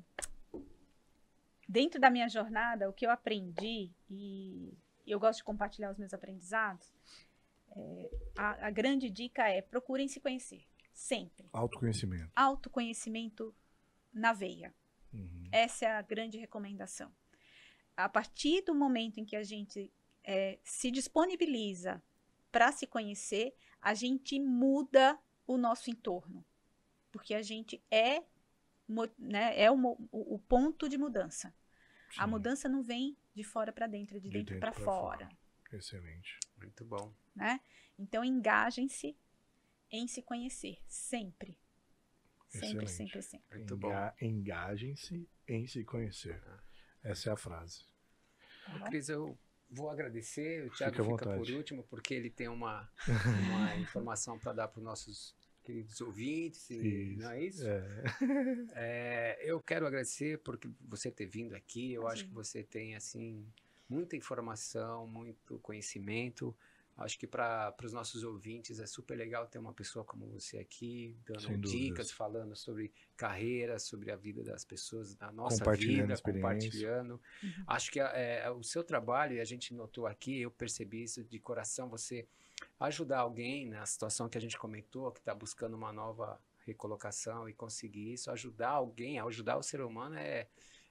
Dentro 1.69 2.01
da 2.01 2.09
minha 2.09 2.29
jornada, 2.29 2.89
o 2.89 2.93
que 2.93 3.05
eu 3.05 3.11
aprendi, 3.11 3.91
e 4.09 4.73
eu 5.05 5.19
gosto 5.19 5.39
de 5.39 5.45
compartilhar 5.45 5.91
os 5.91 5.99
meus 5.99 6.15
aprendizados, 6.15 6.93
é, 7.77 8.11
a, 8.37 8.67
a 8.67 8.71
grande 8.71 9.09
dica 9.11 9.49
é 9.49 9.63
procurem 9.63 10.09
se 10.09 10.21
conhecer. 10.21 10.65
Sempre. 10.93 11.49
Autoconhecimento. 11.53 12.31
Autoconhecimento 12.35 13.55
na 14.13 14.33
veia. 14.33 14.75
Uhum. 15.13 15.49
Essa 15.51 15.87
é 15.87 15.93
a 15.93 16.03
grande 16.03 16.39
recomendação. 16.39 17.13
A 17.97 18.09
partir 18.09 18.63
do 18.63 18.75
momento 18.75 19.19
em 19.19 19.25
que 19.25 19.37
a 19.37 19.43
gente 19.43 19.93
é, 20.25 20.59
se 20.63 20.91
disponibiliza 20.91 22.03
para 22.51 22.73
se 22.73 22.87
conhecer, 22.87 23.55
a 23.81 23.95
gente 23.95 24.39
muda 24.39 25.19
o 25.47 25.57
nosso 25.57 25.91
entorno. 25.91 26.45
Porque 27.11 27.35
a 27.35 27.43
gente 27.43 27.83
é 27.91 28.23
né, 29.19 29.61
é 29.61 29.71
o, 29.71 29.97
o, 30.11 30.39
ponto 30.39 30.89
de 30.89 30.99
mudança. 30.99 31.55
Sim. 32.11 32.21
A 32.21 32.27
mudança 32.27 32.69
não 32.69 32.83
vem 32.83 33.17
de 33.35 33.45
fora 33.45 33.73
para 33.73 33.87
dentro, 33.87 34.17
é 34.17 34.21
de, 34.21 34.29
de 34.29 34.39
dentro, 34.39 34.55
dentro 34.55 34.61
para 34.61 34.73
fora. 34.73 35.27
fora. 35.27 35.39
Excelente. 35.73 36.39
Muito 36.61 36.85
bom. 36.85 37.13
Né? 37.35 37.61
Então, 37.99 38.25
engajem-se 38.25 39.17
em 39.91 40.07
se 40.07 40.23
conhecer, 40.23 40.79
sempre. 40.87 41.59
Sempre, 42.49 42.85
Excelente. 42.85 42.91
sempre, 42.91 43.23
sempre. 43.23 43.59
Muito 43.59 43.75
Enga 43.75 44.15
bom. 44.21 44.27
Engajem-se 44.27 45.29
em 45.47 45.67
se 45.67 45.85
conhecer. 45.85 46.43
Essa 47.03 47.31
é 47.31 47.33
a 47.33 47.37
frase. 47.37 47.85
Tá 48.65 48.87
Cris, 48.89 49.09
eu 49.09 49.39
vou 49.71 49.89
agradecer. 49.89 50.67
O 50.67 50.71
Thiago 50.71 50.97
fica, 50.97 51.19
fica 51.19 51.37
por 51.37 51.51
último, 51.51 51.85
porque 51.85 52.15
ele 52.15 52.29
tem 52.29 52.49
uma, 52.49 52.91
uma 53.47 53.77
informação 53.77 54.39
para 54.39 54.53
dar 54.53 54.69
para 54.69 54.79
os 54.79 54.85
nossos 54.85 55.37
queridos 55.63 56.01
ouvintes, 56.01 56.69
isso. 56.71 57.21
não 57.21 57.31
é 57.31 57.45
isso? 57.45 57.67
É. 57.67 58.05
É, 58.75 59.39
eu 59.43 59.61
quero 59.61 59.87
agradecer 59.87 60.39
por 60.39 60.59
você 60.81 61.11
ter 61.11 61.27
vindo 61.27 61.55
aqui. 61.55 61.93
Eu 61.93 62.03
Sim. 62.03 62.09
acho 62.09 62.25
que 62.27 62.35
você 62.35 62.65
tem 62.65 62.97
assim 62.97 63.47
muita 63.91 64.17
informação, 64.17 65.07
muito 65.07 65.59
conhecimento. 65.59 66.57
Acho 66.97 67.19
que 67.19 67.27
para 67.27 67.75
os 67.83 67.95
nossos 67.95 68.23
ouvintes 68.25 68.79
é 68.79 68.87
super 68.87 69.17
legal 69.17 69.47
ter 69.47 69.59
uma 69.59 69.73
pessoa 69.73 70.05
como 70.05 70.27
você 70.27 70.59
aqui, 70.59 71.17
dando 71.25 71.57
dicas, 71.57 72.11
falando 72.13 72.55
sobre 72.55 72.93
carreira, 73.17 73.79
sobre 73.79 74.11
a 74.11 74.17
vida 74.17 74.45
das 74.45 74.67
pessoas, 74.67 75.15
da 75.15 75.33
nossa 75.33 75.59
compartilhando 75.59 76.09
vida, 76.09 76.21
compartilhando. 76.21 77.21
Uhum. 77.43 77.65
Acho 77.67 77.91
que 77.91 78.01
é, 78.01 78.43
é, 78.45 78.51
o 78.51 78.63
seu 78.63 78.85
trabalho, 78.85 79.37
e 79.37 79.41
a 79.41 79.45
gente 79.47 79.73
notou 79.73 80.07
aqui, 80.07 80.43
eu 80.43 80.51
percebi 80.51 81.03
isso 81.03 81.25
de 81.25 81.39
coração, 81.39 81.89
você 81.89 82.27
ajudar 82.79 83.21
alguém 83.21 83.67
na 83.67 83.87
situação 83.87 84.29
que 84.29 84.37
a 84.37 84.41
gente 84.41 84.59
comentou, 84.59 85.11
que 85.11 85.21
está 85.21 85.35
buscando 85.35 85.75
uma 85.75 85.95
nova 85.95 86.39
recolocação 86.67 87.49
e 87.49 87.55
conseguir 87.55 88.13
isso, 88.13 88.31
ajudar 88.31 88.71
alguém, 88.71 89.19
ajudar 89.19 89.57
o 89.57 89.63
ser 89.63 89.81
humano 89.81 90.17
é, 90.17 90.47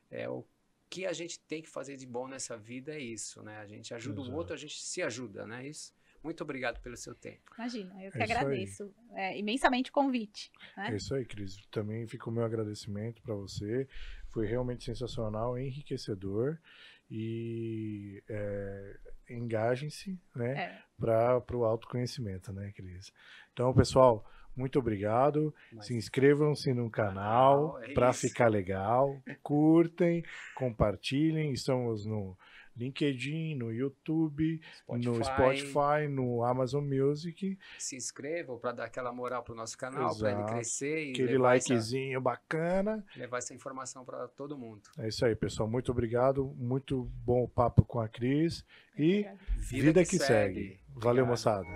é 0.09 0.27
o 0.27 0.43
que 0.89 1.05
a 1.05 1.13
gente 1.13 1.39
tem 1.41 1.61
que 1.61 1.69
fazer 1.69 1.95
de 1.97 2.05
bom 2.05 2.27
nessa 2.27 2.57
vida 2.57 2.95
é 2.95 2.99
isso, 2.99 3.43
né? 3.43 3.57
A 3.59 3.67
gente 3.67 3.93
ajuda 3.93 4.21
Exato. 4.21 4.33
o 4.33 4.37
outro, 4.37 4.53
a 4.53 4.57
gente 4.57 4.81
se 4.81 5.01
ajuda, 5.01 5.45
né? 5.45 5.67
Isso. 5.67 5.93
Muito 6.21 6.43
obrigado 6.43 6.81
pelo 6.81 6.97
seu 6.97 7.15
tempo. 7.15 7.53
Imagina, 7.57 8.03
eu 8.03 8.11
que 8.11 8.17
é 8.17 8.23
agradeço 8.23 8.93
é, 9.13 9.37
imensamente 9.37 9.89
o 9.89 9.93
convite. 9.93 10.51
Né? 10.75 10.91
É 10.91 10.95
isso 10.97 11.15
aí, 11.15 11.23
Cris. 11.25 11.55
Também 11.71 12.05
fica 12.07 12.29
o 12.29 12.31
meu 12.31 12.43
agradecimento 12.43 13.21
para 13.21 13.33
você. 13.35 13.87
Foi 14.27 14.45
realmente 14.45 14.83
sensacional, 14.83 15.57
enriquecedor 15.57 16.59
e 17.09 18.21
é, 18.27 18.99
engajem-se 19.29 20.19
né, 20.35 20.51
é. 20.57 20.81
para 20.99 21.57
o 21.57 21.63
autoconhecimento, 21.63 22.51
né, 22.51 22.71
Cris? 22.73 23.13
Então, 23.53 23.73
pessoal, 23.73 24.29
muito 24.55 24.79
obrigado. 24.79 25.53
Mas... 25.71 25.85
Se 25.87 25.95
inscrevam-se 25.95 26.73
no 26.73 26.89
canal 26.89 27.81
é 27.81 27.93
para 27.93 28.13
ficar 28.13 28.47
legal. 28.47 29.21
Curtem, 29.41 30.23
compartilhem. 30.55 31.51
Estamos 31.51 32.05
no 32.05 32.37
LinkedIn, 32.79 33.55
no 33.55 33.73
YouTube, 33.73 34.61
Spotify. 34.83 35.05
no 35.05 35.23
Spotify, 35.23 36.07
no 36.09 36.43
Amazon 36.43 36.83
Music. 36.83 37.57
Se 37.77 37.97
inscrevam 37.97 38.57
para 38.57 38.71
dar 38.71 38.85
aquela 38.85 39.11
moral 39.11 39.43
pro 39.43 39.53
nosso 39.53 39.77
canal, 39.77 40.17
para 40.17 40.31
ele 40.31 40.43
crescer 40.45 41.07
e 41.07 41.11
aquele 41.11 41.37
likezinho 41.37 42.13
essa, 42.13 42.21
bacana. 42.21 43.05
Levar 43.17 43.39
essa 43.39 43.53
informação 43.53 44.05
para 44.05 44.27
todo 44.29 44.57
mundo. 44.57 44.81
É 44.97 45.09
isso 45.09 45.25
aí, 45.25 45.35
pessoal. 45.35 45.69
Muito 45.69 45.91
obrigado. 45.91 46.55
Muito 46.57 47.03
bom 47.25 47.43
o 47.43 47.47
papo 47.49 47.83
com 47.83 47.99
a 47.99 48.07
Cris 48.07 48.65
e 48.97 49.27
vida, 49.57 49.83
vida 49.83 50.03
que, 50.03 50.11
que, 50.11 50.17
segue. 50.17 50.53
segue. 50.53 50.79
Valeu, 50.95 51.25
moçada. 51.25 51.67